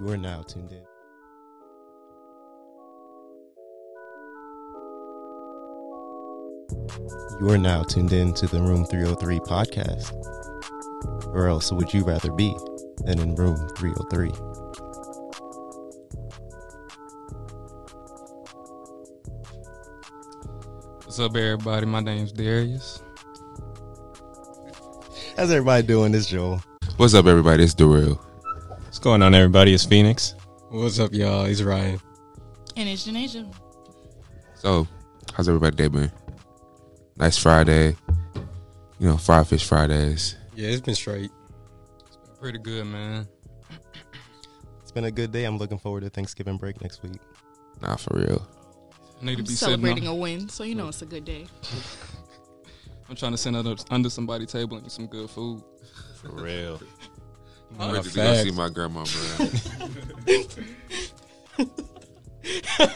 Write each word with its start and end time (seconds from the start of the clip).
You 0.00 0.08
are 0.08 0.16
now 0.16 0.42
tuned 0.42 0.72
in. 0.72 0.89
You 7.40 7.48
are 7.48 7.56
now 7.56 7.82
tuned 7.82 8.12
in 8.12 8.34
to 8.34 8.46
the 8.46 8.60
Room 8.60 8.84
303 8.84 9.38
podcast. 9.40 10.12
Or 11.28 11.48
else 11.48 11.72
would 11.72 11.94
you 11.94 12.04
rather 12.04 12.30
be 12.30 12.54
than 12.98 13.18
in 13.18 13.34
Room 13.34 13.56
303? 13.78 14.28
What's 20.98 21.18
up, 21.18 21.34
everybody? 21.34 21.86
My 21.86 22.00
name's 22.00 22.30
Darius. 22.30 23.02
How's 25.34 25.50
everybody 25.50 25.86
doing 25.86 26.12
this, 26.12 26.26
Joel? 26.26 26.62
What's 26.98 27.14
up, 27.14 27.24
everybody? 27.24 27.64
It's 27.64 27.72
Darrell. 27.72 28.16
What's 28.80 28.98
going 28.98 29.22
on, 29.22 29.34
everybody? 29.34 29.72
It's 29.72 29.86
Phoenix. 29.86 30.34
What's 30.68 30.98
up, 30.98 31.14
y'all? 31.14 31.46
It's 31.46 31.62
Ryan. 31.62 31.98
And 32.76 32.86
it's 32.86 33.08
Janasia. 33.08 33.50
So, 34.56 34.86
how's 35.32 35.48
everybody 35.48 35.76
day 35.76 35.88
been? 35.88 36.12
Nice 37.20 37.36
Friday. 37.36 37.94
You 38.98 39.08
know, 39.08 39.16
Fried 39.18 39.46
Fish 39.46 39.64
Fridays. 39.66 40.36
Yeah, 40.56 40.68
it's 40.70 40.80
been 40.80 40.94
straight. 40.94 41.30
It's 42.06 42.16
been 42.16 42.36
pretty 42.40 42.58
good, 42.58 42.86
man. 42.86 43.28
It's 44.80 44.90
been 44.90 45.04
a 45.04 45.10
good 45.10 45.30
day. 45.30 45.44
I'm 45.44 45.58
looking 45.58 45.78
forward 45.78 46.00
to 46.04 46.08
Thanksgiving 46.10 46.56
break 46.56 46.80
next 46.80 47.02
week. 47.02 47.20
Nah, 47.82 47.96
for 47.96 48.18
real. 48.18 48.48
I 49.20 49.24
need 49.26 49.34
to 49.36 49.42
I'm 49.42 49.44
be 49.44 49.52
celebrating 49.52 50.06
a 50.06 50.14
win, 50.14 50.48
so 50.48 50.64
you 50.64 50.74
know 50.74 50.88
it's 50.88 51.02
a 51.02 51.06
good 51.06 51.26
day. 51.26 51.46
I'm 53.10 53.16
trying 53.16 53.32
to 53.32 53.38
sit 53.38 53.54
under, 53.54 53.74
under 53.90 54.08
somebody's 54.08 54.50
table 54.50 54.76
and 54.76 54.84
get 54.84 54.92
some 54.92 55.06
good 55.06 55.28
food. 55.28 55.62
For 56.22 56.28
real. 56.30 56.80
I'm 57.78 57.92
ready 57.92 58.08
to 58.08 58.14
go 58.16 58.34
see 58.42 58.50
my 58.50 58.70
grandma, 58.70 59.04
bro. 59.04 59.46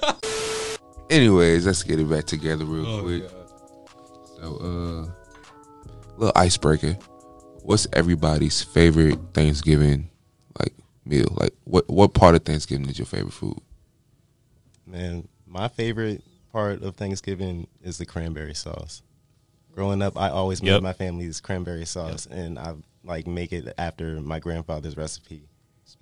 Anyways, 1.11 1.67
let's 1.67 1.83
get 1.83 2.01
it 2.01 2.09
back 2.09 2.25
together 2.25 2.65
real 2.65 2.87
Oh, 2.87 3.03
quick. 3.03 3.29
God. 3.31 3.44
So, 4.45 4.57
uh, 4.57 5.91
little 6.19 6.33
icebreaker. 6.37 6.93
What's 7.63 7.87
everybody's 7.95 8.63
favorite 8.63 9.19
Thanksgiving 9.33 10.11
like 10.59 10.75
meal? 11.07 11.29
Like, 11.31 11.55
what 11.65 11.89
what 11.89 12.13
part 12.13 12.35
of 12.35 12.43
Thanksgiving 12.45 12.89
is 12.91 12.99
your 12.99 13.07
favorite 13.07 13.33
food? 13.33 13.59
Man, 14.87 15.29
my 15.47 15.69
favorite 15.69 16.23
part 16.53 16.83
of 16.83 16.97
Thanksgiving 16.97 17.69
is 17.83 17.97
the 17.97 18.05
cranberry 18.05 18.55
sauce. 18.55 19.03
Growing 19.73 20.03
up, 20.03 20.19
I 20.21 20.29
always 20.29 20.63
made 20.63 20.73
Yep. 20.73 20.83
my 20.83 20.93
family's 20.93 21.41
cranberry 21.41 21.87
sauce, 21.87 22.27
and 22.27 22.59
I 22.59 22.75
like 23.03 23.27
make 23.27 23.51
it 23.53 23.73
after 23.79 24.21
my 24.21 24.41
grandfather's 24.41 24.97
recipe, 24.97 25.49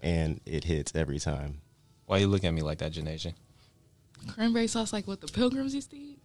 and 0.01 0.41
it 0.45 0.65
hits 0.65 0.93
every 0.97 1.21
time. 1.21 1.61
Why 2.07 2.19
you 2.19 2.27
look 2.27 2.43
at 2.43 2.53
me 2.53 2.63
like 2.63 2.79
that, 2.79 2.93
Janasia? 2.93 3.35
Cranberry 4.27 4.67
sauce, 4.67 4.93
like 4.93 5.07
what 5.07 5.21
the 5.21 5.29
pilgrims 5.29 5.77
used 5.77 5.91
to 5.91 5.97
eat. 5.97 6.19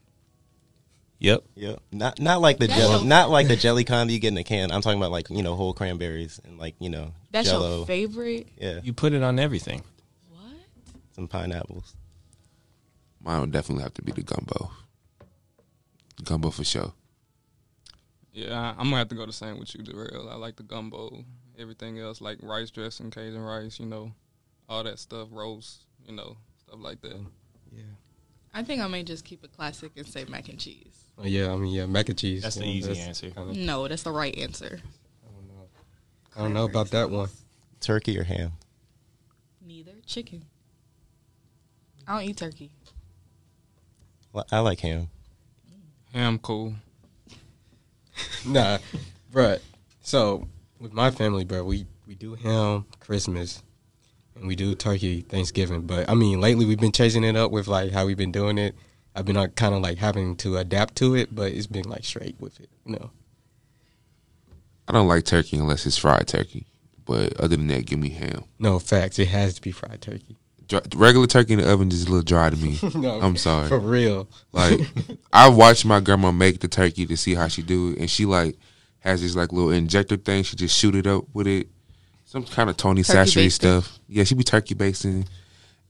Yep. 1.19 1.43
Yep, 1.55 1.79
not 1.91 2.19
not 2.19 2.41
like 2.41 2.59
the 2.59 2.67
That's 2.67 2.79
jelly, 2.79 2.95
your- 2.99 3.05
not 3.05 3.29
like 3.31 3.47
the 3.47 3.55
jelly 3.55 3.83
kind 3.83 4.07
that 4.09 4.13
you 4.13 4.19
get 4.19 4.27
in 4.33 4.37
a 4.37 4.43
can. 4.43 4.71
I'm 4.71 4.81
talking 4.81 4.99
about 4.99 5.11
like 5.11 5.29
you 5.31 5.41
know 5.41 5.55
whole 5.55 5.73
cranberries 5.73 6.39
and 6.43 6.59
like 6.59 6.75
you 6.79 6.89
know 6.89 7.11
That's 7.31 7.49
Jello. 7.49 7.77
your 7.77 7.85
favorite. 7.87 8.47
Yeah, 8.57 8.81
You 8.83 8.93
put 8.93 9.13
it 9.13 9.23
on 9.23 9.39
everything. 9.39 9.81
What? 10.29 10.43
some 11.15 11.27
pineapples. 11.27 11.95
Mine 13.23 13.41
would 13.41 13.51
definitely 13.51 13.83
have 13.83 13.95
to 13.95 14.03
be 14.03 14.11
the 14.11 14.21
gumbo. 14.21 14.69
Gumbo 16.23 16.51
for 16.51 16.63
sure. 16.63 16.93
Yeah, 18.33 18.53
I, 18.59 18.69
I'm 18.71 18.85
gonna 18.85 18.97
have 18.97 19.09
to 19.09 19.15
go 19.15 19.25
the 19.25 19.33
same 19.33 19.57
with 19.59 19.73
you, 19.75 19.83
Darrell. 19.83 20.29
I 20.29 20.35
like 20.35 20.55
the 20.55 20.63
gumbo. 20.63 21.23
Everything 21.57 21.97
else, 21.99 22.21
like 22.21 22.37
rice 22.43 22.69
dressing, 22.69 23.09
Cajun 23.09 23.39
rice, 23.41 23.79
you 23.79 23.87
know, 23.87 24.11
all 24.69 24.83
that 24.83 24.99
stuff, 24.99 25.29
roast, 25.31 25.81
you 26.05 26.13
know, 26.15 26.37
stuff 26.59 26.79
like 26.79 27.01
that. 27.01 27.19
Yeah. 27.71 27.81
I 28.57 28.63
think 28.63 28.81
I 28.81 28.87
may 28.87 29.03
just 29.03 29.23
keep 29.23 29.43
it 29.43 29.55
classic 29.55 29.91
and 29.97 30.07
say 30.07 30.25
mac 30.27 30.49
and 30.49 30.57
cheese. 30.57 30.97
Oh, 31.19 31.25
yeah, 31.25 31.53
I 31.53 31.55
mean, 31.57 31.71
yeah, 31.71 31.85
mac 31.85 32.09
and 32.09 32.17
cheese. 32.17 32.41
That's 32.41 32.55
the 32.55 32.61
you 32.65 32.67
know, 32.67 32.73
easy 32.73 32.87
that's 32.87 32.99
answer. 33.07 33.29
kinda- 33.29 33.53
No, 33.53 33.87
that's 33.87 34.01
the 34.01 34.11
right 34.11 34.35
answer. 34.35 34.79
I 35.23 35.31
don't 35.31 35.47
know. 35.47 35.67
I 36.35 36.39
don't 36.41 36.53
know 36.55 36.65
about 36.65 36.89
that 36.89 37.11
one. 37.11 37.29
Turkey 37.81 38.17
or 38.17 38.23
ham? 38.23 38.53
Neither. 39.63 39.91
Chicken. 40.07 40.43
I 42.07 42.13
don't 42.19 42.27
eat 42.29 42.37
turkey. 42.37 42.71
Well, 44.33 44.45
I 44.51 44.57
like 44.59 44.79
ham. 44.79 45.09
Ham 46.13 46.39
cool. 46.39 46.73
Nah, 48.47 48.79
bruh. 49.31 49.59
So 50.01 50.47
with 50.79 50.91
my 50.93 51.11
family, 51.11 51.43
bro, 51.45 51.63
we 51.63 51.85
we 52.07 52.15
do 52.15 52.33
ham 52.33 52.85
Christmas, 52.99 53.61
and 54.39 54.47
we 54.47 54.55
do 54.55 54.75
turkey 54.75 55.21
Thanksgiving. 55.21 55.81
But 55.81 56.09
I 56.09 56.13
mean, 56.13 56.39
lately 56.41 56.65
we've 56.65 56.79
been 56.79 56.91
chasing 56.91 57.23
it 57.23 57.35
up 57.35 57.51
with 57.51 57.67
like 57.67 57.91
how 57.91 58.05
we've 58.05 58.17
been 58.17 58.31
doing 58.31 58.57
it. 58.57 58.75
I've 59.15 59.25
been 59.25 59.37
uh, 59.37 59.47
kind 59.47 59.73
of 59.73 59.81
like 59.81 59.97
having 59.97 60.35
to 60.37 60.57
adapt 60.57 60.95
to 60.97 61.15
it, 61.15 61.33
but 61.33 61.51
it's 61.51 61.67
been 61.67 61.89
like 61.89 62.05
straight 62.05 62.35
with 62.39 62.59
it, 62.59 62.69
you 62.85 62.93
know. 62.93 63.09
I 64.87 64.93
don't 64.93 65.07
like 65.07 65.25
turkey 65.25 65.57
unless 65.57 65.85
it's 65.85 65.97
fried 65.97 66.27
turkey. 66.27 66.65
But 67.05 67.37
other 67.37 67.55
than 67.55 67.67
that, 67.67 67.85
give 67.85 67.99
me 67.99 68.09
ham. 68.09 68.43
No 68.59 68.79
facts. 68.79 69.17
It 69.17 69.29
has 69.29 69.55
to 69.55 69.61
be 69.61 69.71
fried 69.71 70.01
turkey. 70.01 70.35
Dry, 70.67 70.81
regular 70.95 71.25
turkey 71.25 71.53
in 71.53 71.59
the 71.59 71.71
oven 71.71 71.89
is 71.89 72.03
a 72.03 72.09
little 72.09 72.21
dry 72.21 72.49
to 72.49 72.57
me. 72.57 72.77
No, 72.95 73.21
I'm 73.21 73.37
sorry. 73.37 73.69
for 73.69 73.79
real. 73.79 74.27
Like 74.51 74.81
I 75.33 75.47
watched 75.49 75.85
my 75.85 75.99
grandma 76.01 76.31
make 76.31 76.59
the 76.59 76.67
turkey 76.67 77.05
to 77.05 77.15
see 77.17 77.33
how 77.35 77.47
she 77.47 77.61
do 77.61 77.91
it, 77.91 77.99
and 77.99 78.09
she 78.09 78.25
like 78.25 78.57
has 78.99 79.21
this 79.21 79.35
like 79.35 79.53
little 79.53 79.71
injector 79.71 80.17
thing. 80.17 80.43
She 80.43 80.57
just 80.57 80.77
shoot 80.77 80.95
it 80.95 81.07
up 81.07 81.23
with 81.33 81.47
it, 81.47 81.69
some 82.27 82.43
kind 82.43 82.69
of 82.69 82.75
Tony 82.75 83.03
Turkey 83.03 83.13
Sachet 83.13 83.43
basting. 83.45 83.49
stuff. 83.49 83.99
Yeah, 84.07 84.25
she 84.25 84.35
be 84.35 84.43
turkey 84.43 84.75
basting, 84.75 85.25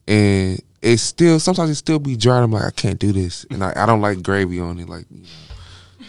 and 0.07 0.61
it's 0.83 1.01
still 1.01 1.39
sometimes 1.39 1.71
it 1.71 1.75
still 1.75 1.97
be 1.97 2.15
dry. 2.15 2.41
I'm 2.41 2.51
like 2.51 2.63
I 2.63 2.71
can't 2.71 2.99
do 2.99 3.11
this, 3.11 3.45
and 3.49 3.63
I, 3.63 3.73
I 3.75 3.85
don't 3.87 4.01
like 4.01 4.21
gravy 4.21 4.59
on 4.59 4.79
it. 4.79 4.87
Like 4.87 5.05
you 5.09 5.21
know. 5.21 5.27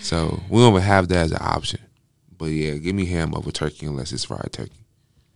so 0.01 0.41
we 0.51 0.61
don't 0.61 0.75
even 0.75 0.83
have 0.83 1.09
that 1.09 1.17
as 1.17 1.33
an 1.33 1.39
option. 1.41 1.81
But 2.37 2.47
yeah, 2.47 2.75
give 2.75 2.95
me 2.95 3.07
ham 3.07 3.35
over 3.35 3.51
turkey 3.51 3.87
unless 3.87 4.13
it's 4.13 4.25
fried 4.25 4.53
turkey. 4.53 4.85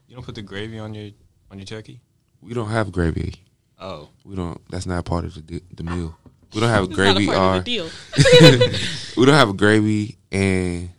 You 0.09 0.15
don't 0.15 0.25
put 0.25 0.35
the 0.35 0.43
gravy 0.43 0.79
on 0.79 0.93
your 0.93 1.11
on 1.51 1.59
your 1.59 1.67
turkey? 1.67 2.01
We 2.43 2.53
don't 2.53 2.69
have 2.69 2.93
gravy. 2.93 3.37
Oh. 3.81 4.11
We 4.25 4.37
don't. 4.37 4.61
That's 4.71 4.87
not 4.87 5.07
part 5.07 5.25
of 5.25 5.47
the 5.47 5.63
the 5.75 5.85
meal. 5.85 6.15
We 6.55 6.61
don't 6.61 6.69
have 6.69 6.91
gravy 6.93 7.27
not 7.27 7.35
a 7.35 7.39
part 7.39 7.55
or 7.55 7.59
of 7.61 7.65
the 7.65 7.81
uh, 7.81 7.89
deal. 7.89 8.79
we 9.17 9.25
don't 9.25 9.35
have 9.35 9.57
gravy 9.57 10.19
and 10.31 10.91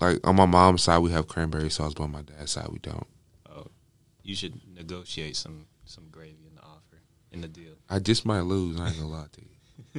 like 0.00 0.26
on 0.26 0.34
my 0.34 0.46
mom's 0.46 0.82
side 0.82 0.98
we 0.98 1.12
have 1.12 1.28
cranberry 1.28 1.70
sauce, 1.70 1.94
but 1.94 2.02
on 2.02 2.10
my 2.10 2.22
dad's 2.22 2.50
side 2.50 2.66
we 2.70 2.80
don't. 2.80 3.06
You 4.26 4.34
should 4.34 4.60
negotiate 4.74 5.36
some 5.36 5.66
some 5.84 6.04
gravy 6.10 6.46
in 6.48 6.56
the 6.56 6.62
offer 6.62 7.00
in 7.30 7.40
the 7.42 7.48
deal. 7.48 7.74
I 7.88 8.00
just 8.00 8.26
might 8.26 8.40
lose. 8.40 8.80
I 8.80 8.88
ain't 8.88 8.96
gonna 8.98 9.08
lie 9.08 9.26
to 9.30 9.40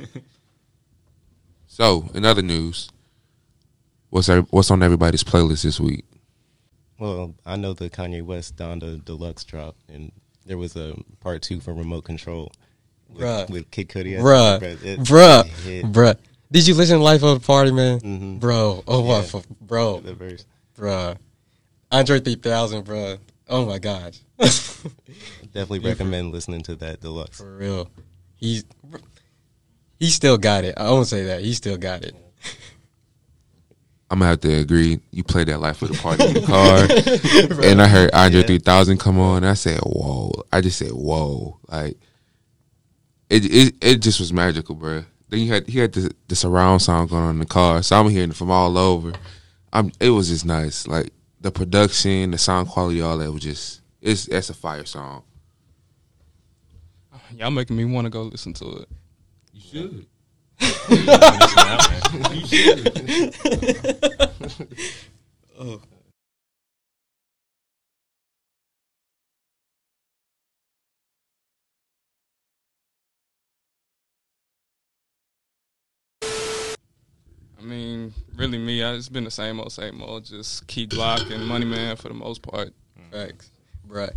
you. 0.02 0.08
so, 1.68 2.10
in 2.14 2.26
other 2.26 2.42
news, 2.42 2.90
what's 4.10 4.30
every- 4.30 4.48
what's 4.50 4.70
on 4.72 4.84
everybody's 4.84 5.24
playlist 5.24 5.64
this 5.64 5.80
week? 5.80 6.06
Well, 7.00 7.36
I 7.46 7.56
know 7.56 7.74
the 7.74 7.90
Kanye 7.90 8.24
West 8.24 8.56
Donda 8.58 9.04
Deluxe 9.04 9.44
drop, 9.44 9.76
and 9.88 10.12
there 10.46 10.58
was 10.58 10.76
a 10.76 10.96
part 11.20 11.42
two 11.42 11.60
for 11.60 11.74
Remote 11.74 12.04
Control 12.04 12.52
with, 13.08 13.24
Bruh. 13.24 13.50
with 13.50 13.72
Kid 13.72 13.88
Cudi. 13.90 14.18
Bruh, 14.20 14.62
It- 14.62 14.84
it 14.84 15.00
bruh, 15.00 15.46
hit 15.64 15.86
bruh. 15.86 16.18
Did 16.52 16.66
you 16.68 16.74
listen 16.76 16.98
to 16.98 17.04
Life 17.04 17.24
of 17.24 17.40
the 17.42 17.46
Party, 17.46 17.72
man? 17.72 18.00
Mhm. 18.00 18.40
Bro, 18.40 18.84
oh 18.88 19.02
Yeah. 19.04 19.08
my, 19.08 19.20
f- 19.20 19.50
bro, 19.62 20.00
the 20.00 20.14
verse. 20.16 20.46
bruh. 20.78 21.18
Andre 21.92 22.20
3000, 22.20 22.84
bruh. 22.86 23.20
Oh 23.50 23.66
my 23.66 23.80
gosh. 23.80 24.20
Definitely 25.54 25.80
recommend 25.80 26.32
listening 26.32 26.62
to 26.64 26.76
that 26.78 27.02
Deluxe. 27.02 27.38
For 27.38 27.58
real. 27.58 27.90
He's 28.36 28.64
he 30.00 30.10
still 30.10 30.38
got 30.38 30.64
it. 30.64 30.76
I 30.78 30.92
won't 30.92 31.08
say 31.08 31.24
that. 31.26 31.42
He 31.42 31.54
still 31.54 31.78
got 31.78 32.04
it. 32.04 32.16
I'm 34.10 34.20
gonna 34.20 34.30
have 34.30 34.42
to 34.42 34.54
agree. 34.54 35.00
You 35.12 35.24
played 35.24 35.48
that 35.48 35.60
life 35.60 35.78
for 35.78 35.88
the 35.88 35.94
party 36.02 36.26
in 36.28 36.34
the 36.36 36.42
car, 36.42 37.64
and 37.66 37.82
I 37.82 37.88
heard 37.88 38.12
Andre 38.14 38.42
Yeah. 38.42 38.48
3000 38.48 38.98
come 39.00 39.20
on. 39.20 39.44
I 39.44 39.54
said, 39.54 39.80
"Whoa!" 39.80 40.44
I 40.54 40.62
just 40.62 40.78
said, 40.78 40.92
"Whoa!" 40.92 41.60
Like 41.68 41.98
it, 43.30 43.44
it, 43.46 43.76
it 43.82 43.96
just 43.98 44.20
was 44.20 44.32
magical, 44.32 44.76
bro. 44.76 45.04
Then 45.30 45.40
you 45.42 45.52
had 45.52 45.68
he 45.68 45.80
had 45.80 45.92
the, 45.92 46.14
the 46.30 46.36
surround 46.36 46.82
sound 46.82 47.10
going 47.10 47.24
on 47.24 47.32
in 47.32 47.40
the 47.40 47.46
car, 47.46 47.84
so 47.84 48.00
I'm 48.00 48.10
hearing 48.10 48.30
it 48.30 48.36
from 48.36 48.52
all 48.52 48.78
over. 48.78 49.12
I'm. 49.74 49.92
It 50.00 50.12
was 50.12 50.30
just 50.30 50.46
nice, 50.46 50.88
like 50.88 51.12
the 51.42 51.52
production, 51.52 52.32
the 52.32 52.38
sound 52.38 52.70
quality, 52.70 53.02
all 53.02 53.18
that 53.18 53.32
was 53.32 53.44
just. 53.44 53.82
It's 54.02 54.26
that's 54.26 54.50
a 54.50 54.54
fire 54.54 54.86
song. 54.86 55.24
Y'all 57.36 57.52
making 57.52 57.76
me 57.76 57.86
want 57.86 58.06
to 58.06 58.10
go 58.10 58.24
listen 58.24 58.54
to 58.54 58.66
it. 58.68 58.90
You 59.54 59.62
should. 59.62 60.06
You 60.60 60.98
should. 62.48 62.94
oh. 65.60 65.82
I 77.60 77.64
mean, 77.64 78.14
really, 78.36 78.60
me, 78.60 78.84
I, 78.84 78.94
it's 78.94 79.10
been 79.10 79.24
the 79.24 79.32
same 79.32 79.60
old, 79.60 79.72
same 79.72 80.02
old. 80.02 80.26
Just 80.26 80.68
Key 80.68 80.88
Glock 80.88 81.32
and 81.34 81.46
Money 81.46 81.66
Man 81.66 81.96
for 81.96 82.08
the 82.08 82.14
most 82.14 82.44
part. 82.44 82.72
Mm. 82.98 83.12
Facts, 83.12 83.50
bruh. 83.88 84.12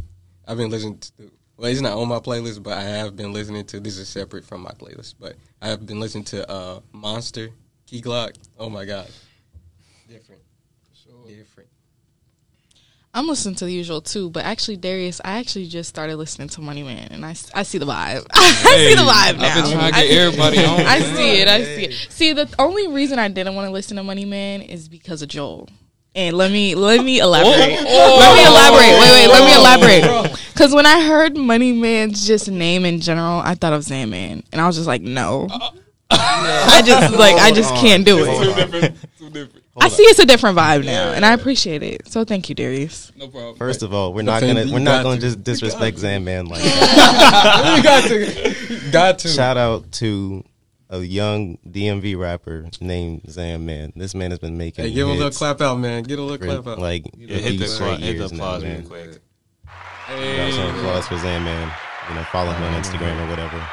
I've 0.47 0.57
been 0.57 0.71
listening 0.71 0.99
to. 0.99 1.31
Well, 1.57 1.71
it's 1.71 1.81
not 1.83 1.97
on 1.99 2.09
my 2.09 2.19
playlist, 2.21 2.63
but 2.63 2.79
I 2.79 2.83
have 2.83 3.17
been 3.17 3.33
listening 3.33 3.65
to. 3.67 3.81
This 3.81 3.99
is 3.99 4.09
separate 4.09 4.45
from 4.45 4.63
my 4.63 4.71
playlist, 4.71 5.15
but 5.21 5.35
I 5.61 5.69
have 5.69 5.85
been 5.87 6.01
listening 6.01 6.25
to 6.25 6.51
uh, 6.51 6.81
Monster, 6.93 7.51
Key 7.87 8.01
Glock. 8.03 8.35
Oh 8.59 8.71
my 8.71 8.85
god, 8.87 9.09
different, 10.09 10.41
Sure. 10.95 11.27
different. 11.29 11.69
I'm 13.13 13.27
listening 13.27 13.57
to 13.57 13.65
the 13.65 13.73
usual 13.73 14.01
too, 14.01 14.31
but 14.31 14.45
actually, 14.45 14.77
Darius, 14.77 15.21
I 15.25 15.41
actually 15.41 15.67
just 15.67 15.89
started 15.89 16.17
listening 16.17 16.49
to 16.51 16.61
Money 16.61 16.85
Man, 16.85 17.09
and 17.11 17.27
I, 17.27 17.31
I 17.53 17.65
see 17.65 17.79
the 17.79 17.85
vibe. 17.87 18.25
I 18.33 18.53
see 18.77 18.95
the 18.95 19.03
vibe 19.03 19.39
now. 19.39 19.49
I've 19.49 19.65
been 19.65 19.73
trying 19.73 19.93
to 19.93 19.99
get 20.01 20.09
see- 20.09 20.17
everybody 20.19 20.59
on. 20.65 20.81
I 20.87 21.01
see 21.01 21.41
it. 21.43 21.49
I 21.49 21.65
see 21.65 21.85
it. 21.87 21.93
See, 22.11 22.33
the 22.33 22.49
only 22.59 22.87
reason 22.87 23.19
I 23.19 23.27
didn't 23.29 23.57
want 23.57 23.67
to 23.67 23.73
listen 23.73 23.97
to 23.97 24.05
Money 24.05 24.25
Man 24.25 24.63
is 24.63 24.89
because 24.89 25.23
of 25.23 25.29
Joel. 25.29 25.69
And 26.15 26.37
let 26.37 26.51
me 26.51 26.75
let 26.75 27.05
me 27.05 27.21
elaborate. 27.21 27.79
Oh. 27.81 28.17
Let 28.19 28.37
me 28.37 28.47
elaborate. 28.47 29.01
Wait, 29.01 29.13
wait. 29.13 29.29
Let 29.29 29.45
me 29.45 29.53
oh. 29.55 29.61
elaborate. 29.61 30.41
Because 30.53 30.75
when 30.75 30.85
I 30.87 31.07
heard 31.07 31.37
Money 31.37 31.73
Man's 31.73 32.27
just 32.27 32.51
name 32.51 32.85
in 32.85 33.01
general, 33.01 33.39
I 33.39 33.55
thought 33.55 33.73
of 33.73 33.83
Zandman, 33.83 34.45
and 34.53 34.61
I 34.61 34.67
was 34.67 34.77
just 34.77 34.89
like, 34.89 35.03
no. 35.03 35.49
I 36.11 36.83
just 36.85 37.15
like 37.15 37.37
I 37.37 37.53
just 37.53 37.73
can't 37.77 38.05
do 38.05 38.25
Too 38.25 38.31
it. 38.31 38.57
different. 38.57 38.97
Too 39.19 39.31
different. 39.31 39.65
I 39.81 39.89
see 39.89 40.03
it's 40.03 40.19
a 40.19 40.27
different 40.27 40.59
vibe 40.59 40.85
now, 40.85 41.13
and 41.13 41.25
I 41.25 41.33
appreciate 41.33 41.83
it. 41.83 42.09
So 42.09 42.25
thank 42.25 42.49
you, 42.49 42.55
Darius. 42.55 43.13
No 43.17 43.29
problem. 43.29 43.57
First 43.57 43.83
of 43.83 43.95
all, 43.95 44.13
we're 44.13 44.23
not 44.23 44.41
gonna 44.41 44.67
we're 44.71 44.81
not 44.81 45.05
gonna 45.05 45.17
to. 45.17 45.23
just 45.23 45.45
disrespect 45.45 45.99
Zan 45.99 46.25
Man 46.25 46.47
like 46.47 46.63
that. 46.63 47.75
you 47.77 47.83
got 47.83 48.09
to, 48.09 48.91
got 48.91 49.19
to. 49.21 49.29
Shout 49.29 49.57
out 49.57 49.91
to 49.93 50.45
a 50.91 50.99
young 50.99 51.57
DMV 51.69 52.19
rapper 52.19 52.67
named 52.81 53.23
Zam 53.31 53.67
Zandman. 53.67 53.93
This 53.95 54.15
man 54.15 54.31
has 54.31 54.39
been 54.41 54.59
making 54.59 54.85
Hey, 54.85 54.93
give 54.93 55.07
him 55.07 55.15
a 55.15 55.17
little 55.17 55.31
clap 55.31 55.61
out, 55.61 55.79
man. 55.79 56.03
Get 56.03 56.19
a 56.19 56.23
little 56.23 56.37
for, 56.39 56.63
clap 56.63 56.67
out. 56.67 56.79
like 56.81 57.05
Yeah, 57.17 57.37
hit 57.37 57.43
the, 57.45 57.57
these 57.59 57.61
appla- 57.71 57.75
straight 57.75 57.99
hit 58.01 58.07
the 58.07 58.13
years 58.19 58.33
now, 58.33 58.37
applause 58.39 58.63
real 58.65 58.73
man. 58.73 58.87
quick. 58.87 59.11
We 60.19 60.37
got 60.37 60.53
some 60.53 60.75
applause 60.77 61.07
for 61.09 61.15
Zandman. 61.15 61.73
You 62.09 62.15
know, 62.17 62.25
follow 62.25 62.51
him 62.53 62.63
on 62.65 62.83
Instagram 62.83 63.25
or 63.25 63.31
whatever. 63.31 63.65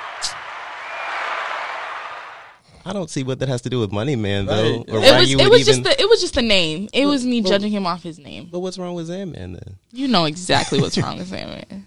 I 2.85 2.93
don't 2.93 3.09
see 3.09 3.23
what 3.23 3.39
that 3.39 3.49
has 3.49 3.61
to 3.63 3.69
do 3.69 3.79
with 3.81 3.91
Money 3.91 4.15
Man 4.15 4.45
though, 4.45 4.77
Right. 4.77 4.89
or 4.89 4.97
It 4.99 5.01
why 5.11 5.19
was 5.19 5.31
you 5.31 5.39
it 5.39 5.49
was 5.49 5.65
just 5.65 5.83
the 5.83 5.99
it 6.01 6.07
was 6.07 6.21
just 6.21 6.35
the 6.35 6.41
name. 6.41 6.87
It 6.93 7.05
was 7.05 7.25
me 7.25 7.41
judging 7.41 7.71
him 7.71 7.85
off 7.85 8.01
his 8.01 8.17
name. 8.17 8.47
but 8.51 8.59
what's 8.59 8.77
wrong 8.77 8.93
with 8.95 9.09
Zandman 9.09 9.59
then? 9.59 9.77
You 9.91 10.07
know 10.07 10.23
exactly 10.25 10.79
what's 10.79 10.97
wrong 10.97 11.17
with 11.17 11.27
Zam 11.27 11.49
Zandman. 11.49 11.83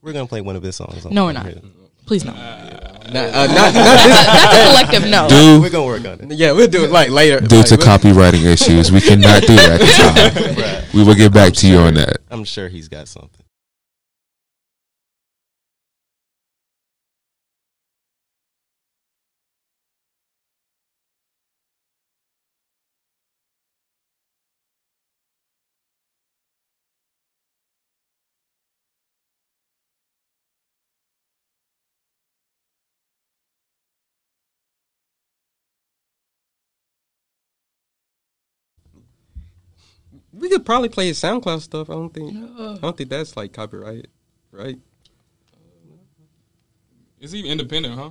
We're 0.00 0.12
gonna 0.12 0.26
play 0.26 0.40
one 0.40 0.54
of 0.54 0.62
his 0.62 0.76
songs. 0.76 1.04
on 1.04 1.12
No, 1.14 1.24
we're 1.24 1.32
here. 1.32 1.54
not. 1.54 1.64
Please 2.06 2.24
no. 2.24 2.32
Uh, 2.32 2.71
Nah, 3.12 3.20
uh, 3.20 3.46
not, 3.46 3.48
not. 3.48 3.72
That's 3.74 4.54
a 4.54 4.68
collective 4.70 5.10
no. 5.10 5.28
Due, 5.28 5.60
We're 5.60 5.70
gonna 5.70 5.84
work 5.84 6.04
on 6.06 6.30
it. 6.30 6.36
Yeah, 6.38 6.52
we'll 6.52 6.68
do 6.68 6.84
it 6.84 6.90
like 6.90 7.10
later. 7.10 7.40
due 7.40 7.56
like, 7.58 7.66
to 7.66 7.76
we'll- 7.76 7.86
copywriting 7.86 8.44
issues, 8.44 8.90
we 8.90 9.00
cannot 9.00 9.42
do 9.42 9.54
that 9.56 9.80
at 9.80 10.34
the 10.34 10.62
time. 10.62 10.84
We 10.94 11.04
will 11.04 11.14
get 11.14 11.32
back 11.32 11.52
to 11.54 11.68
you 11.68 11.78
on 11.78 11.94
that. 11.94 12.18
I'm 12.30 12.44
sure 12.44 12.68
he's 12.68 12.88
got 12.88 13.08
something. 13.08 13.41
We 40.32 40.48
could 40.48 40.64
probably 40.64 40.88
play 40.88 41.08
his 41.08 41.20
SoundCloud 41.20 41.60
stuff. 41.60 41.90
I 41.90 41.94
don't 41.94 42.12
think. 42.12 42.34
I 42.34 42.78
don't 42.80 42.96
think 42.96 43.10
that's 43.10 43.36
like 43.36 43.52
copyrighted, 43.52 44.08
right? 44.50 44.78
Is 47.20 47.32
he 47.32 47.46
independent, 47.46 47.94
huh? 47.94 48.10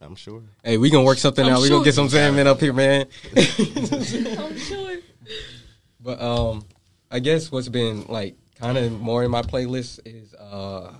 I'm 0.00 0.14
sure. 0.14 0.42
Hey, 0.62 0.76
we 0.76 0.90
gonna 0.90 1.04
work 1.04 1.18
something 1.18 1.44
I'm 1.44 1.52
out. 1.54 1.62
We 1.62 1.68
gonna 1.68 1.84
get 1.84 1.94
some 1.94 2.08
Sandman 2.08 2.46
up 2.46 2.60
here, 2.60 2.72
man. 2.72 3.06
I'm 3.36 4.56
sure. 4.58 4.98
But 6.00 6.20
um, 6.22 6.64
I 7.10 7.18
guess 7.18 7.50
what's 7.50 7.68
been 7.68 8.06
like 8.06 8.36
kind 8.58 8.78
of 8.78 9.00
more 9.00 9.24
in 9.24 9.30
my 9.30 9.42
playlist 9.42 10.00
is 10.04 10.32
uh, 10.34 10.92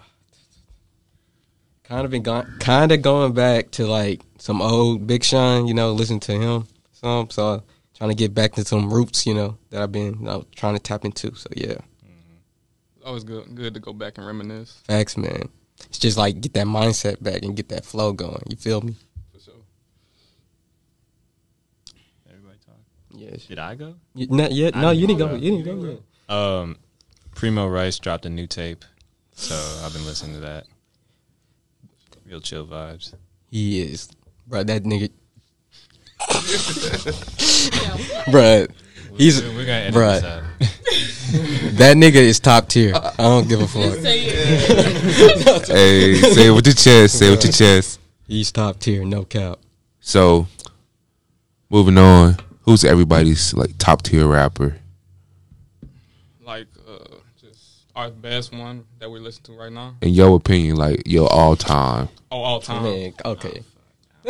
kind 1.85 2.05
of 2.05 2.11
been 2.11 2.23
gone, 2.23 2.57
kind 2.61 2.93
of 2.93 3.01
going 3.01 3.33
back 3.33 3.71
to 3.73 3.87
like 3.87 4.23
some 4.39 4.61
old 4.61 5.07
Big 5.07 5.25
Sean. 5.25 5.67
You 5.67 5.75
know, 5.75 5.93
listen 5.93 6.21
to 6.21 6.33
him 6.33 6.67
some. 7.01 7.31
So 7.31 7.63
trying 8.01 8.09
to 8.11 8.17
get 8.17 8.33
back 8.33 8.53
to 8.55 8.65
some 8.65 8.91
roots. 8.93 9.27
You 9.27 9.35
know 9.35 9.59
that 9.69 9.83
I've 9.83 9.93
been 9.93 10.15
you 10.15 10.25
know, 10.25 10.47
trying 10.57 10.73
to 10.75 10.81
tap 10.81 11.05
into. 11.05 11.35
So 11.35 11.49
yeah, 11.55 11.75
Always 13.05 13.25
good, 13.25 13.55
good 13.55 13.75
to 13.75 13.81
go 13.81 13.93
back 13.93 14.17
and 14.17 14.27
reminisce. 14.27 14.81
facts, 14.87 15.17
man. 15.19 15.51
It's 15.85 15.99
just 15.99 16.17
like 16.19 16.41
get 16.41 16.55
that 16.55 16.67
mindset 16.67 17.23
back 17.23 17.43
and 17.43 17.55
get 17.55 17.69
that 17.69 17.85
flow 17.85 18.13
going. 18.15 18.43
You 18.49 18.57
feel 18.57 18.81
me? 18.81 18.97
For 19.35 19.41
sure. 19.41 19.55
Everybody 22.29 22.59
talk. 22.65 22.77
Yes. 23.11 23.45
Did 23.47 23.59
I 23.59 23.75
go? 23.75 23.97
You- 24.15 24.29
Not 24.29 24.53
yet. 24.53 24.75
No, 24.75 24.91
you 24.91 25.07
didn't 25.07 25.19
go. 25.19 25.35
You 25.35 25.63
didn't 25.63 25.65
go 25.83 25.91
yet. 26.29 26.35
Um, 26.35 26.77
Premo 27.35 27.71
Rice 27.73 27.99
dropped 27.99 28.25
a 28.27 28.31
new 28.31 28.47
tape, 28.47 28.85
so 29.35 29.55
I've 29.85 29.93
been 29.93 30.05
listening 30.07 30.35
to 30.35 30.41
that. 30.41 30.67
Real 32.27 32.41
chill 32.41 32.67
vibes. 32.67 33.13
He 33.51 33.81
is, 33.83 34.09
bro. 34.47 34.63
That 34.63 34.85
nigga, 34.85 35.11
bro. 38.31 38.67
He's 39.17 39.43
We're 39.43 39.67
gonna 39.67 39.73
edit 39.73 39.95
Bruh. 39.95 40.21
this 40.21 40.25
out. 40.25 40.43
that 41.77 41.97
nigga 41.97 42.15
is 42.17 42.41
top 42.41 42.69
tier. 42.69 42.95
I 42.95 43.13
don't 43.19 43.49
give 43.49 43.61
a 43.61 43.67
fuck. 43.67 43.99
Hey, 45.67 46.15
say 46.17 46.49
it 46.49 46.51
with 46.51 46.67
your 46.67 46.75
chest. 46.75 47.19
Say 47.19 47.29
it 47.29 47.31
with 47.31 47.45
your 47.45 47.53
chest. 47.53 48.01
He's 48.27 48.51
top 48.53 48.79
tier, 48.79 49.05
no 49.05 49.25
cap. 49.25 49.59
So, 50.01 50.47
moving 51.69 51.99
on. 51.99 52.37
Who's 52.63 52.85
everybody's 52.85 53.55
like 53.55 53.77
top 53.79 54.03
tier 54.03 54.27
rapper? 54.27 54.77
Like, 56.41 56.67
uh, 56.89 56.99
just 57.41 57.85
our 57.95 58.11
best 58.11 58.53
one 58.53 58.85
that 58.99 59.11
we 59.11 59.21
listen 59.21 59.43
to 59.45 59.53
right 59.53 59.73
now. 59.73 59.95
In 60.01 60.11
your 60.11 60.37
opinion, 60.37 60.77
like 60.77 61.03
your 61.07 61.33
all 61.33 61.57
time? 61.57 62.09
Oh, 62.31 62.41
all 62.43 62.61
time. 62.61 62.83
Man, 62.85 63.13
okay. 63.25 63.63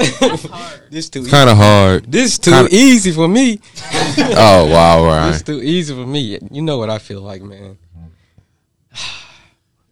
this 0.90 1.08
too. 1.10 1.26
Kind 1.26 1.50
of 1.50 1.56
hard. 1.56 2.10
This 2.10 2.38
too 2.38 2.50
kinda- 2.50 2.74
easy 2.74 3.12
for 3.12 3.28
me. 3.28 3.60
Oh 4.18 4.66
wow, 4.66 5.02
This 5.30 5.42
Ryan. 5.42 5.44
too 5.44 5.62
easy 5.62 5.94
for 5.94 6.06
me. 6.06 6.38
You 6.50 6.62
know 6.62 6.78
what 6.78 6.90
I 6.90 6.98
feel 6.98 7.20
like, 7.22 7.42
man. 7.42 7.78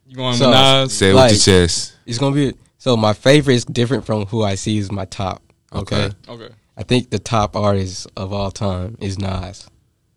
You 0.06 0.16
going 0.16 0.36
So- 0.36 0.48
with 0.48 0.58
Nas? 0.58 0.92
Say 0.96 1.10
it 1.10 1.14
Like- 1.14 1.32
with 1.32 1.46
your 1.46 1.56
chest. 1.66 1.94
It's 2.06 2.18
gonna 2.18 2.34
be 2.34 2.54
so. 2.78 2.96
My 2.96 3.12
favorite 3.12 3.54
is 3.54 3.64
different 3.64 4.06
from 4.06 4.26
who 4.26 4.42
I 4.42 4.54
see 4.54 4.78
is 4.78 4.90
my 4.90 5.04
top. 5.04 5.42
Okay. 5.72 6.06
Okay. 6.06 6.14
Okay. 6.28 6.54
I 6.76 6.82
think 6.82 7.10
the 7.10 7.18
top 7.18 7.56
artist 7.56 8.06
of 8.16 8.32
all 8.32 8.50
time 8.50 8.96
is 9.00 9.18
Nas. 9.18 9.68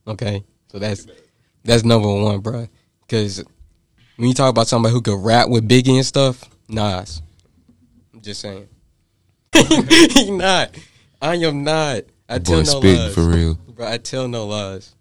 Okay, 0.08 0.44
so 0.72 0.80
that's 0.80 1.06
that's 1.66 1.84
number 1.84 2.08
one, 2.08 2.40
bro. 2.40 2.68
Because 3.02 3.44
when 4.16 4.28
you 4.30 4.34
talk 4.34 4.50
about 4.50 4.68
somebody 4.68 4.94
who 4.94 5.02
could 5.02 5.24
rap 5.24 5.50
with 5.50 5.68
Biggie 5.68 5.96
and 5.96 6.06
stuff, 6.06 6.44
Nas. 6.70 7.22
I'm 8.14 8.22
just 8.22 8.42
saying. 8.42 8.68
he 10.12 10.32
not. 10.32 10.76
I 11.22 11.36
am 11.36 11.64
not. 11.64 12.04
I 12.28 12.40
tell 12.40 12.58
Boy, 12.58 12.64
no 12.64 12.80
spitting 12.80 13.00
lies, 13.00 13.14
for 13.14 13.22
real. 13.28 13.54
bro. 13.76 13.88
I 13.88 13.98
tell 13.98 14.28
no 14.28 14.48
lies. 14.48 14.96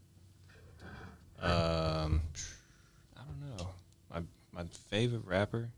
Um, 1.40 2.20
I 3.16 3.22
don't 3.24 3.56
know. 3.56 3.68
My 4.12 4.20
my 4.52 4.64
favorite 4.90 5.24
rapper. 5.24 5.70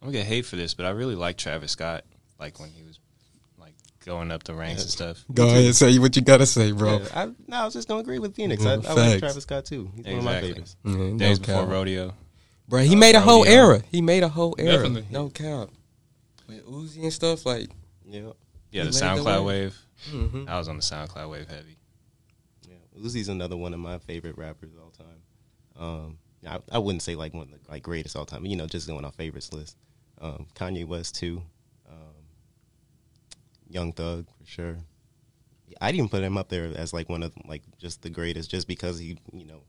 I'm 0.00 0.08
gonna 0.08 0.18
get 0.18 0.26
hate 0.26 0.46
for 0.46 0.56
this, 0.56 0.74
but 0.74 0.86
I 0.86 0.90
really 0.90 1.14
like 1.16 1.36
Travis 1.36 1.72
Scott. 1.72 2.04
Like 2.38 2.58
when 2.60 2.70
he 2.70 2.82
was 2.84 2.98
like 3.58 3.74
going 4.04 4.30
up 4.30 4.44
the 4.44 4.54
ranks 4.54 4.82
and 4.82 4.90
stuff. 4.90 5.24
Go 5.34 5.46
ahead 5.48 5.64
and 5.64 5.74
say 5.76 5.98
what 5.98 6.14
you 6.16 6.22
gotta 6.22 6.46
say, 6.46 6.72
bro. 6.72 6.98
Yeah, 7.00 7.08
I, 7.14 7.24
no, 7.46 7.56
I 7.56 7.64
was 7.64 7.74
just 7.74 7.88
gonna 7.88 8.00
agree 8.00 8.18
with 8.18 8.34
Phoenix. 8.34 8.62
Mm, 8.62 8.86
I, 8.86 8.90
I 8.90 8.94
like. 8.94 9.18
Travis 9.18 9.42
Scott 9.42 9.64
too. 9.66 9.90
He's 9.96 10.06
one 10.06 10.18
of 10.18 10.24
my 10.24 10.36
Exactly. 10.36 10.48
favorites. 10.50 10.76
Mm, 10.86 11.12
no 11.12 11.18
Days 11.18 11.38
before 11.38 11.62
cap. 11.64 11.68
rodeo. 11.72 12.14
Bro, 12.68 12.82
he 12.82 12.96
made 12.96 13.14
a 13.14 13.20
whole 13.20 13.44
era. 13.46 13.82
He 13.90 14.00
made 14.00 14.22
a 14.22 14.28
whole 14.28 14.54
era. 14.58 14.72
Definitely. 14.82 15.06
No 15.10 15.28
cap. 15.30 15.68
With 16.46 16.66
Uzi 16.66 17.02
and 17.02 17.12
stuff, 17.12 17.44
like, 17.46 17.68
Yeah, 18.08 18.30
Yeah, 18.70 18.84
the 18.84 18.90
SoundCloud 18.90 19.44
wave. 19.44 19.76
wave. 20.12 20.32
mhm. 20.32 20.48
I 20.48 20.58
was 20.58 20.68
on 20.68 20.76
the 20.76 20.82
SoundCloud 20.82 21.30
wave 21.30 21.48
heavy. 21.48 21.76
yeah. 22.68 22.76
Uzi's 22.98 23.28
another 23.28 23.56
one 23.56 23.74
of 23.74 23.80
my 23.80 23.98
favorite 23.98 24.36
rappers 24.38 24.70
of 24.74 24.80
all 24.82 24.90
time. 24.90 25.22
Um, 25.76 26.18
I, 26.46 26.58
I 26.72 26.78
wouldn't 26.78 27.02
say 27.02 27.14
like 27.14 27.34
one 27.34 27.44
of 27.44 27.50
the 27.50 27.70
like 27.70 27.82
greatest 27.82 28.16
all 28.16 28.24
time. 28.26 28.44
You 28.46 28.56
know, 28.56 28.66
just 28.66 28.86
going 28.86 29.04
on 29.04 29.12
favorites 29.12 29.52
list. 29.52 29.76
Um, 30.20 30.46
Kanye 30.54 30.86
West 30.86 31.14
too. 31.16 31.42
Um, 31.88 32.14
Young 33.68 33.92
Thug 33.92 34.26
for 34.38 34.46
sure. 34.46 34.76
I'd 35.80 35.94
even 35.94 36.08
put 36.08 36.22
him 36.24 36.38
up 36.38 36.48
there 36.48 36.64
as 36.74 36.92
like 36.92 37.08
one 37.08 37.22
of 37.22 37.32
like 37.46 37.62
just 37.78 38.02
the 38.02 38.10
greatest, 38.10 38.50
just 38.50 38.66
because 38.66 38.98
he 38.98 39.18
you 39.32 39.44
know 39.44 39.62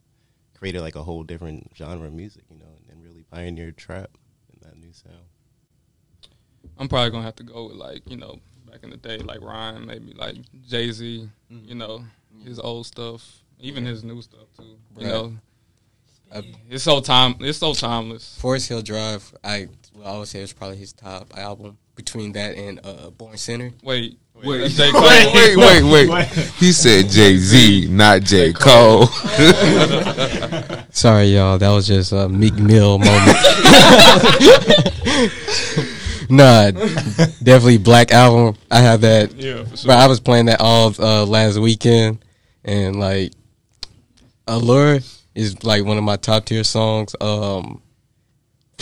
created 0.57 0.81
like 0.81 0.95
a 0.95 1.03
whole 1.03 1.23
different 1.23 1.71
genre 1.75 2.07
of 2.07 2.13
music, 2.13 2.43
you 2.49 2.57
know, 2.57 2.77
and 2.89 3.03
really 3.03 3.23
pioneered 3.31 3.77
trap 3.77 4.09
and 4.51 4.61
that 4.61 4.77
new 4.77 4.91
sound. 4.93 5.25
I'm 6.79 6.87
probably 6.87 7.11
gonna 7.11 7.23
have 7.23 7.35
to 7.35 7.43
go 7.43 7.67
with 7.67 7.75
like 7.75 8.09
you 8.09 8.17
know 8.17 8.39
back 8.71 8.79
in 8.83 8.89
the 8.89 8.97
day 8.97 9.17
like 9.19 9.41
Ryan, 9.41 9.85
maybe 9.85 10.13
like 10.13 10.35
Jay 10.67 10.91
Z, 10.91 11.29
you 11.49 11.75
know 11.75 12.03
his 12.43 12.59
old 12.59 12.85
stuff, 12.87 13.41
even 13.59 13.85
his 13.85 14.03
new 14.03 14.21
stuff 14.21 14.47
too. 14.57 14.63
You 14.97 15.05
Right. 15.05 15.07
know, 15.07 15.33
Uh, 16.31 16.41
it's 16.69 16.83
so 16.83 17.01
time, 17.01 17.35
it's 17.41 17.57
so 17.57 17.73
timeless. 17.73 18.37
Forest 18.39 18.69
Hill 18.69 18.81
Drive, 18.81 19.33
I 19.43 19.67
well, 19.95 20.15
I 20.15 20.19
would 20.19 20.27
say 20.27 20.39
it's 20.41 20.53
probably 20.53 20.77
his 20.77 20.93
top 20.93 21.35
album. 21.37 21.77
Between 21.95 22.31
that 22.31 22.55
and 22.55 22.79
uh, 22.85 23.09
Born 23.09 23.35
Sinner. 23.35 23.73
Wait, 23.83 24.17
Wait, 24.41 24.71
that's 24.71 24.79
wait, 24.79 25.57
wait, 25.57 25.83
wait, 25.83 26.09
wait. 26.09 26.27
He 26.57 26.71
said 26.71 27.09
Jay 27.09 27.35
Z, 27.35 27.87
not 27.89 28.21
J 28.21 28.53
Cole. 28.53 29.07
Sorry, 30.91 31.25
y'all. 31.35 31.57
That 31.57 31.71
was 31.71 31.87
just 31.87 32.13
a 32.13 32.29
Meek 32.29 32.55
Mill 32.55 32.99
moment. 32.99 33.37
nah, 36.29 36.71
definitely 36.71 37.77
Black 37.77 38.11
Album. 38.11 38.55
I 38.71 38.79
have 38.79 39.01
that. 39.01 39.33
Yeah, 39.35 39.63
for 39.65 39.77
sure. 39.77 39.87
But 39.89 39.97
I 39.99 40.07
was 40.07 40.19
playing 40.19 40.45
that 40.47 40.61
all 40.61 40.93
uh, 40.99 41.25
last 41.25 41.57
weekend, 41.57 42.23
and 42.63 42.99
like, 42.99 43.33
Allure 44.47 44.99
is 45.35 45.63
like 45.63 45.85
one 45.85 45.97
of 45.97 46.03
my 46.03 46.15
top 46.17 46.45
tier 46.45 46.63
songs. 46.63 47.15
Um, 47.21 47.81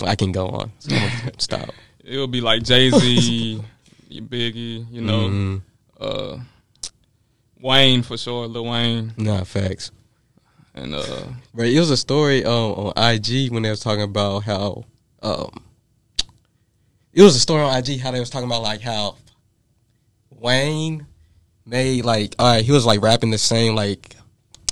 I 0.03 0.15
can 0.15 0.31
go 0.31 0.47
on. 0.47 0.71
So 0.79 0.95
stop. 1.37 1.75
it 2.03 2.17
would 2.17 2.31
be 2.31 2.41
like 2.41 2.63
Jay 2.63 2.89
Z, 2.89 3.61
Biggie, 4.11 4.85
you 4.91 5.01
know, 5.01 5.27
Mhm. 5.29 5.61
uh, 5.99 6.37
Wayne 7.59 8.03
for 8.03 8.17
sure, 8.17 8.47
Lil 8.47 8.65
Wayne, 8.65 9.13
Nah, 9.17 9.43
facts. 9.43 9.91
and 10.75 10.93
uh, 10.93 11.23
Right, 11.53 11.73
it 11.73 11.79
was 11.79 11.89
a 11.89 11.97
story 11.97 12.45
um, 12.45 12.53
on 12.73 12.93
IG 12.95 13.51
when 13.51 13.63
they 13.63 13.69
was 13.69 13.79
talking 13.79 14.03
about 14.03 14.43
how 14.43 14.85
um, 15.23 15.49
it 17.17 17.23
was 17.23 17.35
a 17.35 17.39
story 17.39 17.63
on 17.63 17.75
IG 17.75 17.99
how 17.99 18.11
they 18.11 18.19
was 18.19 18.29
talking 18.29 18.47
about 18.47 18.61
like 18.61 18.79
how 18.79 19.15
Wayne 20.29 21.07
made 21.65 22.05
like 22.05 22.35
all 22.37 22.53
right 22.53 22.63
he 22.63 22.71
was 22.71 22.85
like 22.85 23.01
rapping 23.01 23.31
the 23.31 23.39
same 23.39 23.73
like 23.73 24.15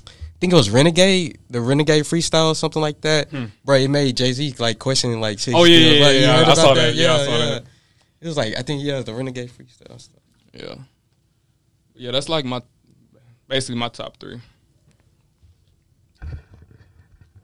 I 0.07 0.37
think 0.39 0.53
it 0.53 0.55
was 0.55 0.69
Renegade 0.69 1.39
the 1.49 1.59
Renegade 1.59 2.03
freestyle 2.03 2.51
or 2.51 2.55
something 2.55 2.81
like 2.81 3.01
that. 3.01 3.29
Bro, 3.63 3.75
it 3.77 3.87
made 3.87 4.15
Jay 4.15 4.31
Z 4.31 4.55
like 4.59 4.77
questioning 4.77 5.19
like 5.19 5.39
shit. 5.39 5.53
Hmm. 5.53 5.61
Oh, 5.61 5.63
yeah, 5.63 5.79
skills. 5.79 5.95
yeah, 5.97 6.05
Like, 6.05 6.13
you 6.13 6.21
yeah, 6.21 6.43
I 6.45 6.53
saw 6.53 6.73
that. 6.75 6.93
Yeah, 6.93 7.13
I 7.13 7.25
saw 7.25 7.37
that. 7.37 7.63
It 8.21 8.27
was 8.27 8.37
like 8.37 8.55
I 8.55 8.61
think 8.61 8.83
yeah 8.83 9.01
the 9.01 9.13
Renegade 9.13 9.49
freestyle 9.49 9.99
stuff. 9.99 10.21
yeah, 10.53 10.75
yeah, 11.95 12.11
that's 12.11 12.29
like 12.29 12.45
my 12.45 12.61
basically 13.47 13.79
my 13.79 13.89
top 13.89 14.17
three. 14.17 14.39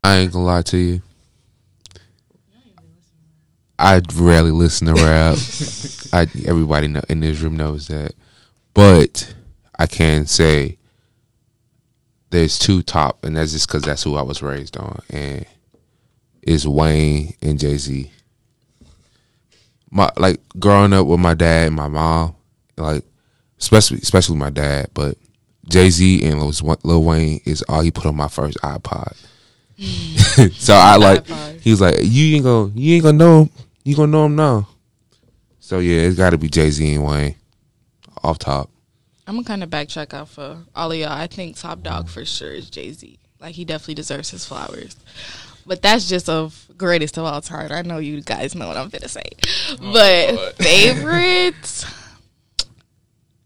I 0.04 0.18
ain't 0.18 0.34
gonna 0.34 0.46
lie 0.46 0.62
to 0.64 0.78
you. 0.78 1.02
I 3.82 4.00
rarely 4.14 4.52
listen 4.52 4.88
to 4.88 4.94
rap. 4.94 5.38
I 6.14 6.28
everybody 6.48 6.88
know, 6.88 7.02
in 7.10 7.20
this 7.22 7.40
room 7.40 7.58
knows 7.58 7.88
that, 7.88 8.14
but 8.76 9.34
I 9.78 9.88
can 9.88 10.28
say 10.28 10.78
there's 12.30 12.60
two 12.60 12.84
top, 12.84 13.26
and 13.26 13.36
that's 13.36 13.54
just 13.54 13.68
because 13.68 13.82
that's 13.82 14.04
who 14.04 14.18
I 14.18 14.22
was 14.22 14.44
raised 14.44 14.78
on, 14.78 15.00
and 15.10 15.48
it's 16.44 16.66
Wayne 16.66 17.34
and 17.42 17.60
Jay 17.60 17.78
Z. 17.78 18.12
My 19.90 20.12
like 20.16 20.40
growing 20.60 20.94
up 20.94 21.08
with 21.08 21.20
my 21.20 21.34
dad 21.34 21.68
and 21.68 21.76
my 21.76 21.88
mom, 21.88 22.36
like 22.78 23.04
especially 23.60 23.98
especially 23.98 24.38
my 24.38 24.52
dad, 24.52 24.92
but 24.94 25.18
Jay 25.68 25.90
Z 25.90 26.24
and 26.24 26.40
Lil 26.40 26.78
Lil 26.84 27.04
Wayne 27.04 27.42
is 27.46 27.64
all 27.64 27.82
he 27.82 27.90
put 27.90 28.06
on 28.06 28.16
my 28.16 28.28
first 28.28 28.60
iPod. 28.60 29.18
Mm. 29.80 30.54
so 30.60 30.76
I 30.76 30.98
like 30.98 31.24
iPod. 31.26 31.60
he 31.62 31.72
was 31.72 31.82
like, 31.82 31.98
You 32.02 32.36
ain't 32.36 32.44
gonna 32.44 32.72
you 32.76 32.94
ain't 32.94 33.04
gonna 33.04 33.18
know 33.18 33.42
him. 33.44 33.50
You 33.84 33.96
gonna 33.96 34.12
know 34.12 34.26
him 34.26 34.36
now. 34.36 34.68
So 35.60 35.80
yeah, 35.80 36.02
it's 36.02 36.18
gotta 36.18 36.38
be 36.38 36.50
Jay 36.50 36.70
Z 36.70 36.96
and 36.96 37.06
Wayne. 37.06 37.36
Off 38.24 38.38
top. 38.40 38.70
I'm 39.28 39.36
gonna 39.36 39.46
kind 39.46 39.64
of 39.64 39.70
backtrack 39.70 40.14
off 40.14 40.32
for 40.32 40.58
all 40.76 40.92
of 40.92 40.98
y'all. 40.98 41.12
I 41.12 41.28
think 41.28 41.56
top 41.56 41.82
dog 41.82 42.10
for 42.10 42.26
sure 42.26 42.52
is 42.52 42.70
Jay 42.70 42.92
Z. 42.92 43.18
Like 43.40 43.56
he 43.56 43.66
definitely 43.66 43.96
deserves 43.96 44.30
his 44.30 44.46
flowers. 44.46 44.96
But 45.66 45.82
that's 45.82 46.10
just 46.10 46.30
of 46.30 46.68
greatest 46.78 47.18
of 47.18 47.26
all 47.26 47.42
time. 47.42 47.72
I 47.72 47.82
know 47.84 47.98
you 47.98 48.22
guys 48.22 48.56
know 48.56 48.68
what 48.68 48.78
I'm 48.78 48.90
gonna 48.90 49.08
say. 49.08 49.24
Oh, 49.82 49.94
but 49.94 50.56
favorites, 50.58 51.86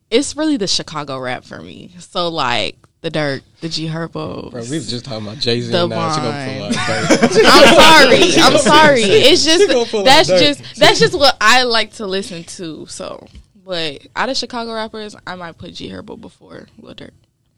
it's 0.10 0.36
really 0.36 0.58
the 0.58 0.68
Chicago 0.68 1.20
rap 1.20 1.44
for 1.44 1.62
me. 1.62 1.94
So 2.00 2.30
like 2.30 2.78
the 3.06 3.12
Durk, 3.12 3.44
the 3.62 3.70
G 3.70 3.86
Herbo. 3.88 4.50
Bro, 4.50 4.64
we 4.64 4.78
was 4.78 4.90
just 4.90 5.06
talking 5.06 5.28
about 5.28 5.38
Jay 5.38 5.62
Z 5.62 5.72
The 5.72 5.84
and 5.84 5.92
now 5.92 6.12
she 6.12 6.22
gonna 6.22 6.46
pull 6.48 6.72
Vine. 6.72 6.74
out. 6.74 7.22
I'm 7.46 7.76
sorry. 7.76 8.42
I'm 8.42 8.58
sorry. 8.58 9.02
It's 9.04 9.46
just 9.46 10.04
that's 10.04 10.28
just 10.28 10.80
that's 10.80 11.00
just 11.00 11.14
what 11.14 11.38
I 11.40 11.64
like 11.64 11.94
to 11.94 12.08
listen 12.08 12.44
to. 12.44 12.88
So, 12.88 13.28
but 13.64 14.08
out 14.16 14.30
of 14.30 14.38
Chicago 14.38 14.74
rappers, 14.74 15.16
I 15.28 15.36
might 15.36 15.56
put 15.56 15.76
G 15.76 15.88
Herbo 15.88 16.20
before 16.20 16.66
Lil 16.80 16.96
Durk. 16.96 17.12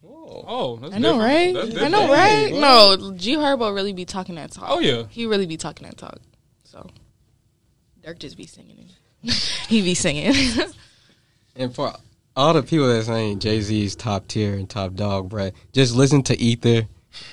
Oh, 0.05 0.43
oh 0.45 0.75
that's 0.75 0.95
I 0.95 0.97
know, 0.97 1.17
right? 1.17 1.53
That's 1.53 1.77
I 1.77 1.87
know, 1.87 2.11
right? 2.11 2.51
No, 2.51 3.13
G 3.15 3.37
Herbo 3.37 3.73
really 3.73 3.93
be 3.93 4.03
talking 4.03 4.35
that 4.35 4.51
talk. 4.51 4.65
Oh, 4.67 4.79
yeah. 4.79 5.03
he 5.09 5.27
really 5.27 5.45
be 5.45 5.55
talking 5.55 5.87
that 5.87 5.97
talk. 5.97 6.19
So, 6.65 6.89
Durk 8.03 8.19
just 8.19 8.35
be 8.35 8.47
singing 8.47 8.89
it. 9.23 9.33
he 9.69 9.81
be 9.81 9.93
singing. 9.93 10.33
And 11.55 11.73
for 11.73 11.93
all 12.37 12.53
the 12.53 12.61
people 12.61 12.87
that 12.87 13.03
saying 13.03 13.39
Jay 13.39 13.59
Z's 13.61 13.95
top 13.95 14.27
tier 14.27 14.53
and 14.53 14.69
top 14.69 14.93
dog, 14.93 15.29
bruh, 15.29 15.51
just 15.73 15.95
listen 15.95 16.21
to 16.23 16.39
Ether 16.39 16.87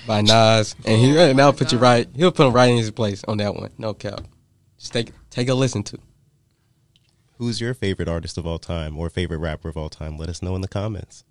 by 0.07 0.21
Nas, 0.21 0.75
and 0.83 0.99
he 0.99 1.17
and 1.17 1.37
that'll 1.37 1.53
put 1.53 1.71
you 1.71 1.77
right. 1.77 2.07
He'll 2.15 2.31
put 2.31 2.47
him 2.47 2.53
right 2.53 2.71
in 2.71 2.77
his 2.77 2.89
place 2.89 3.23
on 3.25 3.37
that 3.37 3.55
one. 3.55 3.69
No 3.77 3.93
cap. 3.93 4.21
Just 4.79 4.93
take 4.93 5.11
take 5.29 5.47
a 5.47 5.53
listen 5.53 5.83
to. 5.83 5.99
Who's 7.37 7.61
your 7.61 7.75
favorite 7.75 8.07
artist 8.09 8.37
of 8.39 8.47
all 8.47 8.57
time 8.57 8.97
or 8.97 9.09
favorite 9.09 9.37
rapper 9.37 9.69
of 9.69 9.77
all 9.77 9.89
time? 9.89 10.17
Let 10.17 10.27
us 10.27 10.41
know 10.41 10.55
in 10.55 10.61
the 10.61 10.67
comments. 10.67 11.23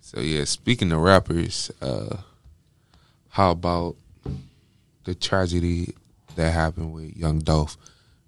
So 0.00 0.20
yeah, 0.20 0.44
speaking 0.44 0.90
of 0.90 1.00
rappers, 1.00 1.70
uh 1.80 2.22
how 3.30 3.52
about 3.52 3.96
the 5.04 5.14
tragedy 5.14 5.94
that 6.34 6.50
happened 6.50 6.92
with 6.92 7.16
Young 7.16 7.38
Dolph 7.38 7.76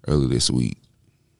early 0.07 0.27
this 0.27 0.49
week? 0.49 0.77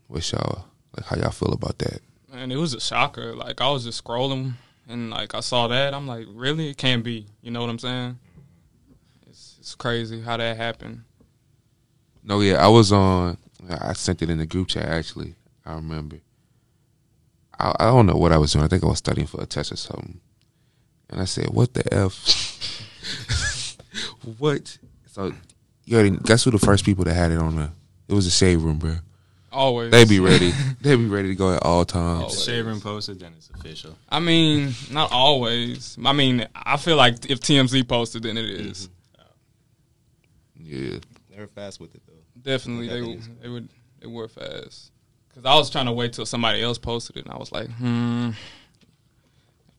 What's 0.07 0.31
y'all 0.31 0.65
like 0.95 1.05
how 1.05 1.15
y'all 1.17 1.31
feel 1.31 1.53
about 1.53 1.77
that? 1.79 1.99
Man, 2.31 2.51
it 2.51 2.57
was 2.57 2.73
a 2.73 2.79
shocker. 2.79 3.35
Like 3.35 3.61
I 3.61 3.69
was 3.69 3.83
just 3.85 4.03
scrolling 4.03 4.53
and 4.87 5.09
like 5.09 5.33
I 5.33 5.39
saw 5.39 5.67
that. 5.67 5.93
I'm 5.93 6.07
like, 6.07 6.25
really? 6.29 6.69
It 6.69 6.77
can't 6.77 7.03
be. 7.03 7.27
You 7.41 7.51
know 7.51 7.61
what 7.61 7.69
I'm 7.69 7.79
saying? 7.79 8.19
It's 9.27 9.57
it's 9.59 9.75
crazy 9.75 10.21
how 10.21 10.37
that 10.37 10.57
happened. 10.57 11.03
No, 12.23 12.39
yeah, 12.41 12.63
I 12.63 12.67
was 12.67 12.91
on. 12.91 13.37
I 13.69 13.93
sent 13.93 14.21
it 14.21 14.29
in 14.29 14.37
the 14.37 14.45
group 14.45 14.67
chat. 14.67 14.85
Actually, 14.85 15.35
I 15.65 15.73
remember. 15.73 16.17
I, 17.57 17.75
I 17.79 17.85
don't 17.85 18.05
know 18.05 18.15
what 18.15 18.31
I 18.31 18.37
was 18.37 18.51
doing. 18.53 18.65
I 18.65 18.67
think 18.67 18.83
I 18.83 18.87
was 18.87 18.97
studying 18.97 19.27
for 19.27 19.41
a 19.41 19.45
test 19.45 19.71
or 19.71 19.77
something. 19.77 20.19
And 21.09 21.21
I 21.21 21.25
said, 21.25 21.49
"What 21.49 21.73
the 21.73 21.93
f? 21.93 23.77
what?" 24.39 24.77
So 25.07 25.33
you 25.85 25.97
already 25.97 26.17
guess 26.17 26.43
who 26.43 26.51
the 26.51 26.59
first 26.59 26.85
people 26.85 27.05
that 27.05 27.13
had 27.13 27.31
it 27.31 27.37
on 27.37 27.55
the? 27.55 27.71
It 28.07 28.13
was 28.13 28.25
the 28.25 28.31
shade 28.31 28.57
room, 28.57 28.77
bro. 28.77 28.97
Always. 29.55 29.89
They 29.91 30.03
be 30.03 30.19
ready. 30.19 30.51
they 30.81 30.95
be 30.97 31.07
ready 31.07 31.29
to 31.29 31.35
go 31.35 31.53
at 31.55 31.63
all 31.63 31.85
times. 31.85 32.33
If 32.45 32.45
the 32.45 32.79
posted, 32.81 33.21
then 33.21 33.33
it's 33.37 33.49
official. 33.51 33.97
I 34.09 34.19
mean, 34.19 34.73
not 34.91 35.13
always. 35.13 35.97
I 36.03 36.11
mean, 36.11 36.45
I 36.53 36.75
feel 36.75 36.97
like 36.97 37.29
if 37.29 37.39
TMZ 37.39 37.87
posted, 37.87 38.23
then 38.23 38.37
it 38.37 38.45
is. 38.45 38.89
Yeah, 40.57 40.97
They're 41.29 41.47
fast 41.47 41.79
with 41.79 41.95
it 41.95 42.01
though. 42.05 42.13
Definitely, 42.41 42.89
Okay, 42.89 42.99
they 42.99 43.05
thanks. 43.07 43.29
they 43.41 43.49
would 43.49 43.69
they 44.01 44.07
were 44.07 44.27
fast. 44.27 44.91
Cause 45.33 45.45
I 45.45 45.55
was 45.55 45.69
trying 45.69 45.85
to 45.85 45.91
wait 45.91 46.13
till 46.13 46.25
somebody 46.25 46.61
else 46.61 46.77
posted 46.77 47.17
it, 47.17 47.25
and 47.25 47.33
I 47.33 47.37
was 47.37 47.51
like, 47.51 47.69
hmm, 47.69 48.31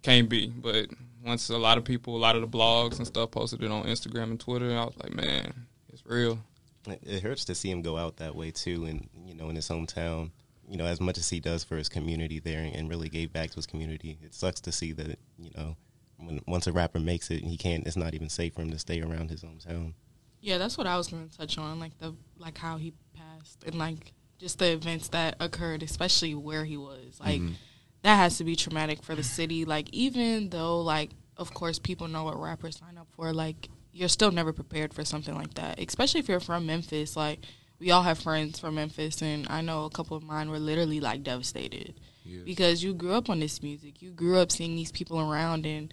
can't 0.03 0.29
be. 0.29 0.49
But 0.49 0.87
once 1.25 1.49
a 1.51 1.59
lot 1.59 1.77
of 1.77 1.85
people, 1.85 2.17
a 2.17 2.19
lot 2.19 2.37
of 2.37 2.43
the 2.43 2.49
blogs 2.49 2.99
and 2.99 3.07
stuff 3.07 3.31
posted 3.31 3.63
it 3.63 3.71
on 3.71 3.85
Instagram 3.85 4.25
and 4.25 4.41
Twitter, 4.41 4.71
I 4.71 4.85
was 4.85 4.95
like, 5.03 5.15
man, 5.15 5.67
it's 5.93 6.05
real. 6.07 6.39
It- 6.87 7.03
It 7.03 7.23
hurts 7.23 7.45
to 7.47 7.55
see 7.55 7.71
him 7.71 7.83
go 7.83 7.97
out 7.97 8.17
that 8.17 8.35
way 8.35 8.51
too, 8.51 8.85
and 8.85 9.09
you 9.25 9.35
know, 9.35 9.49
in 9.49 9.57
his 9.57 9.69
hometown. 9.69 10.31
You 10.69 10.77
know, 10.77 10.87
as 10.87 11.01
much 11.01 11.17
as 11.17 11.31
he 11.31 11.39
does 11.39 11.63
for 11.63 11.77
his 11.77 11.89
community 11.89 12.41
there, 12.41 12.61
and 12.61 12.89
really 12.89 13.09
gave 13.09 13.33
back 13.33 13.51
to 13.51 13.57
his 13.57 13.67
community, 13.67 14.19
it 14.23 14.35
sucks 14.35 14.61
to 14.63 14.73
see 14.73 14.93
that. 14.93 15.19
You 15.39 15.51
know, 15.57 15.77
when 16.19 16.41
once 16.47 16.67
a 16.67 16.73
rapper 16.73 16.99
makes 16.99 17.31
it, 17.31 17.43
he 17.43 17.57
can't. 17.57 17.87
It's 17.87 17.97
not 17.97 18.15
even 18.15 18.29
safe 18.29 18.55
for 18.55 18.63
him 18.63 18.71
to 18.71 18.79
stay 18.79 19.01
around 19.01 19.31
his 19.31 19.43
hometown. 19.43 19.95
Yeah, 20.41 20.59
that's 20.59 20.77
what 20.77 20.87
I 20.87 20.97
was 20.97 21.09
going 21.09 21.29
to 21.29 21.37
touch 21.37 21.59
on, 21.59 21.79
like 21.79 21.97
the 21.99 22.15
like 22.39 22.59
how 22.59 22.77
he 22.77 22.93
passed 23.15 23.65
and 23.65 23.77
like 23.77 24.13
just 24.39 24.59
the 24.59 24.73
events 24.73 25.09
that 25.09 25.37
occurred, 25.41 25.83
especially 25.83 26.35
where 26.35 26.65
he 26.65 26.77
was. 26.77 27.19
Like 27.21 27.41
mm-hmm. 27.41 27.55
that 28.03 28.17
has 28.17 28.39
to 28.39 28.45
be 28.45 28.57
traumatic 28.57 29.03
for 29.03 29.15
the 29.15 29.23
city. 29.23 29.65
Like 29.65 29.89
even 29.93 30.51
though 30.51 30.81
like 30.81 31.11
of 31.37 31.53
course 31.55 31.79
people 31.79 32.09
know 32.09 32.25
what 32.25 32.41
rappers 32.41 32.79
sign 32.79 32.99
up 32.99 33.09
for, 33.17 33.33
like 33.33 33.69
you're 33.97 34.09
still 34.11 34.31
never 34.31 34.53
prepared 34.53 34.93
for 34.93 35.05
something 35.05 35.35
like 35.35 35.55
that. 35.55 35.81
Especially 35.81 36.21
if 36.21 36.29
you're 36.29 36.41
from 36.41 36.67
Memphis, 36.67 37.17
like 37.17 37.41
we 37.79 37.91
all 37.91 38.03
have 38.03 38.19
friends 38.19 38.59
from 38.59 38.75
Memphis, 38.75 39.23
and 39.23 39.47
I 39.49 39.63
know 39.63 39.85
a 39.85 39.91
couple 39.91 40.17
of 40.17 40.23
mine 40.23 40.51
were 40.51 40.59
literally 40.59 41.01
like 41.01 41.23
devastated 41.23 41.95
Yeah. 42.25 42.41
because 42.45 42.83
you 42.83 42.93
grew 42.95 43.13
up 43.13 43.31
on 43.31 43.41
this 43.41 43.63
music, 43.63 44.03
you 44.03 44.11
grew 44.11 44.39
up 44.39 44.53
seeing 44.53 44.77
these 44.77 44.93
people 44.93 45.19
around, 45.19 45.65
and 45.67 45.93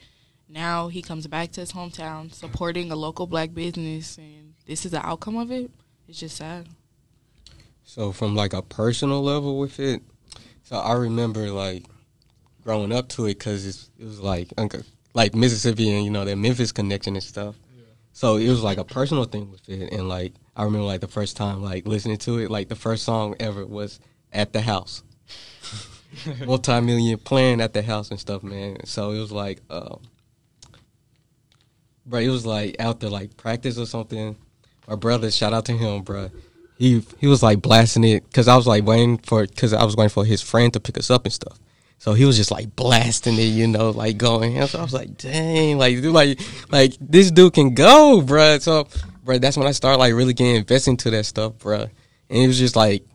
now 0.50 0.90
he 0.90 1.02
comes 1.02 1.28
back 1.28 1.52
to 1.54 1.62
his 1.62 1.72
hometown 1.72 2.34
supporting 2.34 2.92
a 2.92 2.96
local 2.96 3.26
black 3.26 3.54
business, 3.54 4.18
and 4.18 4.54
this 4.66 4.86
is 4.86 4.92
the 4.92 5.06
outcome 5.06 5.38
of 5.38 5.50
it. 5.52 5.72
It's 6.08 6.20
just 6.20 6.36
sad. 6.38 6.68
So 7.86 8.12
from 8.12 8.36
like 8.36 8.54
a 8.54 8.62
personal 8.62 9.22
level 9.24 9.60
with 9.60 9.80
it, 9.80 10.02
so 10.64 10.76
I 10.78 10.94
remember 10.94 11.50
like 11.52 11.86
growing 12.64 12.92
up 12.92 13.08
to 13.10 13.26
it 13.26 13.40
because 13.40 13.90
it 13.98 14.04
was 14.04 14.20
like 14.20 14.52
like 15.14 15.36
Mississippi 15.36 15.90
and 15.90 16.04
you 16.04 16.12
know 16.12 16.26
that 16.26 16.38
Memphis 16.38 16.72
connection 16.74 17.16
and 17.16 17.24
stuff. 17.24 17.56
So 18.14 18.38
it 18.38 18.48
was 18.48 18.62
like 18.62 18.78
a 18.78 18.84
personal 18.84 19.26
thing 19.26 19.52
with 19.52 19.68
it, 19.68 19.92
and 19.92 20.08
like 20.08 20.34
I 20.56 20.64
remember 20.64 20.86
like 20.86 21.02
the 21.02 21.08
first 21.08 21.36
time 21.36 21.64
like 21.64 21.88
listening 21.88 22.18
to 22.20 22.38
it, 22.38 22.52
like 22.52 22.70
the 22.70 22.76
first 22.76 23.04
song 23.04 23.36
ever 23.40 23.66
was 23.66 24.00
"At 24.32 24.54
the 24.54 24.62
House," 24.62 25.04
multi-million 26.46 27.18
playing 27.18 27.60
at 27.60 27.74
the 27.74 27.82
house 27.82 28.12
and 28.12 28.20
stuff, 28.20 28.44
man. 28.44 28.86
So 28.86 29.12
it 29.12 29.20
was 29.20 29.32
like, 29.32 29.62
uh, 29.70 29.96
bro, 32.06 32.20
it 32.20 32.30
was 32.30 32.46
like 32.46 32.76
out 32.80 33.00
there 33.00 33.10
like 33.10 33.36
practice 33.36 33.80
or 33.80 33.88
something. 33.88 34.36
My 34.88 34.96
brother, 34.96 35.32
shout 35.32 35.54
out 35.54 35.66
to 35.66 35.74
him, 35.74 36.04
bro. 36.04 36.30
He 36.78 37.04
he 37.20 37.26
was 37.26 37.42
like 37.42 37.64
blasting 37.64 38.04
it 38.04 38.24
because 38.26 38.48
I 38.48 38.56
was 38.56 38.68
like 38.68 38.86
waiting 38.86 39.18
for 39.18 39.48
because 39.48 39.74
I 39.74 39.84
was 39.84 39.96
waiting 39.96 40.10
for 40.10 40.24
his 40.24 40.42
friend 40.42 40.72
to 40.74 40.80
pick 40.80 41.00
us 41.00 41.10
up 41.10 41.26
and 41.26 41.34
stuff. 41.34 41.58
So 42.04 42.12
he 42.12 42.26
was 42.26 42.36
just 42.36 42.52
like 42.52 42.76
blasting 42.76 43.36
it, 43.36 43.44
you 43.44 43.66
know, 43.66 43.92
like 43.92 44.18
going. 44.18 44.62
So 44.68 44.78
I 44.78 44.82
was 44.82 44.94
like, 44.94 45.16
dang, 45.16 45.78
like 45.78 46.02
dude, 46.02 46.14
like 46.14 46.38
like 46.70 46.98
this 47.00 47.32
dude 47.32 47.54
can 47.54 47.76
go, 47.76 48.22
bro. 48.22 48.60
So, 48.60 48.90
bro, 49.24 49.38
that's 49.38 49.56
when 49.56 49.68
I 49.68 49.72
started 49.72 50.00
like 50.00 50.14
really 50.14 50.34
getting 50.34 50.58
invested 50.58 50.90
into 50.90 51.12
that 51.12 51.24
stuff, 51.24 51.60
bro. 51.60 51.84
And 51.84 51.92
it 52.30 52.46
was 52.46 52.60
just 52.60 52.76
like 52.76 53.06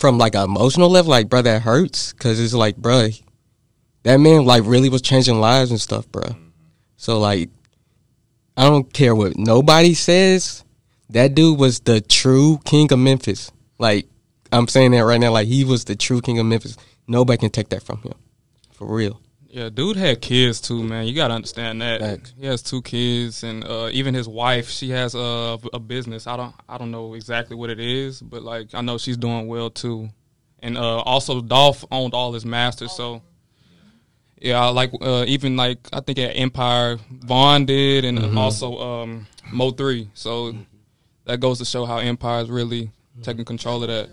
from 0.00 0.18
like 0.18 0.34
an 0.34 0.42
emotional 0.46 0.90
level, 0.90 1.12
like 1.12 1.28
bro, 1.28 1.42
that 1.42 1.62
hurts 1.62 2.12
because 2.12 2.40
it's 2.40 2.52
like, 2.52 2.76
bro, 2.76 3.10
that 4.02 4.16
man 4.16 4.44
like 4.44 4.64
really 4.66 4.88
was 4.88 5.00
changing 5.00 5.38
lives 5.38 5.70
and 5.70 5.80
stuff, 5.80 6.10
bro. 6.10 6.24
So 6.96 7.20
like, 7.20 7.50
I 8.56 8.64
don't 8.64 8.92
care 8.92 9.14
what 9.14 9.36
nobody 9.36 9.94
says. 9.94 10.64
That 11.10 11.36
dude 11.36 11.56
was 11.56 11.78
the 11.78 12.00
true 12.00 12.58
king 12.64 12.92
of 12.92 12.98
Memphis. 12.98 13.52
Like 13.78 14.08
I'm 14.50 14.66
saying 14.66 14.90
that 14.90 15.04
right 15.04 15.20
now, 15.20 15.30
like 15.30 15.46
he 15.46 15.62
was 15.62 15.84
the 15.84 15.94
true 15.94 16.20
king 16.20 16.40
of 16.40 16.46
Memphis. 16.46 16.76
Nobody 17.06 17.38
can 17.38 17.50
take 17.50 17.68
that 17.68 17.84
from 17.84 17.98
him, 17.98 18.14
for 18.84 18.94
real. 18.94 19.20
Yeah, 19.48 19.68
dude 19.68 19.96
had 19.96 20.20
kids 20.20 20.60
too, 20.60 20.82
man. 20.82 21.06
You 21.06 21.14
gotta 21.14 21.34
understand 21.34 21.80
that. 21.80 22.00
Facts. 22.00 22.34
He 22.38 22.46
has 22.46 22.60
two 22.60 22.82
kids, 22.82 23.44
and 23.44 23.64
uh, 23.64 23.88
even 23.92 24.12
his 24.12 24.26
wife, 24.26 24.68
she 24.68 24.90
has 24.90 25.14
a, 25.14 25.58
a 25.72 25.78
business. 25.78 26.26
I 26.26 26.36
don't, 26.36 26.54
I 26.68 26.76
don't 26.76 26.90
know 26.90 27.14
exactly 27.14 27.56
what 27.56 27.70
it 27.70 27.78
is, 27.78 28.20
but 28.20 28.42
like 28.42 28.74
I 28.74 28.80
know 28.80 28.98
she's 28.98 29.16
doing 29.16 29.46
well 29.46 29.70
too. 29.70 30.08
And 30.58 30.76
uh, 30.76 31.00
also, 31.00 31.40
Dolph 31.40 31.84
owned 31.90 32.14
all 32.14 32.32
his 32.32 32.44
masters, 32.44 32.92
so 32.92 33.22
yeah, 34.40 34.64
like 34.66 34.90
uh, 35.00 35.24
even 35.28 35.56
like 35.56 35.78
I 35.92 36.00
think 36.00 36.18
at 36.18 36.32
Empire, 36.32 36.98
Von 37.10 37.64
did, 37.64 38.04
and 38.04 38.36
also 38.36 38.78
um, 38.78 39.26
Mo 39.52 39.70
three. 39.70 40.10
So 40.14 40.54
that 41.26 41.38
goes 41.38 41.58
to 41.58 41.64
show 41.64 41.84
how 41.84 41.98
Empire 41.98 42.42
is 42.42 42.50
really 42.50 42.90
taking 43.22 43.44
control 43.44 43.82
of 43.84 43.88
that. 43.88 44.10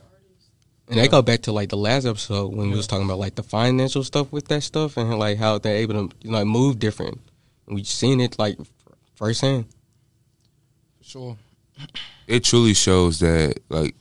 And 0.92 1.00
they 1.00 1.08
go 1.08 1.22
back 1.22 1.44
to 1.44 1.54
like 1.54 1.70
the 1.70 1.78
last 1.78 2.06
episode 2.06 2.54
when 2.54 2.70
we 2.70 2.76
was 2.76 2.86
talking 2.86 3.06
about 3.06 3.18
like 3.18 3.36
the 3.36 3.44
financial 3.44 4.04
stuff 4.04 4.30
with 4.30 4.50
that 4.50 4.62
stuff 4.62 4.98
and 4.98 5.18
like 5.18 5.38
how 5.38 5.58
they're 5.58 5.78
able 5.78 6.10
to 6.10 6.16
you 6.22 6.32
know 6.32 6.44
move 6.44 6.80
different. 6.80 7.18
And 7.66 7.76
we 7.76 7.86
seen 7.86 8.20
it 8.20 8.38
like 8.38 8.58
firsthand. 9.16 9.68
For 10.98 11.04
sure. 11.06 11.38
it 12.28 12.44
truly 12.44 12.74
shows 12.74 13.20
that 13.22 13.60
like 13.70 13.96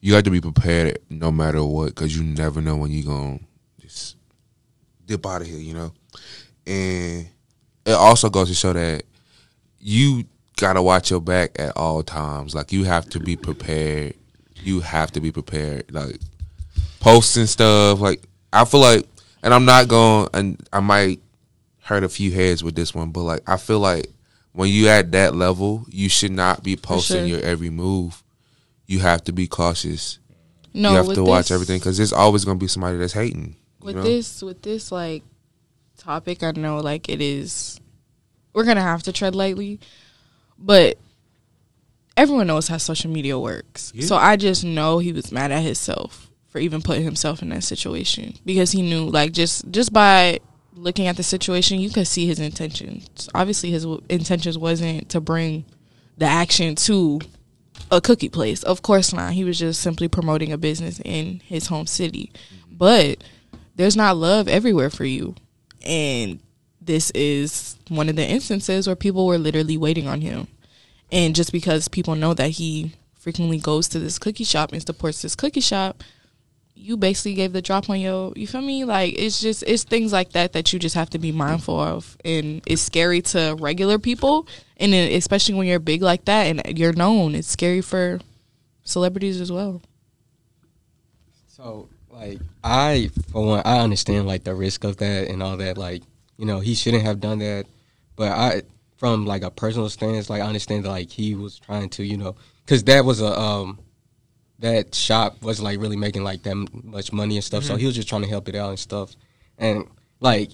you 0.00 0.14
have 0.14 0.24
to 0.24 0.30
be 0.30 0.42
prepared 0.42 0.98
no 1.08 1.32
matter 1.32 1.64
what 1.64 1.86
because 1.86 2.16
you 2.16 2.22
never 2.22 2.60
know 2.60 2.76
when 2.76 2.90
you're 2.90 3.06
gonna 3.06 3.40
just 3.80 4.16
dip 5.06 5.24
out 5.24 5.40
of 5.40 5.46
here 5.46 5.58
you 5.58 5.74
know 5.74 5.92
and 6.66 7.28
it 7.86 7.92
also 7.92 8.28
goes 8.30 8.48
to 8.48 8.54
show 8.54 8.72
that 8.72 9.02
you 9.80 10.24
gotta 10.56 10.82
watch 10.82 11.10
your 11.10 11.20
back 11.20 11.58
at 11.58 11.76
all 11.76 12.02
times 12.02 12.54
like 12.54 12.72
you 12.72 12.84
have 12.84 13.08
to 13.08 13.18
be 13.18 13.36
prepared 13.36 14.14
you 14.62 14.80
have 14.80 15.10
to 15.12 15.20
be 15.20 15.32
prepared 15.32 15.84
like 15.92 16.18
posting 17.00 17.46
stuff 17.46 18.00
like 18.00 18.22
i 18.52 18.64
feel 18.64 18.80
like 18.80 19.06
and 19.42 19.54
i'm 19.54 19.64
not 19.64 19.88
going 19.88 20.28
and 20.34 20.68
i 20.72 20.80
might 20.80 21.20
hurt 21.80 22.04
a 22.04 22.08
few 22.08 22.30
heads 22.30 22.62
with 22.62 22.74
this 22.74 22.94
one 22.94 23.10
but 23.10 23.22
like 23.22 23.42
i 23.48 23.56
feel 23.56 23.78
like 23.78 24.10
when 24.58 24.70
you 24.70 24.88
at 24.88 25.12
that 25.12 25.36
level, 25.36 25.86
you 25.88 26.08
should 26.08 26.32
not 26.32 26.64
be 26.64 26.74
posting 26.74 27.28
sure. 27.28 27.38
your 27.38 27.40
every 27.42 27.70
move. 27.70 28.24
You 28.86 28.98
have 28.98 29.22
to 29.24 29.32
be 29.32 29.46
cautious. 29.46 30.18
No, 30.74 30.90
you 30.90 30.96
have 30.96 31.14
to 31.14 31.22
watch 31.22 31.44
this- 31.44 31.50
everything 31.52 31.78
because 31.78 31.96
there's 31.96 32.12
always 32.12 32.44
going 32.44 32.58
to 32.58 32.60
be 32.60 32.66
somebody 32.66 32.98
that's 32.98 33.12
hating. 33.12 33.54
with 33.80 33.94
know? 33.94 34.02
this 34.02 34.42
with 34.42 34.62
this 34.62 34.90
like 34.90 35.22
topic 35.96 36.42
i 36.42 36.50
know 36.50 36.78
like 36.78 37.08
it 37.08 37.20
is 37.20 37.80
we're 38.52 38.64
gonna 38.64 38.80
have 38.80 39.02
to 39.02 39.12
tread 39.12 39.34
lightly 39.34 39.78
but 40.58 40.98
everyone 42.18 42.46
knows 42.46 42.68
how 42.68 42.76
social 42.76 43.10
media 43.10 43.38
works 43.38 43.92
Yeah. 43.94 44.04
so 44.06 44.16
i 44.16 44.36
just 44.36 44.64
know 44.64 44.98
he 44.98 45.12
was 45.12 45.32
mad 45.32 45.50
at 45.52 45.62
himself 45.62 46.30
for 46.48 46.58
even 46.58 46.82
putting 46.82 47.04
himself 47.04 47.40
in 47.42 47.48
that 47.50 47.64
situation 47.64 48.34
because 48.44 48.72
he 48.72 48.82
knew 48.82 49.04
like 49.08 49.32
just 49.32 49.70
just 49.70 49.92
by 49.92 50.40
looking 50.74 51.06
at 51.06 51.16
the 51.16 51.22
situation 51.22 51.80
you 51.80 51.90
could 51.90 52.06
see 52.06 52.26
his 52.26 52.38
intentions 52.38 53.28
obviously 53.34 53.70
his 53.70 53.84
w- 53.84 54.02
intentions 54.08 54.58
wasn't 54.58 55.08
to 55.08 55.20
bring 55.20 55.64
the 56.18 56.26
action 56.26 56.74
to 56.74 57.20
a 57.92 58.00
cookie 58.00 58.28
place. 58.28 58.64
Of 58.64 58.82
course 58.82 59.12
not. 59.12 59.34
He 59.34 59.44
was 59.44 59.56
just 59.58 59.80
simply 59.80 60.08
promoting 60.08 60.50
a 60.52 60.58
business 60.58 61.00
in 61.04 61.40
his 61.46 61.68
home 61.68 61.86
city. 61.86 62.32
But 62.70 63.22
there's 63.76 63.96
not 63.96 64.16
love 64.16 64.48
everywhere 64.48 64.90
for 64.90 65.04
you. 65.04 65.36
And 65.86 66.40
this 66.80 67.10
is 67.12 67.76
one 67.88 68.08
of 68.08 68.16
the 68.16 68.26
instances 68.26 68.88
where 68.88 68.96
people 68.96 69.26
were 69.26 69.38
literally 69.38 69.76
waiting 69.76 70.08
on 70.08 70.20
him. 70.20 70.48
And 71.10 71.34
just 71.34 71.52
because 71.52 71.88
people 71.88 72.14
know 72.14 72.34
that 72.34 72.50
he 72.50 72.92
frequently 73.14 73.58
goes 73.58 73.88
to 73.88 73.98
this 73.98 74.18
cookie 74.18 74.44
shop 74.44 74.72
and 74.72 74.84
supports 74.84 75.22
this 75.22 75.34
cookie 75.34 75.60
shop, 75.60 76.02
you 76.74 76.96
basically 76.96 77.34
gave 77.34 77.52
the 77.52 77.60
drop 77.60 77.90
on 77.90 78.00
your 78.00 78.32
you 78.36 78.46
feel 78.46 78.62
me? 78.62 78.84
Like 78.84 79.14
it's 79.18 79.40
just 79.40 79.64
it's 79.66 79.84
things 79.84 80.12
like 80.12 80.32
that 80.32 80.52
that 80.52 80.72
you 80.72 80.78
just 80.78 80.94
have 80.94 81.10
to 81.10 81.18
be 81.18 81.32
mindful 81.32 81.78
of. 81.78 82.16
And 82.24 82.62
it's 82.66 82.82
scary 82.82 83.20
to 83.22 83.56
regular 83.58 83.98
people. 83.98 84.46
And 84.76 84.92
then 84.92 85.12
especially 85.12 85.56
when 85.56 85.66
you're 85.66 85.80
big 85.80 86.02
like 86.02 86.24
that 86.26 86.44
and 86.44 86.78
you're 86.78 86.92
known 86.92 87.34
it's 87.34 87.48
scary 87.48 87.80
for 87.80 88.20
celebrities 88.84 89.40
as 89.40 89.50
well. 89.50 89.82
So 91.48 91.88
like 92.10 92.38
I 92.62 93.10
for 93.32 93.44
one 93.44 93.62
I 93.64 93.80
understand 93.80 94.26
like 94.26 94.44
the 94.44 94.54
risk 94.54 94.84
of 94.84 94.98
that 94.98 95.28
and 95.28 95.42
all 95.42 95.56
that. 95.56 95.76
Like 95.76 96.02
you 96.36 96.46
know 96.46 96.60
he 96.60 96.74
shouldn't 96.74 97.02
have 97.02 97.20
done 97.20 97.40
that. 97.40 97.66
But 98.14 98.32
I 98.32 98.62
from 98.98 99.24
like 99.24 99.42
a 99.42 99.50
personal 99.50 99.88
stance 99.88 100.28
like 100.28 100.42
I 100.42 100.46
understand 100.46 100.84
that 100.84 100.90
like 100.90 101.10
he 101.10 101.34
was 101.34 101.58
trying 101.58 101.88
to 101.90 102.04
you 102.04 102.18
know 102.18 102.36
cuz 102.66 102.84
that 102.84 103.04
was 103.04 103.20
a 103.22 103.38
um 103.40 103.78
that 104.58 104.94
shop 104.94 105.40
wasn't 105.42 105.64
like 105.64 105.80
really 105.80 105.96
making 105.96 106.24
like 106.24 106.42
that 106.42 106.56
much 106.84 107.12
money 107.12 107.36
and 107.36 107.44
stuff. 107.44 107.64
So 107.64 107.76
he 107.76 107.86
was 107.86 107.94
just 107.94 108.08
trying 108.08 108.22
to 108.22 108.28
help 108.28 108.48
it 108.48 108.56
out 108.56 108.70
and 108.70 108.78
stuff. 108.78 109.14
And 109.56 109.86
like 110.20 110.50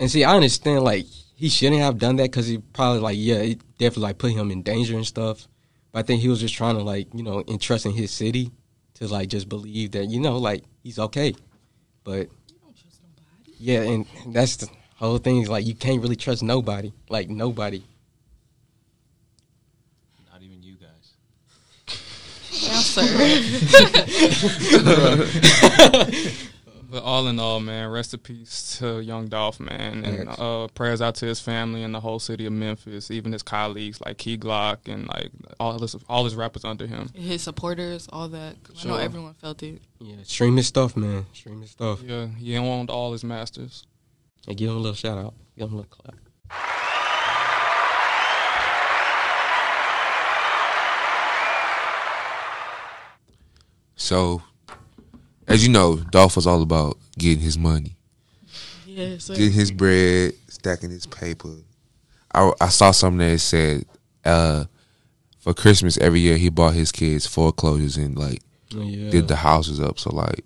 and 0.00 0.10
see 0.10 0.24
I 0.24 0.34
understand 0.34 0.82
like 0.82 1.06
he 1.36 1.48
shouldn't 1.48 1.80
have 1.80 1.98
done 1.98 2.16
that 2.16 2.32
cuz 2.32 2.48
he 2.48 2.58
probably 2.58 3.00
like 3.00 3.16
yeah 3.18 3.36
it 3.36 3.60
definitely 3.78 4.02
like 4.02 4.18
put 4.18 4.32
him 4.32 4.50
in 4.50 4.62
danger 4.62 4.96
and 4.96 5.06
stuff. 5.06 5.46
But 5.92 6.00
I 6.00 6.02
think 6.02 6.22
he 6.22 6.28
was 6.28 6.40
just 6.40 6.54
trying 6.54 6.76
to 6.76 6.82
like 6.82 7.08
you 7.14 7.22
know 7.22 7.44
entrust 7.46 7.86
in 7.86 7.92
his 7.92 8.10
city 8.10 8.50
to 8.94 9.06
like 9.06 9.28
just 9.28 9.48
believe 9.48 9.92
that 9.92 10.06
you 10.06 10.18
know 10.18 10.38
like 10.38 10.64
he's 10.82 10.98
okay. 10.98 11.34
But 12.02 12.28
yeah 13.58 13.82
and 13.82 14.06
that's 14.26 14.56
the 14.56 14.68
whole 15.06 15.18
thing 15.18 15.42
is 15.42 15.48
like 15.48 15.66
you 15.66 15.74
can't 15.74 16.00
really 16.02 16.16
trust 16.16 16.42
nobody. 16.42 16.92
Like 17.08 17.28
nobody. 17.28 17.82
Not 20.32 20.42
even 20.42 20.62
you 20.62 20.76
guys. 20.76 21.12
yes 22.50 22.86
sir 22.96 23.02
But 26.90 27.02
all 27.04 27.26
in 27.28 27.40
all, 27.40 27.58
man, 27.58 27.88
rest 27.88 28.12
in 28.12 28.20
peace 28.20 28.76
to 28.78 29.00
Young 29.00 29.28
Dolph, 29.28 29.58
man, 29.58 30.04
and 30.04 30.28
uh, 30.28 30.68
prayers 30.74 31.00
out 31.00 31.14
to 31.16 31.26
his 31.26 31.40
family 31.40 31.82
and 31.84 31.94
the 31.94 32.00
whole 32.00 32.18
city 32.18 32.44
of 32.44 32.52
Memphis, 32.52 33.10
even 33.10 33.32
his 33.32 33.42
colleagues 33.42 33.98
like 34.04 34.18
Key 34.18 34.36
Glock 34.36 34.92
and 34.92 35.08
like 35.08 35.30
all 35.58 35.78
his 35.78 35.96
all 36.06 36.24
his 36.24 36.36
rappers 36.36 36.66
under 36.66 36.86
him. 36.86 37.08
his 37.14 37.40
supporters 37.40 38.10
all 38.12 38.28
that. 38.28 38.56
I 38.84 38.86
know 38.86 38.96
everyone 38.96 39.32
felt 39.32 39.62
it. 39.62 39.80
Yeah 40.00 40.16
stream 40.24 40.58
his 40.58 40.66
stuff 40.66 40.94
man. 40.94 41.24
Stream 41.32 41.62
his 41.62 41.70
stuff. 41.70 42.02
Yeah, 42.02 42.26
he 42.26 42.58
owned 42.58 42.90
all 42.90 43.12
his 43.12 43.24
masters. 43.24 43.86
And 44.48 44.56
give 44.56 44.70
him 44.70 44.76
a 44.76 44.80
little 44.80 44.94
shout 44.94 45.18
out 45.18 45.34
give 45.56 45.68
him 45.68 45.74
a 45.74 45.76
little 45.78 45.90
clap 45.90 46.14
So, 53.96 54.42
as 55.46 55.64
you 55.64 55.72
know, 55.72 55.96
Dolph 55.96 56.36
was 56.36 56.46
all 56.46 56.62
about 56.62 56.98
getting 57.18 57.42
his 57.42 57.58
money, 57.58 57.96
yes 58.86 59.24
sir. 59.24 59.34
getting 59.34 59.52
his 59.52 59.70
bread, 59.70 60.34
stacking 60.48 60.90
his 60.90 61.06
paper. 61.06 61.54
I, 62.34 62.52
I 62.60 62.68
saw 62.68 62.90
something 62.90 63.18
that 63.18 63.38
said, 63.38 63.84
uh, 64.24 64.64
for 65.38 65.54
Christmas 65.54 65.98
every 65.98 66.20
year 66.20 66.36
he 66.36 66.48
bought 66.48 66.74
his 66.74 66.92
kids 66.92 67.26
foreclosures 67.26 67.96
and 67.96 68.16
like 68.16 68.40
Oh, 68.74 68.80
yeah. 68.80 69.10
did 69.10 69.28
the 69.28 69.36
houses 69.36 69.80
up. 69.80 69.98
So 69.98 70.14
like, 70.14 70.44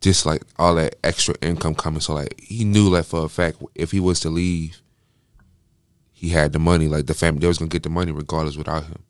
just 0.00 0.24
like 0.24 0.42
all 0.58 0.74
that 0.76 0.96
extra 1.04 1.34
income 1.42 1.74
coming. 1.74 2.00
So 2.00 2.14
like, 2.14 2.40
he 2.40 2.64
knew 2.64 2.88
like 2.88 3.04
for 3.04 3.24
a 3.24 3.28
fact 3.28 3.62
if 3.74 3.90
he 3.90 4.00
was 4.00 4.20
to 4.20 4.30
leave, 4.30 4.80
he 6.12 6.30
had 6.30 6.52
the 6.52 6.58
money. 6.58 6.88
Like 6.88 7.06
the 7.06 7.14
family, 7.14 7.40
they 7.40 7.46
was 7.46 7.58
gonna 7.58 7.68
get 7.68 7.82
the 7.82 7.90
money 7.90 8.12
regardless 8.12 8.56
without 8.56 8.84
him. 8.84 9.02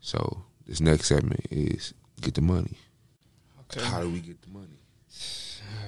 So 0.00 0.44
this 0.66 0.80
next 0.80 1.06
segment 1.06 1.46
is 1.50 1.94
get 2.20 2.34
the 2.34 2.40
money. 2.40 2.78
Okay. 3.62 3.84
How 3.84 4.00
do 4.00 4.08
we 4.08 4.20
get 4.20 4.40
the 4.42 4.50
money? 4.50 4.66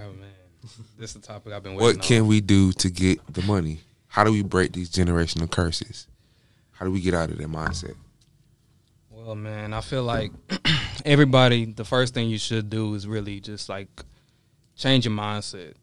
Oh 0.03 0.13
man, 0.13 0.29
this 0.99 1.11
is 1.11 1.15
the 1.15 1.27
topic 1.27 1.53
I've 1.53 1.63
been 1.63 1.75
waiting 1.75 1.97
What 1.99 2.03
can 2.05 2.27
we 2.27 2.41
do 2.41 2.73
to 2.73 2.91
get 2.91 3.21
the 3.33 3.43
money? 3.43 3.81
How 4.09 4.25
do 4.25 4.33
we 4.33 4.43
break 4.43 4.73
these 4.73 4.91
generational 4.91 5.51
curses? 5.51 6.07
How 6.73 6.85
do 6.85 6.93
we 6.93 7.01
get 7.01 7.15
out 7.15 7.31
of 7.31 7.39
that 7.39 7.49
mindset? 7.49 7.95
Well, 9.11 9.35
man, 9.35 9.73
I 9.73 9.81
feel 9.81 10.03
like 10.03 10.33
everybody, 11.05 11.67
the 11.67 11.85
first 11.85 12.15
thing 12.15 12.29
you 12.29 12.39
should 12.39 12.71
do 12.71 12.95
is 12.95 13.07
really 13.07 13.39
just 13.39 13.69
like 13.69 13.89
change 14.81 15.05
your 15.05 15.15
mindset. 15.15 15.75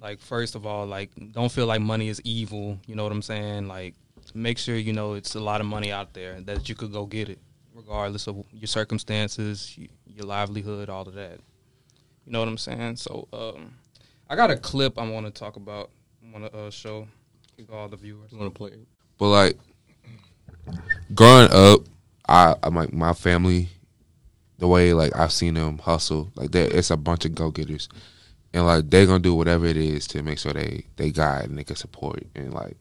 Like, 0.00 0.20
first 0.20 0.54
of 0.54 0.66
all, 0.66 0.86
like, 0.86 1.10
don't 1.32 1.50
feel 1.50 1.66
like 1.66 1.80
money 1.80 2.08
is 2.08 2.20
evil. 2.22 2.78
You 2.86 2.94
know 2.94 3.02
what 3.02 3.12
I'm 3.12 3.22
saying? 3.22 3.66
Like, 3.66 3.94
make 4.34 4.58
sure 4.58 4.76
you 4.76 4.92
know 4.92 5.14
it's 5.14 5.34
a 5.34 5.40
lot 5.40 5.60
of 5.60 5.66
money 5.66 5.90
out 5.90 6.14
there 6.14 6.40
that 6.42 6.68
you 6.68 6.74
could 6.74 6.92
go 6.92 7.06
get 7.06 7.28
it, 7.28 7.38
regardless 7.74 8.28
of 8.28 8.44
your 8.52 8.68
circumstances, 8.68 9.76
your 10.06 10.26
livelihood, 10.26 10.88
all 10.88 11.06
of 11.08 11.14
that. 11.14 11.40
You 12.24 12.32
know 12.32 12.40
what 12.40 12.48
I'm 12.48 12.58
saying? 12.58 12.96
So, 12.96 13.28
um, 13.32 13.74
I 14.28 14.36
got 14.36 14.50
a 14.50 14.56
clip 14.56 14.98
I 14.98 15.08
want 15.08 15.26
to 15.26 15.32
talk 15.32 15.56
about. 15.56 15.90
I 16.22 16.32
want 16.32 16.52
to 16.52 16.58
uh, 16.58 16.70
show 16.70 17.06
all 17.72 17.88
the 17.88 17.96
viewers. 17.96 18.32
Want 18.32 18.52
to 18.52 18.58
play 18.58 18.70
it? 18.70 18.86
But 19.18 19.28
like 19.28 19.58
growing 21.14 21.48
up, 21.52 21.80
I 22.28 22.54
I'm 22.62 22.74
like 22.74 22.92
my 22.92 23.12
family, 23.12 23.68
the 24.58 24.68
way 24.68 24.92
like 24.92 25.14
I've 25.16 25.32
seen 25.32 25.54
them 25.54 25.78
hustle, 25.78 26.30
like 26.34 26.52
that 26.52 26.72
it's 26.72 26.90
a 26.90 26.96
bunch 26.96 27.24
of 27.24 27.34
go 27.34 27.50
getters. 27.50 27.88
And 28.56 28.64
like 28.64 28.88
they're 28.88 29.04
gonna 29.04 29.18
do 29.18 29.34
whatever 29.34 29.66
it 29.66 29.76
is 29.76 30.06
to 30.08 30.22
make 30.22 30.38
sure 30.38 30.54
they 30.54 30.86
they 30.96 31.10
guide 31.10 31.50
and 31.50 31.58
they 31.58 31.64
can 31.64 31.76
support 31.76 32.26
and 32.34 32.54
like 32.54 32.78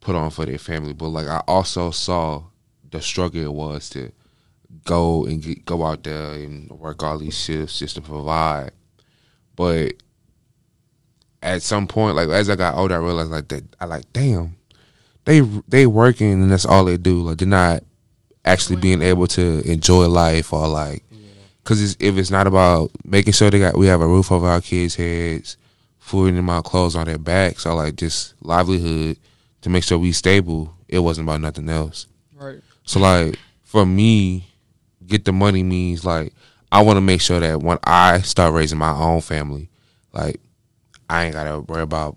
put 0.00 0.16
on 0.16 0.30
for 0.30 0.44
their 0.44 0.58
family. 0.58 0.92
But 0.92 1.10
like 1.10 1.28
I 1.28 1.44
also 1.46 1.92
saw 1.92 2.42
the 2.90 3.00
struggle 3.00 3.40
it 3.40 3.52
was 3.52 3.88
to 3.90 4.10
go 4.84 5.24
and 5.24 5.40
get, 5.40 5.64
go 5.64 5.86
out 5.86 6.02
there 6.02 6.32
and 6.32 6.68
work 6.72 7.04
all 7.04 7.18
these 7.18 7.38
shifts 7.38 7.78
just 7.78 7.94
to 7.94 8.00
provide. 8.02 8.72
But 9.54 9.92
at 11.40 11.62
some 11.62 11.86
point, 11.86 12.16
like 12.16 12.28
as 12.28 12.50
I 12.50 12.56
got 12.56 12.74
older, 12.74 12.96
I 12.96 12.98
realized 12.98 13.30
like 13.30 13.46
that 13.46 13.62
I 13.80 13.84
like 13.84 14.12
damn 14.12 14.56
they 15.24 15.38
they 15.68 15.86
working 15.86 16.32
and 16.32 16.50
that's 16.50 16.66
all 16.66 16.84
they 16.84 16.96
do. 16.96 17.22
Like 17.22 17.38
they're 17.38 17.46
not 17.46 17.84
actually 18.44 18.80
being 18.80 19.02
able 19.02 19.28
to 19.28 19.62
enjoy 19.70 20.08
life 20.08 20.52
or 20.52 20.66
like 20.66 21.04
because 21.62 21.82
it's, 21.82 21.96
if 22.00 22.16
it's 22.16 22.30
not 22.30 22.46
about 22.46 22.90
making 23.04 23.32
sure 23.32 23.50
they 23.50 23.58
got 23.58 23.76
we 23.76 23.86
have 23.86 24.00
a 24.00 24.06
roof 24.06 24.32
over 24.32 24.46
our 24.46 24.60
kids' 24.60 24.96
heads, 24.96 25.56
food 25.98 26.34
in 26.34 26.48
our 26.48 26.62
clothes 26.62 26.96
on 26.96 27.06
their 27.06 27.18
backs, 27.18 27.66
or 27.66 27.74
like 27.74 27.96
just 27.96 28.34
livelihood 28.42 29.18
to 29.62 29.70
make 29.70 29.84
sure 29.84 29.98
we 29.98 30.12
stable. 30.12 30.74
It 30.88 30.98
wasn't 30.98 31.26
about 31.26 31.40
nothing 31.40 31.68
else. 31.68 32.06
Right. 32.34 32.60
So 32.84 33.00
like 33.00 33.38
for 33.62 33.86
me, 33.86 34.46
get 35.06 35.24
the 35.24 35.32
money 35.32 35.62
means 35.62 36.04
like 36.04 36.34
I 36.70 36.82
want 36.82 36.96
to 36.96 37.02
make 37.02 37.20
sure 37.20 37.40
that 37.40 37.60
when 37.60 37.78
I 37.84 38.20
start 38.20 38.54
raising 38.54 38.78
my 38.78 38.92
own 38.92 39.20
family, 39.20 39.70
like 40.12 40.40
I 41.08 41.24
ain't 41.24 41.34
gotta 41.34 41.60
worry 41.60 41.82
about 41.82 42.16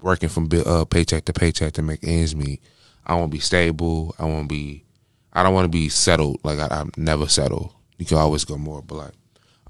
working 0.00 0.28
from 0.28 0.48
uh, 0.66 0.84
paycheck 0.84 1.24
to 1.26 1.32
paycheck 1.32 1.74
to 1.74 1.82
make 1.82 2.00
ends 2.02 2.34
meet. 2.34 2.60
I 3.06 3.14
want 3.14 3.30
to 3.30 3.36
be 3.36 3.40
stable. 3.40 4.14
I 4.18 4.24
want 4.24 4.48
to 4.48 4.54
be. 4.54 4.84
I 5.32 5.42
don't 5.42 5.54
want 5.54 5.64
to 5.64 5.70
be 5.70 5.88
settled. 5.88 6.40
Like 6.44 6.58
I, 6.58 6.68
I'm 6.70 6.90
never 6.96 7.28
settled. 7.28 7.72
You 8.02 8.06
can 8.06 8.18
always 8.18 8.44
go 8.44 8.58
more, 8.58 8.82
but 8.82 8.96
like 8.96 9.12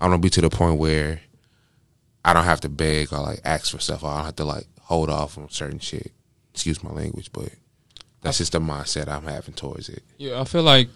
I 0.00 0.08
to 0.08 0.16
be 0.16 0.30
to 0.30 0.40
the 0.40 0.48
point 0.48 0.78
where 0.78 1.20
I 2.24 2.32
don't 2.32 2.44
have 2.44 2.62
to 2.62 2.70
beg 2.70 3.12
or 3.12 3.18
like 3.18 3.40
ask 3.44 3.70
for 3.70 3.78
stuff. 3.78 4.02
I 4.02 4.16
don't 4.16 4.24
have 4.24 4.36
to 4.36 4.44
like 4.46 4.64
hold 4.80 5.10
off 5.10 5.36
on 5.36 5.50
certain 5.50 5.80
shit. 5.80 6.12
Excuse 6.54 6.82
my 6.82 6.92
language, 6.92 7.30
but 7.30 7.50
that's 8.22 8.38
just 8.38 8.52
the 8.52 8.58
mindset 8.58 9.06
I'm 9.06 9.24
having 9.24 9.52
towards 9.52 9.90
it. 9.90 10.02
Yeah, 10.16 10.40
I 10.40 10.44
feel 10.44 10.62
like 10.62 10.88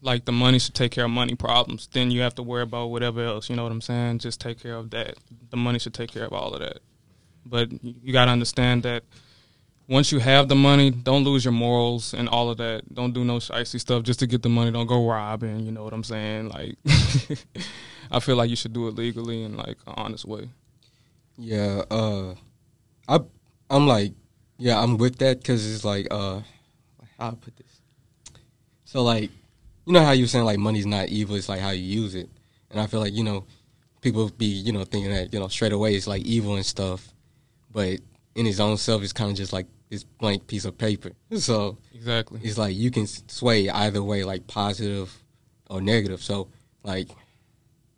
like 0.00 0.26
the 0.26 0.32
money 0.32 0.60
should 0.60 0.76
take 0.76 0.92
care 0.92 1.06
of 1.06 1.10
money 1.10 1.34
problems. 1.34 1.88
Then 1.90 2.12
you 2.12 2.20
have 2.20 2.36
to 2.36 2.44
worry 2.44 2.62
about 2.62 2.92
whatever 2.92 3.24
else. 3.24 3.50
You 3.50 3.56
know 3.56 3.64
what 3.64 3.72
I'm 3.72 3.80
saying? 3.80 4.20
Just 4.20 4.40
take 4.40 4.62
care 4.62 4.76
of 4.76 4.90
that. 4.90 5.16
The 5.50 5.56
money 5.56 5.80
should 5.80 5.94
take 5.94 6.12
care 6.12 6.26
of 6.26 6.32
all 6.32 6.54
of 6.54 6.60
that. 6.60 6.78
But 7.44 7.72
you 7.82 8.12
got 8.12 8.26
to 8.26 8.30
understand 8.30 8.84
that 8.84 9.02
once 9.88 10.10
you 10.10 10.18
have 10.18 10.48
the 10.48 10.54
money, 10.54 10.90
don't 10.90 11.24
lose 11.24 11.44
your 11.44 11.52
morals 11.52 12.12
and 12.12 12.28
all 12.28 12.50
of 12.50 12.58
that. 12.58 12.92
Don't 12.92 13.12
do 13.12 13.24
no 13.24 13.36
shicey 13.36 13.80
stuff 13.80 14.02
just 14.02 14.18
to 14.18 14.26
get 14.26 14.42
the 14.42 14.48
money. 14.48 14.72
Don't 14.72 14.86
go 14.86 15.08
robbing. 15.08 15.60
You 15.60 15.72
know 15.72 15.84
what 15.84 15.92
I'm 15.92 16.04
saying? 16.04 16.48
Like, 16.48 16.76
I 18.10 18.20
feel 18.20 18.36
like 18.36 18.50
you 18.50 18.56
should 18.56 18.72
do 18.72 18.88
it 18.88 18.96
legally 18.96 19.44
and 19.44 19.56
like 19.56 19.76
an 19.86 19.94
honest 19.96 20.24
way. 20.24 20.48
Yeah, 21.38 21.82
uh, 21.90 22.34
I 23.08 23.20
I'm 23.70 23.86
like, 23.86 24.12
yeah, 24.58 24.80
I'm 24.80 24.96
with 24.96 25.18
that 25.18 25.38
because 25.38 25.72
it's 25.72 25.84
like, 25.84 26.08
uh, 26.10 26.40
how 27.18 27.28
I 27.28 27.34
put 27.34 27.56
this. 27.56 27.80
So 28.84 29.02
like, 29.02 29.30
you 29.84 29.92
know 29.92 30.04
how 30.04 30.12
you 30.12 30.24
were 30.24 30.28
saying 30.28 30.44
like 30.44 30.58
money's 30.58 30.86
not 30.86 31.08
evil. 31.08 31.36
It's 31.36 31.48
like 31.48 31.60
how 31.60 31.70
you 31.70 31.82
use 31.82 32.14
it, 32.14 32.28
and 32.70 32.80
I 32.80 32.86
feel 32.86 33.00
like 33.00 33.12
you 33.12 33.22
know, 33.22 33.44
people 34.00 34.28
be 34.30 34.46
you 34.46 34.72
know 34.72 34.84
thinking 34.84 35.12
that 35.12 35.32
you 35.32 35.38
know 35.38 35.48
straight 35.48 35.72
away 35.72 35.94
it's 35.94 36.06
like 36.06 36.22
evil 36.22 36.56
and 36.56 36.66
stuff, 36.66 37.06
but 37.70 38.00
in 38.34 38.46
his 38.46 38.58
own 38.58 38.76
self, 38.76 39.02
it's 39.02 39.12
kind 39.12 39.30
of 39.30 39.36
just 39.36 39.52
like 39.52 39.66
this 39.88 40.02
blank 40.04 40.46
piece 40.46 40.64
of 40.64 40.76
paper. 40.76 41.12
So 41.38 41.78
Exactly. 41.94 42.40
it's 42.42 42.58
like 42.58 42.74
you 42.76 42.90
can 42.90 43.06
sway 43.06 43.68
either 43.70 44.02
way, 44.02 44.24
like 44.24 44.46
positive 44.46 45.12
or 45.70 45.80
negative. 45.80 46.22
So 46.22 46.48
like 46.82 47.08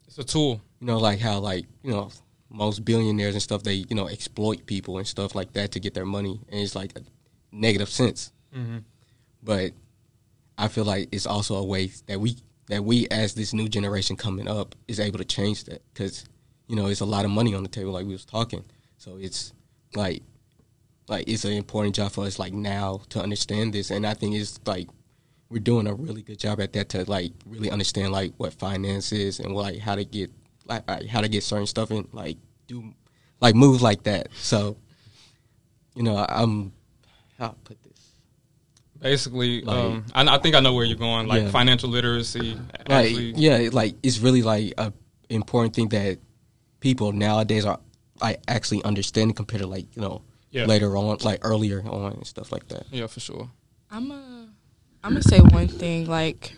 It's 0.06 0.18
a 0.18 0.24
tool. 0.24 0.60
you 0.80 0.86
know, 0.86 0.98
like 0.98 1.18
how 1.20 1.38
like 1.40 1.66
you 1.82 1.90
know 1.90 2.10
most 2.50 2.84
billionaires 2.84 3.34
and 3.34 3.42
stuff 3.42 3.62
they 3.62 3.84
you 3.88 3.94
know 3.96 4.06
exploit 4.08 4.64
people 4.66 4.98
and 4.98 5.06
stuff 5.06 5.34
like 5.34 5.52
that 5.54 5.72
to 5.72 5.80
get 5.80 5.94
their 5.94 6.06
money, 6.06 6.40
and 6.48 6.60
it's 6.60 6.74
like 6.74 6.96
a 6.98 7.02
negative 7.52 7.88
sense. 7.90 8.32
Mm-hmm. 8.54 8.78
But 9.42 9.72
I 10.56 10.68
feel 10.68 10.84
like 10.84 11.08
it's 11.12 11.26
also 11.26 11.56
a 11.56 11.64
way 11.64 11.90
that 12.06 12.20
we 12.20 12.36
that 12.68 12.84
we 12.84 13.06
as 13.08 13.34
this 13.34 13.52
new 13.54 13.68
generation 13.68 14.16
coming 14.16 14.48
up 14.48 14.74
is 14.88 15.00
able 15.00 15.18
to 15.18 15.24
change 15.24 15.64
that 15.64 15.82
because 15.94 16.24
you 16.66 16.76
know 16.76 16.86
it's 16.86 17.00
a 17.00 17.06
lot 17.06 17.24
of 17.24 17.30
money 17.30 17.54
on 17.54 17.62
the 17.62 17.68
table 17.68 17.92
like 17.92 18.04
we 18.06 18.12
was 18.12 18.24
talking. 18.26 18.64
So 18.98 19.16
it's 19.16 19.52
like 19.94 20.22
like 21.08 21.28
it's 21.28 21.44
an 21.44 21.52
important 21.52 21.94
job 21.94 22.12
for 22.12 22.24
us 22.26 22.38
like 22.38 22.52
now 22.52 23.00
to 23.10 23.20
understand 23.22 23.72
this, 23.72 23.90
and 23.90 24.06
I 24.06 24.14
think 24.14 24.34
it's 24.36 24.60
like 24.66 24.88
we're 25.50 25.58
doing 25.60 25.86
a 25.86 25.94
really 25.94 26.22
good 26.22 26.38
job 26.38 26.60
at 26.60 26.72
that 26.74 26.90
to 26.90 27.04
like 27.10 27.32
really 27.46 27.70
understand 27.70 28.12
like 28.12 28.34
what 28.36 28.52
finance 28.52 29.12
is 29.12 29.40
and 29.40 29.54
like 29.54 29.78
how 29.78 29.94
to 29.94 30.04
get 30.04 30.30
like, 30.66 30.86
like 30.88 31.06
how 31.06 31.20
to 31.22 31.28
get 31.28 31.42
certain 31.42 31.66
stuff 31.66 31.90
and 31.90 32.06
like 32.12 32.36
do 32.66 32.92
like 33.40 33.54
move 33.54 33.80
like 33.80 34.02
that. 34.04 34.28
So 34.36 34.76
you 35.94 36.02
know 36.02 36.24
I'm 36.28 36.72
how 37.38 37.48
to 37.48 37.54
put 37.64 37.82
this 37.82 38.12
Basically, 39.00 39.62
Like- 39.62 39.76
um, 39.76 40.04
I, 40.12 40.26
I 40.34 40.38
think 40.38 40.56
I 40.56 40.60
know 40.60 40.72
where 40.74 40.84
you're 40.84 40.98
going. 40.98 41.28
Like 41.28 41.42
Yeah. 41.44 41.50
financial 41.50 41.88
literacy. 41.88 42.54
like 42.88 42.90
Actually, 42.90 43.32
yeah 43.36 43.68
like 43.72 43.94
it's 44.02 44.18
really 44.18 44.42
like 44.42 44.74
a 44.76 44.92
important 45.30 45.74
thing 45.74 45.88
that 45.90 46.18
people 46.80 47.12
nowadays 47.12 47.64
are 47.64 47.78
like 48.20 48.40
actually 48.48 48.82
understanding 48.84 49.34
compared 49.34 49.60
to 49.62 49.66
like 49.68 49.86
you 49.94 50.02
know 50.02 50.22
Yeah. 50.50 50.64
later 50.64 50.96
on 50.96 51.18
like 51.22 51.40
earlier 51.42 51.82
on 51.86 52.12
and 52.12 52.26
stuff 52.26 52.50
like 52.52 52.68
that. 52.68 52.86
yeah, 52.90 53.06
for 53.06 53.20
sure. 53.20 53.50
I'm 53.90 54.10
a, 54.10 54.48
I'm 55.04 55.12
gonna 55.12 55.22
say 55.22 55.40
one 55.40 55.68
thing. 55.68 56.06
Like, 56.06 56.54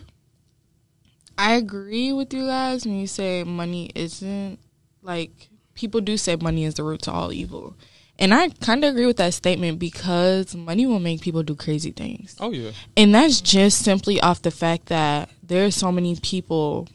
I 1.37 1.53
agree 1.53 2.13
with 2.13 2.33
you 2.33 2.45
guys 2.45 2.85
when 2.85 2.99
you 2.99 3.07
say 3.07 3.43
money 3.43 3.91
isn't 3.95 4.59
like 5.01 5.49
people 5.73 6.01
do 6.01 6.17
say 6.17 6.35
money 6.35 6.63
is 6.65 6.75
the 6.75 6.83
root 6.83 7.01
to 7.03 7.11
all 7.11 7.33
evil, 7.33 7.75
and 8.19 8.33
I 8.33 8.49
kind 8.49 8.83
of 8.83 8.91
agree 8.91 9.05
with 9.07 9.17
that 9.17 9.33
statement 9.33 9.79
because 9.79 10.55
money 10.55 10.85
will 10.85 10.99
make 10.99 11.21
people 11.21 11.43
do 11.43 11.55
crazy 11.55 11.91
things, 11.91 12.35
Oh 12.39 12.51
yeah. 12.51 12.71
and 12.95 13.13
that's 13.15 13.41
just 13.41 13.83
simply 13.83 14.19
off 14.21 14.41
the 14.41 14.51
fact 14.51 14.87
that 14.87 15.29
there 15.41 15.65
are 15.65 15.71
so 15.71 15.91
many 15.91 16.15
people, 16.21 16.87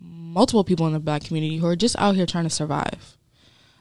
multiple 0.00 0.64
people 0.64 0.86
in 0.86 0.92
the 0.92 1.00
black 1.00 1.24
community 1.24 1.56
who 1.58 1.66
are 1.66 1.76
just 1.76 1.96
out 1.98 2.14
here 2.14 2.26
trying 2.26 2.44
to 2.44 2.50
survive. 2.50 3.16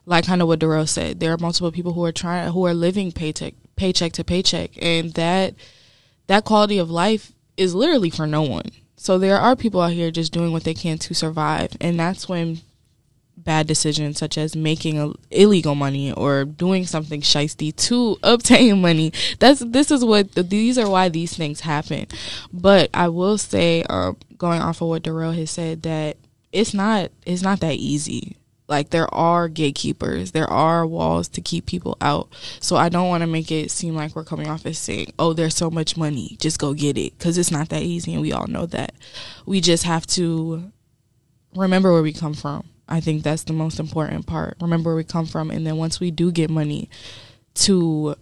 Like 0.05 0.25
kind 0.25 0.41
of 0.41 0.47
what 0.47 0.59
Darrell 0.59 0.87
said, 0.87 1.19
there 1.19 1.31
are 1.31 1.37
multiple 1.37 1.71
people 1.71 1.93
who 1.93 2.03
are 2.05 2.11
trying, 2.11 2.51
who 2.51 2.65
are 2.65 2.73
living 2.73 3.11
paycheck, 3.11 3.53
paycheck 3.75 4.13
to 4.13 4.23
paycheck, 4.23 4.71
and 4.81 5.13
that 5.13 5.53
that 6.27 6.45
quality 6.45 6.77
of 6.77 6.89
life 6.89 7.33
is 7.57 7.75
literally 7.75 8.09
for 8.09 8.25
no 8.25 8.41
one. 8.41 8.71
So 8.95 9.17
there 9.17 9.37
are 9.37 9.55
people 9.55 9.81
out 9.81 9.93
here 9.93 10.11
just 10.11 10.31
doing 10.31 10.51
what 10.51 10.63
they 10.63 10.73
can 10.73 10.97
to 10.99 11.13
survive, 11.13 11.75
and 11.79 11.99
that's 11.99 12.27
when 12.29 12.61
bad 13.43 13.67
decisions 13.67 14.17
such 14.17 14.37
as 14.37 14.55
making 14.55 15.15
illegal 15.31 15.75
money 15.75 16.11
or 16.11 16.45
doing 16.45 16.85
something 16.85 17.21
shisty 17.21 17.75
to 17.75 18.17
obtain 18.23 18.81
money. 18.81 19.11
That's 19.39 19.59
this 19.61 19.91
is 19.91 20.05
what 20.05 20.33
these 20.33 20.77
are 20.77 20.89
why 20.89 21.09
these 21.09 21.35
things 21.35 21.61
happen. 21.61 22.07
But 22.51 22.89
I 22.93 23.09
will 23.09 23.37
say, 23.37 23.83
uh, 23.89 24.13
going 24.37 24.61
off 24.61 24.81
of 24.81 24.89
what 24.89 25.03
Darrell 25.03 25.31
has 25.31 25.51
said, 25.51 25.83
that 25.83 26.17
it's 26.51 26.73
not 26.73 27.11
it's 27.25 27.41
not 27.41 27.59
that 27.61 27.75
easy. 27.75 28.37
Like 28.71 28.91
there 28.91 29.13
are 29.13 29.49
gatekeepers, 29.49 30.31
there 30.31 30.49
are 30.49 30.88
walls 30.88 31.27
to 31.27 31.41
keep 31.41 31.65
people 31.65 31.97
out. 31.99 32.29
So 32.62 32.77
I 32.77 32.88
don't 32.88 33.10
want 33.10 33.19
to 33.19 33.27
make 33.27 33.51
it 33.51 33.69
seem 33.69 33.95
like 33.95 34.15
we're 34.15 34.23
coming 34.23 34.47
off 34.47 34.65
as 34.65 34.79
saying, 34.79 35.12
"Oh, 35.19 35.34
there's 35.34 35.57
so 35.57 35.69
much 35.69 35.97
money, 35.97 36.38
just 36.39 36.57
go 36.57 36.73
get 36.73 36.97
it," 36.97 37.17
because 37.17 37.38
it's 37.38 37.51
not 37.51 37.67
that 37.67 37.84
easy, 37.84 38.13
and 38.13 38.21
we 38.21 38.31
all 38.31 38.47
know 38.47 38.65
that. 38.67 38.93
We 39.45 39.60
just 39.60 39.84
have 39.84 40.07
to 40.15 40.71
remember 41.53 41.91
where 41.91 42.01
we 42.01 42.13
come 42.13 42.34
from. 42.34 42.63
I 42.88 43.01
think 43.01 43.23
that's 43.23 43.43
the 43.43 43.51
most 43.51 43.77
important 43.77 44.25
part. 44.25 44.55
Remember 44.62 44.91
where 44.91 44.95
we 44.95 45.03
come 45.03 45.25
from, 45.25 45.51
and 45.51 45.67
then 45.67 45.75
once 45.75 45.99
we 45.99 46.10
do 46.10 46.31
get 46.31 46.49
money, 46.49 46.89
to 47.55 48.15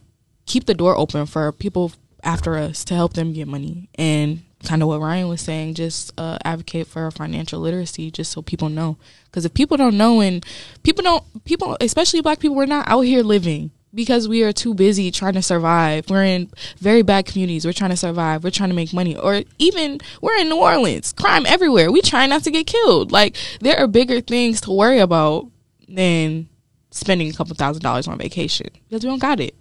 keep 0.48 0.66
the 0.66 0.74
door 0.74 0.98
open 0.98 1.28
for 1.28 1.52
people 1.52 1.92
after 2.24 2.56
us 2.56 2.84
to 2.86 2.96
help 2.96 3.14
them 3.14 3.34
get 3.34 3.48
money 3.48 3.90
and 3.96 4.42
kind 4.64 4.82
of 4.82 4.88
what 4.88 5.00
Ryan 5.00 5.28
was 5.30 5.42
saying, 5.42 5.76
just 5.76 6.12
uh, 6.18 6.38
advocate 6.44 6.88
for 6.88 7.10
financial 7.12 7.60
literacy, 7.60 8.12
just 8.12 8.32
so 8.32 8.42
people 8.42 8.70
know. 8.70 8.98
Because 9.26 9.46
if 9.46 9.54
people 9.54 9.78
don't 9.78 9.98
know, 9.98 10.22
and 10.22 10.46
people 10.84 11.04
don't, 11.04 11.24
people, 11.46 11.78
especially 11.80 12.22
black 12.22 12.40
people, 12.40 12.56
we're 12.56 12.66
not 12.66 12.88
out 12.88 13.02
here 13.02 13.24
living 13.24 13.72
because 13.94 14.28
we 14.28 14.44
are 14.44 14.52
too 14.52 14.74
busy 14.74 15.12
trying 15.12 15.34
to 15.34 15.42
survive. 15.42 16.10
We're 16.10 16.26
in 16.26 16.52
very 16.78 17.02
bad 17.02 17.26
communities. 17.26 17.66
We're 17.66 17.74
trying 17.74 17.92
to 17.92 17.98
survive. 17.98 18.44
We're 18.44 18.52
trying 18.52 18.70
to 18.70 18.76
make 18.76 18.94
money. 18.94 19.16
Or 19.16 19.42
even 19.58 20.00
we're 20.22 20.38
in 20.38 20.50
New 20.50 20.60
Orleans, 20.60 21.14
crime 21.14 21.46
everywhere. 21.46 21.92
We 21.92 22.02
try 22.02 22.26
not 22.28 22.44
to 22.44 22.52
get 22.52 22.68
killed. 22.68 23.12
Like 23.12 23.36
there 23.62 23.78
are 23.80 23.88
bigger 23.88 24.22
things 24.22 24.62
to 24.62 24.72
worry 24.72 25.00
about 25.00 25.48
than 25.88 26.50
spending 26.92 27.30
a 27.30 27.34
couple 27.34 27.56
thousand 27.56 27.82
dollars 27.82 28.08
on 28.08 28.18
vacation 28.18 28.68
because 28.88 29.04
we 29.04 29.10
don't 29.10 29.20
got 29.20 29.40
it. 29.40 29.56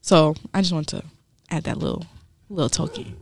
So 0.00 0.34
I 0.54 0.60
just 0.60 0.72
want 0.72 0.88
to 0.88 1.04
add 1.50 1.64
that 1.64 1.78
little 1.78 2.06
little 2.48 2.68
token. 2.68 3.16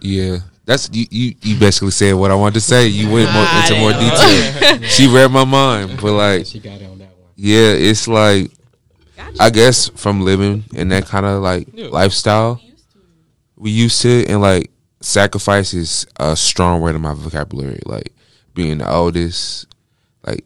Yeah, 0.00 0.38
that's 0.64 0.88
you. 0.92 1.06
You, 1.10 1.34
you 1.42 1.58
basically 1.58 1.90
said 1.90 2.14
what 2.14 2.30
I 2.30 2.34
wanted 2.34 2.54
to 2.54 2.60
say. 2.60 2.86
You 2.86 3.10
went 3.10 3.32
more, 3.32 3.44
into 3.44 3.78
more 3.78 3.92
detail. 3.92 4.82
she 4.88 5.06
read 5.08 5.30
my 5.30 5.44
mind, 5.44 5.98
but 6.00 6.12
like, 6.12 6.46
She 6.46 6.58
got 6.58 6.80
it 6.80 6.84
on 6.84 6.98
that 6.98 7.08
one. 7.16 7.30
yeah, 7.36 7.72
it's 7.72 8.08
like 8.08 8.50
I 9.38 9.50
guess 9.50 9.88
from 9.90 10.22
living 10.22 10.64
in 10.72 10.88
that 10.88 11.06
kind 11.06 11.26
of 11.26 11.42
like 11.42 11.68
lifestyle, 11.74 12.60
we 13.56 13.70
used 13.70 14.00
to, 14.02 14.26
and 14.26 14.40
like 14.40 14.70
sacrifice 15.00 15.72
is 15.74 16.06
a 16.16 16.36
strong 16.36 16.80
word 16.80 16.94
in 16.94 17.00
my 17.02 17.14
vocabulary. 17.14 17.80
Like 17.86 18.12
being 18.54 18.78
the 18.78 18.90
oldest, 18.90 19.66
like 20.26 20.44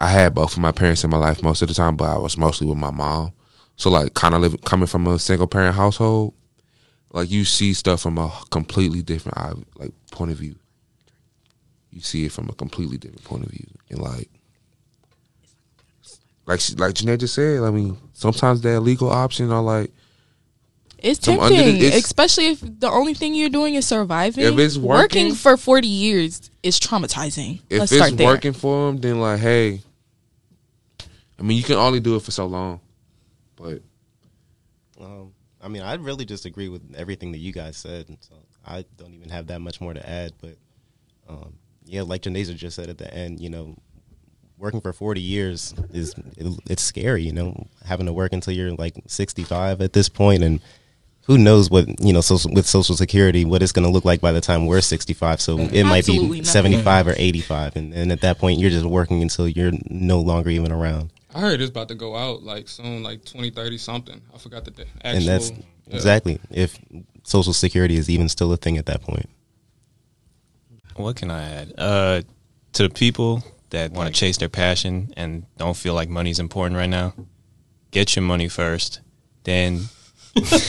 I 0.00 0.08
had 0.10 0.34
both 0.34 0.52
of 0.52 0.58
my 0.58 0.72
parents 0.72 1.04
in 1.04 1.10
my 1.10 1.16
life 1.18 1.42
most 1.42 1.62
of 1.62 1.68
the 1.68 1.74
time, 1.74 1.96
but 1.96 2.04
I 2.08 2.18
was 2.18 2.36
mostly 2.36 2.66
with 2.66 2.78
my 2.78 2.90
mom. 2.90 3.32
So 3.78 3.90
like 3.90 4.12
kind 4.14 4.34
of 4.34 4.40
living 4.42 4.58
coming 4.60 4.86
from 4.86 5.06
a 5.06 5.18
single 5.18 5.46
parent 5.46 5.74
household, 5.76 6.34
like 7.12 7.30
you 7.30 7.44
see 7.44 7.72
stuff 7.72 8.02
from 8.02 8.18
a 8.18 8.30
completely 8.50 9.02
different 9.02 9.38
eye- 9.38 9.54
like 9.76 9.92
point 10.10 10.30
of 10.32 10.36
view. 10.38 10.56
You 11.92 12.00
see 12.02 12.24
it 12.26 12.32
from 12.32 12.48
a 12.50 12.52
completely 12.52 12.98
different 12.98 13.24
point 13.24 13.44
of 13.44 13.50
view, 13.50 13.66
and 13.88 14.00
like 14.00 14.28
like 16.46 16.60
she, 16.60 16.74
like 16.74 16.94
Janae 16.94 17.18
just 17.18 17.34
said, 17.34 17.62
I 17.62 17.70
mean, 17.70 17.96
sometimes 18.14 18.60
that 18.62 18.80
legal 18.80 19.10
option 19.10 19.50
are 19.52 19.62
like 19.62 19.90
It's 20.98 21.26
under 21.28 21.40
the- 21.48 21.54
tempting, 21.54 21.76
it's- 21.76 22.04
especially 22.04 22.46
if 22.48 22.60
the 22.60 22.90
only 22.90 23.14
thing 23.14 23.34
you're 23.34 23.48
doing 23.50 23.74
is 23.74 23.86
surviving. 23.86 24.44
If 24.44 24.58
it's 24.58 24.76
working- 24.76 25.34
for 25.34 25.56
40 25.56 25.86
years 25.86 26.50
is 26.62 26.80
traumatizing. 26.80 27.60
if 27.70 27.78
Let's 27.80 27.92
it's 27.92 27.98
start 28.00 28.16
there. 28.16 28.26
working 28.26 28.52
for 28.54 28.86
them, 28.88 29.00
then 29.00 29.20
like, 29.20 29.38
hey, 29.40 29.82
I 31.38 31.42
mean, 31.42 31.56
you 31.58 31.62
can 31.62 31.76
only 31.76 32.00
do 32.00 32.16
it 32.16 32.22
for 32.22 32.32
so 32.32 32.46
long, 32.46 32.80
but 33.60 33.82
Um, 35.00 35.32
I 35.60 35.68
mean, 35.68 35.82
I 35.82 35.94
really 35.94 36.24
just 36.24 36.44
agree 36.44 36.68
with 36.68 36.82
everything 36.96 37.32
that 37.32 37.38
you 37.38 37.52
guys 37.52 37.76
said, 37.76 38.08
and 38.08 38.18
so 38.20 38.34
I 38.64 38.84
don't 38.96 39.14
even 39.14 39.28
have 39.28 39.48
that 39.48 39.60
much 39.60 39.80
more 39.80 39.94
to 39.94 40.08
add. 40.08 40.32
But 40.40 40.56
um, 41.28 41.54
yeah, 41.84 42.02
like 42.02 42.22
Janasia 42.22 42.56
just 42.56 42.76
said 42.76 42.88
at 42.88 42.98
the 42.98 43.12
end, 43.12 43.40
you 43.40 43.50
know, 43.50 43.76
working 44.56 44.80
for 44.80 44.92
forty 44.92 45.20
years 45.20 45.74
is 45.92 46.14
it, 46.36 46.60
it's 46.70 46.82
scary. 46.82 47.22
You 47.22 47.32
know, 47.32 47.66
having 47.84 48.06
to 48.06 48.12
work 48.12 48.32
until 48.32 48.54
you're 48.54 48.72
like 48.72 48.94
sixty 49.06 49.44
five 49.44 49.80
at 49.80 49.92
this 49.92 50.08
point, 50.08 50.42
and 50.42 50.60
who 51.26 51.38
knows 51.38 51.70
what 51.70 51.86
you 52.00 52.12
know 52.12 52.20
social, 52.20 52.52
with 52.52 52.66
Social 52.66 52.96
Security 52.96 53.44
what 53.44 53.62
it's 53.62 53.72
going 53.72 53.86
to 53.86 53.92
look 53.92 54.04
like 54.04 54.20
by 54.20 54.32
the 54.32 54.40
time 54.40 54.66
we're 54.66 54.80
sixty 54.80 55.12
five. 55.12 55.40
So 55.40 55.58
it 55.58 55.84
might 55.84 55.98
Absolutely 55.98 56.28
be 56.28 56.30
nothing. 56.40 56.44
seventy 56.44 56.82
five 56.82 57.06
or 57.08 57.14
eighty 57.16 57.40
five, 57.40 57.76
and, 57.76 57.92
and 57.94 58.12
at 58.12 58.20
that 58.20 58.38
point 58.38 58.58
you're 58.60 58.70
just 58.70 58.86
working 58.86 59.22
until 59.22 59.48
you're 59.48 59.72
no 59.88 60.20
longer 60.20 60.50
even 60.50 60.72
around. 60.72 61.10
I 61.34 61.40
heard 61.40 61.60
it's 61.60 61.70
about 61.70 61.88
to 61.88 61.94
go 61.94 62.16
out 62.16 62.42
like 62.42 62.68
soon, 62.68 63.02
like 63.02 63.24
2030 63.24 63.78
something. 63.78 64.20
I 64.34 64.38
forgot 64.38 64.64
the 64.64 64.70
day. 64.70 64.86
Actual, 65.04 65.18
and 65.18 65.28
that's 65.28 65.50
yeah. 65.50 65.94
exactly 65.96 66.40
if 66.50 66.78
Social 67.22 67.52
Security 67.52 67.96
is 67.96 68.08
even 68.08 68.28
still 68.28 68.52
a 68.52 68.56
thing 68.56 68.78
at 68.78 68.86
that 68.86 69.02
point. 69.02 69.28
What 70.96 71.16
can 71.16 71.30
I 71.30 71.42
add? 71.42 71.74
Uh, 71.76 72.22
to 72.72 72.82
the 72.84 72.90
people 72.90 73.44
that 73.70 73.92
want 73.92 74.12
to 74.12 74.18
chase 74.18 74.38
their 74.38 74.48
passion 74.48 75.12
and 75.16 75.44
don't 75.58 75.76
feel 75.76 75.94
like 75.94 76.08
money's 76.08 76.40
important 76.40 76.76
right 76.76 76.88
now, 76.88 77.14
get 77.90 78.16
your 78.16 78.22
money 78.22 78.48
first. 78.48 79.00
Then 79.44 79.82
get 80.34 80.62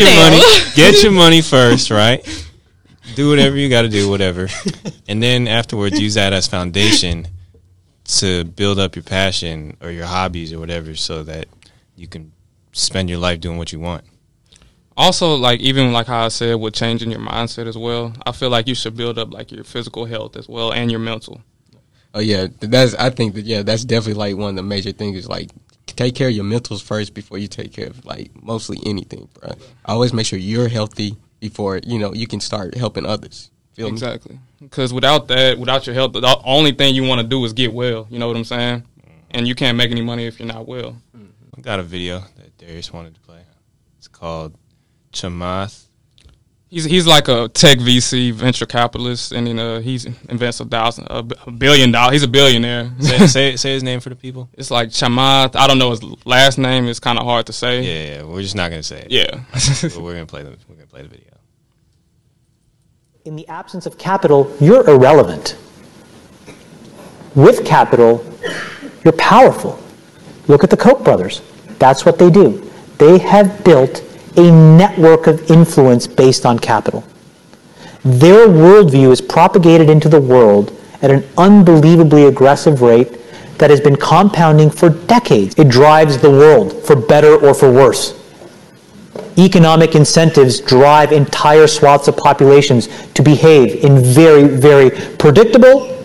your 0.00 0.14
money. 0.16 0.42
Get 0.74 1.02
your 1.02 1.12
money 1.12 1.42
first, 1.42 1.90
right? 1.90 2.24
Do 3.14 3.28
whatever 3.28 3.56
you 3.56 3.68
got 3.68 3.82
to 3.82 3.88
do, 3.88 4.08
whatever, 4.08 4.48
and 5.08 5.22
then 5.22 5.48
afterwards 5.48 6.00
use 6.00 6.14
that 6.14 6.32
as 6.32 6.46
foundation 6.46 7.26
to 8.08 8.44
build 8.44 8.78
up 8.78 8.96
your 8.96 9.02
passion 9.02 9.76
or 9.80 9.90
your 9.90 10.06
hobbies 10.06 10.52
or 10.52 10.58
whatever, 10.58 10.94
so 10.96 11.22
that 11.24 11.46
you 11.96 12.06
can 12.08 12.32
spend 12.72 13.08
your 13.08 13.18
life 13.18 13.40
doing 13.40 13.58
what 13.58 13.72
you 13.72 13.80
want. 13.80 14.04
also 14.96 15.34
like 15.36 15.60
even 15.60 15.92
like 15.92 16.06
how 16.06 16.24
I 16.24 16.28
said 16.28 16.54
with 16.54 16.74
changing 16.74 17.10
your 17.10 17.20
mindset 17.20 17.66
as 17.66 17.78
well. 17.78 18.12
I 18.26 18.32
feel 18.32 18.50
like 18.50 18.66
you 18.66 18.74
should 18.74 18.96
build 18.96 19.18
up 19.18 19.32
like 19.32 19.52
your 19.52 19.64
physical 19.64 20.04
health 20.06 20.36
as 20.36 20.48
well 20.48 20.72
and 20.72 20.90
your 20.90 21.00
mental. 21.00 21.40
Oh 22.14 22.20
yeah, 22.20 22.48
that's. 22.60 22.94
I 22.94 23.10
think 23.10 23.34
that 23.34 23.44
yeah, 23.44 23.62
that's 23.62 23.84
definitely 23.84 24.14
like 24.14 24.36
one 24.36 24.50
of 24.50 24.56
the 24.56 24.62
major 24.62 24.92
things. 24.92 25.16
Is 25.16 25.28
like 25.28 25.50
take 25.86 26.14
care 26.14 26.28
of 26.28 26.34
your 26.34 26.44
mentals 26.44 26.82
first 26.82 27.14
before 27.14 27.38
you 27.38 27.48
take 27.48 27.72
care 27.72 27.86
of 27.86 28.04
like 28.04 28.30
mostly 28.42 28.78
anything, 28.86 29.28
bro. 29.34 29.52
Always 29.84 30.12
make 30.12 30.26
sure 30.26 30.38
you're 30.38 30.68
healthy 30.68 31.16
before 31.40 31.80
you 31.84 31.98
know 31.98 32.12
you 32.14 32.26
can 32.26 32.40
start 32.40 32.74
helping 32.76 33.06
others. 33.06 33.50
Feel? 33.78 33.88
Exactly. 33.88 34.38
Because 34.60 34.92
without 34.92 35.28
that, 35.28 35.58
without 35.58 35.86
your 35.86 35.94
health, 35.94 36.12
the 36.12 36.40
only 36.44 36.72
thing 36.72 36.94
you 36.94 37.04
want 37.04 37.20
to 37.20 37.26
do 37.26 37.44
is 37.44 37.52
get 37.52 37.72
well. 37.72 38.08
You 38.10 38.18
know 38.18 38.26
what 38.26 38.36
I'm 38.36 38.44
saying? 38.44 38.82
And 39.30 39.46
you 39.46 39.54
can't 39.54 39.76
make 39.78 39.90
any 39.92 40.02
money 40.02 40.26
if 40.26 40.40
you're 40.40 40.48
not 40.48 40.66
well. 40.66 40.96
I 41.56 41.60
got 41.60 41.78
a 41.78 41.84
video 41.84 42.20
that 42.36 42.58
Darius 42.58 42.92
wanted 42.92 43.14
to 43.14 43.20
play. 43.20 43.40
It's 43.98 44.08
called 44.08 44.56
Chamath. 45.12 45.84
He's 46.70 46.84
he's 46.84 47.06
like 47.06 47.28
a 47.28 47.48
tech 47.48 47.78
VC 47.78 48.32
venture 48.32 48.66
capitalist, 48.66 49.32
and 49.32 49.46
then 49.46 49.58
uh, 49.58 49.80
he's 49.80 50.04
invests 50.28 50.60
a 50.60 50.66
thousand 50.66 51.06
a, 51.08 51.22
b- 51.22 51.34
a 51.46 51.50
billion 51.50 51.90
dollars. 51.92 52.12
He's 52.12 52.22
a 52.24 52.28
billionaire. 52.28 52.90
Say, 53.00 53.26
say 53.26 53.56
say 53.56 53.72
his 53.72 53.82
name 53.82 54.00
for 54.00 54.10
the 54.10 54.16
people. 54.16 54.50
It's 54.52 54.70
like 54.70 54.90
Chamath. 54.90 55.56
I 55.56 55.66
don't 55.66 55.78
know 55.78 55.90
his 55.90 56.02
last 56.26 56.58
name. 56.58 56.86
It's 56.86 57.00
kind 57.00 57.18
of 57.18 57.24
hard 57.24 57.46
to 57.46 57.54
say. 57.54 57.80
Yeah, 57.80 58.16
yeah, 58.16 58.22
we're 58.24 58.42
just 58.42 58.54
not 58.54 58.70
gonna 58.70 58.82
say 58.82 59.00
it. 59.00 59.10
Yeah. 59.10 59.44
but 59.82 60.02
we're 60.02 60.12
gonna 60.12 60.26
play 60.26 60.42
the 60.42 60.58
we're 60.68 60.74
gonna 60.74 60.86
play 60.86 61.02
the 61.02 61.08
video. 61.08 61.37
In 63.28 63.36
the 63.36 63.46
absence 63.48 63.84
of 63.84 63.98
capital, 63.98 64.50
you're 64.58 64.88
irrelevant. 64.88 65.54
With 67.34 67.62
capital, 67.66 68.24
you're 69.04 69.12
powerful. 69.18 69.78
Look 70.46 70.64
at 70.64 70.70
the 70.70 70.78
Koch 70.78 71.04
brothers. 71.04 71.42
That's 71.78 72.06
what 72.06 72.18
they 72.18 72.30
do. 72.30 72.66
They 72.96 73.18
have 73.18 73.62
built 73.64 74.02
a 74.38 74.50
network 74.50 75.26
of 75.26 75.50
influence 75.50 76.06
based 76.06 76.46
on 76.46 76.58
capital. 76.58 77.04
Their 78.02 78.48
worldview 78.48 79.12
is 79.12 79.20
propagated 79.20 79.90
into 79.90 80.08
the 80.08 80.22
world 80.22 80.72
at 81.02 81.10
an 81.10 81.22
unbelievably 81.36 82.24
aggressive 82.24 82.80
rate 82.80 83.18
that 83.58 83.68
has 83.68 83.82
been 83.82 83.96
compounding 83.96 84.70
for 84.70 84.88
decades. 84.88 85.54
It 85.58 85.68
drives 85.68 86.16
the 86.16 86.30
world, 86.30 86.82
for 86.82 86.96
better 86.96 87.36
or 87.36 87.52
for 87.52 87.70
worse 87.70 88.18
economic 89.38 89.94
incentives 89.94 90.60
drive 90.60 91.12
entire 91.12 91.66
swaths 91.66 92.08
of 92.08 92.16
populations 92.16 92.88
to 93.12 93.22
behave 93.22 93.84
in 93.84 94.02
very, 94.02 94.48
very 94.48 94.90
predictable, 95.16 96.04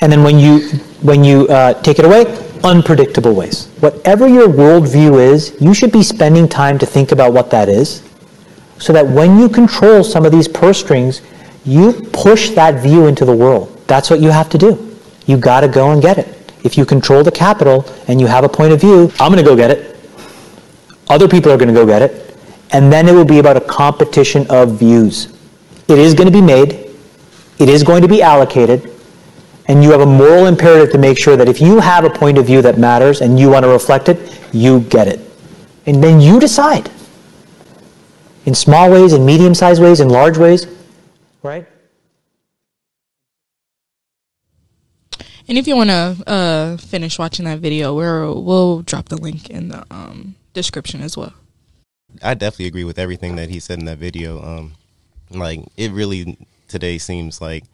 and 0.00 0.10
then 0.10 0.24
when 0.24 0.38
you 0.38 0.60
when 1.02 1.24
you 1.24 1.48
uh, 1.48 1.74
take 1.82 1.98
it 1.98 2.04
away, 2.04 2.26
unpredictable 2.64 3.34
ways. 3.34 3.66
Whatever 3.80 4.28
your 4.28 4.48
worldview 4.48 5.20
is, 5.20 5.56
you 5.60 5.74
should 5.74 5.92
be 5.92 6.02
spending 6.02 6.48
time 6.48 6.78
to 6.78 6.86
think 6.86 7.12
about 7.12 7.32
what 7.32 7.50
that 7.50 7.68
is, 7.68 8.02
so 8.78 8.92
that 8.92 9.06
when 9.06 9.38
you 9.38 9.48
control 9.48 10.02
some 10.02 10.24
of 10.24 10.32
these 10.32 10.48
purse 10.48 10.78
strings, 10.78 11.22
you 11.64 11.92
push 12.12 12.50
that 12.50 12.82
view 12.82 13.06
into 13.06 13.24
the 13.24 13.34
world. 13.34 13.80
That's 13.86 14.10
what 14.10 14.20
you 14.20 14.30
have 14.30 14.48
to 14.50 14.58
do. 14.58 14.96
You 15.26 15.36
got 15.36 15.60
to 15.60 15.68
go 15.68 15.90
and 15.92 16.02
get 16.02 16.18
it. 16.18 16.52
If 16.64 16.76
you 16.76 16.84
control 16.84 17.22
the 17.22 17.30
capital 17.30 17.84
and 18.08 18.20
you 18.20 18.26
have 18.26 18.44
a 18.44 18.48
point 18.48 18.72
of 18.72 18.80
view, 18.80 19.12
I'm 19.20 19.32
going 19.32 19.42
to 19.42 19.48
go 19.48 19.54
get 19.54 19.70
it. 19.70 19.96
Other 21.08 21.28
people 21.28 21.52
are 21.52 21.56
going 21.56 21.68
to 21.68 21.74
go 21.74 21.86
get 21.86 22.02
it 22.02 22.31
and 22.72 22.92
then 22.92 23.08
it 23.08 23.12
will 23.12 23.24
be 23.24 23.38
about 23.38 23.56
a 23.56 23.60
competition 23.60 24.46
of 24.50 24.78
views. 24.78 25.32
It 25.88 25.98
is 25.98 26.14
going 26.14 26.26
to 26.26 26.32
be 26.32 26.40
made, 26.42 26.90
it 27.58 27.68
is 27.68 27.82
going 27.82 28.02
to 28.02 28.08
be 28.08 28.22
allocated, 28.22 28.90
and 29.66 29.82
you 29.82 29.90
have 29.90 30.00
a 30.00 30.06
moral 30.06 30.46
imperative 30.46 30.90
to 30.92 30.98
make 30.98 31.18
sure 31.18 31.36
that 31.36 31.48
if 31.48 31.60
you 31.60 31.78
have 31.78 32.04
a 32.04 32.10
point 32.10 32.38
of 32.38 32.46
view 32.46 32.62
that 32.62 32.78
matters 32.78 33.20
and 33.20 33.38
you 33.38 33.50
want 33.50 33.64
to 33.64 33.68
reflect 33.68 34.08
it, 34.08 34.40
you 34.52 34.80
get 34.80 35.06
it. 35.06 35.20
And 35.86 36.02
then 36.02 36.20
you 36.20 36.40
decide. 36.40 36.90
In 38.44 38.54
small 38.54 38.90
ways, 38.90 39.12
in 39.12 39.24
medium 39.24 39.54
sized 39.54 39.80
ways, 39.80 40.00
in 40.00 40.08
large 40.08 40.36
ways, 40.36 40.66
right? 41.42 41.66
And 45.48 45.58
if 45.58 45.68
you 45.68 45.76
want 45.76 45.90
to 45.90 46.16
uh, 46.26 46.76
finish 46.76 47.18
watching 47.18 47.44
that 47.44 47.60
video, 47.60 47.94
we'll 47.94 48.42
we'll 48.42 48.82
drop 48.82 49.08
the 49.08 49.16
link 49.16 49.48
in 49.48 49.68
the 49.68 49.84
um, 49.90 50.34
description 50.54 51.02
as 51.02 51.16
well. 51.16 51.34
I 52.22 52.34
definitely 52.34 52.66
agree 52.66 52.84
with 52.84 52.98
everything 52.98 53.36
that 53.36 53.48
he 53.50 53.60
said 53.60 53.78
in 53.78 53.84
that 53.86 53.98
video. 53.98 54.42
Um, 54.42 54.74
like 55.30 55.60
it 55.76 55.92
really 55.92 56.36
today 56.68 56.98
seems 56.98 57.40
like 57.40 57.64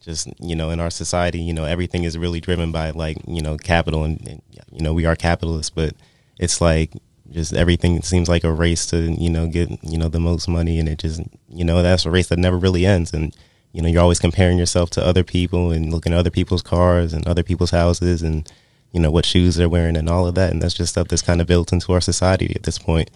just 0.00 0.28
you 0.40 0.54
know 0.54 0.70
in 0.70 0.80
our 0.80 0.90
society, 0.90 1.40
you 1.40 1.52
know 1.52 1.64
everything 1.64 2.04
is 2.04 2.16
really 2.16 2.40
driven 2.40 2.72
by 2.72 2.90
like 2.90 3.18
you 3.26 3.42
know 3.42 3.56
capital 3.56 4.04
and, 4.04 4.20
and 4.28 4.42
you 4.72 4.82
know 4.82 4.94
we 4.94 5.06
are 5.06 5.16
capitalists, 5.16 5.70
but 5.70 5.94
it's 6.38 6.60
like 6.60 6.92
just 7.30 7.52
everything 7.52 8.00
seems 8.02 8.28
like 8.28 8.44
a 8.44 8.52
race 8.52 8.86
to 8.86 9.12
you 9.12 9.30
know 9.30 9.46
get 9.46 9.68
you 9.82 9.98
know 9.98 10.08
the 10.08 10.20
most 10.20 10.48
money, 10.48 10.78
and 10.78 10.88
it 10.88 10.98
just 10.98 11.20
you 11.48 11.64
know 11.64 11.82
that's 11.82 12.06
a 12.06 12.10
race 12.10 12.28
that 12.28 12.38
never 12.38 12.56
really 12.58 12.86
ends, 12.86 13.12
and 13.12 13.36
you 13.72 13.82
know 13.82 13.88
you're 13.88 14.02
always 14.02 14.20
comparing 14.20 14.58
yourself 14.58 14.90
to 14.90 15.04
other 15.04 15.24
people 15.24 15.70
and 15.72 15.92
looking 15.92 16.12
at 16.12 16.18
other 16.18 16.30
people's 16.30 16.62
cars 16.62 17.12
and 17.12 17.26
other 17.26 17.42
people's 17.42 17.70
houses 17.70 18.22
and 18.22 18.50
you 18.92 19.00
know 19.00 19.10
what 19.10 19.26
shoes 19.26 19.56
they're 19.56 19.68
wearing 19.68 19.96
and 19.96 20.08
all 20.08 20.26
of 20.26 20.34
that, 20.34 20.52
and 20.52 20.62
that's 20.62 20.74
just 20.74 20.92
stuff 20.92 21.08
that's 21.08 21.22
kind 21.22 21.40
of 21.40 21.46
built 21.46 21.72
into 21.72 21.92
our 21.92 22.00
society 22.00 22.52
at 22.54 22.62
this 22.62 22.78
point. 22.78 23.10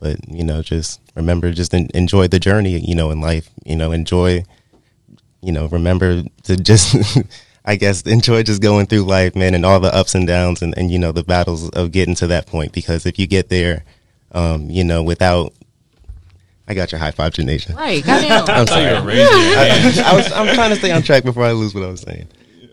But 0.00 0.16
you 0.28 0.44
know, 0.44 0.62
just 0.62 1.00
remember, 1.14 1.52
just 1.52 1.74
en- 1.74 1.88
enjoy 1.94 2.28
the 2.28 2.38
journey. 2.38 2.78
You 2.78 2.94
know, 2.94 3.10
in 3.10 3.20
life, 3.20 3.50
you 3.64 3.76
know, 3.76 3.92
enjoy. 3.92 4.44
You 5.42 5.52
know, 5.52 5.66
remember 5.66 6.24
to 6.44 6.56
just. 6.56 6.96
I 7.68 7.74
guess 7.74 8.02
enjoy 8.02 8.44
just 8.44 8.62
going 8.62 8.86
through 8.86 9.02
life, 9.02 9.34
man, 9.34 9.52
and 9.52 9.66
all 9.66 9.80
the 9.80 9.92
ups 9.92 10.14
and 10.14 10.24
downs, 10.24 10.62
and, 10.62 10.72
and 10.78 10.88
you 10.88 11.00
know 11.00 11.10
the 11.10 11.24
battles 11.24 11.68
of 11.70 11.90
getting 11.90 12.14
to 12.14 12.28
that 12.28 12.46
point. 12.46 12.70
Because 12.70 13.06
if 13.06 13.18
you 13.18 13.26
get 13.26 13.48
there, 13.48 13.84
um, 14.30 14.70
you 14.70 14.84
know, 14.84 15.02
without, 15.02 15.52
I 16.68 16.74
got 16.74 16.92
your 16.92 17.00
high 17.00 17.10
five, 17.10 17.32
Janasia. 17.32 17.74
Right, 17.74 18.04
goddamn. 18.04 18.44
I'm 18.56 18.66
sorry. 18.68 18.94
you 18.94 19.00
were 19.00 19.06
raising 19.08 19.42
your 19.42 19.58
hand. 19.58 19.98
I, 19.98 20.12
I 20.12 20.16
was, 20.16 20.30
I'm 20.30 20.54
trying 20.54 20.70
to 20.70 20.76
stay 20.76 20.92
on 20.92 21.02
track 21.02 21.24
before 21.24 21.44
I 21.44 21.50
lose 21.50 21.74
what 21.74 21.82
I 21.82 21.88
was 21.88 22.02
saying. 22.02 22.28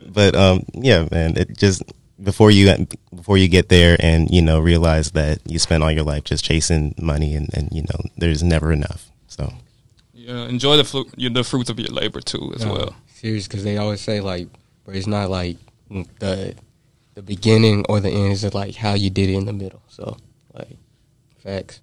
But 0.06 0.36
um, 0.36 0.64
yeah, 0.76 1.08
man, 1.12 1.38
it 1.38 1.58
just 1.58 1.82
before 2.22 2.52
you 2.52 2.88
before 3.16 3.38
you 3.38 3.48
get 3.48 3.70
there 3.70 3.98
and 4.00 4.30
you 4.30 4.42
know 4.42 4.60
realize 4.60 5.12
that 5.12 5.40
you 5.46 5.58
spend 5.60 5.84
all 5.84 5.92
your 5.92 6.04
life 6.04 6.24
just 6.24 6.46
chasing 6.46 6.94
money 7.00 7.36
and, 7.36 7.50
and 7.54 7.70
you 7.72 7.82
know 7.82 8.10
there's 8.18 8.44
never 8.44 8.72
enough. 8.72 9.10
So 9.28 9.54
Yeah, 10.14 10.46
enjoy 10.46 10.78
the 10.78 10.84
flu- 10.84 11.10
the 11.18 11.44
fruits 11.44 11.70
of 11.70 11.80
your 11.80 11.90
labor 11.90 12.22
too 12.22 12.54
as 12.56 12.64
No, 12.66 12.74
well. 12.74 12.96
Serious, 13.14 13.48
because 13.48 13.64
they 13.64 13.78
always 13.78 14.02
say 14.02 14.20
like, 14.22 14.48
but 14.86 14.96
it's 14.96 15.08
not 15.08 15.30
like 15.30 15.58
the 16.20 16.56
the 17.16 17.22
beginning 17.22 17.86
or 17.90 18.00
the 18.00 18.10
end. 18.10 18.32
It's 18.32 18.42
just 18.42 18.54
like 18.54 18.76
how 18.76 18.94
you 18.94 19.10
did 19.10 19.30
it 19.30 19.36
in 19.36 19.46
the 19.46 19.54
middle. 19.54 19.82
So 19.88 20.18
like, 20.54 20.78
facts. 21.40 21.82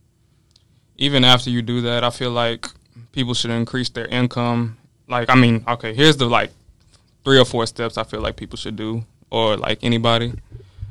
Even 0.96 1.24
after 1.24 1.48
you 1.50 1.62
do 1.62 1.80
that, 1.82 2.04
I 2.04 2.10
feel 2.10 2.30
like 2.30 2.66
people 3.12 3.32
should 3.34 3.50
increase 3.50 3.88
their 3.88 4.06
income. 4.06 4.76
Like, 5.08 5.30
I 5.30 5.34
mean, 5.34 5.64
okay, 5.66 5.94
here's 5.94 6.16
the 6.18 6.26
like 6.26 6.50
three 7.24 7.38
or 7.38 7.44
four 7.44 7.66
steps 7.66 7.96
I 7.96 8.04
feel 8.04 8.20
like 8.20 8.36
people 8.36 8.56
should 8.58 8.76
do, 8.76 9.04
or 9.30 9.56
like 9.56 9.78
anybody. 9.82 10.32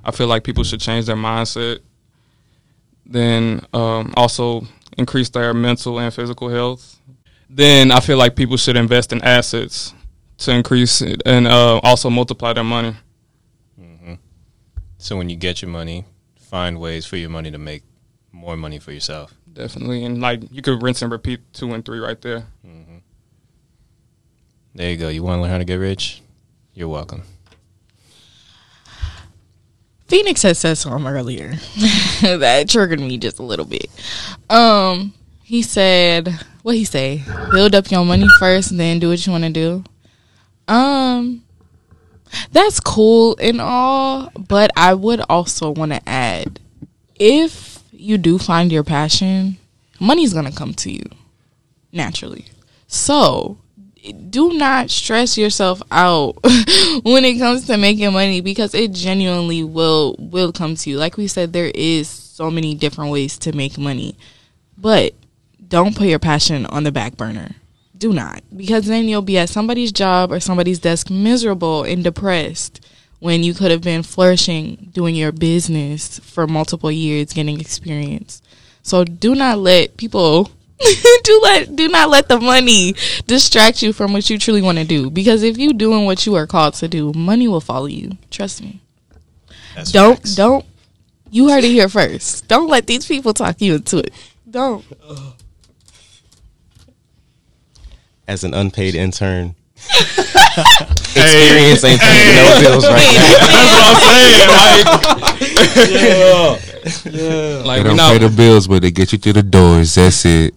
I 0.04 0.12
feel 0.12 0.28
like 0.28 0.44
people 0.44 0.64
should 0.64 0.80
change 0.82 1.06
their 1.06 1.16
mindset. 1.16 1.80
Then 3.06 3.66
um, 3.74 4.14
also 4.16 4.64
increase 4.98 5.30
their 5.30 5.54
mental 5.54 6.00
and 6.00 6.14
physical 6.14 6.50
health. 6.50 7.00
Then 7.50 7.92
I 7.92 8.00
feel 8.00 8.18
like 8.18 8.36
people 8.36 8.58
should 8.58 8.78
invest 8.78 9.12
in 9.12 9.22
assets 9.24 9.94
to 10.40 10.52
increase 10.52 11.02
it 11.02 11.22
and 11.26 11.48
uh, 11.48 11.80
also 11.84 12.10
multiply 12.10 12.54
their 12.54 12.64
money. 12.64 12.96
So 15.02 15.16
when 15.18 15.30
you 15.30 15.38
get 15.38 15.62
your 15.62 15.72
money, 15.72 16.04
find 16.36 16.80
ways 16.80 17.06
for 17.06 17.16
your 17.16 17.30
money 17.30 17.50
to 17.52 17.58
make 17.58 17.84
more 18.34 18.58
money 18.58 18.80
for 18.80 18.92
yourself. 18.92 19.34
Definitely, 19.52 20.04
and 20.04 20.20
like 20.20 20.42
you 20.52 20.62
could 20.62 20.84
rinse 20.84 21.02
and 21.02 21.12
repeat 21.12 21.40
two 21.54 21.74
and 21.74 21.84
three 21.86 22.00
right 22.00 22.22
there. 22.22 22.46
There 24.76 24.92
you 24.92 24.98
go. 24.98 25.08
You 25.10 25.24
want 25.24 25.38
to 25.38 25.42
learn 25.42 25.52
how 25.52 25.58
to 25.58 25.66
get 25.66 25.76
rich? 25.76 26.22
You're 26.74 26.90
welcome. 26.90 27.24
Phoenix 30.10 30.42
had 30.42 30.58
said 30.58 30.78
something 30.78 31.08
earlier 31.08 31.52
that 32.22 32.66
triggered 32.68 33.00
me 33.00 33.18
just 33.18 33.40
a 33.40 33.44
little 33.44 33.66
bit. 33.66 33.90
Um, 34.50 35.14
he 35.44 35.62
said, 35.62 36.28
"What 36.64 36.76
he 36.76 36.84
say? 36.84 37.24
Build 37.52 37.76
up 37.76 37.92
your 37.92 38.04
money 38.04 38.28
first, 38.40 38.72
and 38.72 38.80
then 38.80 39.00
do 39.00 39.10
what 39.10 39.26
you 39.26 39.32
want 39.32 39.46
to 39.46 39.52
do." 39.52 39.84
Um, 40.68 41.44
that's 42.52 42.80
cool 42.80 43.38
and 43.40 43.62
all, 43.62 44.32
but 44.36 44.72
I 44.76 44.94
would 44.94 45.22
also 45.30 45.72
want 45.72 45.92
to 45.92 46.10
add, 46.10 46.60
if 47.16 47.80
you 47.92 48.18
do 48.18 48.38
find 48.38 48.72
your 48.72 48.84
passion, 48.84 49.58
money's 50.00 50.34
gonna 50.34 50.52
come 50.52 50.74
to 50.76 50.92
you 50.92 51.04
naturally. 51.92 52.46
So 52.88 53.58
do 54.30 54.54
not 54.54 54.90
stress 54.90 55.38
yourself 55.38 55.82
out 55.92 56.34
when 57.04 57.26
it 57.26 57.38
comes 57.38 57.68
to 57.68 57.78
making 57.78 58.14
money 58.14 58.42
because 58.42 58.74
it 58.74 58.92
genuinely 58.92 59.64
will 59.64 60.16
will 60.20 60.52
come 60.52 60.76
to 60.76 60.90
you. 60.90 60.98
Like 60.98 61.18
we 61.18 61.28
said, 61.28 61.54
there 61.54 61.72
is 61.74 62.08
so 62.08 62.50
many 62.50 62.76
different 62.76 63.12
ways 63.12 63.38
to 63.40 63.56
make 63.56 63.78
money, 63.78 64.16
but 64.78 65.14
don't 65.68 65.96
put 65.96 66.08
your 66.08 66.20
passion 66.20 66.66
on 66.68 66.84
the 66.84 66.92
back 66.92 67.18
burner. 67.18 67.56
Do 67.98 68.14
not, 68.14 68.44
because 68.56 68.86
then 68.86 69.10
you'll 69.10 69.22
be 69.22 69.38
at 69.38 69.50
somebody's 69.50 69.92
job 69.92 70.32
or 70.32 70.40
somebody's 70.40 70.80
desk 70.80 71.10
miserable 71.10 71.84
and 71.84 72.02
depressed 72.04 72.80
when 73.20 73.44
you 73.44 73.54
could 73.54 73.72
have 73.72 73.82
been 73.82 74.04
flourishing 74.04 74.90
doing 74.94 75.16
your 75.16 75.34
business 75.34 76.20
for 76.20 76.48
multiple 76.48 76.92
years, 76.92 77.34
getting 77.34 77.60
experience. 77.60 78.42
So 78.82 79.04
do 79.04 79.36
not 79.36 79.60
let 79.60 79.98
people 79.98 80.50
do 81.24 81.40
let 81.44 81.76
do 81.76 81.88
not 81.90 82.10
let 82.10 82.28
the 82.30 82.40
money 82.40 82.96
distract 83.28 83.84
you 83.84 83.92
from 83.92 84.14
what 84.14 84.30
you 84.30 84.38
truly 84.38 84.62
want 84.62 84.78
to 84.78 84.86
do. 84.86 85.10
Because 85.10 85.44
if 85.44 85.58
you 85.58 85.74
doing 85.74 86.06
what 86.06 86.26
you 86.26 86.36
are 86.36 86.48
called 86.48 86.76
to 86.76 86.88
do, 86.88 87.12
money 87.14 87.48
will 87.48 87.62
follow 87.62 87.88
you. 87.88 88.12
Trust 88.32 88.62
me. 88.62 88.80
That's 89.76 89.92
don't 89.92 90.16
facts. 90.18 90.36
don't. 90.36 90.66
You 91.32 91.50
heard 91.50 91.64
it 91.64 91.70
here 91.70 91.90
first. 91.90 92.48
Don't 92.48 92.70
let 92.70 92.88
these 92.88 93.06
people 93.06 93.34
talk 93.34 93.62
you 93.62 93.76
into 93.76 94.00
it. 94.00 94.14
Don't. 94.50 94.84
as 98.28 98.44
an 98.44 98.54
unpaid 98.54 98.96
intern, 98.96 99.56
experience 99.76 101.84
ain't 101.84 102.00
paying 102.00 102.36
no 102.36 102.60
bills 102.62 102.86
right 102.86 103.14
now. 103.16 103.36
That's 103.38 103.68
what 103.68 103.80
I'm 106.24 106.60
saying. 106.60 106.70
Like 106.90 107.84
They 107.84 107.90
don't 107.90 107.98
not 107.98 108.14
pay 108.14 108.18
the 108.28 108.34
bills, 108.36 108.68
but 108.68 108.82
they 108.82 108.90
get 108.90 109.12
you 109.12 109.20
through 109.20 109.34
the 109.34 109.44
doors. 109.44 109.94
That's 109.96 110.26
it. 110.26 110.56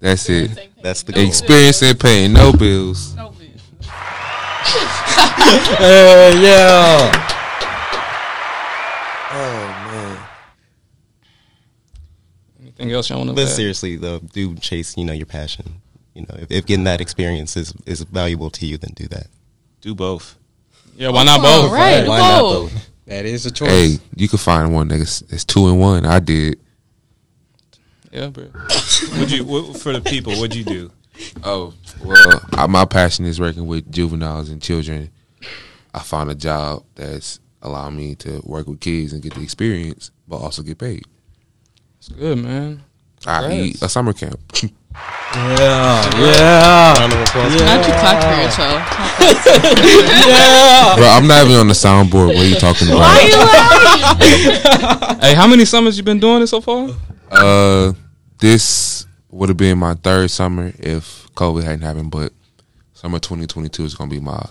That's 0.00 0.24
the 0.24 0.48
title. 0.48 0.54
That's 0.54 0.64
it. 0.68 0.82
That's 0.82 1.02
the 1.04 1.12
goal. 1.12 1.26
Experience 1.26 1.82
ain't 1.82 2.00
paying 2.00 2.32
no 2.32 2.52
bills. 2.52 3.14
yeah. 5.80 7.22
Oh 9.32 9.88
man. 9.90 10.18
Anything 12.60 12.92
else 12.92 13.08
y'all 13.10 13.18
want 13.18 13.30
to 13.30 13.34
But 13.36 13.46
say? 13.48 13.56
seriously 13.56 13.96
though, 13.96 14.18
do 14.18 14.54
chase 14.56 14.96
you 14.96 15.04
know 15.04 15.12
your 15.12 15.26
passion. 15.26 15.80
You 16.14 16.22
know, 16.22 16.36
if, 16.38 16.50
if 16.50 16.66
getting 16.66 16.84
that 16.84 17.00
experience 17.00 17.56
is 17.56 17.74
is 17.84 18.02
valuable 18.02 18.50
to 18.50 18.66
you, 18.66 18.78
then 18.78 18.92
do 18.94 19.06
that. 19.08 19.26
Do 19.80 19.94
both. 19.94 20.36
Yeah, 20.96 21.10
why 21.10 21.24
not 21.24 21.42
both? 21.42 21.70
right, 21.72 22.06
Why 22.06 22.18
not 22.18 22.40
both. 22.40 22.72
both? 22.72 22.88
That 23.06 23.24
is 23.26 23.44
a 23.46 23.50
choice. 23.50 23.68
Hey, 23.68 23.98
you 24.16 24.28
can 24.28 24.38
find 24.38 24.72
one 24.74 24.88
that's, 24.88 25.20
that's 25.20 25.44
two 25.44 25.68
and 25.68 25.78
one. 25.78 26.06
I 26.06 26.18
did. 26.20 26.58
Yeah, 28.16 28.28
bro. 28.28 28.48
Would 29.18 29.30
you 29.30 29.44
what, 29.44 29.76
for 29.76 29.92
the 29.92 30.00
people? 30.00 30.32
What'd 30.36 30.54
you 30.54 30.64
do? 30.64 30.90
Oh 31.44 31.72
well, 32.04 32.42
I, 32.52 32.66
my 32.66 32.84
passion 32.84 33.24
is 33.24 33.40
working 33.40 33.66
with 33.66 33.90
juveniles 33.90 34.50
and 34.50 34.60
children. 34.60 35.10
I 35.94 36.00
found 36.00 36.30
a 36.30 36.34
job 36.34 36.84
that's 36.94 37.40
allowing 37.62 37.96
me 37.96 38.16
to 38.16 38.42
work 38.44 38.66
with 38.66 38.80
kids 38.80 39.14
and 39.14 39.22
get 39.22 39.32
the 39.32 39.40
experience, 39.40 40.10
but 40.28 40.36
also 40.36 40.62
get 40.62 40.76
paid. 40.76 41.04
It's 41.96 42.10
good, 42.10 42.36
man. 42.36 42.82
I 43.26 43.50
eat 43.50 43.80
a 43.82 43.88
summer 43.88 44.12
camp. 44.12 44.40
Yeah, 45.34 46.18
yeah, 46.18 46.98
Round 46.98 47.12
of 47.12 47.20
applause. 47.20 47.60
Not 47.60 47.86
you 47.86 47.92
clap 47.92 48.22
for 48.22 48.32
yourself. 48.40 48.80
Bro, 50.96 51.06
I'm 51.06 51.26
not 51.26 51.44
even 51.44 51.56
on 51.56 51.68
the 51.68 51.74
soundboard. 51.74 52.28
What 52.28 52.38
are 52.38 52.46
you 52.46 52.54
talking 52.54 52.88
about? 52.88 53.00
Why 53.00 53.20
you 53.20 53.36
laughing? 53.36 55.20
Hey, 55.20 55.34
how 55.34 55.46
many 55.46 55.66
summers 55.66 55.98
you 55.98 56.02
been 56.02 56.20
doing 56.20 56.40
it 56.40 56.46
so 56.46 56.62
far? 56.62 56.88
Uh, 57.30 57.92
this 58.38 59.06
would 59.30 59.48
have 59.48 59.58
been 59.58 59.78
my 59.78 59.94
third 59.94 60.30
summer 60.30 60.72
if 60.78 61.28
COVID 61.34 61.62
hadn't 61.62 61.82
happened, 61.82 62.10
but 62.10 62.32
summer 62.94 63.18
2022 63.18 63.84
is 63.84 63.94
gonna 63.94 64.10
be 64.10 64.20
my 64.20 64.46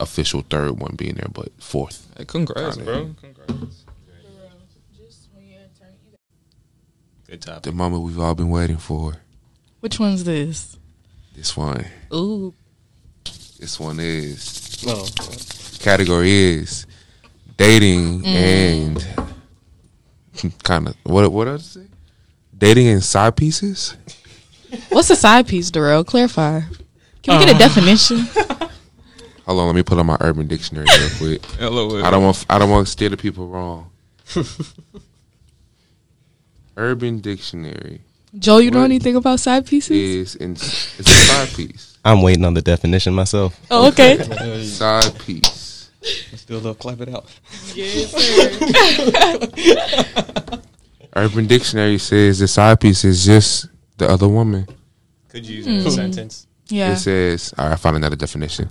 official 0.00 0.42
third 0.48 0.78
one 0.78 0.94
being 0.96 1.14
there, 1.14 1.28
but 1.32 1.48
fourth. 1.58 2.06
Hey, 2.16 2.24
congrats, 2.24 2.76
bro. 2.76 3.14
Congrats. 3.20 3.84
Good 7.28 7.42
topic. 7.42 7.62
The 7.64 7.72
moment 7.72 8.04
we've 8.04 8.20
all 8.20 8.36
been 8.36 8.50
waiting 8.50 8.76
for. 8.76 9.14
Which 9.80 9.98
one's 9.98 10.22
this? 10.22 10.78
This 11.34 11.56
one. 11.56 11.84
Ooh. 12.14 12.54
This 13.58 13.80
one 13.80 13.98
is 13.98 14.84
No. 14.86 15.04
category 15.80 16.30
is 16.30 16.86
dating 17.56 18.22
mm. 18.22 18.26
and 18.26 19.06
kind 20.62 20.88
of 20.88 20.96
what 21.04 21.30
what 21.32 21.48
else? 21.48 21.66
Say? 21.66 21.86
Dating 22.56 22.88
and 22.88 23.04
side 23.04 23.36
pieces. 23.36 23.96
What's 24.88 25.10
a 25.10 25.16
side 25.16 25.46
piece, 25.46 25.70
Darrell? 25.70 26.04
Clarify. 26.04 26.60
Can 27.22 27.38
we 27.38 27.44
get 27.44 27.52
a 27.52 27.56
uh, 27.56 27.58
definition? 27.58 28.20
Hold 29.46 29.60
on, 29.60 29.66
let 29.66 29.76
me 29.76 29.82
put 29.82 29.98
on 29.98 30.06
my 30.06 30.16
Urban 30.20 30.46
Dictionary 30.46 30.86
real 30.98 31.10
quick. 31.18 31.44
Hello. 31.58 32.02
I 32.02 32.10
don't 32.10 32.24
want 32.24 32.46
I 32.48 32.58
don't 32.58 32.70
want 32.70 32.86
to 32.86 32.90
steer 32.90 33.08
the 33.08 33.16
people 33.16 33.46
wrong. 33.46 33.90
Urban 36.76 37.20
Dictionary 37.20 38.00
Joe, 38.38 38.58
you 38.58 38.70
know 38.70 38.80
What? 38.80 38.86
anything 38.86 39.16
about 39.16 39.40
side 39.40 39.66
pieces? 39.66 39.90
is 39.90 40.34
in, 40.36 40.52
it's 40.52 40.98
a 40.98 41.04
side 41.04 41.48
piece. 41.48 41.96
I'm 42.04 42.22
waiting 42.22 42.44
on 42.44 42.54
the 42.54 42.62
definition 42.62 43.14
myself. 43.14 43.58
Oh, 43.70 43.88
okay. 43.88 44.18
Side 44.64 45.18
piece. 45.20 45.90
Let's 46.30 46.44
do 46.44 46.54
a 46.54 46.56
little 46.56 46.74
clap 46.74 47.00
it 47.00 47.08
out. 47.08 47.26
Urban 51.16 51.46
Dictionary 51.46 51.98
says 51.98 52.38
the 52.38 52.48
side 52.48 52.80
piece 52.80 53.04
is 53.04 53.24
just 53.24 53.68
the 53.96 54.08
other 54.08 54.28
woman. 54.28 54.66
Could 55.28 55.46
you 55.46 55.56
use 55.56 55.66
it 55.66 55.70
in 55.80 55.86
a 55.86 55.90
sentence? 55.90 56.46
yeah. 56.68 56.92
It 56.92 56.96
says, 56.96 57.54
all 57.56 57.66
right, 57.66 57.72
I 57.72 57.76
found 57.76 57.96
another 57.96 58.16
definition. 58.16 58.68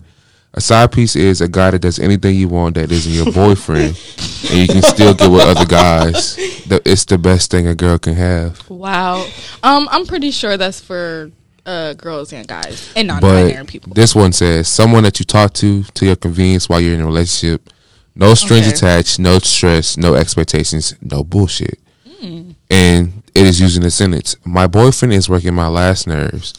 A 0.54 0.62
side 0.62 0.92
piece 0.92 1.16
is 1.18 1.42
a 1.42 1.48
guy 1.50 1.72
that 1.72 1.80
does 1.80 2.00
anything 2.00 2.36
you 2.36 2.48
want 2.48 2.76
that 2.76 2.90
isn't 2.92 3.12
your 3.12 3.32
boyfriend, 3.34 4.00
and 4.50 4.60
you 4.60 4.68
can 4.68 4.82
still 4.82 5.14
get 5.14 5.30
with 5.30 5.42
other 5.42 5.66
guys. 5.66 6.36
The, 6.68 6.82
it's 6.86 7.04
the 7.06 7.18
best 7.18 7.52
thing 7.52 7.68
a 7.68 7.76
girl 7.76 7.98
can 7.98 8.14
have. 8.14 8.70
Wow. 8.70 9.28
Um, 9.64 9.88
I'm 9.92 10.06
pretty 10.06 10.32
sure 10.32 10.56
that's 10.58 10.80
for 10.80 11.32
uh 11.66 11.94
girls 11.96 12.32
and 12.32 12.48
guys 12.48 12.94
and 12.96 13.08
non-binary 13.08 13.56
But 13.58 13.68
people. 13.68 13.94
this 13.96 14.14
one 14.14 14.32
says 14.34 14.68
someone 14.68 15.02
that 15.04 15.18
you 15.20 15.26
talk 15.26 15.52
to 15.54 15.82
to 15.84 16.06
your 16.06 16.16
convenience 16.16 16.70
while 16.70 16.80
you're 16.80 16.94
in 16.94 17.02
a 17.02 17.06
relationship. 17.08 17.70
No 18.14 18.34
strings 18.36 18.68
Okay. 18.68 18.76
attached, 18.76 19.18
no 19.20 19.40
stress, 19.40 19.98
no 19.98 20.14
expectations, 20.14 20.96
no 21.02 21.24
bullshit. 21.24 21.80
And 22.22 23.24
it 23.34 23.46
is 23.46 23.60
using 23.60 23.84
a 23.86 23.92
sentence. 23.92 24.36
My 24.46 24.68
boyfriend 24.68 25.14
is 25.14 25.30
working 25.30 25.54
my 25.54 25.68
last 25.68 26.08
nerves. 26.08 26.54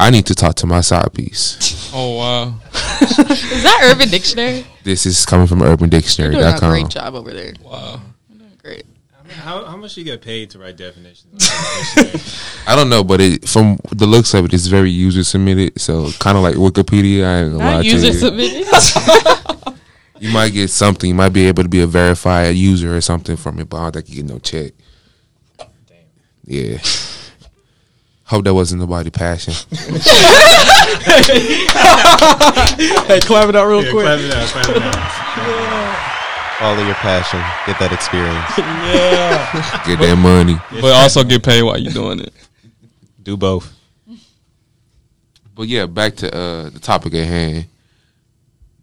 I 0.00 0.10
need 0.10 0.26
to 0.26 0.34
talk 0.34 0.56
to 0.56 0.66
my 0.66 0.80
side 0.80 1.12
piece. 1.12 1.80
Oh 1.94 2.16
wow. 2.16 2.54
Is 3.02 3.62
that 3.64 3.80
Urban 3.82 4.08
Dictionary? 4.08 4.64
This 4.82 5.04
is 5.04 5.26
coming 5.26 5.46
from 5.46 5.58
Doing 5.58 5.72
a 5.72 5.76
great 5.76 5.90
UrbanDictionary.com. 5.90 6.88
job 6.88 7.14
over 7.14 7.30
there. 7.34 7.52
Wow. 7.62 8.00
Doing 8.34 8.50
great. 8.62 8.86
I 9.20 9.22
mean, 9.24 9.36
how, 9.36 9.66
how 9.66 9.76
much 9.76 9.94
do 9.94 10.00
you 10.00 10.06
get 10.06 10.22
paid 10.22 10.48
to 10.52 10.58
write 10.58 10.78
definitions? 10.78 11.26
on 11.30 11.38
the 11.38 12.02
dictionary? 12.12 12.66
I 12.66 12.74
don't 12.76 12.88
know, 12.88 13.04
but 13.04 13.20
it, 13.20 13.46
from 13.46 13.78
the 13.90 14.06
looks 14.06 14.32
of 14.32 14.46
it, 14.46 14.54
it's 14.54 14.68
very 14.68 14.88
user 14.90 15.22
submitted. 15.22 15.78
So 15.78 16.10
kind 16.12 16.38
of 16.38 16.42
like 16.42 16.54
Wikipedia. 16.54 17.26
I 17.26 17.40
ain't 17.42 17.52
gonna 17.52 17.62
lie 17.62 17.72
Not 17.74 17.82
to 17.82 17.88
user 17.88 18.06
you. 18.06 18.12
submitted. 18.14 19.76
You 20.18 20.32
might 20.32 20.52
get 20.54 20.70
something. 20.70 21.08
You 21.08 21.14
might 21.16 21.30
be 21.34 21.48
able 21.48 21.64
to 21.64 21.68
be 21.68 21.80
a 21.82 21.86
verified 21.86 22.54
user 22.54 22.96
or 22.96 23.00
something 23.00 23.36
from 23.36 23.58
it, 23.58 23.68
but 23.68 23.76
I 23.78 23.82
don't 23.82 23.92
think 23.92 24.08
you 24.08 24.22
get 24.22 24.26
no 24.32 24.38
check. 24.38 24.72
Yeah. 26.44 26.78
Hope 28.24 28.44
that 28.44 28.54
wasn't 28.54 28.80
nobody 28.80 29.10
passion. 29.10 29.52
hey, 33.06 33.20
clap 33.20 33.48
it 33.48 33.56
out 33.56 33.66
real 33.66 33.84
Yeah, 33.84 33.90
quick. 33.90 34.04
clap 34.04 34.18
it 34.20 34.32
out, 34.34 34.48
clap 34.48 34.68
it 34.76 34.82
out. 34.82 36.58
Follow 36.58 36.84
your 36.86 36.94
passion. 36.96 37.40
Get 37.66 37.78
that 37.80 37.92
experience. 37.92 38.58
Yeah. 38.58 39.82
Get 39.86 39.98
that 40.00 40.16
money. 40.16 40.56
But 40.80 40.92
also 40.92 41.24
get 41.24 41.42
paid 41.42 41.62
while 41.62 41.78
you're 41.78 41.92
doing 41.92 42.20
it. 42.20 42.32
Do 43.22 43.36
both. 43.36 43.72
But 45.54 45.68
yeah, 45.68 45.86
back 45.86 46.16
to 46.16 46.34
uh, 46.34 46.70
the 46.70 46.78
topic 46.78 47.14
at 47.14 47.26
hand. 47.26 47.66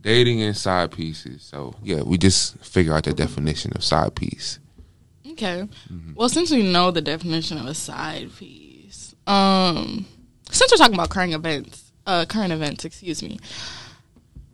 Dating 0.01 0.41
and 0.43 0.55
side 0.55 0.91
pieces. 0.91 1.41
So 1.43 1.73
yeah, 1.83 2.01
we 2.03 2.17
just 2.17 2.57
figure 2.63 2.93
out 2.93 3.03
the 3.05 3.13
definition 3.13 3.71
of 3.75 3.83
side 3.83 4.15
piece. 4.15 4.59
Okay. 5.41 5.69
Well, 6.15 6.27
since 6.27 6.51
we 6.51 6.63
know 6.63 6.91
the 6.91 6.99
definition 6.99 7.57
of 7.57 7.65
a 7.65 7.73
side 7.73 8.29
piece, 8.35 9.15
um, 9.25 10.05
since 10.51 10.69
we're 10.69 10.77
talking 10.77 10.95
about 10.95 11.09
current 11.09 11.33
events, 11.33 11.93
uh, 12.05 12.25
current 12.25 12.51
events, 12.51 12.83
excuse 12.83 13.23
me, 13.23 13.39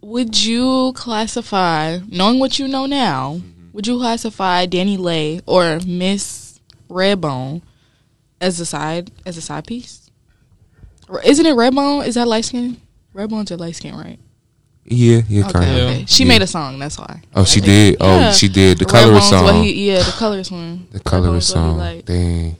would 0.01 0.43
you 0.43 0.93
classify, 0.93 1.97
knowing 2.07 2.37
what 2.39 2.59
you 2.59 2.67
know 2.67 2.85
now, 2.85 3.41
would 3.73 3.87
you 3.87 3.97
classify 3.97 4.67
DaniLeigh 4.67 5.41
or 5.47 5.79
Miss 5.87 6.59
Redbone 6.87 7.63
as 8.39 8.59
a 8.59 8.65
side 8.65 9.09
as 9.25 9.37
a 9.37 9.41
side 9.41 9.65
piece? 9.65 10.11
Or 11.09 11.19
isn't 11.23 11.47
it 11.47 11.55
Redbone? 11.55 12.05
Is 12.05 12.13
that 12.13 12.27
light 12.27 12.45
skin? 12.45 12.79
Redbone's 13.15 13.49
a 13.49 13.57
light 13.57 13.75
skin, 13.75 13.95
right? 13.95 14.19
Yeah, 14.87 15.21
yeah, 15.27 15.43
Okay, 15.45 15.51
kind 15.53 15.69
of. 15.77 15.77
Okay. 15.89 16.05
She 16.07 16.23
Yeah. 16.23 16.29
made 16.29 16.41
a 16.43 16.47
song. 16.47 16.77
That's 16.79 16.97
why. 16.99 17.21
Oh, 17.35 17.43
she 17.43 17.55
think- 17.59 17.65
did. 17.65 17.97
Oh, 18.01 18.19
yeah. 18.19 18.31
she 18.31 18.47
did. 18.47 18.77
The 18.77 18.85
colorist 18.85 19.31
Redbone's 19.33 19.49
song. 19.49 19.63
he- 19.63 19.87
yeah, 19.91 20.03
the 20.03 20.11
colorist 20.11 20.51
one. 20.51 20.87
The 20.91 20.99
colorist 20.99 21.49
Redbone's 21.49 21.53
song. 21.53 21.77
like. 21.77 22.05
Dang. 22.05 22.57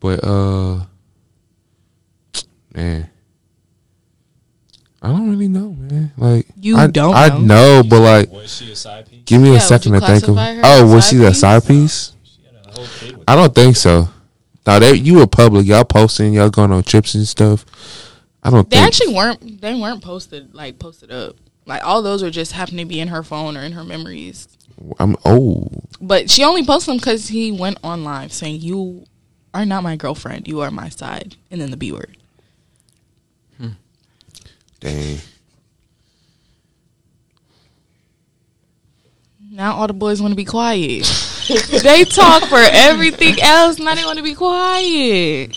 But 0.00 0.24
uh 0.24 0.80
man. 2.74 3.10
I 5.02 5.08
don't 5.08 5.30
really 5.30 5.48
know, 5.48 5.72
man. 5.78 6.12
Like 6.16 6.46
You 6.60 6.76
I, 6.76 6.86
don't 6.86 7.14
I 7.14 7.28
know? 7.28 7.38
know, 7.38 7.82
but 7.88 8.00
like 8.00 8.30
Was 8.32 8.54
she 8.56 8.72
a 8.72 8.76
side 8.76 9.08
piece? 9.10 9.22
give 9.24 9.40
me 9.40 9.50
Yeah, 9.52 9.56
a 9.58 9.60
second 9.60 9.92
to 9.92 10.00
think 10.00 10.28
of 10.28 10.36
Oh, 10.38 10.86
was 10.94 11.08
she 11.08 11.22
a 11.24 11.32
side 11.34 11.66
piece? 11.66 12.12
She 12.22 12.38
had 12.46 12.66
a 12.66 12.72
whole 12.78 12.86
kid 12.98 13.16
with 13.16 13.24
I 13.28 13.34
don't 13.36 13.54
think 13.54 13.76
so. 13.76 14.08
Now 14.66 14.78
they 14.78 14.94
you 14.94 15.14
were 15.18 15.26
public, 15.26 15.66
y'all 15.66 15.84
posting, 15.84 16.34
y'all 16.34 16.50
going 16.50 16.70
on 16.72 16.82
trips 16.82 17.14
and 17.14 17.26
stuff. 17.26 17.64
I 18.42 18.50
don't 18.50 18.60
think 18.62 18.70
They 18.70 18.76
think 18.76 18.86
actually 18.86 19.14
weren't. 19.14 19.60
They 19.60 19.74
weren't 19.74 20.02
posted 20.02 20.54
like 20.54 20.78
posted 20.78 21.10
up. 21.10 21.36
Like 21.70 21.86
all 21.86 22.02
those 22.02 22.20
were 22.20 22.30
just 22.30 22.50
happened 22.50 22.80
to 22.80 22.84
be 22.84 22.98
in 22.98 23.06
her 23.06 23.22
phone 23.22 23.56
or 23.56 23.60
in 23.60 23.70
her 23.70 23.84
memories. 23.84 24.48
I'm 24.98 25.14
old. 25.24 25.86
But 26.00 26.28
she 26.28 26.42
only 26.42 26.64
posted 26.64 26.90
them 26.90 26.96
because 26.96 27.28
he 27.28 27.52
went 27.52 27.78
on 27.84 28.02
live 28.02 28.32
saying, 28.32 28.60
"You 28.60 29.04
are 29.54 29.64
not 29.64 29.84
my 29.84 29.94
girlfriend. 29.94 30.48
You 30.48 30.62
are 30.62 30.72
my 30.72 30.88
side," 30.88 31.36
and 31.48 31.60
then 31.60 31.70
the 31.70 31.76
B 31.76 31.92
word. 31.92 32.16
Hmm. 33.56 33.68
dang. 34.80 35.18
Now 39.52 39.74
all 39.76 39.86
the 39.86 39.92
boys 39.92 40.20
want 40.20 40.32
to 40.32 40.36
be 40.36 40.44
quiet. 40.44 41.04
they 41.84 42.02
talk 42.02 42.42
for 42.46 42.58
everything 42.58 43.40
else. 43.40 43.78
Now 43.78 43.94
they 43.94 44.04
want 44.04 44.18
to 44.18 44.24
be 44.24 44.34
quiet. 44.34 45.56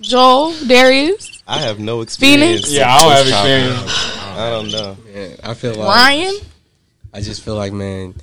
Joel, 0.00 0.52
Darius, 0.66 1.44
I 1.46 1.58
have 1.58 1.78
no 1.78 2.00
experience. 2.00 2.42
Phoenix? 2.42 2.72
Yeah, 2.72 2.92
I 2.92 2.98
don't 2.98 3.12
have 3.12 3.28
experience. 3.28 4.23
Topic. 4.34 4.40
I 4.40 4.50
don't 4.50 4.70
know. 4.70 4.96
Yeah, 5.12 5.36
I 5.42 5.54
feel 5.54 5.74
like 5.74 5.88
Ryan. 5.88 6.34
I 7.12 7.20
just 7.20 7.42
feel 7.42 7.54
like, 7.54 7.72
man, 7.72 8.14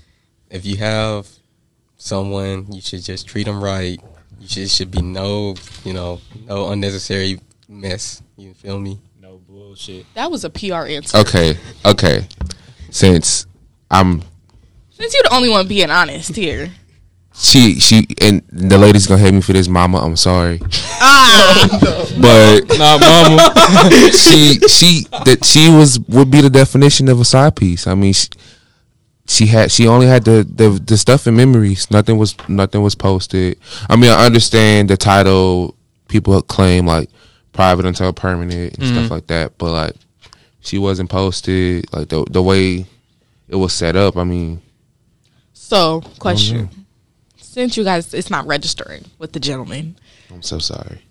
if 0.49 0.65
you 0.65 0.77
have 0.77 1.27
someone, 1.97 2.71
you 2.71 2.81
should 2.81 3.03
just 3.03 3.27
treat 3.27 3.45
them 3.45 3.63
right. 3.63 3.99
You 4.39 4.47
should 4.47 4.69
should 4.69 4.91
be 4.91 5.01
no, 5.01 5.55
you 5.83 5.93
know, 5.93 6.19
no 6.45 6.69
unnecessary 6.69 7.39
mess. 7.69 8.21
You 8.37 8.53
feel 8.53 8.79
me? 8.79 8.99
no 9.31 9.39
bullshit. 9.47 10.05
That 10.13 10.29
was 10.29 10.43
a 10.43 10.49
PR 10.49 10.87
answer. 10.87 11.17
Okay, 11.19 11.57
okay. 11.85 12.27
Since 12.89 13.45
I'm 13.89 14.21
Since 14.89 15.13
you're 15.13 15.23
the 15.23 15.35
only 15.35 15.49
one 15.49 15.67
being 15.67 15.89
honest 15.89 16.35
here. 16.35 16.71
She 17.33 17.79
she 17.79 18.07
and 18.21 18.41
the 18.51 18.77
lady's 18.77 19.07
gonna 19.07 19.21
hate 19.21 19.33
me 19.33 19.41
for 19.41 19.53
this, 19.53 19.67
mama. 19.67 19.99
I'm 19.99 20.15
sorry, 20.15 20.59
Ah, 20.99 21.67
but 22.21 22.67
Nah, 22.77 22.97
mama. 22.97 23.53
she 24.13 24.59
she 24.67 25.05
that 25.25 25.43
she 25.43 25.69
was 25.69 25.99
would 26.07 26.29
be 26.29 26.41
the 26.41 26.49
definition 26.49 27.07
of 27.09 27.19
a 27.19 27.25
side 27.25 27.55
piece. 27.55 27.87
I 27.87 27.95
mean, 27.95 28.13
she, 28.13 28.27
she 29.27 29.45
had 29.47 29.71
she 29.71 29.87
only 29.87 30.07
had 30.07 30.23
the, 30.25 30.43
the 30.49 30.69
the 30.69 30.97
stuff 30.97 31.25
in 31.27 31.35
memories. 31.35 31.89
Nothing 31.89 32.17
was 32.17 32.35
nothing 32.47 32.81
was 32.81 32.95
posted. 32.95 33.57
I 33.89 33.95
mean, 33.95 34.11
I 34.11 34.25
understand 34.25 34.89
the 34.89 34.97
title 34.97 35.75
people 36.09 36.39
claim 36.41 36.85
like 36.85 37.09
private 37.53 37.85
until 37.85 38.11
permanent 38.13 38.77
and 38.77 38.87
stuff 38.87 39.09
like 39.11 39.27
that, 39.27 39.57
but 39.57 39.71
like 39.71 39.95
she 40.59 40.77
wasn't 40.77 41.09
posted. 41.09 41.91
Like 41.93 42.09
the 42.09 42.25
the 42.29 42.43
way 42.43 42.85
it 43.47 43.55
was 43.55 43.73
set 43.73 43.95
up. 43.95 44.17
I 44.17 44.25
mean, 44.25 44.61
so 45.53 46.01
question. 46.19 46.69
Since 47.51 47.75
you 47.75 47.83
guys, 47.83 48.13
it's 48.13 48.29
not 48.29 48.47
registering 48.47 49.03
with 49.19 49.33
the 49.33 49.39
gentleman. 49.41 49.97
I'm 50.33 50.41
so 50.41 50.57
sorry. 50.57 51.01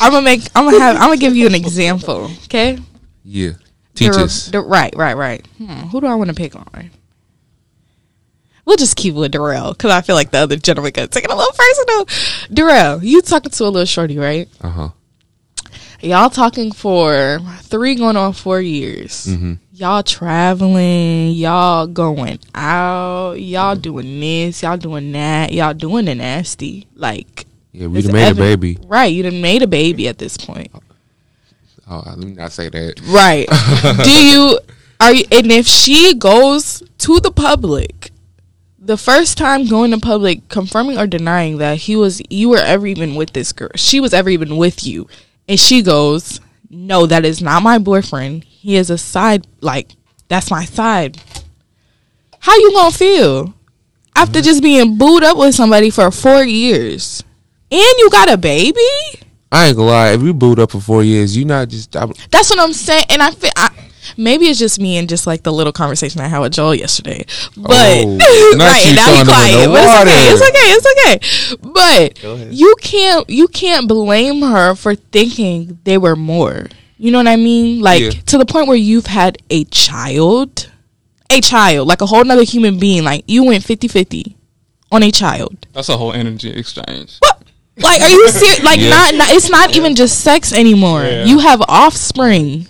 I'm 0.00 0.10
gonna 0.10 0.24
make. 0.24 0.40
I'm 0.56 0.64
gonna 0.64 0.80
have. 0.80 0.96
I'm 0.96 1.02
gonna 1.08 1.18
give 1.18 1.36
you 1.36 1.46
an 1.46 1.54
example. 1.54 2.30
Okay. 2.44 2.78
Yeah, 3.22 3.50
teach 3.94 4.12
The- 4.14 4.22
us. 4.24 4.46
the- 4.46 4.60
right, 4.62 4.94
right, 4.96 5.14
right. 5.14 5.46
Hmm, 5.58 5.66
who 5.90 6.00
do 6.00 6.06
I 6.06 6.14
want 6.14 6.28
to 6.30 6.34
pick 6.34 6.56
on? 6.56 6.90
We'll 8.64 8.78
just 8.78 8.96
keep 8.96 9.14
it 9.14 9.18
with 9.18 9.32
Darrell 9.32 9.72
because 9.72 9.90
I 9.90 10.00
feel 10.00 10.14
like 10.16 10.30
the 10.30 10.38
other 10.38 10.56
gentleman 10.56 10.92
got 10.92 11.10
taken 11.10 11.30
a 11.30 11.36
little 11.36 11.52
personal. 11.52 12.06
Darrell, 12.54 13.04
you 13.04 13.20
talking 13.20 13.50
to 13.50 13.64
a 13.64 13.66
little 13.66 13.84
shorty, 13.84 14.16
right? 14.18 14.48
Uh 14.62 14.70
huh. 14.70 14.88
Y'all 16.00 16.30
talking 16.30 16.72
for 16.72 17.38
three 17.64 17.96
going 17.96 18.16
on 18.16 18.32
four 18.32 18.60
years. 18.62 19.26
Mm-hmm. 19.26 19.52
Y'all 19.82 20.04
traveling, 20.04 21.32
y'all 21.32 21.88
going 21.88 22.38
out, 22.54 23.32
y'all 23.32 23.74
doing 23.74 24.20
this, 24.20 24.62
y'all 24.62 24.76
doing 24.76 25.10
that, 25.10 25.52
y'all 25.52 25.74
doing 25.74 26.04
the 26.04 26.14
nasty. 26.14 26.86
Like, 26.94 27.46
Yeah, 27.72 27.88
we 27.88 28.00
done 28.02 28.12
made 28.12 28.30
a 28.30 28.34
baby. 28.36 28.78
Right, 28.86 29.12
you 29.12 29.24
done 29.24 29.40
made 29.40 29.60
a 29.60 29.66
baby 29.66 30.06
at 30.06 30.18
this 30.18 30.36
point. 30.36 30.70
Oh, 31.90 32.00
let 32.06 32.16
me 32.16 32.26
not 32.26 32.52
say 32.52 32.68
that. 32.68 33.00
Right. 33.06 33.48
Do 34.04 34.24
you 34.24 34.60
are 35.00 35.12
you 35.12 35.24
and 35.32 35.50
if 35.50 35.66
she 35.66 36.14
goes 36.14 36.84
to 36.98 37.18
the 37.18 37.32
public 37.32 38.12
the 38.78 38.96
first 38.96 39.36
time 39.36 39.66
going 39.66 39.90
to 39.90 39.98
public 39.98 40.48
confirming 40.48 40.96
or 40.96 41.08
denying 41.08 41.58
that 41.58 41.76
he 41.78 41.96
was 41.96 42.22
you 42.30 42.50
were 42.50 42.58
ever 42.58 42.86
even 42.86 43.16
with 43.16 43.32
this 43.32 43.52
girl 43.52 43.70
she 43.74 43.98
was 43.98 44.14
ever 44.14 44.30
even 44.30 44.56
with 44.56 44.86
you 44.86 45.08
and 45.48 45.58
she 45.58 45.82
goes 45.82 46.40
no 46.72 47.06
that 47.06 47.24
is 47.24 47.40
not 47.40 47.62
my 47.62 47.78
boyfriend 47.78 48.42
he 48.44 48.76
is 48.76 48.90
a 48.90 48.98
side 48.98 49.46
like 49.60 49.92
That's 50.32 50.50
my 50.50 50.64
side. 50.64 51.20
How 52.38 52.56
you 52.56 52.72
gonna 52.72 52.90
feel 52.90 53.52
after 54.16 54.38
mm-hmm. 54.38 54.44
just 54.44 54.62
being 54.62 54.96
booed 54.96 55.22
up 55.22 55.36
with 55.36 55.54
somebody 55.54 55.90
for 55.90 56.10
four 56.10 56.42
years, 56.42 57.22
and 57.70 57.94
you 57.98 58.08
got 58.08 58.32
a 58.32 58.38
baby? 58.38 58.80
I 59.52 59.66
ain't 59.66 59.76
gonna 59.76 59.90
lie. 59.90 60.12
If 60.12 60.22
you 60.22 60.32
booed 60.32 60.58
up 60.58 60.70
for 60.70 60.80
four 60.80 61.04
years, 61.04 61.36
you 61.36 61.44
not 61.44 61.68
just. 61.68 61.94
I, 61.94 62.06
That's 62.30 62.48
what 62.48 62.60
I'm 62.60 62.72
saying, 62.72 63.04
and 63.10 63.20
I 63.20 63.30
feel. 63.30 63.50
I, 63.56 63.68
Maybe 64.16 64.46
it's 64.46 64.58
just 64.58 64.80
me 64.80 64.96
and 64.98 65.08
just 65.08 65.26
like 65.26 65.42
the 65.42 65.52
little 65.52 65.72
conversation 65.72 66.20
I 66.20 66.28
had 66.28 66.40
with 66.40 66.52
Joel 66.52 66.74
yesterday, 66.74 67.24
but 67.56 67.70
Oh, 67.76 68.56
right 68.58 68.92
now 68.96 69.06
throwing 69.06 69.26
be 69.26 69.32
quiet. 69.32 69.68
But 69.68 69.82
it's 69.84 70.42
okay. 70.42 70.68
It's 70.72 70.86
okay. 70.86 71.18
It's 71.18 71.52
okay. 71.52 71.70
But 71.72 72.52
you 72.52 72.74
can't 72.80 73.28
you 73.30 73.48
can't 73.48 73.88
blame 73.88 74.42
her 74.42 74.74
for 74.74 74.94
thinking 74.94 75.78
they 75.84 75.98
were 75.98 76.16
more. 76.16 76.66
You 76.98 77.10
know 77.10 77.18
what 77.18 77.26
I 77.28 77.36
mean? 77.36 77.80
Like 77.80 78.00
Yeah. 78.02 78.10
to 78.10 78.38
the 78.38 78.46
point 78.46 78.68
where 78.68 78.76
you've 78.76 79.06
had 79.06 79.38
a 79.50 79.64
child, 79.64 80.70
a 81.30 81.40
child, 81.40 81.88
like 81.88 82.00
a 82.00 82.06
whole 82.06 82.24
nother 82.24 82.44
human 82.44 82.78
being. 82.78 83.02
Like 83.04 83.24
you 83.26 83.44
went 83.44 83.64
50-50 83.64 84.34
on 84.90 85.02
a 85.02 85.10
child. 85.10 85.66
That's 85.72 85.88
a 85.88 85.96
whole 85.96 86.12
energy 86.12 86.50
exchange. 86.50 87.16
What? 87.20 87.38
Like, 87.78 88.02
are 88.02 88.08
you 88.10 88.28
serious? 88.28 88.62
Like, 88.62 88.78
Yeah. 88.78 88.90
not, 88.90 89.14
not. 89.14 89.30
It's 89.30 89.48
not 89.48 89.74
even 89.74 89.94
just 89.96 90.20
sex 90.20 90.52
anymore. 90.52 91.02
Yeah. 91.04 91.24
You 91.24 91.38
have 91.38 91.62
offspring, 91.68 92.66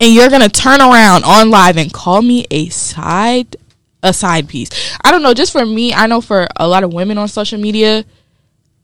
and 0.00 0.12
you're 0.14 0.28
gonna 0.30 0.48
turn 0.48 0.80
around 0.80 1.24
on 1.24 1.50
live 1.50 1.76
and 1.76 1.92
call 1.92 2.22
me 2.22 2.46
a 2.50 2.68
side, 2.70 3.56
a 4.02 4.12
side 4.12 4.48
piece. 4.48 4.70
I 5.04 5.10
don't 5.10 5.22
know. 5.22 5.34
Just 5.34 5.52
for 5.52 5.64
me, 5.66 5.92
I 5.92 6.06
know 6.06 6.20
for 6.20 6.46
a 6.56 6.66
lot 6.66 6.84
of 6.84 6.92
women 6.92 7.18
on 7.18 7.28
social 7.28 7.58
media, 7.60 8.04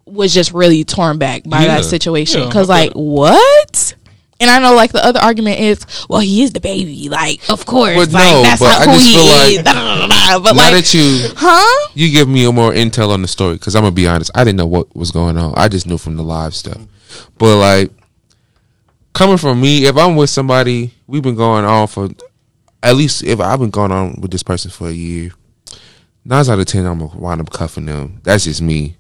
was 0.05 0.33
just 0.33 0.53
really 0.53 0.85
torn 0.85 1.19
back 1.19 1.43
by 1.45 1.63
Yeah. 1.63 1.77
that 1.79 1.85
situation. 1.85 2.41
Yeah, 2.43 2.47
Because, 2.47 2.69
like, 2.69 2.93
feel 2.93 3.03
what? 3.05 3.95
And 4.39 4.49
I 4.49 4.61
know, 4.61 4.73
like, 4.75 4.93
the 4.93 5.05
other 5.05 5.19
argument 5.19 5.59
is, 5.59 5.81
well, 6.09 6.21
he 6.21 6.45
is 6.45 6.53
the 6.53 6.61
baby. 6.61 7.09
Like, 7.09 7.41
of 7.51 7.67
course, 7.67 7.97
But 7.97 8.13
like 8.13 8.33
no, 8.33 8.43
that's 8.43 8.61
but 8.61 8.67
not 8.69 8.83
I 8.83 8.85
who 8.85 8.93
just 8.99 9.07
he 9.07 9.13
feel 9.15 9.23
is. 9.25 9.57
like- 9.57 9.65
Da, 9.65 9.73
da, 9.73 10.07
da, 10.07 10.07
da. 10.07 10.39
But 10.39 10.55
like, 10.55 10.75
that 10.75 10.95
you 10.95 11.31
huh? 11.35 11.89
you 11.95 12.13
give 12.13 12.29
me 12.29 12.49
more 12.53 12.73
intel 12.73 13.09
on 13.11 13.23
the 13.23 13.27
story, 13.29 13.55
because 13.55 13.75
I'm 13.75 13.83
gonna 13.83 13.93
be 13.93 14.07
honest, 14.07 14.31
I 14.35 14.45
didn't 14.45 14.59
know 14.59 14.67
what 14.67 14.95
was 14.95 15.11
going 15.11 15.37
on. 15.39 15.55
I 15.57 15.67
just 15.69 15.87
knew 15.89 15.99
from 15.99 16.17
the 16.17 16.23
live 16.23 16.55
stuff. 16.55 16.79
But 17.39 17.57
like 17.57 17.91
coming 19.17 19.39
from 19.39 19.61
me, 19.61 19.87
if 19.87 19.97
I'm 19.97 20.15
with 20.15 20.31
somebody, 20.31 20.93
we've 21.07 21.23
been 21.23 21.35
going 21.37 21.65
on 21.65 21.87
for 21.89 22.09
at 22.83 22.95
least 22.95 23.25
if 23.25 23.41
I've 23.41 23.59
been 23.59 23.71
going 23.71 23.91
on 23.91 24.21
with 24.21 24.31
this 24.31 24.43
person 24.43 24.71
for 24.71 24.89
a 24.89 24.93
year, 24.93 25.31
nine 26.25 26.49
out 26.49 26.59
of 26.59 26.67
ten 26.67 26.85
I'm 26.87 26.99
gonna 26.99 27.17
wind 27.19 27.41
up 27.41 27.51
cuffing 27.51 27.87
them. 27.87 28.21
That's 28.23 28.45
just 28.45 28.61
me. 28.63 28.97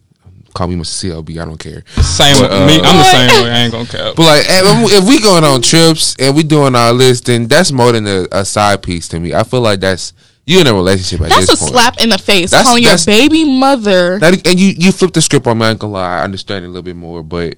Call 0.54 0.68
me 0.68 0.76
Mr. 0.76 1.12
CLB, 1.22 1.38
I 1.40 1.44
don't 1.44 1.58
care. 1.58 1.84
Same 2.02 2.34
But, 2.40 2.50
with 2.50 2.60
uh, 2.62 2.66
me. 2.66 2.76
I'm 2.76 2.96
the 2.96 3.04
same 3.04 3.44
way. 3.44 3.50
I 3.50 3.58
ain't 3.64 3.72
gonna 3.72 3.84
cap. 3.86 4.16
But 4.16 4.22
like, 4.22 4.42
if, 4.48 4.92
if 5.02 5.06
we 5.08 5.20
going 5.20 5.44
on 5.44 5.60
trips 5.60 6.16
and 6.18 6.34
we 6.34 6.42
doing 6.44 6.74
our 6.74 6.94
list, 6.94 7.26
then 7.26 7.46
that's 7.46 7.70
more 7.72 7.92
than 7.92 8.06
a, 8.06 8.26
a 8.32 8.42
side 8.44 8.82
piece 8.82 9.06
to 9.08 9.20
me. 9.20 9.34
I 9.34 9.42
feel 9.44 9.60
like 9.60 9.80
that's 9.80 10.14
you 10.46 10.58
in 10.60 10.66
a 10.66 10.72
relationship 10.72 11.20
at 11.26 11.28
That's 11.28 11.44
a 11.44 11.46
this 11.52 11.60
point. 11.60 11.72
slap 11.72 12.00
in 12.02 12.08
the 12.08 12.16
face. 12.16 12.52
That's- 12.52 12.66
calling 12.66 12.82
your 12.82 12.92
that's- 12.96 13.04
baby 13.04 13.44
mother. 13.44 14.18
That, 14.18 14.46
and 14.46 14.58
you 14.58 14.72
you 14.78 14.92
flip 14.92 15.12
the 15.12 15.20
script 15.20 15.46
on 15.46 15.58
me. 15.58 15.66
I 15.66 15.70
ain't 15.72 15.78
gonna 15.78 15.92
lie. 15.92 16.20
I 16.20 16.22
understand 16.24 16.64
it 16.64 16.68
a 16.68 16.70
little 16.70 16.82
bit 16.82 16.96
more, 16.96 17.22
but 17.22 17.56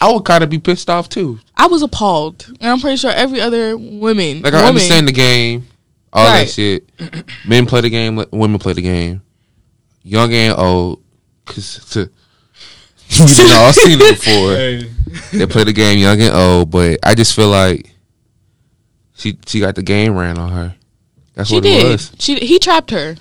I 0.00 0.12
would 0.12 0.24
kind 0.24 0.44
of 0.44 0.50
be 0.50 0.58
pissed 0.58 0.90
off 0.90 1.08
too. 1.08 1.38
I 1.56 1.66
was 1.68 1.82
appalled, 1.82 2.46
and 2.60 2.70
I'm 2.70 2.80
pretty 2.80 2.96
sure 2.96 3.10
every 3.10 3.40
other 3.40 3.76
woman, 3.76 4.42
Like 4.42 4.52
I 4.52 4.56
woman, 4.58 4.68
understand 4.68 5.08
the 5.08 5.12
game, 5.12 5.66
all 6.12 6.24
Right. 6.26 6.44
that 6.46 6.50
shit. 6.50 6.88
Men 7.46 7.66
play 7.66 7.80
the 7.80 7.90
game, 7.90 8.22
women 8.30 8.58
play 8.58 8.72
the 8.74 8.82
game, 8.82 9.22
young 10.02 10.32
and 10.32 10.54
old. 10.58 11.02
Cause 11.46 11.84
to 11.92 12.10
we 13.20 13.34
done 13.36 13.50
all 13.64 13.72
seen 13.72 13.98
it 14.00 14.18
before. 14.18 14.54
Hey, 14.56 14.90
They 15.38 15.46
play 15.46 15.64
the 15.64 15.72
game, 15.72 15.98
young 15.98 16.20
and 16.20 16.34
old. 16.34 16.70
But 16.70 16.98
I 17.04 17.14
just 17.14 17.34
feel 17.34 17.48
like 17.48 17.94
she 19.14 19.38
she 19.46 19.60
got 19.60 19.76
the 19.76 19.82
game 19.82 20.16
ran 20.16 20.38
on 20.38 20.50
her. 20.52 20.74
That's 21.34 21.48
she 21.50 21.54
what 21.56 21.64
it 21.64 21.68
did. 21.70 21.84
was. 21.92 22.12
She 22.18 22.34
he 22.40 22.58
trapped 22.58 22.90
her. 22.90 23.16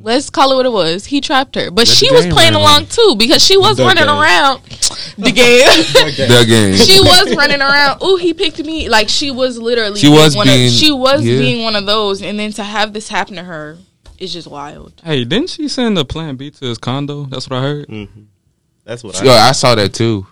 Let's 0.00 0.30
call 0.30 0.52
it 0.52 0.56
what 0.56 0.64
it 0.66 0.72
was. 0.72 1.06
He 1.06 1.20
trapped 1.20 1.56
her, 1.56 1.70
but 1.72 1.88
Let 1.88 1.96
she 1.96 2.10
was 2.12 2.26
playing 2.28 2.52
run 2.54 2.62
along 2.62 2.80
on. 2.82 2.86
too 2.86 3.16
because 3.18 3.44
she 3.44 3.56
was 3.56 3.76
The 3.78 3.84
running 3.84 4.04
game. 4.04 4.16
around 4.16 4.62
the 5.18 5.32
game. 5.32 5.66
The 5.66 6.44
game. 6.48 6.74
she 6.76 7.00
was 7.00 7.34
running 7.36 7.60
around. 7.60 8.00
Ooh, 8.02 8.16
he 8.16 8.32
picked 8.32 8.58
me. 8.64 8.88
Like 8.88 9.08
she 9.08 9.30
was 9.32 9.58
literally. 9.58 9.98
She 9.98 10.06
being 10.06 10.18
was 10.20 10.36
one 10.36 10.46
being- 10.46 10.68
Of, 10.68 10.72
she 10.72 10.92
was 10.92 11.24
yeah. 11.24 11.38
being 11.38 11.64
one 11.64 11.74
of 11.74 11.84
those, 11.86 12.22
and 12.22 12.38
then 12.38 12.52
to 12.52 12.62
have 12.62 12.92
this 12.92 13.08
happen 13.08 13.34
to 13.36 13.42
her 13.42 13.76
is 14.18 14.32
just 14.32 14.46
wild. 14.46 14.92
hey, 15.04 15.24
didn't 15.24 15.50
she 15.50 15.66
send 15.68 15.98
a 15.98 16.04
Plan 16.04 16.36
B 16.36 16.50
to 16.52 16.64
his 16.66 16.78
condo? 16.78 17.24
That's 17.24 17.50
what 17.50 17.56
I 17.58 17.62
heard. 17.62 17.88
Mm-hmm. 17.88 18.20
That's 18.84 19.02
what 19.02 19.20
Yo, 19.22 19.32
I. 19.32 19.48
I 19.48 19.52
saw 19.52 19.74
that 19.74 19.94
too. 19.94 20.26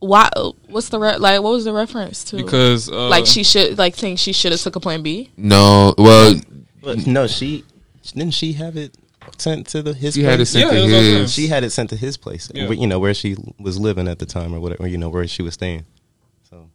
Why? 0.00 0.28
What's 0.68 0.88
the 0.90 0.98
re- 0.98 1.16
like? 1.16 1.40
What 1.40 1.50
was 1.52 1.64
the 1.64 1.72
reference 1.72 2.22
to? 2.24 2.36
Because 2.36 2.88
uh, 2.90 3.08
like 3.08 3.26
she 3.26 3.42
should 3.44 3.78
like 3.78 3.94
think 3.94 4.18
she 4.18 4.32
should 4.32 4.52
have 4.52 4.60
took 4.60 4.76
a 4.76 4.80
plan 4.80 5.02
B. 5.02 5.30
No, 5.36 5.94
well, 5.96 6.34
But 6.82 7.06
no, 7.06 7.26
she 7.26 7.64
didn't. 8.16 8.34
She 8.34 8.52
have 8.54 8.76
it 8.76 8.96
sent 9.38 9.66
to 9.68 9.82
the 9.82 9.92
his. 9.94 10.14
she 10.14 10.22
place? 10.22 10.30
had 10.30 10.40
it 10.40 10.46
sent 10.46 10.64
Yeah, 10.64 10.70
to 10.70 10.76
it 10.78 10.82
was 10.82 10.92
his. 10.92 11.32
She 11.34 11.46
had 11.48 11.64
it 11.64 11.70
sent 11.70 11.90
to 11.90 11.96
his 11.96 12.16
place. 12.16 12.50
Yeah. 12.54 12.64
where- 12.64 12.74
You 12.74 12.86
know 12.86 12.98
where 12.98 13.14
she 13.14 13.36
was 13.58 13.78
living 13.78 14.08
at 14.08 14.18
the 14.18 14.26
time, 14.26 14.54
or 14.54 14.60
whatever. 14.60 14.86
You 14.88 14.98
know 14.98 15.08
where 15.08 15.26
she 15.26 15.42
was 15.42 15.54
staying. 15.54 15.84
So 16.48 16.68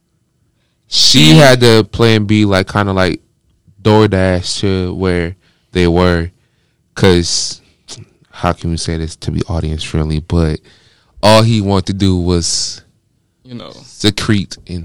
she 0.88 1.30
had 1.36 1.60
the 1.60 1.88
plan 1.90 2.24
B, 2.24 2.44
like 2.44 2.66
kind 2.66 2.88
of 2.88 2.96
like 2.96 3.20
DoorDash 3.82 4.60
to 4.60 4.94
where 4.94 5.36
they 5.72 5.88
were, 5.88 6.30
because 6.94 7.60
how 8.30 8.52
can 8.52 8.70
we 8.70 8.76
say 8.76 8.96
this 8.96 9.16
to 9.16 9.30
be 9.30 9.42
audience 9.48 9.82
friendly? 9.82 10.20
But 10.20 10.60
all 11.22 11.42
he 11.42 11.60
wanted 11.60 11.86
to 11.86 11.92
do 11.94 12.16
was 12.18 12.82
you 13.44 13.54
know, 13.54 13.70
secrete 13.70 14.56
in, 14.66 14.84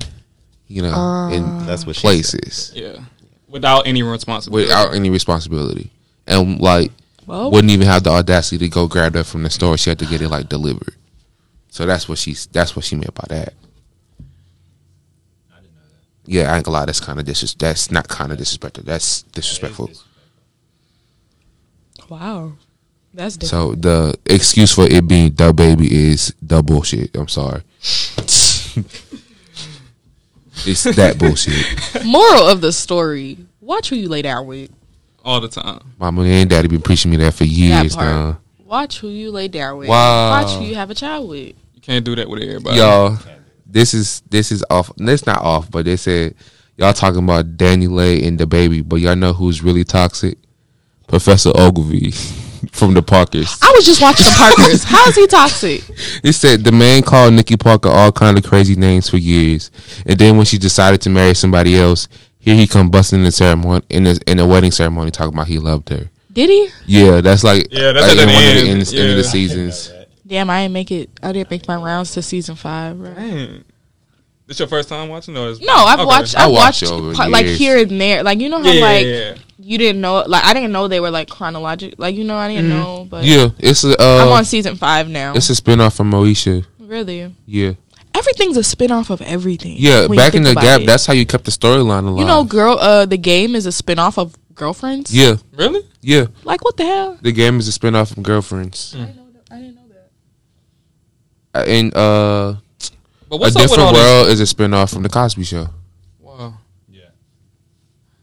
you 0.67 0.81
know, 0.81 1.29
in 1.31 1.65
that's 1.65 1.85
what 1.85 1.95
she 1.95 2.01
said. 2.01 2.07
places 2.07 2.71
yeah, 2.75 2.99
without 3.47 3.85
any 3.87 4.01
responsibility. 4.03 4.65
without 4.67 4.93
any 4.95 5.09
responsibility, 5.09 5.91
and 6.27 6.59
like 6.59 6.91
Well, 7.25 7.49
wouldn't 7.49 7.71
even 7.71 7.87
have 7.87 8.03
the 8.03 8.11
audacity 8.11 8.57
to 8.59 8.69
go 8.69 8.87
grab 8.87 9.13
that 9.13 9.25
from 9.25 9.43
the 9.43 9.49
store. 9.49 9.77
She 9.77 9.89
had 9.89 9.99
to 9.99 10.05
get 10.05 10.21
it 10.21 10.29
like 10.29 10.49
delivered. 10.49 10.95
So 11.69 11.85
that's 11.85 12.09
what 12.09 12.17
she's. 12.17 12.47
That's 12.47 12.75
what 12.75 12.85
she 12.85 12.95
meant 12.95 13.13
by 13.13 13.25
that. 13.29 13.53
Yeah, 16.25 16.51
I 16.51 16.57
ain't 16.57 16.65
gonna 16.65 16.77
lie. 16.77 16.85
That's 16.85 16.99
kind 16.99 17.19
of 17.19 17.25
dis. 17.25 17.53
That's 17.53 17.89
not 17.89 18.07
kind 18.07 18.31
of 18.31 18.37
disrespectful. 18.37 18.83
That's 18.83 19.21
disrespectful. 19.23 19.91
wow, 22.09 22.53
that's 23.13 23.37
different. 23.37 23.75
So 23.75 23.75
the 23.75 24.19
excuse 24.25 24.73
for 24.73 24.85
it 24.85 25.07
being 25.07 25.33
the 25.33 25.53
baby 25.53 26.11
is 26.11 26.33
the 26.41 26.61
bullshit. 26.61 27.15
I'm 27.15 27.29
sorry. 27.29 27.61
it's 30.65 30.83
that 30.83 31.17
bullshit. 31.17 32.03
Moral 32.05 32.47
of 32.49 32.59
the 32.59 32.73
story: 32.73 33.37
Watch 33.61 33.89
who 33.89 33.95
you 33.95 34.09
lay 34.09 34.21
down 34.21 34.47
with. 34.47 34.69
All 35.27 35.41
the 35.41 35.49
time. 35.49 35.81
Mama 35.99 36.23
and 36.23 36.49
daddy 36.49 36.69
been 36.69 36.81
preaching 36.81 37.11
me 37.11 37.17
that 37.17 37.33
for 37.33 37.43
years 37.43 37.97
part. 37.97 38.07
now. 38.07 38.39
Watch 38.63 38.99
who 38.99 39.09
you 39.09 39.29
lay 39.29 39.49
down 39.49 39.77
with. 39.77 39.89
Wow. 39.89 40.29
Watch 40.29 40.57
who 40.57 40.63
you 40.63 40.75
have 40.75 40.89
a 40.89 40.95
child 40.95 41.27
with. 41.27 41.53
You 41.73 41.81
can't 41.81 42.05
do 42.05 42.15
that 42.15 42.29
with 42.29 42.41
everybody. 42.41 42.77
Y'all, 42.77 43.17
this 43.65 43.93
is 43.93 44.21
this 44.29 44.53
is 44.53 44.63
off. 44.69 44.89
It's 44.97 45.25
not 45.25 45.41
off, 45.41 45.69
but 45.69 45.83
they 45.83 45.97
said 45.97 46.33
y'all 46.77 46.93
talking 46.93 47.25
about 47.25 47.57
DaniLeigh 47.57 48.25
and 48.25 48.39
the 48.39 48.47
baby, 48.47 48.79
but 48.79 49.01
y'all 49.01 49.17
know 49.17 49.33
who's 49.33 49.61
really 49.61 49.83
toxic? 49.83 50.37
Professor 51.07 51.49
Oglevee 51.49 52.13
from 52.71 52.93
the 52.93 53.01
Parkers. 53.01 53.57
I 53.61 53.73
was 53.75 53.85
just 53.85 54.01
watching 54.01 54.27
the 54.27 54.35
Parkers. 54.37 54.83
How 54.85 55.09
is 55.09 55.15
he 55.17 55.27
toxic? 55.27 55.83
It 56.23 56.35
said 56.35 56.63
the 56.63 56.71
man 56.71 57.01
called 57.03 57.33
Nikki 57.33 57.57
Parker 57.57 57.89
all 57.89 58.13
kind 58.13 58.37
of 58.37 58.45
crazy 58.45 58.77
names 58.77 59.09
for 59.09 59.17
years, 59.17 59.71
and 60.05 60.17
then 60.17 60.37
when 60.37 60.45
she 60.45 60.57
decided 60.57 61.01
to 61.01 61.09
marry 61.09 61.33
somebody 61.33 61.77
else, 61.77 62.07
here 62.47 62.55
he 62.55 62.65
come 62.65 62.89
busting 62.89 63.19
in 63.19 63.25
the 63.25 63.31
ceremony 63.31 63.83
in 63.89 64.05
the 64.05 64.17
in 64.25 64.37
the 64.37 64.45
wedding 64.45 64.71
ceremony 64.71 65.11
talking 65.11 65.33
about 65.33 65.47
he 65.47 65.59
loved 65.59 65.89
her. 65.89 66.09
Did 66.31 66.49
he? 66.49 66.69
Yeah, 66.85 67.19
that's 67.19 67.43
like 67.43 67.67
Yeah, 67.71 67.91
that's 67.91 68.07
like 68.07 68.17
at 68.17 68.25
the 68.25 68.33
one 68.33 68.35
of 68.35 68.53
the 68.53 68.59
end. 68.61 68.67
ends, 68.69 68.93
end 68.93 69.09
of 69.11 69.17
the 69.17 69.23
Yeah. 69.23 69.29
seasons. 69.29 69.91
Damn, 70.25 70.49
I 70.49 70.61
didn't 70.63 70.73
make 70.73 70.91
it. 70.91 71.09
I 71.21 71.33
didn't 71.33 71.51
make 71.51 71.67
my 71.67 71.75
rounds 71.75 72.11
to 72.13 72.21
season 72.21 72.55
five. 72.55 72.97
Right? 72.97 73.15
Dang. 73.17 73.63
This 74.45 74.59
your 74.59 74.69
first 74.69 74.87
time 74.87 75.09
watching? 75.09 75.35
Or 75.35 75.49
is- 75.49 75.59
No, 75.59 75.73
I've 75.73 75.99
Okay. 75.99 76.05
watched. 76.07 76.37
I 76.37 76.45
I've 76.45 76.51
watched 76.51 76.83
watched 76.83 76.93
over 76.93 77.13
pa- 77.13 77.25
like 77.25 77.47
here 77.47 77.79
and 77.79 77.99
there. 77.99 78.23
Like 78.23 78.39
you 78.39 78.47
know 78.47 78.59
how 78.59 78.69
Yeah, 78.69 78.73
yeah, 78.73 78.81
like 78.85 79.05
yeah. 79.05 79.33
you 79.59 79.77
didn't 79.77 79.99
know. 79.99 80.23
Like 80.25 80.45
I 80.45 80.53
didn't 80.53 80.71
know 80.71 80.87
they 80.87 81.01
were 81.01 81.11
like 81.11 81.27
chronological. 81.27 81.95
Like 81.97 82.15
you 82.15 82.23
know 82.23 82.37
I 82.37 82.47
didn't 82.47 82.69
know. 82.69 83.05
But 83.09 83.25
Yeah, 83.25 83.49
it's 83.59 83.83
a 83.83 83.95
I'm 84.01 84.29
uh, 84.29 84.31
on 84.31 84.45
season 84.45 84.77
five 84.77 85.09
now. 85.09 85.33
it's 85.35 85.49
a 85.49 85.53
spinoff 85.53 85.97
from 85.97 86.11
Moesha. 86.11 86.63
really, 86.79 87.33
Yeah. 87.45 87.71
Everything's 88.13 88.57
a 88.57 88.63
spin 88.63 88.91
off 88.91 89.09
of 89.09 89.21
everything. 89.21 89.75
Yeah, 89.77 90.07
back 90.07 90.35
in 90.35 90.43
the 90.43 90.53
gap, 90.53 90.81
it. 90.81 90.85
that's 90.87 91.05
how 91.05 91.13
you 91.13 91.25
kept 91.25 91.45
the 91.45 91.51
storyline 91.51 92.07
alive. 92.07 92.19
you 92.19 92.25
know, 92.25 92.43
girl. 92.43 92.77
Uh, 92.79 93.05
the 93.05 93.17
game 93.17 93.55
is 93.55 93.65
a 93.65 93.71
spin 93.71 93.99
off 93.99 94.17
of 94.17 94.35
Girlfriends. 94.55 95.13
yeah, 95.15 95.35
Really? 95.53 95.81
yeah. 96.01 96.25
Like 96.43 96.63
what 96.63 96.77
the 96.77 96.85
hell? 96.85 97.17
The 97.21 97.31
game 97.31 97.59
is 97.59 97.67
a 97.67 97.79
spinoff 97.79 98.13
from 98.13 98.23
Girlfriends, 98.23 98.95
I 98.95 99.05
didn't 99.57 99.75
know 99.75 99.81
that. 101.53 101.59
Uh, 101.59 101.63
and 101.67 101.95
uh, 101.95 102.55
But 103.29 103.35
A 103.35 103.37
what's 103.37 103.55
up 103.55 103.61
with 103.63 103.71
Different 103.71 103.79
all 103.79 103.93
these? 103.93 104.01
World 104.01 104.27
is 104.29 104.41
a 104.41 104.43
spinoff 104.55 104.93
from 104.93 105.03
The 105.03 105.09
Cosby 105.09 105.43
Show. 105.43 105.69
Wow. 106.19 106.55
Yeah. 106.89 107.01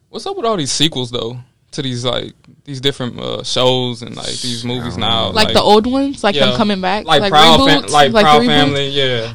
What's 0.08 0.26
up 0.26 0.36
with 0.36 0.44
all 0.46 0.56
these 0.56 0.72
sequels 0.72 1.10
though 1.10 1.38
to 1.72 1.82
these 1.82 2.04
like 2.04 2.32
these 2.64 2.80
different 2.80 3.18
uh, 3.18 3.42
shows 3.44 4.02
and 4.02 4.16
like 4.16 4.26
these 4.26 4.64
movies 4.64 4.96
now? 4.96 5.30
Like, 5.30 5.52
the 5.52 5.60
old 5.60 5.86
ones, 5.86 6.24
like 6.24 6.34
yeah. 6.34 6.46
them 6.46 6.56
coming 6.56 6.80
back, 6.80 7.04
like, 7.04 7.20
like, 7.20 7.30
Proud, 7.30 7.60
reboots, 7.60 7.90
Fam- 7.90 8.12
like, 8.12 8.24
Proud. 8.24 8.44
Family. 8.46 8.88
Yeah. 8.88 9.34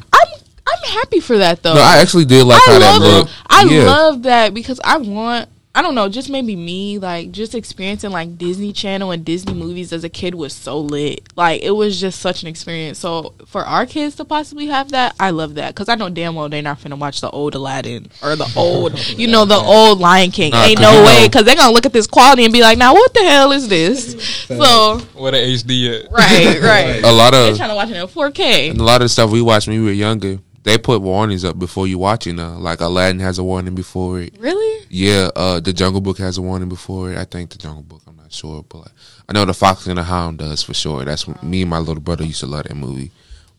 I'm 0.84 0.90
I'm 0.90 0.98
happy 0.98 1.20
for 1.20 1.38
that 1.38 1.62
though. 1.62 1.74
No, 1.74 1.80
I 1.80 1.98
actually 1.98 2.24
did 2.24 2.44
like 2.44 2.60
I 2.66 2.72
how 2.72 2.78
that 2.78 3.00
love 3.00 3.14
looked. 3.14 3.32
I 3.48 3.62
Yeah. 3.64 3.84
love 3.84 4.22
that 4.24 4.54
because 4.54 4.80
I 4.84 4.96
want 4.98 5.48
I 5.72 5.82
don't 5.82 5.94
know, 5.94 6.08
just 6.08 6.28
maybe 6.28 6.56
me, 6.56 6.98
like 6.98 7.30
just 7.30 7.54
experiencing 7.54 8.10
like 8.10 8.36
Disney 8.36 8.72
Channel 8.72 9.12
and 9.12 9.24
Disney 9.24 9.54
movies 9.54 9.92
as 9.92 10.02
a 10.02 10.08
kid 10.08 10.34
was 10.34 10.52
so 10.52 10.80
lit. 10.80 11.22
Like 11.36 11.62
it 11.62 11.70
was 11.70 12.00
just 12.00 12.18
such 12.20 12.42
an 12.42 12.48
experience. 12.48 12.98
So 12.98 13.34
for 13.46 13.64
our 13.64 13.86
kids 13.86 14.16
to 14.16 14.24
possibly 14.24 14.66
have 14.66 14.88
that, 14.90 15.14
I 15.20 15.30
love 15.30 15.54
that 15.54 15.68
because 15.72 15.88
I 15.88 15.94
know 15.94 16.08
damn 16.08 16.34
well 16.34 16.48
they're 16.48 16.60
not 16.60 16.80
finna 16.80 16.98
watch 16.98 17.20
the 17.20 17.30
old 17.30 17.54
Aladdin 17.54 18.10
or 18.20 18.34
the 18.34 18.50
old, 18.56 18.98
you 19.10 19.28
know, 19.28 19.44
the 19.44 19.54
old 19.64 20.00
Lion 20.00 20.32
King. 20.32 20.50
Nah, 20.50 20.64
Ain't 20.64 20.78
'cause 20.80 20.92
no 20.92 21.04
way 21.04 21.28
because 21.28 21.44
they're 21.44 21.54
gonna 21.54 21.72
look 21.72 21.86
at 21.86 21.92
this 21.92 22.08
quality 22.08 22.42
and 22.42 22.52
be 22.52 22.62
like, 22.62 22.76
now 22.76 22.92
what 22.92 23.14
the 23.14 23.20
hell 23.22 23.52
is 23.52 23.68
this? 23.68 24.14
so 24.48 24.98
what 25.14 25.30
the 25.30 25.36
HD 25.36 26.04
at? 26.04 26.10
right, 26.10 26.60
right. 26.62 27.04
A 27.04 27.12
lot 27.12 27.30
They're 27.30 27.52
of 27.52 27.56
trying 27.56 27.68
to 27.70 27.76
watch 27.76 27.90
it 27.90 27.96
in 27.96 28.08
4K. 28.08 28.70
and 28.70 28.80
a 28.80 28.84
lot 28.84 28.96
of 29.02 29.04
the 29.04 29.08
stuff 29.08 29.30
we 29.30 29.40
watched 29.40 29.68
when 29.68 29.78
we 29.78 29.84
were 29.86 29.92
younger, 29.92 30.40
they 30.62 30.76
put 30.78 31.00
warnings 31.02 31.44
up 31.44 31.58
before 31.58 31.86
you 31.86 31.98
watch 31.98 32.26
it 32.26 32.34
now. 32.34 32.54
Like 32.58 32.80
Aladdin 32.80 33.20
has 33.20 33.38
a 33.38 33.44
warning 33.44 33.74
before 33.74 34.20
it. 34.20 34.34
Really? 34.38 34.86
Yeah, 34.90 35.30
uh, 35.36 35.60
the 35.60 35.72
Jungle 35.72 36.00
Book 36.00 36.18
has 36.18 36.36
a 36.38 36.42
warning 36.42 36.68
before 36.68 37.12
it. 37.12 37.18
I 37.18 37.24
think 37.24 37.50
the 37.50 37.58
Jungle 37.58 37.82
Book. 37.82 38.02
I'm 38.06 38.16
not 38.16 38.32
sure, 38.32 38.64
but 38.68 38.78
like, 38.78 38.92
I 39.28 39.32
know 39.32 39.44
the 39.44 39.54
Fox 39.54 39.86
and 39.86 39.98
the 39.98 40.02
Hound 40.02 40.38
does 40.38 40.62
for 40.62 40.74
sure. 40.74 41.04
That's 41.04 41.26
what 41.26 41.42
me 41.42 41.62
and 41.62 41.70
my 41.70 41.78
little 41.78 42.00
brother 42.02 42.24
used 42.24 42.40
to 42.40 42.46
love 42.46 42.64
that 42.64 42.74
movie. 42.74 43.10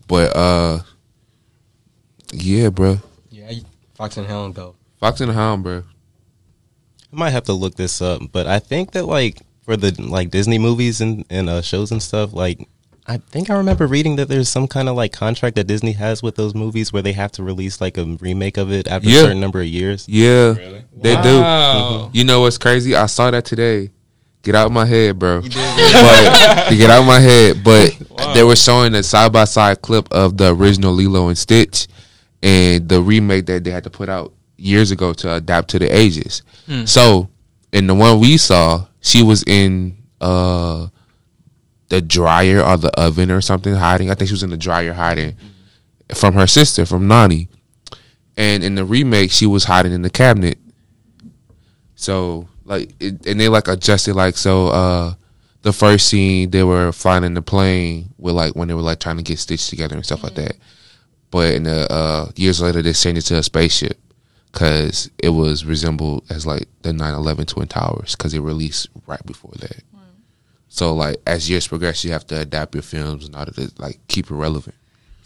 But 0.08 0.36
uh, 0.36 0.80
yeah, 2.34 2.70
bro, 2.70 2.98
Yeah, 3.30 3.52
Fox 3.96 4.18
and 4.18 4.28
Hound 4.28 4.56
though. 4.56 4.76
Fox 5.00 5.22
and 5.22 5.30
the 5.30 5.34
Hound, 5.34 5.64
bro. 5.64 5.84
I 7.12 7.16
might 7.16 7.32
have 7.32 7.44
to 7.46 7.54
look 7.54 7.76
this 7.76 8.02
up, 8.02 8.22
but 8.32 8.48
I 8.48 8.60
think 8.60 8.92
that 8.92 9.06
like 9.06 9.42
for 9.64 9.76
the 9.76 9.92
like 10.02 10.30
Disney 10.32 10.60
movies 10.60 11.02
and 11.02 11.26
and 11.30 11.50
uh, 11.50 11.62
shows 11.62 11.92
and 11.92 12.02
stuff, 12.02 12.34
like 12.34 12.68
I 13.08 13.18
think 13.18 13.50
I 13.50 13.56
remember 13.56 13.88
reading 13.88 14.16
that 14.18 14.28
there's 14.30 14.48
some 14.48 14.68
kind 14.68 14.88
of 14.88 14.96
like 14.96 15.12
contract 15.12 15.56
that 15.56 15.66
Disney 15.66 15.94
has 15.94 16.22
with 16.22 16.36
those 16.36 16.54
movies 16.54 16.94
where 16.94 17.02
they 17.02 17.14
have 17.14 17.32
to 17.34 17.44
release 17.44 17.82
like 17.82 17.98
a 17.98 18.06
remake 18.06 18.58
of 18.58 18.72
it 18.72 18.88
after 18.88 19.10
Yeah. 19.10 19.20
a 19.20 19.24
certain 19.24 19.40
number 19.42 19.60
of 19.60 19.68
years. 19.68 20.06
Yeah, 20.08 20.54
they 20.96 21.20
do. 21.22 21.42
Wow. 21.42 22.10
You 22.14 22.24
know 22.24 22.42
what's 22.42 22.58
crazy? 22.58 22.96
I 22.96 23.08
saw 23.08 23.32
that 23.32 23.44
today. 23.46 23.90
Get 24.44 24.56
out 24.56 24.68
of 24.68 24.72
my 24.72 24.86
head, 24.86 25.20
bro. 25.20 25.42
but 25.42 25.50
to 26.70 26.76
get 26.76 26.90
out 26.90 27.02
of 27.02 27.06
my 27.08 27.20
head, 27.20 27.64
but 27.64 27.96
they 28.34 28.44
were 28.44 28.56
showing 28.56 28.94
a 28.96 29.04
side 29.04 29.32
by 29.34 29.46
side 29.46 29.82
clip 29.82 30.08
of 30.12 30.38
the 30.38 30.54
original 30.56 30.94
Lilo 30.94 31.28
and 31.28 31.38
Stitch 31.38 31.88
and 32.42 32.88
the 32.90 33.02
remake 33.02 33.46
that 33.48 33.64
they 33.64 33.70
had 33.72 33.84
to 33.84 33.90
put 33.92 34.10
out 34.10 34.34
years 34.58 34.90
ago 34.92 35.14
to 35.14 35.34
adapt 35.36 35.70
to 35.72 35.80
the 35.80 35.88
ages. 35.96 36.42
So 36.86 37.30
in 37.74 37.88
the 37.88 37.94
one 37.96 38.20
we 38.20 38.38
saw, 38.38 38.88
she 39.02 39.22
was 39.24 39.44
in 39.46 39.98
uh 40.22 40.88
the 41.92 42.02
dryer 42.02 42.62
or 42.62 42.78
the 42.78 42.90
oven 42.98 43.30
or 43.30 43.42
something 43.42 43.76
hiding. 43.76 44.10
I 44.10 44.16
think 44.16 44.30
she 44.30 44.34
was 44.34 44.44
in 44.44 44.50
the 44.50 44.58
dryer 44.58 44.94
hiding 44.94 45.36
from 46.16 46.36
her 46.36 46.48
sister, 46.48 46.86
from 46.86 47.06
Nani. 47.06 47.50
And 48.38 48.64
in 48.64 48.76
the 48.76 48.86
remake, 48.86 49.30
she 49.30 49.46
was 49.46 49.66
hiding 49.66 49.92
in 49.92 50.02
the 50.02 50.10
cabinet. 50.10 50.58
So 51.96 52.48
like, 52.64 52.94
it, 53.02 53.26
and 53.26 53.38
they 53.38 53.50
like 53.50 53.68
adjusted 53.68 54.16
like 54.16 54.38
so. 54.38 54.70
uh 54.70 55.14
The 55.64 55.74
first 55.74 56.08
scene 56.08 56.50
they 56.50 56.64
were 56.64 56.94
flying 56.94 57.26
in 57.26 57.34
the 57.34 57.42
plane 57.42 58.14
with 58.18 58.36
like 58.36 58.56
when 58.56 58.70
they 58.70 58.74
were 58.74 58.82
like 58.82 59.02
trying 59.02 59.18
to 59.18 59.24
get 59.24 59.38
stitched 59.38 59.70
together 59.70 59.96
and 59.96 60.06
stuff 60.06 60.24
like 60.24 60.36
that. 60.36 60.56
But 61.30 61.54
in 61.56 61.64
the 61.64 61.92
uh, 61.92 62.32
years 62.38 62.62
later, 62.62 62.82
they 62.82 62.94
changed 62.94 63.20
it 63.20 63.28
to 63.28 63.38
a 63.38 63.44
spaceship 63.44 63.98
because 64.52 65.12
it 65.18 65.30
was 65.30 65.66
resembled 65.66 66.24
as 66.30 66.46
like 66.46 66.68
the 66.84 66.94
9/11 66.94 67.48
Twin 67.48 67.68
Towers 67.68 68.16
because 68.16 68.34
it 68.34 68.40
released 68.40 68.88
right 69.06 69.26
before 69.26 69.54
that. 69.60 69.84
So 70.74 70.96
like 70.96 71.18
as 71.28 71.50
years 71.50 71.68
progress, 71.68 72.06
you 72.06 72.14
have 72.14 72.26
to 72.28 72.40
adapt 72.40 72.74
your 72.74 72.82
films 72.82 73.28
in 73.28 73.36
order 73.36 73.52
to 73.52 73.72
like 73.78 74.00
keep 74.08 74.32
it 74.32 74.34
relevant. 74.34 74.76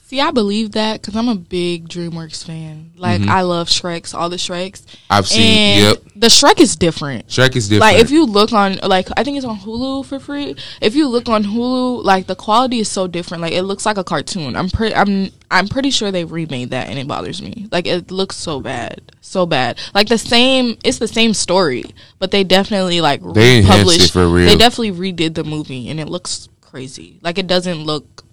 See, 0.08 0.22
I 0.22 0.30
believe 0.30 0.74
that 0.74 1.02
because 1.02 1.16
I'm 1.16 1.28
a 1.30 1.36
big 1.36 1.90
DreamWorks 1.90 2.46
fan. 2.46 2.92
Like, 2.96 3.22
mm-hmm. 3.22 3.30
I 3.32 3.42
love 3.42 3.70
Shreks, 3.70 4.14
all 4.14 4.30
the 4.30 4.36
Shreks. 4.36 4.86
I've 5.10 5.26
seen. 5.26 5.42
And 5.42 5.82
yep, 5.82 6.14
the 6.16 6.28
Shrek 6.28 6.60
is 6.60 6.76
different. 6.76 7.28
Shrek 7.28 7.56
is 7.56 7.68
different. 7.68 7.92
Like 7.92 8.04
if 8.04 8.12
you 8.12 8.24
look 8.24 8.54
on 8.54 8.78
like 8.84 9.08
I 9.18 9.24
think 9.24 9.38
it's 9.38 9.46
on 9.48 9.58
Hulu 9.58 10.06
for 10.06 10.20
free. 10.20 10.56
If 10.80 10.94
you 10.94 11.08
look 11.08 11.28
on 11.28 11.44
Hulu, 11.44 12.04
like 12.04 12.28
the 12.28 12.36
quality 12.36 12.78
is 12.78 12.88
so 12.88 13.08
different. 13.08 13.42
Like 13.42 13.54
it 13.54 13.64
looks 13.64 13.84
like 13.84 13.98
a 13.98 14.04
cartoon. 14.04 14.56
I'm 14.56 14.70
pretty 14.70 14.94
I'm 14.94 15.32
I'm 15.50 15.68
pretty 15.68 15.90
sure 15.90 16.12
they 16.12 16.24
remade 16.24 16.70
that 16.70 16.88
and 16.88 17.00
it 17.00 17.08
bothers 17.08 17.42
me. 17.42 17.68
Like 17.72 17.88
it 17.88 18.12
looks 18.12 18.36
so 18.36 18.60
bad. 18.60 19.12
So 19.22 19.48
bad. 19.48 19.80
Like 19.96 20.08
the 20.08 20.20
same 20.20 20.78
it's 20.84 21.00
the 21.00 21.08
same 21.08 21.34
story, 21.34 21.84
but 22.20 22.30
they 22.30 22.44
definitely 22.44 23.02
like 23.02 23.22
They 23.34 23.58
enhanced 23.58 23.80
it 23.80 23.80
republished 23.80 24.14
for 24.14 24.30
real. 24.30 24.46
They 24.46 24.56
definitely 24.56 24.92
redid 24.92 25.34
the 25.34 25.44
movie 25.44 25.90
and 25.90 26.00
it 26.00 26.10
looks 26.10 26.48
crazy. 26.62 27.20
Like 27.24 27.40
it 27.40 27.48
doesn't 27.48 27.86
look 27.86 28.25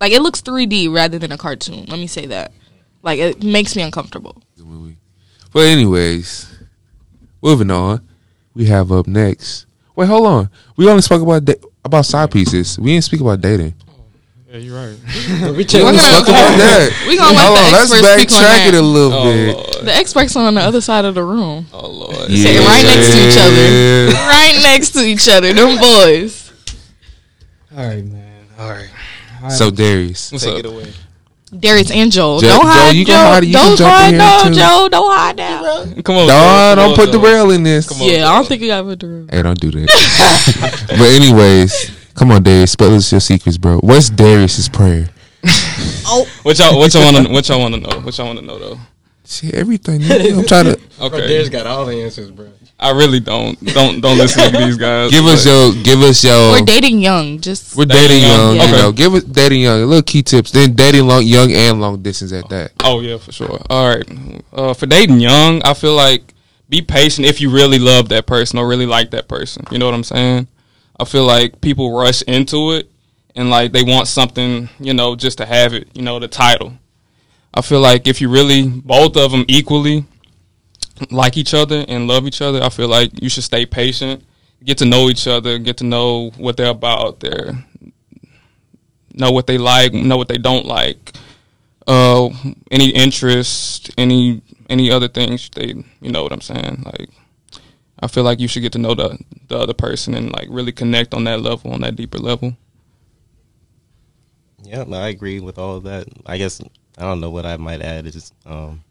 like 0.00 0.12
it 0.12 0.22
looks 0.22 0.40
3D 0.40 0.92
rather 0.92 1.18
than 1.18 1.32
a 1.32 1.38
cartoon. 1.38 1.84
Let 1.86 1.98
me 1.98 2.06
say 2.06 2.26
that. 2.26 2.52
Like 3.02 3.18
it 3.18 3.42
makes 3.42 3.76
me 3.76 3.82
uncomfortable. 3.82 4.42
movie. 4.58 4.96
But 5.52 5.66
anyways, 5.66 6.58
moving 7.42 7.70
on, 7.70 8.06
we 8.54 8.66
have 8.66 8.92
up 8.92 9.06
next. 9.06 9.66
Wait, 9.96 10.06
hold 10.08 10.26
on. 10.26 10.50
We 10.76 10.88
only 10.88 11.02
spoke 11.02 11.22
about 11.22 11.44
da- 11.44 11.60
about 11.84 12.06
side 12.06 12.30
pieces. 12.30 12.78
We 12.78 12.92
didn't 12.92 13.04
speak 13.04 13.20
about 13.20 13.40
dating. 13.40 13.74
Yeah, 14.48 14.56
you're 14.58 14.76
right. 14.76 14.96
we 15.42 15.50
We're 15.52 15.64
check 15.64 15.82
gonna- 15.82 15.96
Talk 15.98 16.24
about 16.28 16.56
that. 16.58 17.04
We 17.08 17.16
gonna 17.16 17.34
let 17.36 17.46
Hold 17.46 17.58
the 17.58 17.62
on, 17.62 17.72
let's 17.72 17.92
experts 17.92 18.22
speak 18.22 18.32
on 18.32 18.44
backtrack 18.44 18.68
it 18.68 18.74
a 18.74 18.82
little 18.82 19.12
Oh 19.12 19.24
bit. 19.32 19.54
lord. 19.56 19.86
The 19.86 19.94
experts 19.94 20.36
on 20.36 20.54
the 20.54 20.60
other 20.60 20.80
side 20.80 21.04
of 21.04 21.14
the 21.14 21.22
room. 21.24 21.66
Oh 21.72 21.88
lord. 21.88 22.14
Sitting 22.30 22.62
right 22.66 22.84
next 22.84 23.10
to 23.10 23.18
each 23.28 23.38
other. 23.38 24.12
right 24.28 24.58
next 24.62 24.90
to 24.90 25.00
each 25.00 25.28
other. 25.28 25.52
Them 25.52 25.78
boys. 25.78 26.52
All 27.76 27.86
right, 27.86 28.04
man. 28.04 28.46
All 28.58 28.70
right. 28.70 28.90
So 29.48 29.70
Darius, 29.70 30.30
What's 30.32 30.44
Take 30.44 30.54
up? 30.54 30.58
it 30.60 30.66
away. 30.66 30.92
Darius 31.58 31.90
and 31.90 32.12
Joel. 32.12 32.38
Joe- 32.40 32.46
don't 32.48 32.62
Joe, 32.62 32.68
hide. 32.68 32.90
you 32.94 33.04
Joe, 33.04 33.12
Hide, 33.14 33.44
you 33.44 33.52
don't 33.52 33.78
hide. 33.80 34.14
No, 34.14 34.42
too. 34.44 34.54
Joe. 34.54 34.88
Don't 34.90 35.10
hide 35.12 35.36
now. 35.36 35.84
Come 36.04 36.16
on. 36.16 36.26
no, 36.28 36.34
Come 36.34 36.76
don't 36.76 36.90
on, 36.90 36.94
put 36.96 37.06
the 37.06 37.18
Joe. 37.18 37.24
rail 37.24 37.50
in 37.50 37.62
this. 37.64 37.88
Come 37.88 38.02
on, 38.02 38.08
Yeah, 38.08 38.28
I 38.28 38.34
don't 38.36 38.46
think 38.46 38.62
you 38.62 38.68
got 38.68 38.84
put 38.84 39.00
the 39.00 39.06
room. 39.08 39.28
Hey, 39.32 39.42
don't 39.42 39.58
do 39.58 39.70
that. 39.72 40.84
but 40.88 41.00
anyways, 41.00 41.90
come 42.14 42.30
on, 42.30 42.42
Darius, 42.44 42.70
spill 42.72 42.94
us 42.94 43.10
your 43.10 43.20
secrets, 43.20 43.58
bro. 43.58 43.78
What's 43.78 44.10
Darius's 44.10 44.68
prayer? 44.68 45.08
Oh, 46.06 46.26
what 46.42 46.58
y'all? 46.58 46.78
What 46.78 46.92
y'all 46.94 47.12
want 47.12 47.26
to? 47.26 47.32
What 47.32 47.48
y'all 47.48 47.60
want 47.60 47.74
to 47.74 47.80
know? 47.80 48.00
What 48.00 48.16
y'all 48.18 48.26
want 48.26 48.38
to 48.38 48.44
know 48.44 48.58
though? 48.58 48.78
See 49.24 49.52
everything. 49.52 50.02
I'm 50.04 50.44
trying 50.44 50.66
to 50.66 50.80
Bro, 51.08 51.18
Okay. 51.18 51.26
Darius 51.28 51.48
got 51.48 51.66
all 51.66 51.84
the 51.86 52.02
answers, 52.02 52.30
bro. 52.30 52.46
I 52.78 52.90
really 52.92 53.20
don't. 53.20 53.58
Don't 53.74 54.00
don't 54.00 54.16
listen 54.18 54.52
to 54.52 54.58
these 54.58 54.76
guys. 54.76 55.10
give 55.10 55.24
us 55.24 55.44
but- 55.44 55.50
your, 55.50 55.82
give 55.82 56.00
us 56.02 56.22
your. 56.24 56.52
We're 56.52 56.60
dating 56.64 57.00
young. 57.00 57.40
Just 57.40 57.76
We're 57.76 57.84
Dating 57.86 58.08
dating 58.08 58.22
young. 58.22 58.38
young, 58.38 58.56
Yeah. 58.56 58.62
you 58.66 58.72
Okay. 58.74 58.82
know. 58.82 58.92
Give 58.92 59.14
us 59.14 59.24
dating 59.24 59.60
young, 59.62 59.80
little 59.86 60.02
key 60.02 60.22
tips. 60.22 60.50
Then 60.50 60.74
dating 60.74 61.06
long, 61.08 61.24
young 61.24 61.50
and 61.52 61.80
long 61.80 62.00
distance 62.02 62.32
at 62.32 62.48
that. 62.50 62.72
Oh 62.84 63.00
yeah, 63.00 63.18
for 63.18 63.32
sure. 63.32 63.60
All 63.68 63.88
right. 63.88 64.06
Uh, 64.52 64.74
for 64.74 64.86
dating 64.86 65.20
young, 65.20 65.62
I 65.64 65.74
feel 65.74 65.94
like 65.94 66.34
be 66.68 66.80
patient 66.82 67.26
if 67.26 67.40
you 67.40 67.50
really 67.50 67.78
love 67.78 68.08
that 68.10 68.26
person 68.26 68.58
or 68.58 68.68
really 68.68 68.86
like 68.86 69.10
that 69.10 69.26
person. 69.28 69.64
You 69.70 69.78
know 69.78 69.86
what 69.86 69.94
I'm 69.94 70.04
saying? 70.04 70.46
I 70.98 71.04
feel 71.04 71.24
like 71.24 71.60
people 71.60 71.96
rush 71.96 72.22
into 72.22 72.72
it 72.72 72.90
and 73.34 73.50
like 73.50 73.72
they 73.72 73.82
want 73.82 74.06
something, 74.06 74.68
you 74.78 74.92
know, 74.94 75.16
just 75.16 75.38
to 75.38 75.46
have 75.46 75.72
it. 75.74 75.88
You 75.94 76.02
know, 76.02 76.18
the 76.18 76.28
title. 76.28 76.74
I 77.52 77.62
feel 77.62 77.80
like 77.80 78.06
if 78.06 78.20
you 78.20 78.28
really 78.30 78.68
both 78.68 79.16
of 79.16 79.32
them 79.32 79.44
equally 79.48 80.04
like 81.10 81.36
each 81.36 81.54
other 81.54 81.84
and 81.88 82.06
love 82.06 82.26
each 82.26 82.42
other, 82.42 82.62
I 82.62 82.68
feel 82.68 82.88
like 82.88 83.22
you 83.22 83.28
should 83.28 83.44
stay 83.44 83.66
patient, 83.66 84.24
get 84.64 84.78
to 84.78 84.84
know 84.84 85.08
each 85.08 85.26
other, 85.26 85.58
get 85.58 85.76
to 85.78 85.84
know 85.84 86.30
what 86.36 86.56
they're 86.56 86.70
about, 86.70 87.20
their 87.20 87.52
know 89.14 89.30
what 89.30 89.46
they 89.46 89.58
like, 89.58 89.92
know 89.92 90.16
what 90.16 90.28
they 90.28 90.38
don't 90.38 90.66
like 90.66 91.16
uh 91.90 92.28
any 92.70 92.90
interest 92.90 93.90
any 93.96 94.42
any 94.68 94.90
other 94.90 95.08
things 95.08 95.50
they 95.54 95.74
you 96.00 96.10
know 96.10 96.22
what 96.22 96.32
i'm 96.32 96.40
saying? 96.40 96.82
Like 96.84 97.08
i 98.00 98.06
feel 98.06 98.22
like 98.22 98.38
you 98.38 98.48
should 98.48 98.62
get 98.62 98.72
to 98.72 98.78
know 98.78 98.94
the 98.94 99.18
the 99.48 99.58
other 99.58 99.74
person 99.74 100.14
and 100.14 100.32
like 100.32 100.46
really 100.50 100.72
connect 100.72 101.14
on 101.14 101.24
that 101.24 101.40
level 101.40 101.72
on 101.72 101.80
that 101.80 101.96
deeper 101.96 102.18
level. 102.18 102.56
Yeah, 104.62 104.84
I 104.92 105.08
agree 105.08 105.40
with 105.40 105.58
all 105.58 105.76
of 105.76 105.82
that. 105.84 106.06
I 106.26 106.36
guess 106.38 106.60
I 106.96 107.02
don't 107.02 107.20
know 107.20 107.30
what 107.30 107.44
I 107.44 107.56
might 107.56 107.82
add. 107.82 108.06
Is 108.06 108.32
um 108.46 108.84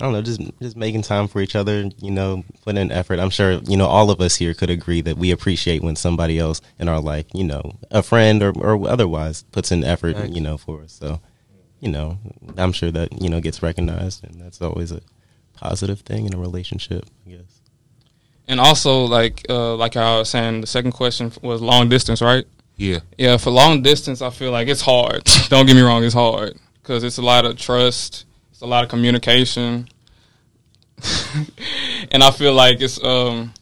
I 0.00 0.04
don't 0.04 0.12
know, 0.14 0.22
just 0.22 0.40
just 0.62 0.76
making 0.76 1.02
time 1.02 1.28
for 1.28 1.40
each 1.40 1.54
other, 1.54 1.90
you 1.98 2.10
know, 2.10 2.42
putting 2.64 2.80
in 2.80 2.90
effort. 2.92 3.18
I'm 3.18 3.30
sure, 3.30 3.52
you 3.68 3.76
know, 3.76 3.86
all 3.86 4.10
of 4.10 4.20
us 4.20 4.36
here 4.36 4.54
could 4.54 4.70
agree 4.70 5.00
that 5.02 5.18
we 5.18 5.30
appreciate 5.30 5.82
when 5.82 5.94
somebody 5.96 6.38
else 6.38 6.60
in 6.78 6.88
our 6.88 7.00
life, 7.00 7.26
you 7.34 7.44
know, 7.44 7.76
a 7.90 8.02
friend 8.02 8.42
or 8.42 8.52
or 8.58 8.88
otherwise 8.88 9.42
puts 9.52 9.70
in 9.72 9.84
effort, 9.84 10.16
Thanks. 10.16 10.34
you 10.34 10.40
know, 10.40 10.56
for 10.56 10.82
us. 10.82 10.92
So, 10.92 11.20
you 11.80 11.90
know, 11.90 12.18
I'm 12.56 12.72
sure 12.72 12.90
that, 12.90 13.20
you 13.20 13.28
know, 13.28 13.40
gets 13.40 13.62
recognized 13.62 14.24
and 14.24 14.40
that's 14.40 14.60
always 14.62 14.90
a 14.92 15.00
positive 15.54 16.00
thing 16.00 16.24
in 16.26 16.34
a 16.34 16.38
relationship, 16.38 17.04
I 17.26 17.30
guess. 17.32 17.60
and 18.48 18.58
also 18.58 19.04
like 19.04 19.44
uh 19.50 19.74
like 19.76 19.94
i 19.96 20.18
was 20.18 20.30
saying 20.30 20.62
the 20.62 20.66
second 20.66 20.92
question 20.92 21.30
was 21.42 21.60
long 21.60 21.88
distance 21.90 22.22
right 22.22 22.46
Yeah. 22.76 23.00
yeah 23.18 23.36
for 23.36 23.50
long 23.50 23.82
distance 23.82 24.22
i 24.22 24.30
feel 24.30 24.50
like 24.52 24.68
it's 24.68 24.80
hard 24.80 25.22
don't 25.50 25.66
get 25.66 25.76
me 25.76 25.82
wrong 25.82 26.02
it's 26.02 26.14
hard 26.14 26.56
because 26.82 27.04
it's 27.04 27.18
a 27.18 27.22
lot 27.22 27.44
of 27.44 27.58
trust 27.58 28.24
it's 28.60 28.66
a 28.66 28.66
lot 28.66 28.84
of 28.84 28.90
communication 28.90 29.88
and 32.12 32.22
i 32.22 32.30
feel 32.30 32.52
like 32.52 32.78
it's 32.82 33.02
um 33.02 33.54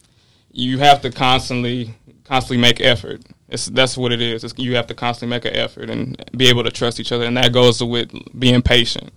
you 0.51 0.77
have 0.79 1.01
to 1.01 1.09
constantly 1.09 1.95
constantly 2.25 2.61
make 2.61 2.81
effort 2.81 3.23
it's 3.49 3.67
that's 3.67 3.97
what 3.97 4.11
it 4.11 4.21
is 4.21 4.43
it's, 4.43 4.55
you 4.59 4.75
have 4.75 4.89
to 4.89 4.95
constantly 4.95 5.37
make 5.37 5.45
an 5.45 5.55
effort 5.55 5.89
and 5.89 6.21
be 6.37 6.49
able 6.49 6.65
to 6.65 6.71
trust 6.71 6.99
each 6.99 7.13
other 7.13 7.25
and 7.25 7.37
that 7.37 7.53
goes 7.53 7.81
with 7.81 8.11
being 8.37 8.61
patient 8.61 9.13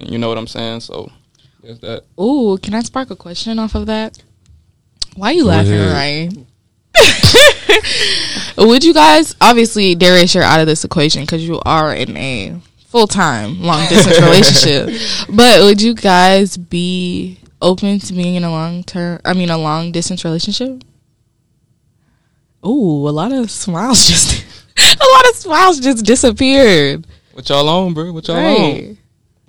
you 0.00 0.18
know 0.18 0.28
what 0.28 0.36
i'm 0.36 0.48
saying 0.48 0.80
so 0.80 1.08
There's 1.62 1.78
that. 1.78 2.02
Ooh, 2.20 2.58
can 2.60 2.74
I 2.74 2.80
spark 2.80 3.10
a 3.10 3.16
question 3.16 3.60
off 3.60 3.76
of 3.76 3.86
that? 3.86 4.20
Why 5.14 5.28
are 5.28 5.34
you 5.34 5.44
laughing, 5.44 5.74
ahead. 5.74 5.92
Ryan? 5.92 6.46
would 8.58 8.82
you 8.82 8.92
guys 8.92 9.36
obviously 9.40 9.94
Darius 9.94 10.34
you're 10.34 10.42
out 10.42 10.58
of 10.58 10.66
this 10.66 10.84
equation 10.84 11.22
because 11.22 11.46
you 11.46 11.60
are 11.64 11.94
in 11.94 12.16
a 12.16 12.60
full 12.92 13.06
time 13.06 13.60
long 13.62 13.88
distance 13.88 14.20
relationship. 14.20 15.00
But 15.34 15.62
would 15.62 15.80
you 15.80 15.94
guys 15.94 16.58
be 16.58 17.38
open 17.62 17.98
to 17.98 18.12
being 18.12 18.34
in 18.34 18.44
a 18.44 18.50
long 18.50 18.84
term 18.84 19.18
I 19.24 19.32
mean 19.32 19.48
a 19.50 19.56
long 19.58 19.92
distance 19.92 20.24
relationship? 20.24 20.84
Ooh, 22.64 23.08
a 23.08 23.10
lot 23.10 23.32
of 23.32 23.50
smiles 23.50 24.06
just 24.12 24.44
a 24.78 25.08
lot 25.12 25.28
of 25.30 25.36
smiles 25.36 25.80
just 25.80 26.04
disappeared. 26.04 27.06
What 27.32 27.48
y'all 27.48 27.68
on, 27.68 27.94
bro? 27.94 28.12
What 28.12 28.28
y'all 28.28 28.36
on? 28.36 28.98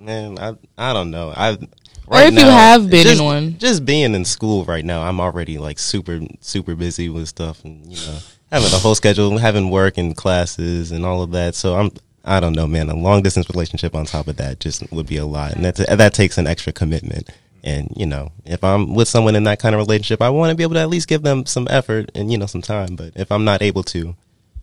Man, 0.00 0.38
I 0.38 0.56
I 0.78 0.92
don't 0.94 1.10
know. 1.10 1.32
I 1.36 1.58
Right 2.06 2.24
Or 2.24 2.28
if 2.28 2.34
you 2.34 2.46
have 2.46 2.90
been 2.90 3.06
in 3.06 3.24
one. 3.24 3.58
just 3.58 3.86
being 3.86 4.14
in 4.14 4.26
school 4.26 4.64
right 4.66 4.84
now, 4.84 5.02
I'm 5.02 5.20
already 5.20 5.56
like 5.56 5.78
super 5.78 6.20
super 6.40 6.74
busy 6.74 7.08
with 7.08 7.28
stuff, 7.28 7.64
and 7.64 7.86
you 7.86 7.96
know, 8.06 8.18
having 8.52 8.72
a 8.72 8.76
whole 8.78 8.94
schedule, 8.94 9.38
having 9.38 9.70
work 9.70 9.96
and 9.96 10.14
classes 10.14 10.92
and 10.92 11.06
all 11.06 11.22
of 11.22 11.30
that. 11.30 11.54
So 11.54 11.76
I'm 11.76 11.92
I 12.24 12.40
don't 12.40 12.54
know, 12.54 12.66
man. 12.66 12.88
A 12.88 12.96
long 12.96 13.22
distance 13.22 13.48
relationship 13.50 13.94
on 13.94 14.06
top 14.06 14.28
of 14.28 14.36
that 14.38 14.60
just 14.60 14.90
would 14.90 15.06
be 15.06 15.18
a 15.18 15.26
lot, 15.26 15.52
and 15.52 15.64
that 15.64 15.76
that 15.76 16.14
takes 16.14 16.38
an 16.38 16.46
extra 16.46 16.72
commitment. 16.72 17.30
And 17.62 17.92
you 17.96 18.06
know, 18.06 18.32
if 18.44 18.64
I'm 18.64 18.94
with 18.94 19.08
someone 19.08 19.36
in 19.36 19.44
that 19.44 19.58
kind 19.58 19.74
of 19.74 19.78
relationship, 19.78 20.22
I 20.22 20.30
want 20.30 20.50
to 20.50 20.56
be 20.56 20.62
able 20.62 20.74
to 20.74 20.80
at 20.80 20.88
least 20.88 21.08
give 21.08 21.22
them 21.22 21.44
some 21.46 21.66
effort 21.70 22.10
and 22.14 22.32
you 22.32 22.38
know 22.38 22.46
some 22.46 22.62
time. 22.62 22.96
But 22.96 23.12
if 23.14 23.30
I'm 23.30 23.44
not 23.44 23.62
able 23.62 23.82
to, 23.84 24.16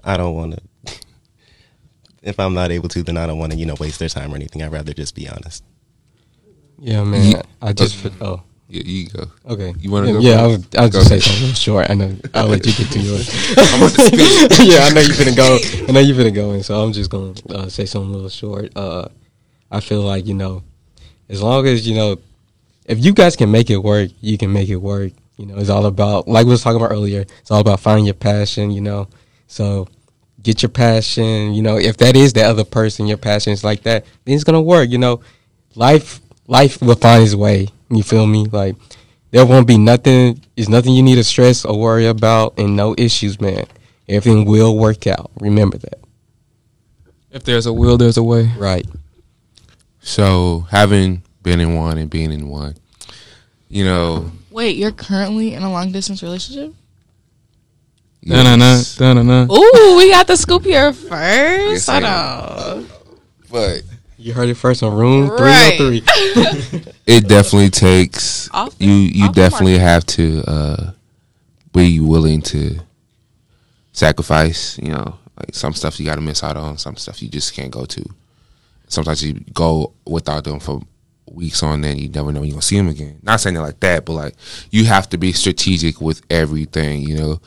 I 0.04 0.18
don't 0.18 0.36
want 0.36 0.60
to. 0.86 0.96
if 2.24 2.40
I'm 2.40 2.54
not 2.54 2.72
able 2.72 2.90
to, 2.90 3.04
then 3.04 3.18
I 3.18 3.28
don't 3.28 3.38
want 3.38 3.52
to 3.52 3.58
you 3.58 3.66
know 3.66 3.76
waste 3.80 4.00
their 4.00 4.10
time 4.10 4.34
or 4.34 4.36
anything. 4.36 4.64
I'd 4.64 4.72
rather 4.72 4.94
just 4.94 5.16
be 5.16 5.30
honest. 5.30 5.64
Yeah, 6.80 7.04
man. 7.04 7.44
I 7.62 7.74
just 7.74 7.96
for, 7.96 8.12
oh 8.22 8.44
Yeah, 8.72 8.84
you 8.86 9.10
go. 9.10 9.26
okay. 9.50 9.74
You 9.80 9.92
wanna 9.92 10.08
yeah, 10.08 10.14
go 10.14 10.20
Yeah, 10.20 10.36
I'll, 10.42 10.80
I 10.80 10.82
was 10.88 10.92
Go 10.92 11.00
just 11.00 11.10
say 11.10 11.20
something 11.20 11.44
real 11.44 11.54
short. 11.54 11.90
I 11.90 11.94
know 11.94 12.16
I'll 12.34 12.48
let 12.48 12.66
you 12.66 12.72
get 12.72 12.90
to 12.94 13.00
yours. 13.00 13.28
To 13.56 14.64
yeah, 14.64 14.88
I 14.88 14.94
know 14.94 15.02
you're 15.02 15.18
gonna 15.18 15.36
go. 15.36 15.60
I 15.90 15.92
know 15.92 16.00
you're 16.00 16.16
gonna 16.16 16.32
go, 16.32 16.52
and 16.52 16.64
so 16.64 16.82
I'm 16.82 16.94
just 16.94 17.10
gonna 17.10 17.34
uh, 17.50 17.68
say 17.68 17.86
something 17.86 18.12
a 18.12 18.14
little 18.14 18.30
short. 18.30 18.72
Uh, 18.74 19.10
I 19.70 19.82
feel 19.82 20.04
like 20.04 20.26
you 20.26 20.36
know, 20.36 20.64
as 21.28 21.42
long 21.42 21.68
as 21.68 21.86
you 21.86 21.96
know, 21.96 22.20
if 22.86 23.04
you 23.04 23.14
guys 23.14 23.36
can 23.36 23.52
make 23.52 23.70
it 23.70 23.78
work, 23.78 24.10
you 24.22 24.38
can 24.38 24.54
make 24.54 24.70
it 24.70 24.78
work. 24.78 25.12
You 25.36 25.48
know, 25.48 25.58
it's 25.58 25.70
all 25.70 25.86
about 25.86 26.30
like 26.30 26.46
we 26.46 26.52
was 26.52 26.64
talking 26.64 26.80
about 26.80 26.94
earlier. 26.94 27.26
It's 27.42 27.52
all 27.52 27.60
about 27.60 27.82
finding 27.82 28.06
your 28.06 28.14
passion. 28.14 28.72
You 28.72 28.82
know, 28.82 29.10
so 29.48 29.90
get 30.42 30.62
your 30.62 30.70
passion. 30.70 31.54
You 31.54 31.62
know, 31.62 31.78
if 31.78 31.98
that 31.98 32.16
is 32.16 32.32
the 32.32 32.44
other 32.44 32.64
person, 32.64 33.06
your 33.06 33.18
passion 33.18 33.52
is 33.52 33.66
like 33.66 33.84
that, 33.84 34.06
then 34.24 34.36
it's 34.36 34.46
gonna 34.46 34.62
work. 34.62 34.90
You 34.90 34.98
know, 34.98 35.20
life 35.76 36.22
life 36.48 36.82
will 36.82 36.96
find 36.96 37.22
its 37.24 37.36
way. 37.36 37.68
You 37.92 38.04
feel 38.04 38.26
me? 38.26 38.46
Like 38.46 38.76
there 39.32 39.46
won't 39.46 39.68
be 39.68 39.78
nothing. 39.78 40.42
There's 40.56 40.70
nothing 40.70 40.94
you 40.94 41.04
need 41.04 41.16
to 41.16 41.24
stress 41.24 41.66
or 41.66 41.80
worry 41.80 42.08
about, 42.08 42.58
and 42.58 42.76
no 42.76 42.96
issues, 42.98 43.40
man. 43.40 43.66
Everything 44.08 44.46
will 44.46 44.78
work 44.78 45.08
out. 45.08 45.32
Remember 45.40 45.78
that. 45.78 46.00
If 47.32 47.44
there's 47.44 47.66
a 47.66 47.74
will, 47.74 47.98
there's 47.98 48.18
a 48.18 48.24
way. 48.24 48.52
Right. 48.58 48.86
So 50.02 50.68
having 50.70 51.24
been 51.44 51.60
in 51.60 51.76
one 51.76 51.98
and 51.98 52.10
being 52.10 52.32
in 52.32 52.50
one, 52.50 52.76
you 53.70 53.86
know, 53.86 54.32
Wait, 54.50 54.76
you're 54.76 54.92
currently 54.92 55.54
in 55.54 55.64
a 55.64 55.72
long 55.72 55.92
distance 55.92 56.22
relationship? 56.22 56.74
Da-na-na, 58.24 58.76
yes, 58.76 58.98
da-na-na. 58.98 59.48
Ooh, 59.52 59.96
we 59.98 60.12
got 60.12 60.28
the 60.28 60.36
scoop 60.36 60.64
here 60.64 60.92
first. 60.94 61.10
Yes, 61.10 61.90
I 61.90 62.02
Hold 62.02 62.84
on. 62.84 62.90
but 63.50 63.82
You 64.22 64.34
heard 64.34 64.50
it 64.50 64.56
first 64.56 64.84
on 64.84 64.94
room 64.96 65.30
Right. 65.30 65.78
303. 65.78 66.94
it 67.08 67.28
definitely 67.28 67.72
takes 67.72 68.50
Off- 68.52 68.76
you. 68.78 68.92
You 68.92 69.26
off 69.26 69.36
definitely 69.36 69.80
have 69.80 70.06
to 70.08 70.44
uh, 70.46 70.92
be 71.74 72.00
willing 72.00 72.44
to 72.44 72.80
sacrifice. 73.94 74.78
You 74.78 74.90
know, 74.92 75.18
like 75.40 75.56
some 75.56 75.74
stuff 75.74 76.00
you 76.00 76.06
got 76.06 76.16
to 76.16 76.22
miss 76.22 76.44
out 76.44 76.56
on. 76.56 76.78
Some 76.78 76.98
stuff 76.98 77.22
you 77.24 77.30
just 77.30 77.56
can't 77.56 77.72
go 77.72 77.86
to. 77.86 78.06
Sometimes 78.88 79.24
you 79.24 79.40
go 79.54 79.94
without 80.06 80.44
them 80.44 80.60
for 80.60 80.82
weeks 81.32 81.64
on 81.64 81.84
end. 81.84 82.00
You 82.00 82.10
never 82.10 82.32
know 82.32 82.42
when 82.42 82.50
you're 82.50 82.56
gonna 82.56 82.62
see 82.62 82.78
them 82.78 82.90
again. 82.90 83.18
Not 83.24 83.40
saying 83.40 83.56
it 83.56 83.62
like 83.62 83.80
that, 83.80 84.06
but 84.06 84.14
like 84.14 84.36
you 84.70 84.86
have 84.86 85.10
to 85.10 85.18
be 85.18 85.32
strategic 85.32 86.00
with 86.00 86.22
everything. 86.30 87.02
You 87.02 87.18
know, 87.18 87.42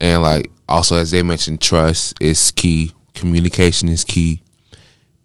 and 0.00 0.22
like 0.22 0.48
also 0.68 0.94
as 0.94 1.10
they 1.10 1.24
mentioned, 1.24 1.60
trust 1.60 2.14
is 2.20 2.52
key. 2.52 2.92
Communication 3.14 3.88
is 3.88 4.04
key. 4.04 4.42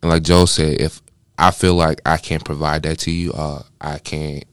And 0.06 0.12
like 0.12 0.22
Joe 0.22 0.46
said, 0.46 0.80
if 0.80 1.02
I 1.36 1.50
feel 1.50 1.74
like 1.74 2.00
I 2.06 2.18
can't 2.18 2.46
provide 2.46 2.84
that 2.84 3.00
to 3.00 3.12
you, 3.12 3.34
uh, 3.34 3.64
I 3.82 3.98
can't 3.98 4.46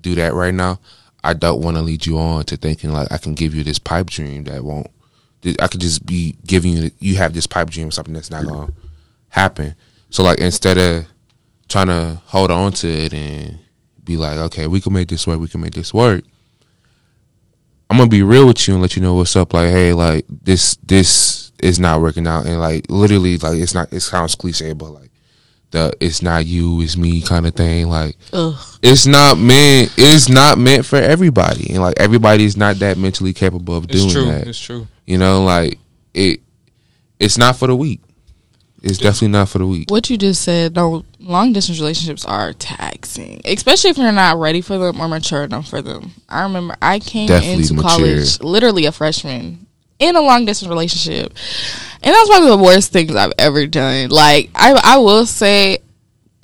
do 0.00 0.14
that 0.14 0.34
right 0.34 0.54
now. 0.54 0.78
I 1.24 1.34
don't 1.34 1.62
want 1.62 1.76
to 1.78 1.82
lead 1.82 2.06
you 2.06 2.16
on 2.16 2.44
to 2.44 2.56
thinking 2.56 2.92
like 2.92 3.10
I 3.10 3.18
can 3.18 3.34
give 3.34 3.52
you 3.52 3.64
this 3.64 3.80
pipe 3.80 4.06
dream 4.06 4.44
that 4.44 4.62
won't. 4.62 4.86
I 5.60 5.66
could 5.66 5.80
just 5.80 6.06
be 6.06 6.36
giving 6.46 6.76
you. 6.76 6.90
You 7.00 7.16
have 7.16 7.34
this 7.34 7.48
pipe 7.48 7.70
dream 7.70 7.90
something 7.90 8.14
that's 8.14 8.30
not 8.30 8.46
gonna 8.46 8.72
happen. 9.30 9.74
So 10.10 10.22
like 10.22 10.38
instead 10.38 10.78
of 10.78 11.06
trying 11.68 11.88
to 11.88 12.22
hold 12.26 12.52
on 12.52 12.70
to 12.74 12.88
it 12.88 13.12
and 13.12 13.58
be 14.04 14.16
like, 14.16 14.38
okay, 14.38 14.68
we 14.68 14.80
can 14.80 14.92
make 14.92 15.08
this 15.08 15.26
work. 15.26 15.40
We 15.40 15.48
can 15.48 15.60
make 15.60 15.74
this 15.74 15.92
work. 15.92 16.22
I'm 17.90 17.96
gonna 17.96 18.08
be 18.08 18.22
real 18.22 18.46
with 18.46 18.68
you 18.68 18.74
and 18.74 18.80
let 18.80 18.94
you 18.94 19.02
know 19.02 19.14
what's 19.14 19.34
up. 19.34 19.54
Like, 19.54 19.70
hey, 19.70 19.92
like 19.92 20.24
this 20.28 20.76
this 20.84 21.49
is 21.62 21.78
not 21.80 22.00
working 22.00 22.26
out, 22.26 22.46
and 22.46 22.58
like 22.60 22.86
literally, 22.88 23.38
like 23.38 23.58
it's 23.58 23.74
not. 23.74 23.92
It 23.92 24.00
sounds 24.00 24.34
cliche, 24.34 24.72
but 24.72 24.90
like 24.90 25.10
the 25.70 25.92
it's 26.00 26.22
not 26.22 26.46
you, 26.46 26.80
it's 26.80 26.96
me 26.96 27.20
kind 27.22 27.46
of 27.46 27.54
thing. 27.54 27.88
Like 27.88 28.16
Ugh. 28.32 28.54
it's 28.82 29.06
not 29.06 29.38
meant. 29.38 29.92
It's 29.96 30.28
not 30.28 30.58
meant 30.58 30.84
for 30.86 30.96
everybody, 30.96 31.70
and 31.70 31.80
like 31.82 31.98
everybody's 31.98 32.56
not 32.56 32.76
that 32.76 32.98
mentally 32.98 33.32
capable 33.32 33.76
of 33.76 33.84
It's 33.84 33.94
doing 33.94 34.10
true. 34.10 34.24
that. 34.26 34.46
It's 34.48 34.58
true. 34.58 34.86
You 35.06 35.18
know, 35.18 35.44
like 35.44 35.78
it. 36.14 36.40
It's 37.18 37.36
not 37.36 37.56
for 37.56 37.66
the 37.66 37.76
weak. 37.76 38.00
It's 38.82 38.96
definitely 38.96 39.28
not 39.28 39.50
for 39.50 39.58
the 39.58 39.66
weak. 39.66 39.90
What 39.90 40.08
you 40.08 40.16
just 40.16 40.40
said, 40.40 40.74
though 40.74 41.04
long 41.18 41.52
distance 41.52 41.78
relationships 41.80 42.24
are 42.24 42.54
taxing, 42.54 43.42
especially 43.44 43.90
if 43.90 43.98
you're 43.98 44.10
not 44.10 44.38
ready 44.38 44.62
for 44.62 44.78
them 44.78 44.98
or 45.00 45.06
mature 45.06 45.42
enough 45.42 45.68
for 45.68 45.82
them. 45.82 46.12
I 46.30 46.42
remember 46.44 46.76
I 46.80 46.98
came 46.98 47.28
Definitely 47.28 47.62
into 47.64 47.74
mature. 47.74 47.90
college 47.90 48.40
literally 48.40 48.86
a 48.86 48.92
freshman 48.92 49.66
in 50.00 50.16
a 50.16 50.20
long 50.20 50.44
distance 50.44 50.68
relationship, 50.68 51.32
and 52.02 52.14
that's 52.14 52.38
of 52.38 52.46
the 52.46 52.56
worst 52.56 52.92
things 52.92 53.14
I've 53.14 53.32
ever 53.38 53.66
done. 53.66 54.10
Like 54.10 54.50
I, 54.54 54.80
I 54.82 54.98
will 54.98 55.26
say. 55.26 55.78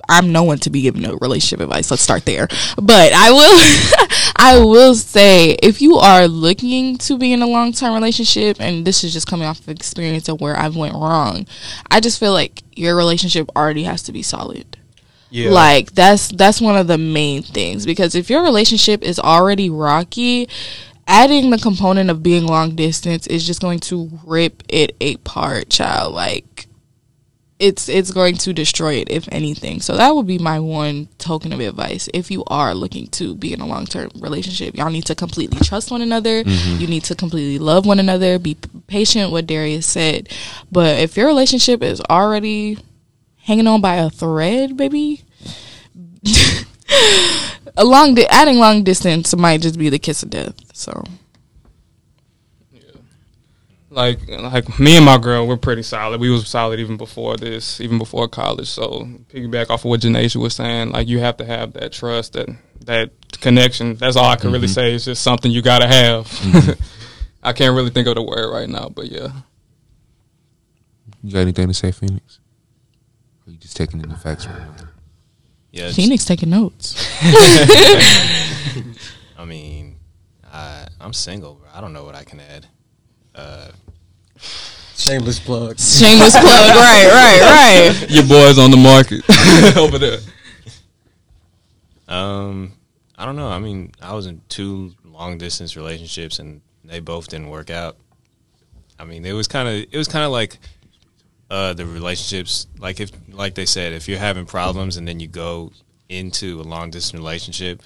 I'm 0.09 0.31
no 0.31 0.43
one 0.43 0.57
to 0.59 0.69
be 0.69 0.83
giving 0.83 1.01
no 1.01 1.17
relationship 1.19 1.59
advice. 1.59 1.91
Let's 1.91 2.01
start 2.01 2.23
there. 2.23 2.47
But 2.81 3.11
I 3.11 3.29
will, 3.29 4.07
I 4.37 4.57
will 4.63 4.95
say, 4.95 5.57
if 5.61 5.81
you 5.81 5.95
are 5.95 6.29
looking 6.29 6.97
to 6.99 7.17
be 7.17 7.33
in 7.33 7.41
a 7.41 7.45
long 7.45 7.73
term 7.73 7.93
relationship, 7.93 8.55
and 8.61 8.87
this 8.87 9.03
is 9.03 9.11
just 9.11 9.27
coming 9.27 9.45
off 9.45 9.59
of 9.59 9.67
experience 9.67 10.29
of 10.29 10.39
where 10.39 10.55
I've 10.55 10.77
went 10.77 10.93
wrong, 10.93 11.45
I 11.91 11.99
just 11.99 12.21
feel 12.21 12.31
like 12.31 12.63
your 12.73 12.95
relationship 12.95 13.49
already 13.53 13.83
has 13.83 14.01
to 14.03 14.13
be 14.13 14.21
solid. 14.21 14.77
Yeah. 15.29 15.49
Like 15.51 15.91
that's 15.91 16.29
that's 16.29 16.61
one 16.61 16.77
of 16.77 16.87
the 16.87 16.97
main 16.97 17.43
things 17.43 17.85
because 17.85 18.15
if 18.15 18.29
your 18.29 18.43
relationship 18.43 19.03
is 19.03 19.19
already 19.19 19.69
rocky, 19.69 20.47
adding 21.07 21.49
the 21.49 21.57
component 21.57 22.09
of 22.09 22.21
being 22.21 22.45
long 22.45 22.75
distance 22.75 23.25
is 23.27 23.47
just 23.47 23.61
going 23.61 23.79
to 23.79 24.09
rip 24.25 24.61
it 24.67 24.95
apart, 25.01 25.69
child. 25.69 26.13
Like 26.13 26.67
it's 27.59 27.89
it's 27.89 28.11
going 28.11 28.35
to 28.35 28.53
destroy 28.53 28.95
it 28.95 29.09
if 29.09 29.27
anything. 29.31 29.81
So 29.81 29.95
that 29.97 30.13
would 30.15 30.27
be 30.27 30.37
my 30.37 30.59
one 30.59 31.07
token 31.17 31.53
of 31.53 31.59
advice. 31.59 32.07
If 32.13 32.29
you 32.29 32.43
are 32.47 32.75
looking 32.75 33.07
to 33.07 33.33
be 33.35 33.53
in 33.53 33.61
a 33.61 33.65
long 33.65 33.85
term 33.85 34.11
relationship, 34.19 34.75
y'all 34.75 34.91
need 34.91 35.05
to 35.05 35.15
completely 35.15 35.59
trust 35.59 35.89
one 35.89 36.01
another. 36.01 36.43
Mm-hmm. 36.43 36.81
You 36.81 36.87
need 36.87 37.05
to 37.05 37.15
completely 37.15 37.57
love 37.57 37.85
one 37.85 37.99
another. 37.99 38.37
Be 38.37 38.57
patient. 38.87 39.31
What 39.31 39.47
Darius 39.47 39.85
said, 39.87 40.29
but 40.71 40.99
if 40.99 41.17
your 41.17 41.27
relationship 41.27 41.81
is 41.81 42.01
already 42.09 42.77
hanging 43.37 43.67
on 43.67 43.81
by 43.81 43.95
a 43.95 44.09
thread, 44.09 44.77
baby. 44.77 45.23
a 47.77 47.85
long 47.85 48.15
di- 48.15 48.27
adding 48.27 48.57
long 48.57 48.83
distance 48.83 49.35
might 49.35 49.61
just 49.61 49.79
be 49.79 49.89
the 49.89 49.99
kiss 49.99 50.23
of 50.23 50.29
death. 50.29 50.55
So 50.73 51.03
like 53.97 54.27
like 54.27 54.79
me 54.79 54.95
and 54.95 55.05
my 55.05 55.17
girl, 55.17 55.47
we're 55.47 55.57
pretty 55.57 55.83
solid. 55.83 56.21
We 56.21 56.29
was 56.29 56.47
solid 56.47 56.79
even 56.79 56.97
before 56.97 57.35
this, 57.35 57.81
even 57.81 57.97
before 57.97 58.27
college. 58.27 58.67
So 58.67 59.07
piggyback 59.29 59.69
off 59.69 59.85
of 59.85 59.89
what 59.89 60.01
Janasia 60.01 60.37
was 60.37 60.55
saying, 60.55 60.91
like 60.91 61.07
you 61.07 61.19
have 61.19 61.37
to 61.37 61.45
have 61.45 61.73
that 61.73 61.93
trust, 61.93 62.33
that 62.33 62.49
that 62.85 63.11
connection. 63.41 63.95
That's 63.95 64.15
all 64.15 64.25
I 64.25 64.35
can 64.35 64.51
really 64.51 64.67
mm-hmm. 64.67 64.73
say. 64.73 64.93
It's 64.93 65.05
just 65.05 65.23
something 65.23 65.51
you 65.51 65.61
gotta 65.61 65.87
have. 65.87 66.27
Mm-hmm. 66.27 66.81
I 67.43 67.53
can't 67.53 67.75
really 67.75 67.89
think 67.89 68.07
of 68.07 68.15
the 68.15 68.21
word 68.21 68.51
right 68.51 68.69
now, 68.69 68.89
but 68.89 69.05
yeah. 69.07 69.29
You 71.23 71.33
got 71.33 71.39
anything 71.39 71.67
to 71.67 71.73
say, 71.73 71.91
Phoenix? 71.91 72.39
Or 73.45 73.51
you 73.51 73.57
just 73.57 73.77
taking 73.77 74.01
in 74.01 74.09
the 74.09 74.15
facts 74.15 74.45
right 74.45 74.59
now? 74.59 74.86
Yeah, 75.71 75.91
Phoenix 75.91 76.25
taking 76.25 76.49
notes. 76.49 76.95
I 79.37 79.45
mean, 79.45 79.97
I, 80.45 80.87
I'm 80.99 81.13
single, 81.13 81.55
bro. 81.55 81.67
I 81.73 81.81
don't 81.81 81.93
know 81.93 82.03
what 82.03 82.15
I 82.15 82.23
can 82.23 82.39
add. 82.39 82.65
Uh, 83.35 83.69
Shameless 84.95 85.39
plug. 85.39 85.77
Shameless 85.79 86.31
plug. 86.31 86.43
Right, 86.75 87.07
right, 87.11 87.41
right. 87.99 88.09
Your 88.09 88.25
boy's 88.25 88.57
on 88.57 88.71
the 88.71 88.77
market 88.77 89.23
over 89.77 89.99
there. 89.99 90.19
um, 92.07 92.73
I 93.17 93.25
don't 93.25 93.35
know. 93.35 93.49
I 93.49 93.59
mean, 93.59 93.91
I 94.01 94.13
was 94.13 94.25
in 94.25 94.41
two 94.49 94.93
long 95.05 95.37
distance 95.37 95.75
relationships, 95.75 96.39
and 96.39 96.61
they 96.83 96.99
both 96.99 97.27
didn't 97.27 97.49
work 97.49 97.69
out. 97.69 97.97
I 98.99 99.05
mean, 99.05 99.25
it 99.25 99.33
was 99.33 99.47
kind 99.47 99.67
of 99.67 99.75
it 99.91 99.97
was 99.97 100.07
kind 100.07 100.25
of 100.25 100.31
like 100.31 100.57
uh, 101.49 101.73
the 101.73 101.85
relationships. 101.85 102.67
Like 102.79 102.99
if 102.99 103.11
like 103.29 103.55
they 103.55 103.65
said, 103.65 103.93
if 103.93 104.07
you're 104.07 104.19
having 104.19 104.45
problems 104.45 104.97
and 104.97 105.07
then 105.07 105.19
you 105.19 105.27
go 105.27 105.71
into 106.09 106.61
a 106.61 106.63
long 106.63 106.89
distance 106.89 107.19
relationship, 107.19 107.81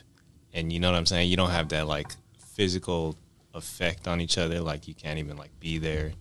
and 0.54 0.72
you 0.72 0.80
know 0.80 0.92
what 0.92 0.98
I'm 0.98 1.06
saying, 1.06 1.30
you 1.30 1.38
don't 1.38 1.52
have 1.52 1.70
that 1.70 1.88
like 1.88 2.08
physical 2.38 3.16
effect 3.54 4.08
on 4.08 4.22
each 4.22 4.38
other. 4.38 4.62
Like 4.62 4.88
you 4.88 4.94
can't 4.94 5.20
even 5.20 5.38
like 5.38 5.52
be 5.60 5.78
there 5.78 6.12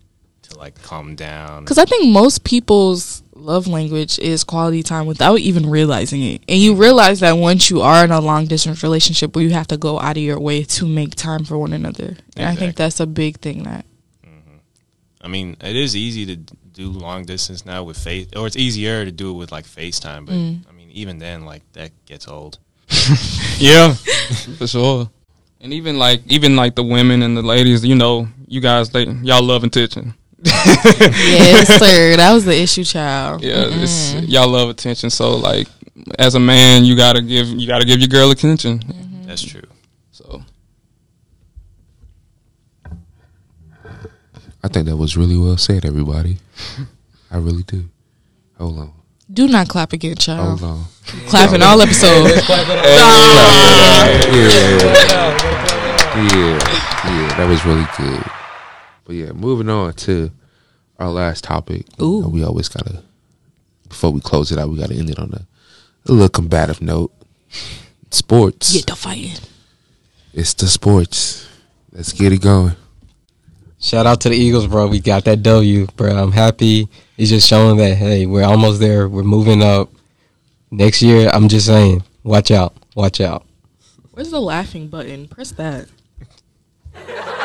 to 0.43 0.57
like 0.57 0.81
calm 0.81 1.15
down. 1.15 1.63
Because 1.63 1.77
I 1.77 1.85
think 1.85 2.11
most 2.11 2.43
people's 2.43 3.23
love 3.33 3.67
language 3.67 4.19
is 4.19 4.43
quality 4.43 4.83
time 4.83 5.05
without 5.05 5.39
even 5.39 5.69
realizing 5.69 6.21
it. 6.21 6.41
And 6.47 6.59
you 6.59 6.75
realize 6.75 7.19
that 7.21 7.33
once 7.33 7.69
you 7.69 7.81
are 7.81 8.03
in 8.03 8.11
a 8.11 8.21
long 8.21 8.45
distance 8.45 8.83
relationship 8.83 9.35
where 9.35 9.43
you 9.43 9.51
have 9.51 9.67
to 9.67 9.77
go 9.77 9.99
out 9.99 10.17
of 10.17 10.23
your 10.23 10.39
way 10.39 10.63
to 10.63 10.85
make 10.85 11.15
time 11.15 11.43
for 11.43 11.57
one 11.57 11.73
another. 11.73 12.17
And 12.35 12.47
I 12.47 12.55
think 12.55 12.75
that's 12.75 12.99
a 12.99 13.07
big 13.07 13.39
thing 13.39 13.63
that. 13.63 13.85
I 15.23 15.27
mean, 15.27 15.55
it 15.61 15.75
is 15.75 15.95
easy 15.95 16.25
to 16.25 16.55
do 16.81 16.89
long 16.89 17.25
distance 17.25 17.65
now 17.65 17.83
with 17.83 17.97
face, 17.97 18.27
or 18.35 18.47
it's 18.47 18.57
easier 18.57 19.05
to 19.05 19.11
do 19.11 19.29
it 19.31 19.37
with 19.41 19.51
like 19.51 19.65
FaceTime. 19.65 20.25
But 20.25 20.35
Mm. 20.35 20.59
I 20.69 20.71
mean, 20.73 20.89
even 20.91 21.19
then, 21.19 21.45
like 21.45 21.63
that 21.73 21.91
gets 22.05 22.27
old. 22.27 22.57
Yeah, 23.59 23.93
for 24.57 24.67
sure. 24.67 25.09
And 25.61 25.71
even 25.73 25.99
like 25.99 26.21
even 26.27 26.55
like 26.55 26.73
the 26.75 26.83
women 26.83 27.21
and 27.21 27.37
the 27.37 27.43
ladies, 27.43 27.85
you 27.85 27.95
know, 27.95 28.27
you 28.47 28.59
guys 28.61 28.89
they 28.89 29.05
y'all 29.27 29.43
love 29.43 29.63
attention. 29.63 30.15
yes, 30.43 31.67
sir. 31.77 32.17
That 32.17 32.33
was 32.33 32.45
the 32.45 32.57
issue, 32.59 32.83
child. 32.83 33.43
Yeah, 33.43 33.65
it's, 33.69 34.13
y'all 34.33 34.49
love 34.49 34.69
attention. 34.69 35.11
So 35.11 35.35
like 35.37 35.67
as 36.17 36.33
a 36.33 36.39
man, 36.39 36.83
you 36.83 36.95
gotta 36.95 37.21
give 37.21 37.47
you 37.49 37.67
gotta 37.67 37.85
give 37.85 37.99
your 37.99 38.07
girl 38.07 38.31
attention. 38.31 38.81
That's 39.27 39.43
true. 39.43 39.69
So 40.11 40.41
I 44.63 44.67
think 44.67 44.85
that 44.87 44.97
was 44.97 45.17
really 45.17 45.37
well 45.37 45.57
said, 45.57 45.85
everybody. 45.85 46.37
I 47.31 47.37
really 47.37 47.63
do. 47.63 47.89
Hold 48.57 48.79
on. 48.79 48.93
Do 49.31 49.47
not 49.47 49.69
clap 49.69 49.93
again, 49.93 50.15
child. 50.15 50.59
Hold 50.59 50.71
on. 50.71 50.85
Clapping 51.27 51.61
all 51.61 51.81
episodes. 51.81 52.47
Yeah. 52.47 52.67
Yeah. 56.11 56.59
Yeah. 57.05 57.37
That 57.37 57.47
was 57.47 57.63
really 57.65 57.85
good. 57.97 58.23
But 59.05 59.15
yeah, 59.15 59.31
moving 59.31 59.69
on 59.69 59.93
to 59.93 60.29
our 60.99 61.09
last 61.09 61.45
topic. 61.45 61.85
Ooh. 62.01 62.15
You 62.17 62.21
know, 62.23 62.27
we 62.27 62.43
always 62.43 62.67
gotta 62.67 63.01
before 63.87 64.11
we 64.11 64.19
close 64.19 64.51
it 64.51 64.59
out, 64.59 64.69
we 64.69 64.77
gotta 64.77 64.93
end 64.93 65.09
it 65.09 65.17
on 65.19 65.31
a, 65.33 65.47
a 66.09 66.11
little 66.11 66.27
combative 66.29 66.81
note. 66.81 67.11
Sports. 68.11 68.73
Get 68.73 68.87
the 68.87 68.95
fighting. 68.95 69.37
It's 70.33 70.53
the 70.53 70.67
sports. 70.67 71.47
Let's 71.93 72.11
get 72.13 72.33
it 72.33 72.41
going. 72.41 72.75
Shout 73.81 74.05
out 74.05 74.21
to 74.21 74.29
the 74.29 74.35
Eagles, 74.35 74.67
bro. 74.67 74.85
We 74.85 74.99
got 74.99 75.25
that 75.25 75.41
W, 75.41 75.87
bro. 75.95 76.15
I'm 76.15 76.31
happy. 76.31 76.87
It's 77.17 77.31
just 77.31 77.47
showing 77.47 77.77
that 77.77 77.95
hey, 77.95 78.27
we're 78.27 78.43
almost 78.43 78.79
there. 78.79 79.09
We're 79.09 79.23
moving 79.23 79.63
up. 79.63 79.89
Next 80.69 81.01
year, 81.01 81.29
I'm 81.33 81.49
just 81.49 81.65
saying, 81.65 82.03
watch 82.23 82.51
out, 82.51 82.75
watch 82.95 83.19
out. 83.19 83.43
Where's 84.11 84.29
the 84.29 84.39
laughing 84.39 84.87
button? 84.87 85.27
Press 85.27 85.51
that. 85.53 85.87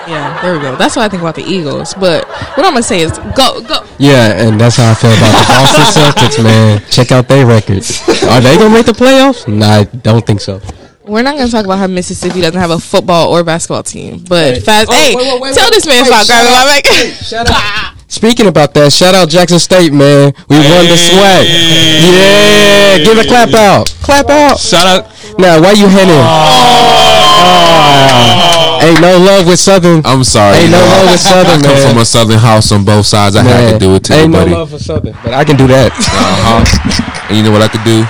Yeah, 0.06 0.40
there 0.42 0.54
we 0.54 0.60
go. 0.60 0.76
That's 0.76 0.94
what 0.94 1.06
I 1.06 1.08
think 1.08 1.22
about 1.22 1.36
the 1.36 1.42
Eagles. 1.42 1.94
But 1.94 2.28
what 2.28 2.66
I'm 2.66 2.74
gonna 2.74 2.82
say 2.82 3.00
is, 3.00 3.12
go, 3.34 3.62
go. 3.62 3.84
Yeah, 3.98 4.46
and 4.46 4.60
that's 4.60 4.76
how 4.76 4.90
I 4.90 4.94
feel 4.94 5.12
about 5.12 5.32
the 5.32 5.46
Boston 5.48 6.02
Celtics, 6.02 6.44
man. 6.44 6.82
Check 6.90 7.12
out 7.12 7.28
their 7.28 7.46
records. 7.46 8.02
Are 8.24 8.42
they 8.42 8.58
gonna 8.58 8.74
make 8.74 8.86
the 8.86 8.92
playoffs? 8.92 9.48
Nah, 9.48 9.66
I 9.66 9.84
don't 9.84 10.24
think 10.24 10.42
so. 10.42 10.60
We're 11.06 11.22
not 11.22 11.36
gonna 11.38 11.48
talk 11.50 11.64
about 11.64 11.78
how 11.78 11.86
Mississippi 11.86 12.40
doesn't 12.40 12.58
have 12.60 12.70
a 12.72 12.78
football 12.80 13.32
or 13.32 13.44
basketball 13.44 13.82
team. 13.84 14.24
But 14.28 14.54
Hey. 14.54 14.60
fast, 14.60 14.88
Oh, 14.90 14.94
hey, 14.94 15.14
wait, 15.14 15.26
wait, 15.32 15.40
wait, 15.40 15.54
tell 15.54 15.66
wait. 15.66 15.74
this 15.74 15.86
man 15.86 16.02
Wait, 16.02 16.06
stop 16.06 16.26
shut 16.26 16.42
grabbing 16.42 16.52
my 16.52 16.64
mic. 16.74 17.14
Shut 17.22 17.48
up. 17.50 17.56
Speaking 18.08 18.46
about 18.46 18.72
that, 18.74 18.92
shout 18.92 19.14
out 19.14 19.28
Jackson 19.28 19.58
State, 19.58 19.92
man. 19.92 20.32
We 20.48 20.56
won 20.56 20.86
the 20.88 20.96
swag. 20.96 21.46
Yeah, 21.46 22.98
give 23.04 23.18
a 23.18 23.24
clap 23.24 23.54
out. 23.54 23.94
Clap 24.02 24.28
out. 24.30 24.58
shout 24.58 24.86
out 24.86 25.06
Now, 25.38 25.60
why 25.60 25.72
you 25.72 25.86
hitting? 25.88 26.10
Oh. 27.46 28.78
Ain't 28.82 29.00
no 29.00 29.18
love 29.18 29.46
with 29.46 29.58
Southern. 29.58 30.02
I'm 30.04 30.22
sorry. 30.24 30.58
Ain't 30.58 30.70
no 30.70 30.78
know, 30.78 30.86
love 30.86 31.10
with 31.12 31.20
Southern, 31.20 31.60
I 31.60 31.62
come 31.62 31.74
man. 31.74 31.88
from 31.90 31.98
a 31.98 32.04
southern 32.04 32.38
house 32.38 32.72
on 32.72 32.84
both 32.84 33.06
sides. 33.06 33.36
I 33.36 33.42
had 33.42 33.72
to 33.72 33.78
do 33.78 33.94
it 33.94 34.04
to 34.04 34.14
you, 34.14 34.20
Ain't 34.22 34.32
buddy. 34.32 34.50
no 34.52 34.58
love 34.58 34.70
for 34.70 34.78
Southern, 34.78 35.14
but 35.22 35.34
I 35.34 35.44
can 35.44 35.56
do 35.56 35.66
that. 35.68 35.92
Uh-huh. 35.92 37.26
And 37.28 37.36
you 37.36 37.42
know 37.42 37.50
what 37.52 37.62
I 37.62 37.68
could 37.68 37.84
do? 37.84 38.04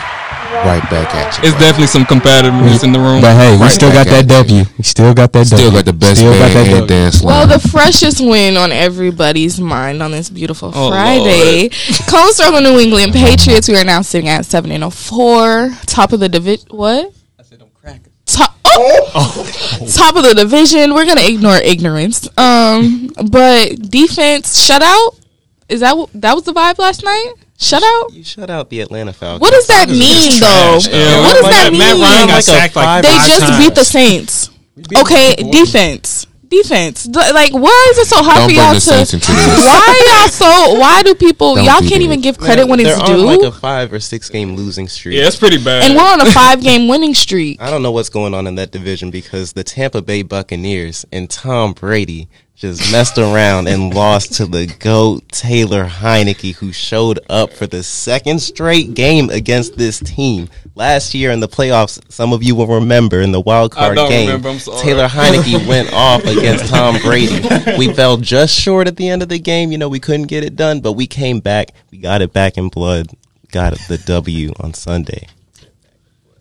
Right 0.64 0.82
back 0.90 1.14
at 1.14 1.36
you. 1.38 1.48
it's 1.48 1.59
definitely 1.59 1.86
some 1.86 2.04
competitiveness 2.04 2.82
in 2.84 2.92
the 2.92 2.98
room. 2.98 3.20
But 3.20 3.36
hey, 3.36 3.54
we 3.57 3.62
Right 3.62 3.70
still 3.72 3.92
got 3.92 4.07
that 4.07 4.30
at 4.30 4.48
you. 4.48 4.62
W. 4.64 4.64
We 4.78 4.84
still 4.84 5.14
got 5.14 5.32
that 5.32 5.46
W. 5.48 5.59
Still 5.66 5.70
got 5.72 5.84
the 5.84 5.92
best 5.92 6.16
Still 6.20 6.32
got 6.32 6.48
that 6.52 6.66
and 6.66 6.70
W. 6.80 6.86
dance 6.86 7.22
Well, 7.22 7.46
the 7.46 7.59
freshest 7.68 8.20
win 8.20 8.57
on 8.57 8.72
everybody's 8.72 9.61
mind 9.61 10.02
on 10.02 10.11
this 10.12 10.30
beautiful 10.30 10.72
Oh, 10.74 10.90
Friday 10.90 11.68
comes 12.09 12.40
from 12.40 12.54
the 12.54 12.61
New 12.61 12.78
England 12.78 13.12
Patriots. 13.12 13.68
We 13.68 13.76
are 13.76 13.84
now 13.84 14.02
sitting 14.02 14.28
at 14.28 14.44
seven 14.46 14.70
and 14.72 14.92
four, 14.92 15.70
top 15.86 16.12
of 16.12 16.20
the 16.20 16.28
division. 16.28 16.66
What? 16.70 17.12
I 17.38 17.42
said 17.42 17.61
I'm 17.62 17.68
cracking. 17.74 18.12
Top. 18.24 18.54
Oh! 18.64 19.86
top 19.94 20.16
of 20.16 20.24
the 20.24 20.34
division. 20.34 20.94
We're 20.94 21.07
gonna 21.07 21.26
ignore 21.26 21.57
ignorance. 21.57 22.26
Um, 22.38 23.11
but 23.30 23.76
defense 23.90 24.59
shutout. 24.68 25.20
Is 25.69 25.81
that 25.81 25.97
what, 25.97 26.11
that 26.14 26.35
was 26.35 26.45
the 26.45 26.53
vibe 26.53 26.79
last 26.79 27.03
night? 27.05 27.33
Shutout. 27.59 28.12
You 28.12 28.23
shut 28.23 28.51
out 28.51 28.71
the 28.71 28.81
Atlanta 28.81 29.12
Falcons. 29.12 29.41
What 29.41 29.53
does 29.53 29.67
that 29.69 29.89
mean, 29.89 30.41
though? 30.41 30.79
Yeah, 30.97 31.21
what 31.23 31.35
does 31.35 31.43
Matt- 31.43 31.53
that 31.53 31.69
mean? 31.73 31.79
Matt 31.81 31.95
Ryan 31.97 32.27
got 32.29 32.33
Like 32.35 32.39
a 32.39 32.43
sacked 32.43 32.77
like 32.77 32.85
five- 32.85 33.03
they 33.03 33.09
just 33.27 33.41
times. 33.41 33.64
beat 33.64 33.75
the 33.75 33.85
Saints. 33.85 34.51
Okay, 34.99 35.35
defense. 35.51 36.27
Defense. 36.49 37.05
D- 37.05 37.19
Like, 37.33 37.53
why 37.53 37.89
is 37.93 37.99
it 37.99 38.07
so 38.07 38.23
hard 38.23 38.37
Don't 38.37 38.51
for 38.51 38.55
y'all 38.55 38.75
to? 38.75 38.81
Saints 38.81 39.14
into. 39.14 39.33
Why 39.33 40.19
y'all 40.21 40.29
so? 40.29 40.79
Why 40.79 41.03
do 41.03 41.14
people? 41.14 41.57
Don't 41.57 41.64
y'all 41.64 41.79
can't 41.81 41.91
that. 41.95 42.01
even 42.03 42.21
give 42.21 42.39
credit 42.39 42.69
when 42.69 42.79
it's 42.79 42.97
on 43.01 43.07
due. 43.07 43.17
like 43.25 43.41
a 43.41 43.51
five 43.51 43.93
or 43.93 43.99
six 43.99 44.29
game 44.31 44.55
losing 44.55 44.87
streak. 44.87 45.17
Yeah, 45.17 45.27
it's 45.27 45.35
pretty 45.37 45.59
bad. 45.62 45.85
and 45.87 45.97
we're 45.97 46.03
on 46.07 46.21
a 46.21 46.27
five 46.31 46.62
game 46.62 46.87
winning 46.89 47.14
streak. 47.14 47.61
I 47.61 47.69
don't 47.71 47.83
know 47.83 47.91
what's 47.91 48.11
going 48.11 48.33
on 48.33 48.47
in 48.47 48.55
that 48.57 48.71
division 48.71 49.11
because 49.11 49.55
the 49.55 49.64
Tampa 49.64 50.03
Bay 50.03 50.23
Buccaneers 50.23 51.05
and 51.11 51.29
Tom 51.29 51.73
Brady 51.73 52.29
just 52.57 52.90
messed 52.90 53.18
around 53.18 53.68
and 53.68 53.94
lost 53.94 54.32
to 54.32 54.46
the 54.46 54.66
GOAT 54.66 55.28
Taylor 55.28 55.84
Heinicke, 55.84 56.54
who 56.54 56.72
showed 56.72 57.20
up 57.28 57.52
for 57.52 57.66
the 57.66 57.82
second 57.82 58.40
straight 58.40 58.94
game 58.94 59.28
against 59.28 59.76
this 59.76 60.00
team. 60.00 60.48
Last 60.74 61.12
year 61.12 61.30
in 61.32 61.40
the 61.40 61.48
playoffs, 61.48 62.00
some 62.11 62.32
of 62.32 62.42
you 62.42 62.54
will 62.54 62.66
remember 62.66 63.20
in 63.20 63.30
the 63.30 63.40
wild 63.40 63.72
card 63.72 63.98
game, 63.98 64.28
remember, 64.28 64.48
I'm 64.48 64.59
sorry. 64.59 64.82
Taylor 64.82 65.07
Heinicke 65.07 65.66
went 65.68 65.92
off 65.92 66.24
against 66.24 66.66
Tom 66.66 66.98
Brady. 67.02 67.46
We 67.76 67.92
fell 67.94 68.16
just 68.16 68.59
short 68.59 68.88
at 68.88 68.96
the 68.96 69.09
end 69.09 69.22
of 69.22 69.28
the 69.28 69.38
game. 69.38 69.70
You 69.70 69.76
know, 69.76 69.90
we 69.90 70.00
couldn't 70.00 70.26
get 70.26 70.42
it 70.42 70.57
done, 70.57 70.80
but 70.80 70.92
we 70.92 71.07
came 71.07 71.40
back. 71.40 71.72
We 71.90 71.98
got 71.98 72.22
it 72.22 72.32
back 72.32 72.57
in 72.57 72.70
blood. 72.70 73.09
Got 73.52 73.78
the 73.86 73.98
W 73.98 74.54
on 74.61 74.72
Sunday. 74.72 75.28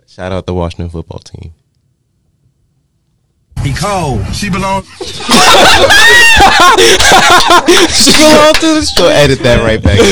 Shout 0.07 0.32
out 0.32 0.45
the 0.45 0.53
Washington 0.53 0.89
football 0.89 1.20
team. 1.20 1.53
He 3.66 3.74
cold. 3.74 4.22
She 4.36 4.49
belongs. 4.49 4.86
Go 8.95 9.07
edit 9.09 9.39
that 9.39 9.59
right 9.66 9.82
back 9.82 9.99
up. 9.99 10.05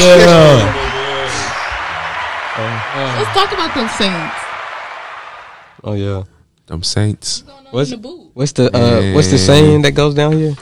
yeah. 0.00 0.80
Let's 3.18 3.32
talk 3.36 3.52
about 3.52 3.74
them 3.74 3.88
Saints. 3.88 4.34
Oh 5.84 5.92
yeah. 5.92 6.22
Them 6.66 6.82
Saints. 6.82 7.44
What's 7.70 7.92
what's 8.32 8.52
the 8.52 8.74
uh, 8.74 9.12
what's 9.14 9.30
the 9.30 9.36
saying 9.38 9.82
that 9.82 9.92
goes 9.92 10.14
down 10.14 10.32
here? 10.38 10.52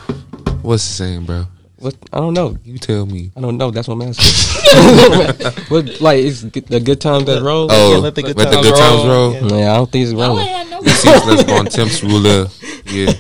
What's 0.62 0.84
the 0.88 0.92
saying, 0.94 1.24
bro? 1.26 1.46
What 1.78 1.94
I 2.12 2.18
don't 2.18 2.34
know. 2.34 2.56
You 2.64 2.78
tell 2.78 3.06
me. 3.06 3.30
I 3.36 3.40
don't 3.40 3.56
know. 3.58 3.70
That's 3.70 3.86
what 3.88 3.94
I'm 3.94 4.02
asking. 4.02 4.32
what 5.68 6.00
like 6.00 6.24
it's 6.24 6.42
good- 6.44 6.66
the 6.66 6.80
good 6.80 7.00
times 7.00 7.26
that 7.26 7.42
roll? 7.42 7.68
Oh, 7.70 7.92
Yeah, 7.92 7.98
let 7.98 8.14
the 8.14 8.22
good 8.22 8.36
let 8.36 8.48
the 8.50 8.54
times 8.56 8.66
good 8.66 8.76
times 8.76 9.04
roll. 9.04 9.32
roll. 9.34 9.58
Yeah, 9.60 9.72
I 9.72 9.76
don't 9.76 9.90
think 9.90 10.04
it's 10.04 10.14
rolling. 10.14 10.46
Let's 10.82 10.98
see, 11.00 11.10
let's 11.10 11.44
go 11.44 11.54
on 11.56 11.66
Tim's 11.66 12.02
ruler. 12.02 12.46
Yeah, 12.86 13.12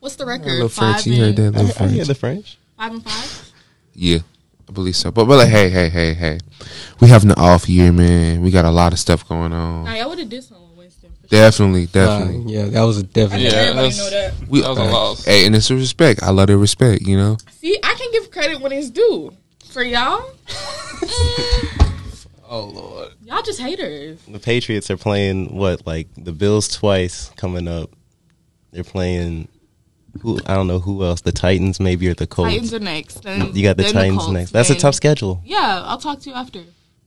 What's 0.00 0.16
the 0.16 0.26
record? 0.26 0.46
little 0.52 0.68
French. 0.68 1.06
You 1.06 1.16
heard 1.22 1.36
that, 1.36 1.50
little 1.52 1.60
I 1.60 1.88
hear 1.88 2.04
French. 2.04 2.08
the 2.08 2.14
French. 2.14 2.58
Five 2.78 2.92
and 2.92 3.04
five. 3.04 3.52
Yeah, 3.94 4.18
I 4.68 4.72
believe 4.72 4.96
so. 4.96 5.10
But 5.10 5.24
but 5.26 5.38
like, 5.38 5.48
hey, 5.48 5.68
hey, 5.70 5.88
hey, 5.88 6.14
hey, 6.14 6.38
we 7.00 7.08
having 7.08 7.30
an 7.30 7.38
off 7.38 7.68
year, 7.68 7.92
man. 7.92 8.40
We 8.40 8.50
got 8.50 8.64
a 8.64 8.70
lot 8.70 8.92
of 8.92 8.98
stuff 8.98 9.26
going 9.28 9.52
on. 9.52 9.84
Now 9.84 9.94
y'all 9.94 10.08
would 10.10 10.18
have 10.18 10.28
did 10.28 10.42
something 10.44 10.68
with 10.70 10.78
Winston. 10.78 11.10
For 11.22 11.28
Definitely, 11.28 11.84
Uh, 11.84 11.86
definitely. 11.92 12.52
yeah, 12.52 12.64
that 12.66 12.82
was 12.82 12.98
a 12.98 13.02
definitely. 13.02 13.46
Yeah, 13.46 13.52
Everybody 13.52 13.88
that's- 13.90 13.98
know 13.98 14.10
that. 14.10 14.34
We, 14.48 14.60
that 14.62 14.68
was 14.70 14.78
a 14.78 14.84
loss. 14.84 15.24
Hey, 15.24 15.46
and 15.46 15.54
it's 15.56 15.70
a 15.70 15.74
respect. 15.74 16.22
I 16.22 16.30
love 16.30 16.48
the 16.48 16.56
respect. 16.56 17.02
You 17.02 17.16
know. 17.16 17.36
See, 17.60 17.78
I 17.82 17.94
can 17.94 18.10
give 18.12 18.30
credit 18.30 18.60
when 18.60 18.72
it's 18.72 18.90
due. 18.90 19.32
For 19.70 19.82
y'all, 19.82 20.22
oh 22.54 22.64
lord. 22.66 23.12
y'all 23.24 23.42
just 23.42 23.60
haters. 23.60 24.20
The 24.26 24.38
Patriots 24.38 24.90
are 24.90 24.96
playing 24.96 25.54
what, 25.56 25.86
like 25.86 26.08
the 26.16 26.32
Bills 26.32 26.68
twice 26.68 27.30
coming 27.36 27.68
up. 27.68 27.90
They're 28.72 28.84
playing 28.84 29.48
who 30.20 30.38
I 30.46 30.54
don't 30.54 30.66
know 30.66 30.78
who 30.78 31.04
else. 31.04 31.20
The 31.20 31.32
Titans 31.32 31.80
maybe 31.80 32.08
or 32.08 32.14
the 32.14 32.26
Colts. 32.26 32.52
Titans 32.52 32.74
are 32.74 32.80
next. 32.80 33.22
Then 33.22 33.54
you 33.54 33.62
got 33.62 33.76
the 33.76 33.84
then 33.84 33.92
Titans 33.92 34.18
Colts, 34.18 34.32
next. 34.32 34.50
That's 34.52 34.70
a 34.70 34.74
tough 34.74 34.94
schedule. 34.94 35.42
Yeah, 35.44 35.82
I'll 35.84 35.98
talk 35.98 36.20
to 36.20 36.30
you 36.30 36.36
after. 36.36 36.60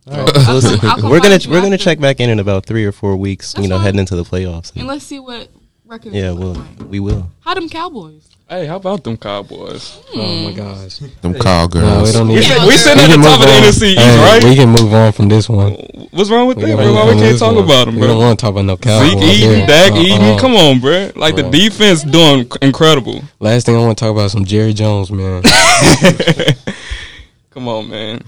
All 0.09 0.23
right. 0.23 0.33
We'll 0.35 0.61
see. 0.61 0.87
I'll 0.87 1.01
come 1.01 1.09
we're 1.09 1.19
gonna 1.19 1.39
we're 1.49 1.61
gonna 1.61 1.77
check 1.77 1.99
back 1.99 2.19
in 2.19 2.29
in 2.29 2.39
about 2.39 2.65
three 2.65 2.85
or 2.85 2.91
four 2.91 3.15
weeks. 3.17 3.53
That's 3.53 3.63
you 3.63 3.69
know, 3.69 3.77
fine. 3.77 3.85
heading 3.85 3.99
into 3.99 4.15
the 4.15 4.23
playoffs. 4.23 4.75
And 4.75 4.87
let's 4.87 5.05
see 5.05 5.19
what 5.19 5.49
records. 5.85 6.15
yeah, 6.15 6.31
you 6.31 6.37
we'll 6.37 6.53
like. 6.53 6.89
we 6.89 6.99
will. 6.99 7.29
How 7.41 7.53
them 7.53 7.69
Cowboys? 7.69 8.26
Hey, 8.49 8.65
how 8.65 8.77
about 8.77 9.03
them 9.03 9.17
Cowboys? 9.17 9.99
Oh 10.15 10.43
my 10.45 10.51
hmm. 10.51 10.55
gosh. 10.55 10.99
Them 11.21 11.33
Cowgirls. 11.33 11.83
No, 11.83 12.01
we 12.03 12.11
don't 12.13 12.27
need. 12.29 12.47
Yeah, 12.47 12.65
we 12.65 12.77
sitting 12.77 13.03
at 13.03 13.09
can 13.09 13.19
the 13.19 13.27
top 13.27 13.39
move 13.41 13.49
of 13.49 13.53
the 13.53 13.57
on. 13.57 13.63
NFC 13.63 13.83
East, 13.91 13.99
Hey, 13.99 14.17
right? 14.19 14.43
We 14.45 14.55
can 14.55 14.69
move 14.69 14.93
on 14.93 15.11
from 15.11 15.27
this 15.27 15.49
one. 15.49 15.73
What's 16.11 16.29
wrong 16.29 16.47
with 16.47 16.55
We 16.55 16.63
that, 16.63 16.69
can 16.69 16.77
bro? 16.77 16.85
move 16.85 16.95
Why 16.95 17.03
we 17.03 17.09
from 17.11 17.19
can't 17.19 17.31
this 17.33 17.39
talk 17.41 17.55
one. 17.55 17.63
about 17.65 17.85
them, 17.87 17.95
We 17.95 18.07
don't 18.07 18.15
bro? 18.15 18.25
want 18.25 18.39
to 18.39 18.45
talk 18.45 18.51
about 18.51 18.63
no 18.63 18.77
Cowboys. 18.77 19.09
Zeke 19.11 19.23
Eaton, 19.23 19.59
Yeah. 19.59 19.65
Dak 19.65 19.91
Uh-uh. 19.91 20.39
Come 20.39 20.55
on, 20.55 20.79
bro. 20.79 21.11
Like 21.17 21.35
the 21.35 21.43
defense 21.43 22.03
doing 22.03 22.49
incredible. 22.61 23.21
Last 23.41 23.65
thing 23.65 23.75
I 23.75 23.79
want 23.79 23.97
to 23.97 24.05
talk 24.05 24.13
about 24.13 24.27
is 24.27 24.31
some 24.31 24.45
Jerry 24.45 24.71
Jones, 24.71 25.11
man. 25.11 25.43
Come 27.49 27.67
on, 27.67 27.89
man. 27.89 28.21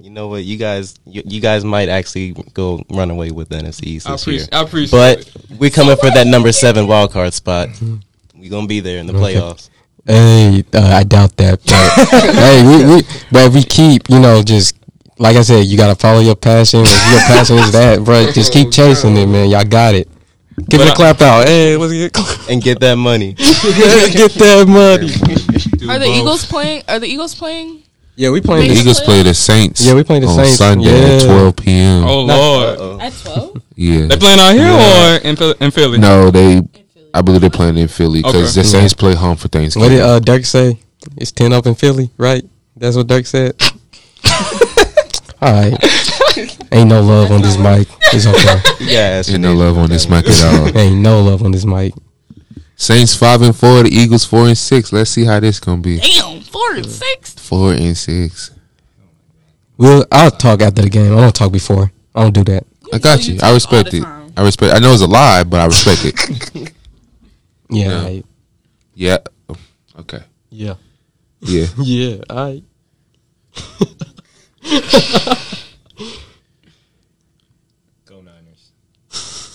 You 0.00 0.10
know 0.10 0.26
what? 0.26 0.42
You 0.42 0.56
guys, 0.56 0.96
you, 1.06 1.22
you 1.24 1.40
guys 1.40 1.64
might 1.64 1.88
actually 1.88 2.32
go 2.54 2.82
run 2.90 3.08
away 3.08 3.30
with 3.30 3.50
the 3.50 3.58
NFC 3.58 3.84
East 3.84 4.08
I 4.08 4.12
this 4.12 4.26
year. 4.26 4.42
appreciate. 4.42 4.54
I 4.54 4.62
appreciate. 4.62 4.98
It. 4.98 5.32
But 5.36 5.52
it. 5.52 5.58
we're 5.60 5.70
coming 5.70 5.96
for 5.96 6.10
that 6.10 6.26
number 6.26 6.50
seven 6.50 6.88
wild 6.88 7.12
card 7.12 7.32
spot. 7.32 7.68
Mm-hmm. 7.68 7.96
We're 8.44 8.50
gonna 8.50 8.66
be 8.66 8.80
there 8.80 8.98
in 8.98 9.06
the 9.06 9.14
playoffs. 9.14 9.70
Hey, 10.04 10.62
uh, 10.74 10.82
I 10.82 11.02
doubt 11.04 11.34
that. 11.38 11.60
But 11.64 12.34
hey, 12.34 12.60
we, 12.62 12.96
we, 12.96 13.02
but 13.32 13.54
we 13.54 13.62
keep, 13.64 14.10
you 14.10 14.18
know, 14.20 14.42
just 14.42 14.76
like 15.16 15.36
I 15.36 15.40
said, 15.40 15.64
you 15.64 15.78
gotta 15.78 15.94
follow 15.94 16.20
your 16.20 16.36
passion. 16.36 16.80
If 16.84 16.90
your 17.10 17.20
passion 17.22 17.56
is 17.56 17.72
that, 17.72 18.04
bro, 18.04 18.30
just 18.32 18.52
keep 18.52 18.70
chasing 18.70 19.16
it, 19.16 19.24
man. 19.24 19.48
Y'all 19.48 19.64
got 19.64 19.94
it. 19.94 20.08
Give 20.68 20.78
But 20.78 20.88
it 20.88 20.88
a 20.88 20.92
I- 20.92 20.94
clap 20.94 21.22
out. 21.22 21.48
Hey, 21.48 21.74
let's 21.78 21.92
get, 21.94 22.50
and 22.50 22.62
get 22.62 22.80
that 22.80 22.96
money. 22.96 23.32
get 23.32 24.32
that 24.32 24.66
money. 24.68 25.88
Are 25.90 25.98
the 25.98 26.06
Eagles 26.06 26.44
playing? 26.44 26.82
Are 26.86 26.98
the 26.98 27.06
Eagles 27.06 27.34
playing? 27.34 27.82
Yeah, 28.14 28.28
we 28.28 28.40
The 28.40 28.46
playing. 28.48 28.62
Big 28.68 28.72
This, 28.72 28.80
Eagles 28.82 29.00
play 29.00 29.22
the 29.22 29.32
Saints. 29.32 29.80
Yeah, 29.80 29.94
we 29.94 30.04
play 30.04 30.20
the 30.20 30.26
on 30.26 30.36
Saints. 30.36 30.56
Sunday 30.56 31.16
at 31.16 31.24
12 31.24 31.56
p.m. 31.56 32.04
Oh 32.04 32.20
lord, 32.20 32.78
Uh-oh. 32.78 33.00
At 33.00 33.12
twelve. 33.14 33.62
Yeah. 33.74 34.04
they 34.06 34.18
playing 34.18 34.38
out 34.38 34.52
here 34.52 34.68
or 34.68 35.54
in 35.56 35.62
In 35.62 35.70
Philly? 35.70 35.96
No, 35.96 36.30
they. 36.30 36.60
I 37.14 37.22
believe 37.22 37.40
they're 37.40 37.48
playing 37.50 37.76
in 37.76 37.86
Philly 37.86 38.20
because 38.22 38.56
Okay. 38.56 38.62
the 38.62 38.68
Saints 38.68 38.92
play 38.92 39.14
home 39.14 39.36
for 39.36 39.46
Thanksgiving. 39.46 39.88
what 39.88 39.96
did 39.96 40.02
uh, 40.02 40.18
Durk 40.18 40.44
say? 40.44 40.78
It's 41.16 41.30
ten 41.30 41.52
up 41.52 41.64
in 41.66 41.76
Philly, 41.76 42.10
right? 42.18 42.42
That's 42.76 42.96
what 42.96 43.06
Durk 43.06 43.24
said. 43.26 43.54
All 45.40 45.52
right. 45.52 46.72
Ain't 46.72 46.88
no 46.88 47.02
love 47.02 47.30
on 47.30 47.40
this 47.40 47.56
mic. 47.56 47.86
It's 48.12 48.26
okay. 48.26 48.84
Yeah, 48.84 49.22
Ain't 49.28 49.40
no 49.40 49.54
love 49.54 49.78
on 49.78 49.88
this 49.90 50.08
mic 50.08 50.26
at 50.26 50.44
all. 50.44 50.76
Ain't 50.78 51.00
no 51.00 51.22
love 51.22 51.42
on 51.44 51.52
this 51.52 51.64
mic. 51.64 51.94
Saints 52.74 53.14
five 53.14 53.42
and 53.42 53.54
four. 53.54 53.84
The 53.84 53.90
Eagles 53.90 54.24
four 54.24 54.48
and 54.48 54.58
six. 54.58 54.92
Let's 54.92 55.10
see 55.10 55.24
how 55.24 55.38
this 55.38 55.60
gonna 55.60 55.82
be. 55.82 56.00
Damn, 56.00 56.40
four 56.40 56.74
and 56.74 56.86
six. 56.86 57.34
Four 57.34 57.74
and 57.74 57.96
six. 57.96 58.50
Well, 59.76 60.04
I'll 60.10 60.30
talk 60.32 60.62
after 60.62 60.82
the 60.82 60.90
game. 60.90 61.12
I 61.12 61.20
don't 61.20 61.34
talk 61.34 61.52
before. 61.52 61.92
I 62.14 62.22
don't 62.22 62.34
do 62.34 62.44
that. 62.44 62.64
I 62.92 62.98
got 62.98 63.26
you 63.26 63.34
you. 63.34 63.40
I 63.42 63.52
respect 63.52 63.94
it. 63.94 64.04
I 64.36 64.42
respect. 64.42 64.74
I 64.74 64.78
know 64.80 64.92
it's 64.92 65.02
a 65.02 65.06
lie, 65.06 65.44
but 65.44 65.60
I 65.60 65.66
respect 65.66 66.04
it. 66.06 66.72
Yeah. 67.70 67.84
Yeah. 67.84 67.96
alright. 67.96 68.26
Yeah. 68.94 69.18
Okay. 69.98 70.22
Yeah. 70.50 70.74
Yeah. 71.40 71.66
Yeah. 71.78 72.16
I. 72.30 72.62
Go 78.04 78.20
Niners. 78.20 78.72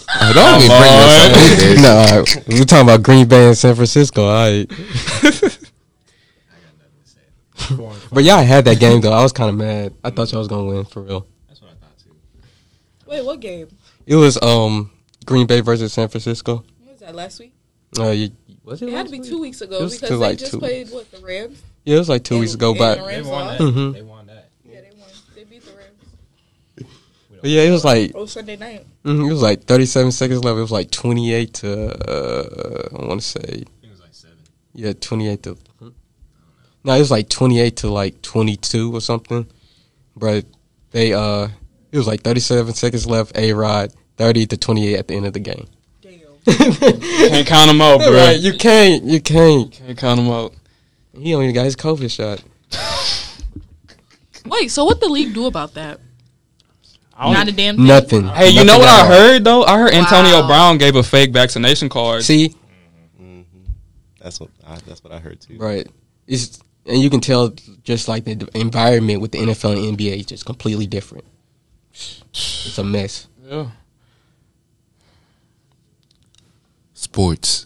I 0.07 0.33
don't 0.33 0.61
even 0.61 0.77
bring 0.77 0.93
this 0.97 1.75
up 1.75 1.81
no, 1.81 1.89
all 1.97 2.05
right. 2.19 2.47
we're 2.47 2.63
talking 2.63 2.87
about 2.87 3.03
Green 3.03 3.27
Bay 3.27 3.47
and 3.47 3.57
San 3.57 3.75
Francisco. 3.75 4.23
All 4.23 4.33
right. 4.33 4.67
I 4.71 4.75
got 4.75 5.33
nothing 5.33 7.01
to 7.03 7.05
say. 7.05 7.21
But 8.11 8.23
y'all 8.23 8.43
had 8.43 8.65
that 8.65 8.79
game 8.79 9.01
though. 9.01 9.11
I 9.11 9.23
was 9.23 9.33
kind 9.33 9.49
of 9.49 9.55
mad. 9.55 9.93
I 10.03 10.09
thought 10.11 10.31
y'all 10.31 10.39
was 10.39 10.47
gonna 10.47 10.65
win 10.65 10.85
for 10.85 11.01
real. 11.01 11.27
That's 11.47 11.61
what 11.61 11.71
I 11.71 11.75
thought 11.75 11.97
too. 11.97 12.15
Wait, 13.07 13.25
what 13.25 13.39
game? 13.39 13.67
It 14.05 14.15
was 14.15 14.41
um 14.41 14.91
Green 15.25 15.47
Bay 15.47 15.61
versus 15.61 15.91
San 15.93 16.07
Francisco. 16.07 16.63
What 16.79 16.91
was 16.91 16.99
that 17.01 17.15
last 17.15 17.39
week? 17.39 17.53
Uh, 17.97 18.09
you, 18.11 18.29
was 18.63 18.81
it? 18.81 18.89
It 18.89 18.93
had 18.93 19.05
to 19.07 19.11
be 19.11 19.19
week? 19.19 19.29
two 19.29 19.39
weeks 19.41 19.61
ago 19.61 19.79
because 19.79 19.99
two, 19.99 20.07
they 20.07 20.15
like, 20.15 20.37
just 20.37 20.51
two 20.51 20.59
played 20.59 20.89
what 20.91 21.09
the 21.11 21.19
Rams. 21.25 21.61
Yeah, 21.85 21.95
it 21.95 21.99
was 21.99 22.09
like 22.09 22.23
two 22.23 22.35
And- 22.35 22.41
weeks 22.41 22.53
ago. 22.53 22.69
and 22.71 22.77
But 22.79 22.95
the 22.99 23.03
Rams 23.05 23.25
They 23.25 23.31
won 23.31 23.45
lost. 23.45 23.57
that. 23.59 23.63
Mhm. 23.73 23.93
They 23.93 24.01
won 24.01 24.27
that. 24.27 24.49
Yeah, 24.65 24.81
they 24.81 24.91
won. 24.99 25.09
They 25.35 25.43
beat 25.45 25.65
the 25.65 25.71
Rams. 25.71 26.91
but 27.41 27.49
yeah, 27.49 27.61
it 27.61 27.71
was 27.71 27.83
like 27.85 28.11
Oh, 28.15 28.25
Sunday 28.25 28.57
night. 28.57 28.85
mhm, 29.03 29.27
it 29.27 29.31
was 29.31 29.41
like 29.41 29.63
37 29.65 30.11
seconds 30.11 30.43
left. 30.43 30.57
It 30.57 30.61
was 30.61 30.71
like 30.71 30.91
28 30.91 31.53
to 31.55 31.71
uh, 32.11 32.89
I 33.01 33.05
want 33.07 33.21
to 33.21 33.27
say 33.27 33.39
I 33.39 33.45
think 33.45 33.67
it 33.83 33.89
was 33.91 34.01
like 34.01 34.13
seven. 34.13 34.37
Yeah, 34.73 34.93
28 34.93 35.43
to. 35.43 35.57
No, 36.83 36.93
it 36.93 36.99
was 36.99 37.11
like 37.11 37.27
28 37.29 37.75
to 37.77 37.89
like 37.89 38.21
22 38.21 38.95
or 38.95 39.01
something. 39.01 39.47
But 40.15 40.45
they, 40.91 41.13
uh, 41.13 41.47
it 41.91 41.97
was 41.97 42.07
like 42.07 42.21
37 42.23 42.73
seconds 42.73 43.05
left, 43.05 43.37
A 43.37 43.53
Rod, 43.53 43.93
30 44.17 44.45
to 44.47 44.57
28 44.57 44.95
at 44.97 45.07
the 45.07 45.15
end 45.15 45.25
of 45.25 45.33
the 45.33 45.39
game. 45.39 45.67
Can't 46.45 47.47
count 47.47 47.67
them 47.67 47.81
out, 47.81 47.99
bro. 48.07 48.11
Right, 48.13 48.39
you 48.39 48.53
can't, 48.53 49.03
you 49.03 49.21
can't. 49.21 49.71
Can't 49.71 49.97
count 49.97 50.17
them 50.19 50.29
out. 50.29 50.53
He 51.17 51.33
only 51.33 51.51
got 51.53 51.65
his 51.65 51.75
COVID 51.75 52.09
shot. 52.11 52.43
Wait, 54.45 54.69
so 54.71 54.85
what 54.85 54.99
the 54.99 55.07
league 55.09 55.33
do 55.33 55.45
about 55.45 55.73
that? 55.75 55.99
I 57.15 57.25
don't- 57.25 57.33
Not 57.33 57.47
a 57.49 57.51
damn 57.51 57.75
thing. 57.75 57.85
Nothing. 57.85 58.27
Hey, 58.29 58.49
you 58.49 58.63
know 58.63 58.77
what 58.79 58.87
at 58.87 58.93
I 58.93 59.01
all. 59.01 59.07
heard 59.07 59.43
though? 59.43 59.63
I 59.63 59.77
heard 59.77 59.93
Antonio 59.93 60.41
Wow. 60.41 60.47
Brown 60.47 60.77
gave 60.77 60.95
a 60.95 61.03
fake 61.03 61.31
vaccination 61.33 61.89
card. 61.89 62.23
See, 62.23 62.55
mm-hmm. 63.21 63.41
That's 64.21 64.39
what 64.39 64.49
I, 64.65 64.77
that's 64.87 65.03
what 65.03 65.11
I 65.11 65.19
heard 65.19 65.41
too. 65.41 65.57
right. 65.57 65.85
It's, 66.27 66.59
and 66.85 67.01
you 67.01 67.09
can 67.09 67.19
tell 67.19 67.49
just 67.83 68.07
like 68.07 68.23
the 68.23 68.47
environment 68.53 69.19
with 69.21 69.31
the 69.33 69.39
NFL 69.39 69.75
and 69.89 69.97
NBA 69.97 70.19
is 70.19 70.25
just 70.27 70.45
completely 70.45 70.87
different. 70.87 71.25
It's 71.91 72.77
a 72.77 72.83
mess. 72.83 73.27
Yeah. 73.43 73.67
Sports. 77.11 77.65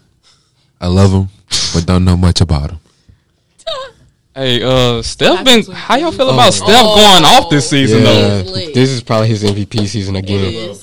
I 0.80 0.88
love 0.88 1.12
them, 1.12 1.30
but 1.74 1.86
don't 1.86 2.06
know 2.06 2.16
much 2.18 2.40
about 2.42 2.70
them. 2.70 2.80
Hey, 4.36 4.64
uh, 4.64 5.02
Steph 5.04 5.44
That's 5.46 5.68
been. 5.68 5.76
How 5.76 5.96
y'all 5.98 6.12
feel 6.12 6.30
Oh. 6.30 6.34
about 6.34 6.54
Steph 6.54 6.70
Oh. 6.70 6.96
going 6.96 7.24
off 7.26 7.50
this 7.52 7.70
season 7.70 8.00
Yeah, 8.00 8.42
though? 8.42 8.44
This 8.74 8.90
is 8.90 9.04
probably 9.04 9.28
his 9.28 9.44
MVP 9.44 9.86
season 9.86 10.16
again. 10.16 10.74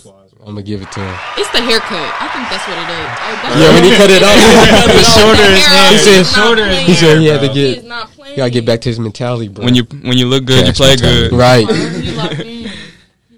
I'm 0.47 0.55
gonna 0.55 0.63
give 0.63 0.83
it 0.83 0.93
to 0.93 1.01
him. 1.01 1.17
It's 1.37 1.51
the 1.51 1.61
haircut. 1.61 2.15
I 2.21 2.29
think 2.29 2.49
that's 2.49 2.67
what 2.69 2.79
it 2.79 2.91
is. 2.91 3.09
Oh, 3.19 3.41
that's 3.43 3.57
Yeah, 3.57 3.75
when 3.75 3.85
he 3.85 3.91
cut 3.97 4.11
it 4.11 4.23
off, 4.23 4.87
the 4.95 5.03
shorter 5.03 5.51
his 5.53 5.67
hair. 5.67 5.91
He 5.91 5.99
said- 5.99 6.27
Shorter 6.27 6.75
he 6.75 6.95
said 6.95 7.19
he 7.19 7.27
had 7.27 7.41
to 7.41 7.49
get 7.49 7.75
He's 7.79 7.85
not 7.85 8.11
playing. 8.13 8.31
You 8.33 8.37
gotta 8.37 8.51
get 8.51 8.65
back 8.67 8.81
to 8.83 8.89
his 8.89 9.01
mentality, 9.01 9.49
bro. 9.49 9.65
When 9.65 9.75
you 9.75 9.83
when 9.85 10.17
you 10.17 10.27
look 10.27 10.45
good, 10.45 10.67
you 10.67 10.73
play 10.73 10.91
mentality. 10.91 11.29
good. 11.31 11.33
right, 11.37 11.69
He 11.69 12.13
locked 12.13 12.33
in. 12.41 12.47
He 12.47 12.71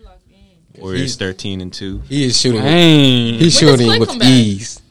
locked 0.05 0.23
in. 0.75 0.81
Warriors 0.83 1.16
thirteen 1.16 1.61
and 1.62 1.73
two. 1.73 2.03
he 2.09 2.25
is 2.25 2.39
shooting. 2.39 2.61
Dang. 2.62 3.35
He's 3.39 3.61
When 3.62 3.79
shooting 3.79 3.99
with 3.99 4.23
ease. 4.23 4.82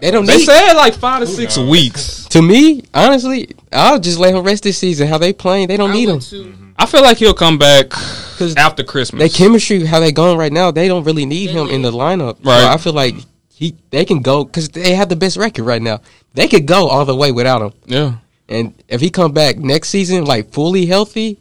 They 0.00 0.10
don't 0.10 0.26
They 0.26 0.36
need. 0.38 0.44
said 0.46 0.74
like 0.74 0.94
five 0.94 1.20
to 1.20 1.26
six 1.26 1.56
weeks. 1.58 2.16
To 2.28 2.42
me, 2.42 2.82
honestly, 2.92 3.48
I'll 3.72 3.98
just 3.98 4.18
let 4.18 4.34
him 4.34 4.44
rest 4.44 4.62
this 4.62 4.76
season. 4.76 5.08
How 5.08 5.16
they 5.16 5.32
playing, 5.32 5.68
they 5.68 5.78
don't 5.78 5.90
I 5.90 5.94
need 5.94 6.06
would 6.08 6.14
him 6.16 6.20
too. 6.20 6.54
I 6.78 6.84
feel 6.84 7.00
like 7.02 7.16
he'll 7.16 7.32
come 7.32 7.56
back 7.58 7.88
'Cause 7.90 8.54
after 8.54 8.84
Christmas. 8.84 9.18
They 9.20 9.28
chemistry, 9.30 9.84
how 9.86 9.98
they 9.98 10.12
going 10.12 10.36
right 10.36 10.52
now, 10.52 10.70
they 10.70 10.88
don't 10.88 11.04
really 11.04 11.24
need 11.24 11.48
him 11.50 11.68
in 11.68 11.80
the 11.82 11.90
lineup. 11.90 12.36
So 12.44 12.50
Right. 12.50 12.64
I 12.64 12.76
feel 12.76 12.92
like 12.92 13.14
he, 13.48 13.74
they 13.90 14.04
can 14.04 14.20
go 14.20 14.44
because 14.44 14.68
they 14.68 14.94
have 14.94 15.08
the 15.08 15.16
best 15.16 15.36
record 15.38 15.64
right 15.64 15.80
now. 15.82 16.00
They 16.34 16.48
could 16.48 16.66
go 16.66 16.86
all 16.88 17.04
the 17.06 17.16
way 17.16 17.32
without 17.32 17.62
him. 17.62 17.72
yeah. 17.86 18.12
And 18.50 18.74
if 18.88 19.00
he 19.00 19.08
come 19.10 19.32
back 19.32 19.56
next 19.58 19.88
season, 19.88 20.24
like 20.26 20.52
fully 20.52 20.84
healthy, 20.86 21.38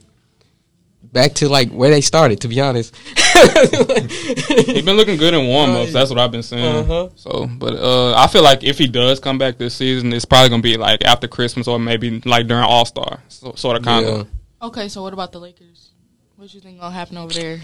back 1.14 1.34
to 1.36 1.50
like 1.50 1.70
where 1.70 1.90
they 1.90 2.02
started. 2.02 2.40
To 2.42 2.48
be 2.48 2.60
honest, 2.62 2.94
He 4.66 4.82
been 4.82 4.98
looking 4.98 5.18
good 5.18 5.34
in 5.34 5.48
warm 5.48 5.72
ups. 5.72 5.94
That's 5.94 6.10
what 6.10 6.20
I've 6.20 6.32
been 6.32 6.44
saying. 6.44 6.76
Uh-huh. 6.90 7.10
So, 7.16 7.48
but 7.48 7.76
uh, 7.76 8.14
I 8.16 8.28
feel 8.28 8.44
like 8.44 8.64
if 8.64 8.78
he 8.78 8.88
does 8.88 9.20
come 9.20 9.38
back 9.38 9.58
this 9.58 9.76
season, 9.76 10.12
it's 10.14 10.26
probably 10.26 10.50
gonna 10.50 10.62
be 10.62 10.78
like 10.78 11.04
after 11.06 11.28
Christmas 11.28 11.68
or 11.68 11.80
maybe 11.80 12.22
like 12.26 12.48
during 12.48 12.64
All 12.64 12.86
Star, 12.86 13.20
so, 13.30 13.54
sort 13.56 13.78
of 13.78 13.84
kind 13.84 14.06
Yeah. 14.06 14.12
of. 14.14 14.28
Okay, 14.62 14.88
so 14.90 15.04
what 15.04 15.14
about 15.14 15.32
the 15.32 15.40
Lakers? 15.40 15.92
What 16.36 16.50
do 16.50 16.56
you 16.58 16.62
think 16.62 16.80
gonna 16.80 16.94
happen 16.94 17.18
over 17.18 17.34
there? 17.34 17.60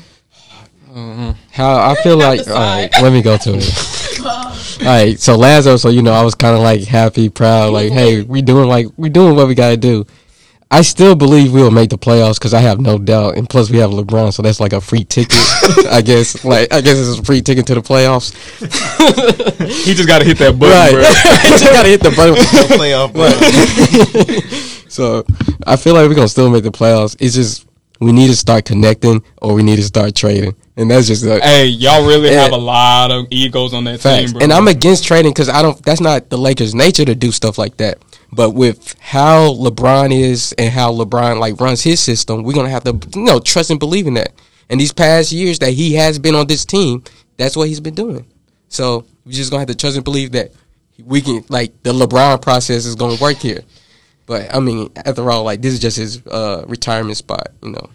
Uh-huh. 0.93 1.33
How 1.51 1.91
I 1.91 1.95
feel 2.03 2.17
like. 2.17 2.39
All 2.39 2.45
decide. 2.45 2.91
right, 2.93 3.01
let 3.03 3.13
me 3.13 3.21
go 3.21 3.37
to 3.37 3.53
it. 3.55 4.19
all 4.25 4.85
right, 4.85 5.19
so 5.19 5.35
Lazo. 5.37 5.77
So 5.77 5.89
you 5.89 6.01
know, 6.01 6.13
I 6.13 6.23
was 6.23 6.35
kind 6.35 6.55
of 6.55 6.61
like 6.61 6.83
happy, 6.83 7.29
proud, 7.29 7.73
like, 7.73 7.91
hey, 7.91 8.21
we 8.21 8.41
doing 8.41 8.67
like 8.67 8.87
we 8.97 9.09
doing 9.09 9.35
what 9.35 9.47
we 9.47 9.55
gotta 9.55 9.77
do. 9.77 10.05
I 10.73 10.81
still 10.81 11.13
believe 11.13 11.53
we'll 11.53 11.69
make 11.69 11.91
the 11.91 11.99
playoffs 11.99 12.39
because 12.39 12.53
I 12.53 12.59
have 12.61 12.79
no 12.79 12.97
doubt, 12.97 13.37
and 13.37 13.47
plus 13.47 13.69
we 13.69 13.77
have 13.77 13.91
LeBron, 13.91 14.33
so 14.33 14.41
that's 14.41 14.59
like 14.59 14.73
a 14.73 14.81
free 14.81 15.03
ticket. 15.03 15.37
I 15.91 16.01
guess, 16.01 16.43
like 16.43 16.73
I 16.73 16.81
guess 16.81 16.97
it's 16.97 17.19
a 17.19 17.23
free 17.23 17.41
ticket 17.41 17.67
to 17.67 17.75
the 17.75 17.81
playoffs. 17.81 18.33
He 19.85 19.93
just 19.93 20.07
got 20.07 20.19
to 20.19 20.25
hit 20.25 20.39
that 20.39 20.57
button, 20.57 20.73
right, 20.75 20.91
bro. 20.91 21.01
just 21.49 21.63
gotta 21.65 21.89
hit 21.89 22.01
the 22.01 22.09
button. 22.11 22.33
No 22.33 22.77
playoff, 22.77 23.13
bro. 23.13 24.59
So 24.93 25.25
I 25.65 25.75
feel 25.75 25.95
like 25.95 26.07
we're 26.07 26.13
gonna 26.13 26.27
still 26.27 26.51
make 26.51 26.63
the 26.63 26.71
playoffs. 26.71 27.15
It's 27.19 27.33
just 27.33 27.65
we 27.99 28.11
need 28.11 28.27
to 28.27 28.35
start 28.35 28.65
connecting, 28.65 29.23
or 29.41 29.53
we 29.55 29.63
need 29.63 29.77
to 29.77 29.83
start 29.83 30.13
trading, 30.15 30.55
and 30.77 30.89
that's 30.91 31.07
just 31.07 31.23
like, 31.25 31.41
Hey, 31.41 31.65
y'all 31.65 32.05
really 32.07 32.29
Yeah. 32.29 32.43
have 32.43 32.51
a 32.51 32.57
lot 32.57 33.09
of 33.11 33.25
egos 33.31 33.73
on 33.73 33.85
that 33.85 33.99
Facts. 34.01 34.25
team, 34.25 34.33
bro. 34.33 34.43
And 34.43 34.53
I'm 34.53 34.67
against 34.67 35.03
trading 35.05 35.31
because 35.31 35.49
I 35.49 35.61
don't. 35.63 35.81
That's 35.83 35.99
not 36.01 36.29
the 36.29 36.37
Lakers' 36.37 36.75
nature 36.75 37.05
to 37.05 37.15
do 37.15 37.31
stuff 37.31 37.57
like 37.57 37.77
that. 37.77 37.97
But 38.33 38.51
with 38.51 38.95
how 38.99 39.53
LeBron 39.53 40.11
is 40.11 40.53
and 40.57 40.73
how 40.73 40.91
LeBron 40.91 41.39
like 41.39 41.59
runs 41.59 41.83
his 41.83 41.99
system, 41.99 42.43
we're 42.43 42.53
gonna 42.53 42.69
have 42.69 42.83
to 42.85 42.99
you 43.15 43.23
know 43.23 43.39
trust 43.39 43.69
and 43.69 43.79
believe 43.79 44.07
in 44.07 44.15
that. 44.15 44.33
And 44.69 44.79
these 44.79 44.93
past 44.93 45.31
years 45.31 45.59
that 45.59 45.71
he 45.71 45.93
has 45.95 46.19
been 46.19 46.35
on 46.35 46.47
this 46.47 46.65
team, 46.65 47.03
that's 47.37 47.55
what 47.55 47.67
he's 47.67 47.79
been 47.79 47.95
doing. 47.95 48.25
So 48.69 49.05
we're 49.25 49.33
just 49.33 49.51
gonna 49.51 49.61
have 49.61 49.67
to 49.67 49.75
trust 49.75 49.95
and 49.95 50.03
believe 50.03 50.31
that 50.31 50.51
we 51.05 51.21
can 51.21 51.43
like 51.49 51.83
the 51.83 51.93
LeBron 51.93 52.41
process 52.41 52.85
is 52.85 52.95
gonna 52.95 53.21
work 53.21 53.37
here. 53.37 53.61
But 54.25 54.53
I 54.53 54.59
mean, 54.59 54.89
after 54.95 55.29
all, 55.29 55.43
like 55.43 55.61
this 55.61 55.73
is 55.73 55.79
just 55.79 55.97
his 55.97 56.25
uh, 56.27 56.65
retirement 56.67 57.17
spot, 57.17 57.49
you 57.61 57.71
know. 57.71 57.89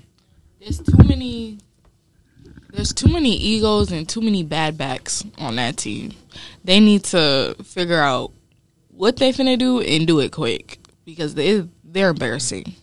There's 0.61 0.78
too 0.78 1.03
many. 1.05 1.59
There's 2.70 2.93
too 2.93 3.09
many 3.09 3.34
egos 3.34 3.91
and 3.91 4.09
too 4.09 4.20
many 4.20 4.45
bad 4.45 4.76
backs 4.76 5.24
on 5.39 5.57
that 5.57 5.78
team. 5.78 6.12
They 6.64 6.80
need 6.80 7.05
to 7.05 7.57
figure 7.64 7.99
out 7.99 8.32
what 8.99 9.16
they 9.16 9.32
finna 9.32 9.57
do 9.57 9.80
and 9.80 10.07
do 10.07 10.18
it 10.18 10.32
quick 10.32 10.78
because 11.05 11.34
they 11.34 11.66
they're 11.84 12.11
embarrassing 12.11 12.74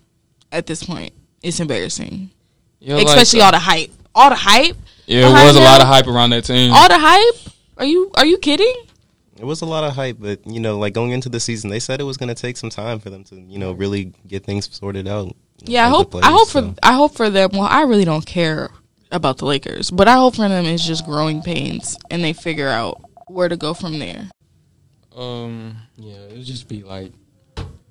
at 0.52 0.66
this 0.66 0.84
point. 0.84 1.12
It's 1.44 1.60
embarrassing, 1.60 2.32
Yeah, 2.80 2.96
like, 2.96 3.08
especially 3.08 3.42
uh, 3.42 3.46
all 3.46 3.52
the 3.52 3.60
hype. 3.60 3.92
All 4.16 4.30
the 4.30 4.36
hype. 4.36 4.78
Yeah, 5.06 5.20
it 5.20 5.32
behind 5.32 5.48
was 5.48 5.56
a 5.58 5.62
lot 5.62 5.82
of 5.82 5.88
hype 5.88 6.08
around 6.08 6.30
that 6.32 6.46
team. 6.46 6.72
All 6.72 6.88
the 6.88 6.98
hype. 6.98 7.54
Are 7.78 7.86
you 7.86 8.12
are 8.16 8.26
you 8.26 8.38
kidding? 8.38 8.74
It 9.38 9.44
was 9.44 9.62
a 9.62 9.66
lot 9.66 9.84
of 9.84 9.94
hype, 9.94 10.16
but 10.18 10.40
you 10.48 10.62
know, 10.62 10.80
like 10.80 10.94
going 10.94 11.12
into 11.12 11.28
the 11.28 11.42
season, 11.42 11.70
they 11.70 11.82
said 11.82 12.00
it 12.00 12.06
was 12.06 12.16
going 12.16 12.34
to 12.34 12.42
take 12.42 12.56
some 12.56 12.70
time 12.70 13.00
for 13.00 13.10
them 13.10 13.26
to, 13.26 13.36
you 13.36 13.60
know, 13.60 13.74
really 13.74 14.14
get 14.26 14.46
things 14.46 14.74
sorted 14.74 15.10
out. 15.10 15.36
Yeah, 15.66 15.84
I 15.84 15.88
as 15.88 15.92
the 15.92 15.98
hope 15.98 16.08
I 16.08 16.20
players, 16.22 16.26
hope 16.26 16.50
for. 16.50 16.76
I 16.82 16.94
hope 16.94 17.16
for 17.16 17.30
them. 17.30 17.50
Well, 17.52 17.64
I 17.64 17.82
really 17.82 18.06
don't 18.06 18.26
care 18.26 18.70
about 19.12 19.38
the 19.40 19.46
Lakers, 19.46 19.92
but 19.92 20.08
I 20.08 20.14
hope 20.14 20.36
for 20.36 20.48
them 20.48 20.66
it's 20.66 20.88
just 20.88 21.06
growing 21.06 21.42
pains 21.42 21.98
and 22.10 22.24
they 22.24 22.32
figure 22.32 22.70
out 22.70 23.02
where 23.28 23.50
to 23.50 23.58
go 23.58 23.74
from 23.74 24.00
there. 24.00 24.30
Um, 25.16 25.76
Yeah, 25.98 26.14
it 26.16 26.34
would 26.38 26.46
just 26.46 26.68
be 26.68 26.84
like 26.84 27.12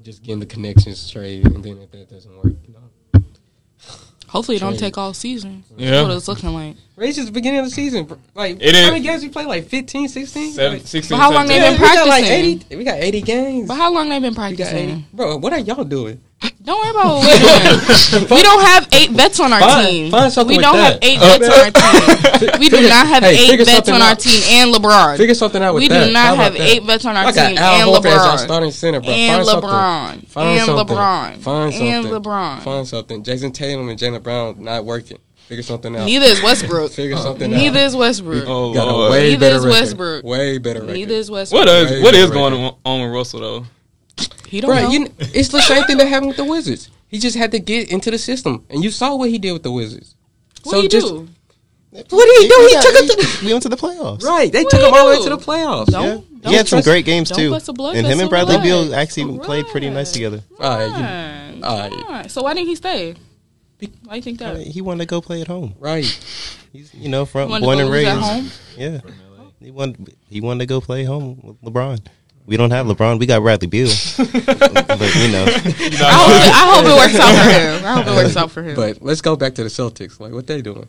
just 0.03 0.23
getting 0.23 0.41
the 0.41 0.47
connections 0.47 0.99
straight, 0.99 1.45
and 1.47 1.65
then 1.65 1.79
if 1.79 1.91
that 1.93 2.11
doesn't 2.11 2.37
work, 2.37 2.55
you 2.67 2.75
know. 2.75 2.81
Hopefully, 4.29 4.57
it 4.57 4.61
don't 4.61 4.77
take 4.77 4.99
all 4.99 5.15
season. 5.15 5.63
Yeah. 5.77 5.91
That's 5.93 6.09
what 6.09 6.17
it's 6.17 6.29
looking 6.29 6.53
like. 6.53 6.75
Right, 6.97 7.17
is 7.17 7.25
the 7.25 7.31
beginning 7.31 7.61
of 7.61 7.67
the 7.67 7.71
season. 7.71 8.09
Like, 8.35 8.57
It 8.61 8.75
how 8.75 8.81
is- 8.81 8.91
many 8.91 9.01
games 9.05 9.23
we 9.23 9.29
play? 9.29 9.47
Like 9.47 9.69
15, 9.69 10.09
16? 10.09 10.53
seven, 10.53 10.79
Like, 10.79 10.87
16, 10.89 11.17
But 11.17 11.23
how 11.23 11.31
long 11.33 11.47
17. 11.47 11.49
they 11.49 11.65
yeah, 11.65 11.73
been 11.73 11.81
we 11.81 11.87
got 11.95 12.09
like 12.09 12.25
practicing? 12.25 12.45
80. 12.71 12.77
We 12.77 12.85
got 12.85 12.99
80 12.99 13.21
games. 13.23 13.69
But 13.69 13.75
how 13.77 13.93
long 13.95 14.09
they 14.09 14.19
been 14.19 14.31
we 14.33 14.37
got 14.37 14.51
80. 14.51 14.57
practicing? 14.57 15.05
Bro, 15.13 15.37
what 15.37 15.53
are 15.53 15.61
y'all 15.61 15.85
doing? 15.85 16.21
Don't 16.65 16.81
worry 16.81 16.91
about 16.91 17.15
what 17.15 17.27
we're 17.29 18.19
doing. 18.21 18.31
we 18.31 18.43
don't 18.43 18.63
have 18.65 18.89
eight 18.93 19.11
vets 19.11 19.39
on 19.41 19.53
our 19.53 19.61
Find- 19.61 19.87
team. 19.87 20.11
find 20.11 20.33
something 20.33 20.57
we 20.57 20.63
don't 20.63 20.77
that. 20.77 20.93
have 20.95 20.99
eight 21.03 21.19
uh, 21.21 21.39
vets 21.39 21.49
on 21.49 21.61
our 21.61 21.71
team. 21.71 22.51
We 22.61 22.69
do 22.69 22.77
Figure- 22.77 22.89
not 22.89 23.07
have 23.07 23.23
hey, 23.23 23.53
eight 23.53 23.57
vets 23.59 23.71
something 23.71 23.95
on 23.95 24.03
our 24.03 24.15
team 24.17 24.41
and 24.51 24.75
LeBron. 24.75 25.17
Figure 25.17 25.35
something 25.35 25.63
out 25.63 25.75
with 25.75 25.83
we 25.83 25.89
that. 25.89 26.01
We 26.01 26.07
do 26.09 26.13
not 26.13 26.35
about 26.35 26.37
have 26.45 26.53
that? 26.55 26.61
eight 26.63 26.83
vets 26.83 27.05
on 27.05 27.17
our 27.17 27.25
I 27.27 27.33
got 27.33 27.49
team 27.49 27.59
Al 27.59 27.95
and 27.95 28.05
Horford 28.05 28.11
as 28.17 28.19
our 28.23 28.39
starting 28.39 28.71
center, 28.71 29.01
bro. 29.01 29.11
And 29.11 29.47
Find. 29.47 29.63
LeBron. 29.63 30.27
Find 30.29 30.59
And 30.59 30.67
something. 30.67 30.97
LeBron. 30.97 31.37
Find 31.39 31.73
something. 31.73 31.89
And 31.93 32.07
LeBron. 32.07 32.61
Find 32.63 32.89
something. 32.89 33.23
Jayson 33.25 33.53
Tatum 33.53 33.89
and 33.89 33.99
Jaylen 33.99 34.23
Brown 34.23 34.63
not 34.65 34.85
working. 34.85 35.19
Figure 35.47 35.63
something 35.63 35.95
out. 35.95 36.07
Neither 36.07 36.25
is 36.27 36.43
Westbrook. 36.43 36.91
Figure 36.93 37.17
something 37.19 37.53
out. 37.53 37.57
Neither 37.57 37.81
is 37.81 37.95
Westbrook. 37.95 38.45
Oh, 38.47 38.73
Got 38.73 38.89
a 38.89 38.91
Lord. 38.93 39.11
way 39.13 39.29
Neither 39.31 39.41
better 39.41 39.57
is 39.57 39.65
record. 39.67 39.81
Westbrook. 39.81 40.25
Way 40.25 40.59
better 40.59 40.81
record. 40.81 40.95
Neither 40.95 41.15
is 41.15 41.31
Westbrook. 41.31 41.61
What 41.67 41.69
is 41.69 41.91
Way 41.91 42.03
what 42.03 42.15
is 42.15 42.31
going 42.31 42.75
on 42.85 43.01
with 43.03 43.11
Russell 43.13 43.41
though? 43.41 43.67
He 44.49 44.61
don't 44.61 44.71
Bro, 44.71 44.83
know. 44.83 44.91
you, 44.91 45.09
it's 45.19 45.49
the 45.49 45.61
same 45.61 45.85
thing 45.85 45.97
that 45.99 46.09
happened 46.09 46.29
with 46.29 46.37
the 46.37 46.45
Wizards. 46.45 46.91
He 47.09 47.19
just 47.19 47.37
had 47.37 47.51
to 47.53 47.59
get 47.59 47.91
into 47.91 48.11
the 48.11 48.19
system, 48.19 48.65
and 48.71 48.83
you 48.85 48.91
saw 48.91 49.15
what 49.17 49.31
he 49.31 49.39
did 49.39 49.53
with 49.53 49.63
the 49.63 49.71
Wizards. 49.73 50.15
what 50.65 50.71
so 50.73 50.77
do 50.79 50.83
you 50.83 50.89
just 50.89 51.07
do? 51.07 51.29
what 51.91 52.09
did 52.09 52.43
he 52.43 52.49
do? 52.49 52.69
He 52.71 52.83
took 52.83 52.95
him 53.03 53.09
to 53.09 53.45
we 53.47 53.53
went 53.53 53.63
to 53.63 53.69
the 53.69 53.77
playoffs. 53.77 54.23
right. 54.25 54.51
They 54.53 54.63
What 54.65 54.71
took 54.71 54.81
him 54.81 54.93
all 54.95 55.05
the 55.13 55.17
way 55.19 55.23
to 55.25 55.31
the 55.31 55.39
playoffs. 55.39 55.87
Don't, 55.87 56.05
Yeah. 56.05 56.13
don't 56.41 56.51
he 56.51 56.55
had 56.55 56.67
some 56.69 56.81
great 56.81 57.05
games 57.05 57.31
too. 57.31 57.51
blood 57.75 57.95
And 57.97 58.07
him 58.07 58.19
and. 58.21 58.29
Bradley 58.29 58.59
Beal 58.61 58.95
actually 58.95 59.39
played 59.39 59.67
pretty 59.69 59.91
nice 59.91 60.11
together. 60.13 60.43
All 60.59 60.77
right, 60.77 60.87
you- 60.87 61.61
Fine. 61.63 61.65
All 61.65 62.09
right. 62.11 62.31
So 62.31 62.43
why 62.43 62.55
didn't 62.55 62.69
he 62.69 62.75
stay? 62.75 63.15
Why 64.05 64.17
you 64.17 64.23
think 64.23 64.39
that? 64.41 64.57
He 64.59 64.81
wanted 64.81 65.01
to 65.01 65.07
go 65.07 65.21
play 65.21 65.41
at 65.41 65.47
home. 65.47 65.75
right. 65.79 66.05
He's 66.73 66.93
you 66.95 67.09
know 67.09 67.25
from 67.27 67.49
born 67.61 67.79
and 67.79 67.89
raised. 67.91 68.09
at 68.09 68.19
home? 68.19 68.51
Yeah, 68.77 69.01
he 69.61 69.71
wanted 69.71 70.17
he 70.29 70.41
wanted 70.41 70.61
to 70.61 70.67
go 70.67 70.81
play 70.81 71.05
home 71.05 71.39
with 71.43 71.63
LeBron. 71.63 72.01
We 72.47 72.57
don't 72.59 72.71
have 72.73 72.87
LeBron. 72.87 73.19
We 73.19 73.27
got 73.27 73.41
Bradley 73.41 73.69
Beal, 73.69 73.87
but 74.17 74.29
you 74.29 75.33
know, 75.33 75.45
I 75.47 75.53
hope, 75.57 76.31
it, 76.31 76.53
I 76.53 76.75
hope 76.75 76.85
it 76.85 76.97
works 76.97 77.19
out 77.19 77.35
for 77.43 77.51
him. 77.51 77.85
I 77.85 77.93
hope 77.95 78.07
it 78.07 78.17
works 78.25 78.37
out 78.37 78.51
for 78.51 78.63
him. 78.63 78.77
But 78.77 79.01
let's 79.03 79.23
go 79.23 79.35
back 79.35 79.55
to 79.55 79.63
the 79.63 79.71
Celtics. 79.71 80.21
Like, 80.21 80.33
what 80.33 80.47
they 80.47 80.61
doing? 80.61 80.87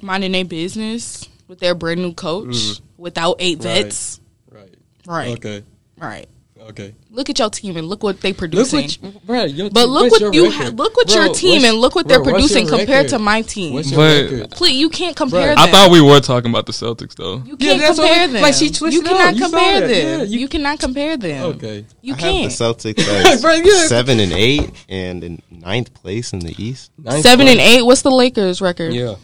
Minding 0.00 0.32
their 0.32 0.44
business 0.46 1.28
with 1.48 1.58
their 1.58 1.74
brand 1.74 2.00
new 2.00 2.14
coach 2.14 2.80
without 2.96 3.36
eight 3.40 3.58
Mm. 3.58 3.64
Right. 3.66 3.82
vets. 3.84 4.20
Right. 4.50 4.74
Right. 5.06 5.28
Okay. 5.36 5.64
Right. 5.98 6.28
Okay. 6.70 6.94
Look 7.10 7.28
at 7.28 7.38
your 7.38 7.50
team 7.50 7.76
and 7.76 7.88
look 7.88 8.02
what 8.02 8.20
they 8.20 8.28
Look 8.30 8.38
producing. 8.38 8.82
what, 8.82 9.02
you, 9.02 9.20
bro, 9.26 9.44
your 9.44 9.70
but 9.70 9.80
team- 9.82 9.90
look 9.90 10.10
what 10.12 10.20
your 10.20 10.32
you 10.32 10.44
record? 10.44 10.62
ha- 10.62 10.70
look 10.76 10.96
what 10.96 11.08
Bro, 11.08 11.24
your 11.24 11.34
team 11.34 11.64
and 11.64 11.76
look 11.78 11.94
what 11.96 12.06
bro, 12.06 12.16
they're 12.22 12.24
producing 12.32 12.66
compared 12.68 12.88
record? 13.06 13.08
to 13.10 13.18
my 13.18 13.42
team. 13.42 13.74
What's 13.74 13.90
your 13.90 13.98
But- 13.98 14.30
record? 14.30 14.50
Please, 14.52 14.76
you 14.78 14.88
can't 14.88 15.16
compare 15.16 15.54
Bro. 15.54 15.56
them. 15.56 15.58
I 15.58 15.70
thought 15.72 15.90
we 15.90 16.00
were 16.00 16.20
talking 16.20 16.50
about 16.50 16.66
the 16.66 16.72
Celtics 16.72 17.14
though. 17.16 17.42
you 17.44 17.56
can't 17.56 17.80
that's 17.80 17.98
what 17.98 18.06
compare 18.06 18.26
we- 18.28 18.32
them. 18.34 18.42
like, 18.42 18.54
she 18.54 18.70
twisted 18.70 18.92
you 18.92 19.00
it 19.00 19.04
cannot 19.06 19.28
up. 19.28 19.34
You 19.34 19.40
saw 19.40 19.48
compare 19.50 19.80
that. 19.80 19.86
them. 19.88 20.20
Yeah, 20.20 20.24
you, 20.24 20.38
you- 20.40 20.48
cannot 20.48 20.78
compare 20.78 21.16
them. 21.16 21.44
Okay. 21.56 21.84
You 22.02 22.14
I 22.14 22.16
have 22.20 22.32
the 22.34 22.40
can't. 22.40 22.52
Celtics 22.52 23.08
as 23.08 23.42
Bro, 23.42 23.52
yeah. 23.54 23.86
seven 23.86 24.20
and 24.20 24.32
eight, 24.32 24.70
and 24.88 25.24
in 25.24 25.42
ninth 25.50 25.92
place 25.94 26.32
in 26.32 26.38
the 26.38 26.54
East. 26.62 26.92
Ninth 26.96 27.22
Seven 27.22 27.48
and 27.48 27.58
eight. 27.60 27.82
What's 27.82 28.02
the 28.02 28.10
Lakers 28.12 28.60
record? 28.60 28.92
Yeah. 28.94 29.16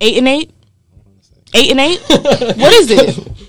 Eight 0.00 0.16
and 0.18 0.28
eight. 0.28 0.50
Eight 1.54 1.70
and 1.70 1.80
eight. 1.80 2.00
what 2.08 2.72
is 2.74 2.90
it? 2.90 3.45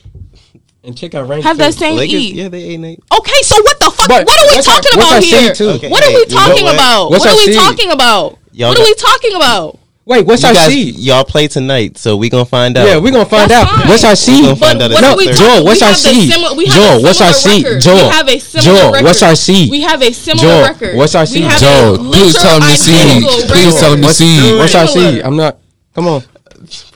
And 0.84 0.97
check 0.97 1.15
out 1.15 1.28
rank. 1.28 1.43
Have 1.43 1.57
that 1.57 1.73
same 1.73 1.97
Lakers, 1.97 2.13
E. 2.21 2.34
yeah, 2.34 2.47
they 2.47 2.63
eight 2.63 2.75
and 2.75 2.86
eight. 2.86 2.99
Okay, 3.11 3.41
so 3.43 3.55
what 3.61 3.80
the 3.80 3.91
fuck? 3.91 4.07
But 4.07 4.25
what 4.25 4.39
are 4.39 4.47
we 4.47 4.55
what's 4.55 4.67
our- 4.67 4.75
talking 4.82 4.97
what's 4.99 5.11
about 5.11 5.23
here? 5.41 5.53
too? 5.53 5.69
Okay, 5.69 5.89
What 5.89 6.03
are 6.03 6.13
we 6.13 6.25
talking 6.25 6.63
what? 6.63 6.75
about? 6.75 7.09
What 7.11 7.25
are 7.25 7.36
we 7.36 7.53
talking 7.55 7.91
about? 7.91 8.38
Y'all 8.53 8.69
what 8.69 8.80
are 8.80 8.84
we 8.84 8.93
talking 8.93 9.36
about? 9.36 9.80
Wait, 10.05 10.25
what's 10.25 10.41
You 10.43 10.47
our 10.47 10.53
guys, 10.53 10.67
seed? 10.71 10.95
y'all 10.99 11.25
play 11.25 11.49
tonight, 11.49 11.97
so 11.97 12.15
we 12.15 12.30
gonna 12.30 12.45
find 12.45 12.78
out. 12.78 12.88
Yeah, 12.88 12.95
we're 12.95 13.11
gonna 13.11 13.25
find 13.25 13.51
That's 13.51 13.69
out. 13.69 13.78
fine. 13.80 13.88
What's 13.89 14.03
our 14.05 14.11
We 14.11 14.15
seed? 14.15 14.43
gonna 14.45 14.55
find 14.55 14.80
But 14.80 14.86
out 14.86 14.91
what 14.93 15.03
at 15.03 15.11
are 15.11 15.17
we 15.17 15.28
the 15.28 15.34
talking- 15.34 15.47
Joel, 15.55 15.65
what's 15.65 15.82
our 15.82 15.88
have 15.89 15.97
the 15.97 16.09
seed? 16.09 16.32
simi- 16.32 16.55
we 16.55 16.65
have 16.67 16.75
a 16.78 16.80
Joel, 16.80 17.03
what's 17.03 17.21
our 17.21 17.34
similar 17.34 17.57
seed? 17.57 17.65
record. 17.65 17.82
Joel, 17.82 17.95
we 17.95 18.01
have 18.15 18.30
a 18.30 18.39
similar 18.39 18.63
Joel, 18.80 18.91
record. 18.93 19.03
what's 19.05 19.23
our 19.23 19.36
seed? 19.36 19.71
We 19.71 19.82
have 19.82 20.01
a 20.01 20.13
similar 20.13 20.43
Joel, 20.47 20.61
record. 20.63 20.95
what's 20.95 21.15
our 21.15 21.21
We 21.23 21.28
seed? 21.28 21.43
have 21.43 21.57
a 21.57 21.65
Joel, 21.65 21.97
please 21.97 22.34
tell 22.36 22.59
me 22.61 22.65
the 22.71 22.78
seed. 22.78 23.23
Please 23.51 23.75
tell 23.82 23.95
me 23.97 24.01
the 24.07 24.13
seed. 24.13 24.57
What's 24.57 24.75
our 24.75 24.88
Similar. 24.88 25.11
seed? 25.11 25.21
I'm 25.25 25.36
not. 25.36 25.57
Come 25.93 26.07
on. 26.07 26.23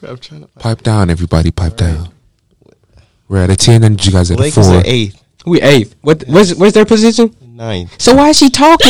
I'm 0.07 0.17
trying 0.17 0.41
to 0.41 0.47
Pipe 0.59 0.81
down, 0.81 1.09
everybody. 1.09 1.51
Pipe 1.51 1.75
down. 1.75 2.09
We're 3.31 3.43
at 3.45 3.49
a 3.49 3.55
ten, 3.55 3.81
and 3.85 4.05
you 4.05 4.11
guys 4.11 4.29
at 4.29 4.37
a 4.37 4.41
Lakers 4.41 4.67
four. 4.67 4.75
are 4.79 4.83
eighth, 4.85 5.23
We 5.45 5.61
eighth. 5.61 5.95
What? 6.01 6.25
Where's 6.27 6.53
Where's 6.53 6.73
their 6.73 6.83
position? 6.83 7.33
ninth. 7.41 7.89
So 7.97 8.13
why 8.13 8.27
is 8.29 8.37
she 8.37 8.49
talking? 8.49 8.87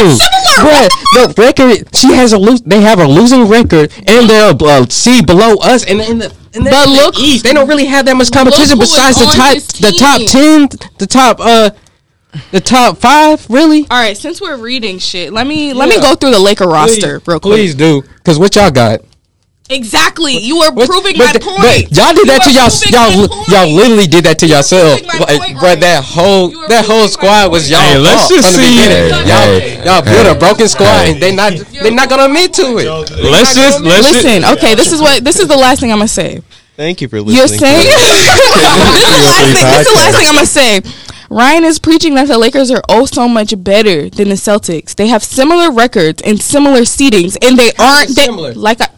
Bruh, 0.57 0.89
the 1.13 1.33
record 1.37 1.95
she 1.95 2.11
has 2.13 2.33
a 2.33 2.39
lose. 2.39 2.59
They 2.61 2.81
have 2.81 2.99
a 2.99 3.05
losing 3.07 3.47
record, 3.47 3.93
and 4.07 4.27
they're 4.27 4.51
uh, 4.59 4.85
seed 4.87 5.27
below 5.27 5.57
us. 5.61 5.85
And 5.85 6.01
in 6.01 6.17
the 6.17 6.33
in 6.55 6.63
the, 6.63 6.71
But 6.71 6.87
in 6.87 6.93
the 6.95 7.01
look- 7.03 7.19
East, 7.19 7.43
they 7.43 7.53
don't 7.53 7.67
really 7.67 7.85
have 7.85 8.07
that 8.07 8.15
much 8.15 8.31
competition 8.31 8.79
besides 8.79 9.17
the 9.19 9.25
top, 9.25 9.57
the 9.79 9.95
top 9.99 10.21
ten, 10.27 10.67
the 10.97 11.05
top, 11.05 11.37
uh, 11.39 11.69
the 12.49 12.61
top 12.61 12.97
five. 12.97 13.47
Really? 13.47 13.81
All 13.91 14.01
right, 14.01 14.17
since 14.17 14.41
we're 14.41 14.57
reading 14.57 14.97
shit, 14.97 15.31
let 15.33 15.45
me 15.45 15.71
let 15.73 15.87
me 15.87 16.01
go 16.01 16.15
through 16.15 16.31
the 16.31 16.39
Laker 16.39 16.65
roster 16.65 17.21
real 17.27 17.39
quick. 17.39 17.53
Please 17.53 17.75
do, 17.75 18.01
because 18.01 18.39
what 18.39 18.55
y'all 18.55 18.71
got? 18.71 19.01
Exactly, 19.71 20.37
you 20.37 20.57
were 20.59 20.71
What- 20.71 20.89
proving 20.89 21.15
but 21.17 21.25
my 21.27 21.31
th- 21.31 21.43
point. 21.43 21.61
but 21.61 21.95
y'all 21.97 22.13
did 22.13 22.17
You 22.17 22.25
that 22.25 22.41
to 22.43 22.49
were 22.49 22.59
y'all. 22.59 22.69
Y'all, 22.91 23.09
my 23.15 23.21
li- 23.21 23.27
point. 23.27 23.47
y'all 23.47 23.71
literally 23.71 24.07
did 24.07 24.23
that 24.25 24.37
to 24.39 24.47
yourself. 24.47 24.99
proving 24.99 25.07
my 25.07 25.17
Like, 25.25 25.39
point 25.41 25.59
bro, 25.59 25.69
right 25.69 25.79
that 25.79 26.03
whole 26.03 26.49
that 26.67 26.85
whole 26.85 27.07
squad 27.07 27.51
was 27.51 27.69
y'all. 27.69 27.79
Hey, 27.79 27.97
let's 27.97 28.27
just 28.27 28.51
from 28.51 28.59
see- 28.59 28.67
beginning. 28.67 28.91
Hey, 28.91 29.09
Y'all, 29.09 29.59
hey, 29.59 29.81
y'all 29.85 30.01
built 30.01 30.25
hey. 30.27 30.31
a 30.31 30.35
broken 30.35 30.67
squad, 30.67 30.85
Hey. 31.05 31.11
and 31.13 31.21
they 31.21 31.31
not 31.33 31.53
they 31.81 31.89
not 31.89 32.09
gonna 32.09 32.25
admit 32.25 32.53
to 32.55 32.77
it. 32.79 32.85
Let's 33.23 33.55
just 33.55 33.79
let's 33.81 34.11
just 34.11 34.23
Listen, 34.25 34.43
okay, 34.57 34.75
this 34.75 34.91
is 34.91 34.99
what 35.01 35.23
this 35.23 35.39
is 35.39 35.47
the 35.47 35.55
last 35.57 35.79
thing 35.79 35.91
I'm 35.91 35.99
gonna 35.99 36.07
say. 36.07 36.41
Thank 36.77 36.99
you 37.01 37.07
for 37.07 37.21
listening. 37.21 37.37
You're 37.37 37.47
saying 37.47 37.77
this, 37.85 37.95
is 37.95 38.25
the 38.27 38.55
last 38.57 39.53
thing, 39.53 39.53
this 39.53 39.87
is 39.87 39.93
the 39.93 39.95
last 39.95 40.17
thing 40.17 40.27
I'm 40.29 40.35
gonna 40.35 40.45
say. 40.45 40.81
Ryan 41.29 41.63
is 41.63 41.79
preaching 41.79 42.15
that 42.15 42.27
the 42.27 42.37
Lakers 42.37 42.71
are 42.71 42.81
oh 42.89 43.05
so 43.05 43.25
much 43.29 43.53
better 43.63 44.09
than 44.09 44.27
the 44.29 44.35
Celtics. 44.35 44.95
They 44.95 45.07
have 45.07 45.23
similar 45.23 45.71
records 45.71 46.21
and 46.23 46.41
similar 46.41 46.81
seedings, 46.81 47.37
and 47.41 47.57
they 47.57 47.71
aren't 47.79 48.13
they, 48.15 48.25
similar? 48.25 48.53
like 48.53 48.81
I, 48.81 48.89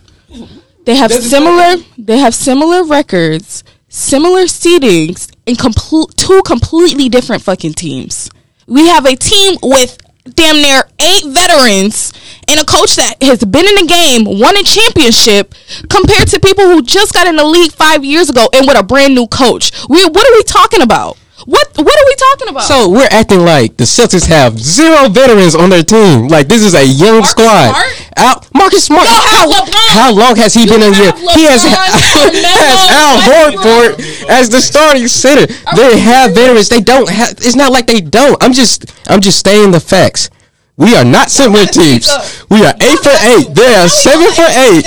they 0.86 0.96
have 0.96 1.10
Doesn't 1.10 1.30
similar 1.30 1.84
they 1.98 2.18
have 2.20 2.36
similar 2.36 2.84
records, 2.84 3.64
similar 3.90 4.44
seedings, 4.44 5.32
and 5.48 5.58
complete 5.58 6.08
two 6.18 6.42
completely 6.46 7.10
different 7.10 7.42
fucking 7.42 7.74
teams. 7.74 8.30
We 8.68 8.88
have 8.88 9.06
a 9.06 9.16
team 9.16 9.58
with 9.62 9.98
damn 10.36 10.56
near 10.56 10.84
eight 11.00 11.26
veterans 11.26 12.14
and 12.48 12.60
a 12.60 12.66
coach 12.66 12.96
that 12.96 13.16
has 13.22 13.44
been 13.44 13.66
in 13.66 13.76
the 13.76 13.88
game, 13.88 14.40
won 14.40 14.56
a 14.56 14.64
championship, 14.64 15.54
compared 15.90 16.28
to 16.30 16.40
people 16.40 16.66
who 16.66 16.82
just 16.82 17.14
got 17.14 17.28
in 17.28 17.36
the 17.36 17.46
league 17.46 17.72
five 17.72 18.04
years 18.04 18.30
ago 18.30 18.48
and 18.54 18.68
with 18.68 18.78
a 18.78 18.84
brand 18.84 19.16
new 19.16 19.28
coach. 19.28 19.72
We 19.90 20.04
what 20.06 20.28
are 20.28 20.34
we 20.34 20.44
talking 20.44 20.82
about? 20.82 21.18
What 21.45 21.68
what 21.76 21.95
are 21.99 22.07
we 22.07 22.15
talking 22.15 22.49
about? 22.49 22.64
So 22.64 22.90
we're 22.90 23.11
acting 23.11 23.41
like 23.41 23.76
the 23.76 23.84
Celtics 23.84 24.26
have 24.28 24.57
zero 24.57 25.10
veterans 25.10 25.56
on 25.56 25.70
their 25.70 25.84
team. 25.84 26.28
Like 26.28 26.48
this 26.48 26.64
is 26.64 26.74
a 26.74 26.86
young 26.86 27.20
Marcus 27.20 27.32
squad. 27.32 27.70
Smart? 27.74 28.14
Al, 28.15 28.48
Marcus 28.53 28.84
Smart. 28.86 29.07
How, 29.07 29.52
how 29.91 30.14
long 30.14 30.36
has 30.38 30.53
he 30.53 30.64
You 30.64 30.70
been 30.70 30.84
in 30.84 30.94
here? 30.94 31.11
He 31.36 31.44
has, 31.44 31.64
has 31.68 32.82
Al 32.95 33.20
Horford 33.28 34.30
as 34.30 34.49
the 34.49 34.61
starting 34.61 35.07
center. 35.07 35.52
They 35.76 35.99
have 35.99 36.34
veterans. 36.34 36.70
They 36.70 36.80
don't 36.80 37.10
have. 37.10 37.32
It's 37.32 37.56
not 37.56 37.72
like 37.72 37.88
they 37.88 37.99
don't. 37.99 38.41
I'm 38.41 38.53
just 38.53 38.94
I'm 39.10 39.20
just 39.20 39.40
stating 39.40 39.72
the 39.72 39.82
facts. 39.82 40.30
We 40.78 40.95
are 40.95 41.06
not 41.06 41.30
similar 41.30 41.65
teams. 41.65 42.07
We 42.49 42.65
are 42.65 42.74
eight 42.82 42.99
for 42.99 43.14
eight. 43.36 43.53
They 43.53 43.76
are 43.76 43.88
seven 43.90 44.32
for 44.32 44.48
eight. 44.48 44.84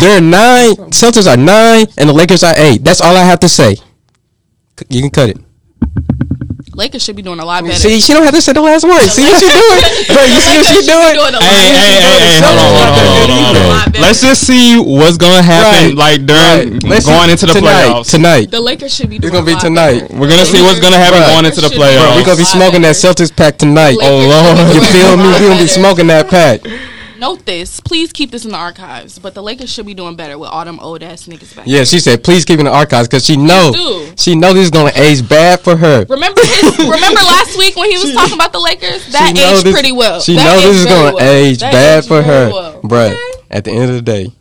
They're 0.00 0.20
nine. 0.20 0.74
Celtics 0.90 1.30
are 1.30 1.38
nine, 1.38 1.86
and 1.96 2.08
the 2.08 2.12
Lakers 2.12 2.42
are 2.42 2.54
eight. 2.56 2.84
That's 2.84 3.00
all 3.00 3.16
I 3.16 3.24
have 3.24 3.40
to 3.40 3.48
say. 3.48 3.76
You 4.90 5.00
can 5.00 5.10
cut 5.10 5.30
it. 5.30 5.38
Lakers 6.74 7.02
should 7.04 7.16
be 7.16 7.22
doing 7.22 7.38
a 7.38 7.44
lot 7.44 7.62
better. 7.64 7.76
See, 7.76 8.00
she 8.00 8.14
don't 8.14 8.24
have 8.24 8.32
to 8.32 8.40
say 8.40 8.54
the 8.56 8.62
last 8.64 8.82
word. 8.84 9.04
See 9.04 9.28
what 9.28 9.36
she 9.36 9.44
doing, 9.52 9.80
bro? 10.08 10.24
You 10.24 10.40
see 10.40 10.56
what 10.56 10.68
she 10.72 10.80
doing? 10.88 11.14
Hey, 11.36 11.68
hey, 11.68 12.00
hey, 12.00 12.16
hey, 12.16 12.40
hold 12.40 12.56
on, 12.56 12.68
hold 12.72 12.88
on, 12.88 13.04
hold 13.12 13.28
on, 13.28 13.40
hold 13.44 13.92
on. 13.92 14.00
Let's 14.00 14.24
just 14.24 14.46
see 14.48 14.80
what's 14.80 15.18
gonna 15.20 15.42
happen, 15.44 15.96
like 16.00 16.24
during 16.24 16.80
Right. 16.80 16.96
Let's 16.96 17.04
going 17.06 17.28
into 17.28 17.44
the 17.44 17.52
tonight, 17.60 17.92
playoffs. 17.92 18.10
Tonight, 18.10 18.50
The 18.50 18.60
Lakers 18.60 18.94
should 18.94 19.10
be 19.10 19.16
it's 19.20 19.28
gonna 19.28 19.44
be 19.44 19.54
tonight. 19.60 20.08
better. 20.08 20.16
We're 20.16 20.32
gonna 20.32 20.46
see 20.48 20.62
what's 20.64 20.80
gonna 20.80 20.96
happen 20.96 21.20
Right. 21.20 21.28
going 21.36 21.44
into 21.44 21.60
the 21.60 21.68
Bro, 21.68 21.76
Bro, 21.76 21.86
playoffs. 21.86 22.16
we 22.16 22.24
gonna 22.24 22.36
be 22.40 22.48
smoking 22.48 22.82
that 22.88 22.96
Celtics 22.96 23.36
pack 23.36 23.58
tonight. 23.58 23.98
Oh, 24.00 24.24
Lord. 24.24 24.56
You 24.74 24.80
feel 24.80 25.16
me? 25.20 25.28
We're 25.28 25.48
gonna 25.52 25.60
be 25.60 25.68
smoking 25.68 26.06
that 26.08 26.30
pack. 26.32 26.64
Note 27.22 27.46
this. 27.46 27.78
Please 27.78 28.12
keep 28.12 28.32
this 28.32 28.44
in 28.44 28.50
the 28.50 28.56
archives. 28.58 29.16
But 29.16 29.34
the 29.34 29.42
Lakers 29.44 29.70
should 29.72 29.86
be 29.86 29.94
doing 29.94 30.16
better 30.16 30.36
with 30.36 30.50
all 30.50 30.64
them 30.64 30.80
old 30.80 31.04
ass 31.04 31.28
niggas 31.28 31.54
back. 31.54 31.68
Yeah, 31.68 31.84
she 31.84 32.00
said, 32.00 32.24
please 32.24 32.44
keep 32.44 32.56
it 32.56 32.62
in 32.62 32.66
the 32.66 32.72
archives 32.72 33.06
because 33.06 33.24
she 33.24 33.36
know 33.36 33.70
she 34.16 34.34
know 34.34 34.52
this 34.52 34.64
is 34.64 34.70
gonna 34.72 34.90
age 34.96 35.28
bad 35.28 35.60
for 35.60 35.76
her. 35.76 36.04
Remember 36.08 36.40
his, 36.42 36.78
remember 36.80 37.20
last 37.20 37.56
week 37.56 37.76
when 37.76 37.92
he 37.92 37.96
was 37.96 38.12
talking 38.12 38.34
about 38.34 38.52
the 38.52 38.58
Lakers? 38.58 39.06
That 39.12 39.36
She 39.36 39.40
aged 39.40 39.64
this- 39.66 39.72
pretty 39.72 39.92
well. 39.92 40.20
She 40.20 40.34
That 40.34 40.44
know 40.44 40.60
this 40.68 40.78
is 40.78 40.84
gonna 40.86 41.14
well. 41.14 41.20
age 41.20 41.58
That 41.60 41.70
bad 41.72 42.04
for 42.06 42.22
her, 42.22 42.50
well. 42.50 42.80
bruh. 42.82 43.12
Okay. 43.12 43.44
At 43.52 43.62
the 43.66 43.70
end 43.70 43.90
of 43.90 43.94
the 43.94 44.02
day, 44.02 44.32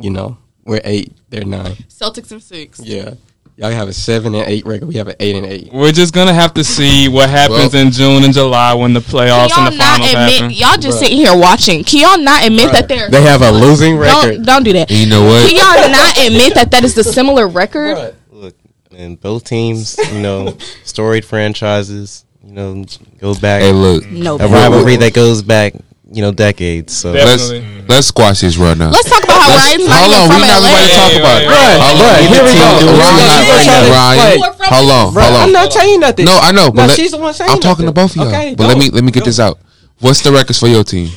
you 0.00 0.10
know 0.10 0.38
we're 0.64 0.80
eight, 0.82 1.12
they're 1.28 1.44
nine. 1.44 1.76
Celtics 1.88 2.32
and 2.32 2.42
six. 2.42 2.80
Yeah, 2.80 3.14
y'all 3.58 3.70
have 3.72 3.88
a 3.88 3.92
seven 3.92 4.34
and 4.36 4.48
eight 4.48 4.64
record. 4.64 4.86
We 4.86 4.94
have 4.94 5.08
an 5.08 5.16
eight 5.18 5.34
and 5.36 5.44
eight. 5.44 5.70
We're 5.72 5.90
just 5.92 6.14
gonna 6.14 6.32
have 6.32 6.54
to 6.54 6.62
see 6.64 7.08
what 7.08 7.28
happens 7.28 7.74
Well- 7.74 7.82
in 7.82 7.90
June 7.90 8.22
and 8.24 8.32
July 8.32 8.72
when 8.74 8.92
the 8.94 9.00
Can 9.00 9.10
playoffs 9.12 9.48
y'all 9.50 9.66
and 9.66 9.72
the 9.74 9.76
not 9.78 9.84
finals 9.98 10.12
admit? 10.12 10.32
happen. 10.40 10.50
Y'all 10.52 10.76
just 10.78 10.98
sitting 11.00 11.16
here 11.16 11.36
watching. 11.36 11.82
Can 11.84 12.00
y'all 12.00 12.18
not 12.24 12.44
admit 12.46 12.70
that 12.72 12.88
they're 12.88 13.10
They 13.10 13.22
have 13.22 13.42
a 13.42 13.50
losing 13.50 13.96
record. 13.98 14.36
Don't 14.36 14.46
don't 14.46 14.62
do 14.62 14.72
that. 14.74 14.90
You 14.90 15.06
know 15.08 15.24
what? 15.24 15.48
Can 15.48 15.56
what? 15.56 15.80
y'all 15.80 15.90
not 15.90 16.18
admit 16.26 16.54
that 16.54 16.70
that 16.70 16.84
is 16.84 16.94
the 16.94 17.02
similar 17.04 17.48
record? 17.48 18.14
Look, 18.30 18.54
and 18.96 19.20
both 19.20 19.44
teams, 19.44 19.98
you 20.12 20.20
know, 20.20 20.56
storied 20.84 21.24
franchises, 21.24 22.24
you 22.44 22.52
know, 22.52 22.84
go 23.18 23.34
back 23.34 23.62
Hey, 23.62 23.72
look. 23.72 24.06
No. 24.08 24.36
a 24.38 24.46
rivalry 24.48 24.96
that 24.96 25.12
goes 25.14 25.42
back, 25.42 25.74
you 26.10 26.22
know, 26.22 26.32
decades. 26.32 26.96
So 26.96 27.12
Definitely. 27.12 27.60
Let's 27.60 27.88
let's 27.88 28.06
squash 28.08 28.40
this 28.40 28.56
right 28.56 28.76
now. 28.76 28.90
Let's 28.90 29.08
talk 29.08 29.22
about 29.24 29.40
how 29.44 29.56
Ryan's 29.56 29.86
not 29.86 29.98
Hold 29.98 30.14
on, 30.14 30.28
we're 30.28 30.40
not 30.40 30.60
LA. 30.60 30.68
about 30.68 30.80
to 30.80 30.94
talk 30.96 31.12
about 31.20 31.38
it. 31.42 31.46
Right, 31.48 31.78
Hold 31.78 32.00
right, 32.00 32.18
on, 32.18 32.32
here 32.32 32.44
we 32.44 32.52
go. 32.56 32.64
Ryan, 32.64 32.96
Ryan, 32.96 33.44
Ryan, 33.48 33.90
Ryan. 33.92 34.40
Ryan, 34.40 34.40
hold 34.72 34.90
on, 34.90 35.06
Bruh, 35.14 35.22
hold 35.28 35.36
I'm 35.36 35.48
on. 35.48 35.52
not 35.52 35.72
saying 35.72 36.00
nothing. 36.00 36.24
No, 36.24 36.38
I 36.40 36.52
know, 36.52 36.68
but 36.70 36.76
No, 36.76 36.86
let- 36.88 36.96
she's 36.96 37.10
the 37.12 37.18
one 37.18 37.34
saying 37.34 37.50
I'm 37.50 37.60
talking 37.60 37.86
to 37.86 37.92
both 37.92 38.10
of 38.12 38.16
y'all. 38.16 38.28
Okay, 38.28 38.54
but 38.54 38.66
let 38.66 38.78
me 38.78 38.90
let 38.90 39.04
me 39.04 39.10
get 39.12 39.24
this 39.24 39.38
out. 39.40 39.58
What's 40.00 40.22
the 40.22 40.32
records 40.32 40.58
for 40.58 40.68
your 40.68 40.84
team? 40.84 41.10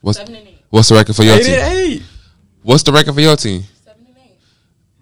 What's 0.00 0.18
Seven 0.18 0.34
and 0.36 0.46
eight. 0.48 0.58
what's 0.70 0.88
the 0.88 0.94
record 0.94 1.16
for 1.16 1.24
your 1.24 1.36
Eight 1.36 1.44
team? 1.44 1.54
and 1.60 1.72
eight. 1.72 2.02
What's 2.62 2.82
the 2.84 2.92
record 2.92 3.14
for 3.14 3.20
your 3.20 3.36
team? 3.36 3.62
Seven 3.84 4.06
and 4.06 4.16
eight. 4.24 4.36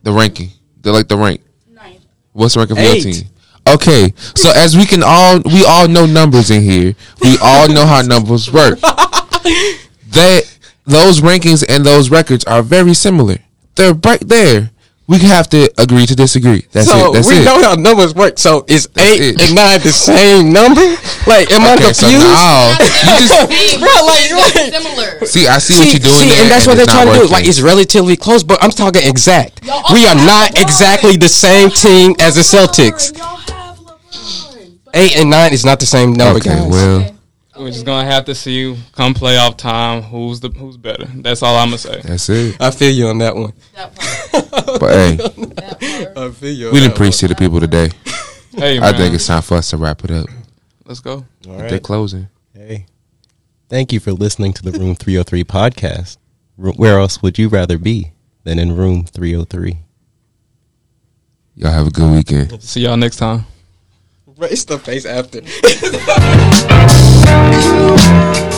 The 0.03 0.13
ranking. 0.13 0.51
The 0.83 0.93
like 0.93 1.07
the 1.09 1.17
rank. 1.17 1.41
Ninth. 1.71 2.01
What's 2.33 2.55
the 2.55 2.61
record 2.61 2.77
for 2.77 2.83
Eight. 2.83 3.05
your 3.05 3.15
team? 3.15 3.29
Okay, 3.69 4.15
so 4.37 4.51
as 4.55 4.77
we 4.77 4.87
can 4.87 5.03
all 5.05 5.41
we 5.45 5.65
all 5.67 5.87
know 5.89 6.07
numbers 6.07 6.51
in 6.51 6.63
here. 6.63 6.95
We 7.21 7.37
all 7.43 7.69
know 7.69 7.85
how 7.85 8.01
numbers 8.03 8.51
work. 8.51 8.79
That 10.11 10.43
those 10.85 11.21
rankings 11.21 11.65
and 11.69 11.85
those 11.85 12.11
records 12.11 12.45
are 12.45 12.63
very 12.63 12.95
similar. 12.95 13.39
They're 13.75 13.95
right 13.95 14.21
there. 14.21 14.71
We 15.09 15.19
have 15.21 15.49
to 15.51 15.71
agree 15.79 16.05
to 16.07 16.17
disagree. 16.17 16.67
That's 16.73 16.89
so 16.91 17.11
it. 17.11 17.13
That's 17.15 17.29
we 17.29 17.39
it. 17.39 17.45
know 17.45 17.63
how 17.63 17.75
numbers 17.77 18.13
work. 18.13 18.41
So 18.41 18.65
is 18.67 18.89
eight 18.99 19.21
it. 19.23 19.41
and 19.41 19.55
nine 19.55 19.79
the 19.81 19.93
same 19.93 20.53
number? 20.53 20.81
Like, 21.31 21.53
am 21.53 21.63
I 21.63 21.75
okay, 21.79 21.93
so 21.93 22.11
confused? 22.11 22.27
now 22.27 22.75
you 22.75 23.27
just 23.31 23.49
Big, 23.49 23.79
Bro, 23.87 23.95
like, 24.03 24.27
big, 24.27 24.35
like- 24.35 24.83
similar. 24.83 25.25
see. 25.27 25.47
I 25.47 25.59
see, 25.59 25.79
what 25.79 25.93
you're 25.95 26.01
doing 26.03 26.15
see, 26.15 26.29
there, 26.31 26.43
and 26.43 26.51
that's 26.51 26.67
what 26.67 26.77
they're 26.77 26.87
trying 26.91 27.07
to 27.07 27.13
do. 27.13 27.19
working. 27.21 27.33
Like, 27.33 27.47
it's 27.47 27.61
relatively 27.61 28.17
close, 28.17 28.43
but 28.43 28.59
I'm 28.65 28.71
talking 28.71 29.03
exact. 29.07 29.63
We 29.93 30.07
are 30.07 30.15
not 30.17 30.51
LeBron. 30.59 30.63
exactly 30.63 31.17
the 31.17 31.29
same 31.29 31.71
team 31.71 32.17
as 32.19 32.35
the 32.35 32.43
Celtics. 32.43 33.17
Y'all 33.17 33.37
have 33.47 33.79
LeBron. 33.79 34.79
But- 34.87 34.97
Eight 34.97 35.17
and 35.19 35.31
nine 35.31 35.53
is 35.53 35.65
not 35.65 35.79
the 35.79 35.87
same 35.87 36.15
number, 36.15 36.39
okay. 36.41 36.51
guys. 36.51 36.67
Well, 36.69 37.16
We're 37.59 37.71
just 37.71 37.87
gonna 37.87 38.07
have 38.09 38.25
to 38.27 38.35
see 38.35 38.59
you. 38.59 38.77
come 38.93 39.15
playoff 39.15 39.57
time 39.57 40.03
who's 40.03 40.41
the 40.41 40.49
who's 40.51 40.77
better. 40.77 41.05
That's 41.07 41.43
all 41.43 41.57
I'm 41.57 41.69
gonna 41.69 41.79
say. 41.79 42.01
that's 42.03 42.29
it. 42.29 42.57
I 42.61 42.71
feel 42.71 42.93
you 42.93 43.07
on 43.09 43.19
that 43.19 43.35
one. 43.35 43.53
That 43.75 43.95
part. 44.31 44.81
But 44.81 44.93
hey, 44.93 45.17
That 45.17 46.13
part. 46.15 46.19
I 46.19 46.31
feel 46.33 46.53
you. 46.53 46.71
we 46.73 46.81
didn't 46.81 46.97
preach 46.97 47.19
to 47.19 47.29
the 47.29 47.35
people 47.35 47.61
today. 47.61 47.91
Hey, 48.53 48.79
I 48.81 48.93
think 48.93 49.15
it's 49.15 49.27
time 49.27 49.43
for 49.43 49.55
us 49.57 49.71
to 49.71 49.77
wrap 49.77 50.05
it 50.05 50.11
up. 50.11 50.27
let's 50.85 51.01
go. 51.01 51.25
all 51.49 51.57
They're 51.59 51.79
closing. 51.79 52.29
Hey, 52.55 52.87
thank 53.69 53.93
you 53.93 54.01
for 54.01 54.13
listening 54.13 54.53
to 54.55 54.63
the 54.63 54.73
Room 54.79 54.95
303 54.95 55.45
podcast. 55.45 56.17
Where 56.57 56.99
else 56.99 57.21
would 57.23 57.39
you 57.39 57.49
rather 57.49 57.77
be 57.79 58.13
than 58.45 58.59
in 58.59 58.75
Room 58.77 59.05
303? 59.05 59.79
Y'all 61.57 61.71
have 61.71 61.87
a 61.87 61.91
good 61.91 62.15
weekend. 62.15 62.63
See 62.63 62.81
y'all 62.83 62.97
next 62.97 63.17
time. 63.17 63.45
Raise 64.39 64.67
the 64.67 64.79
face 64.79 65.07
after. 65.07 65.41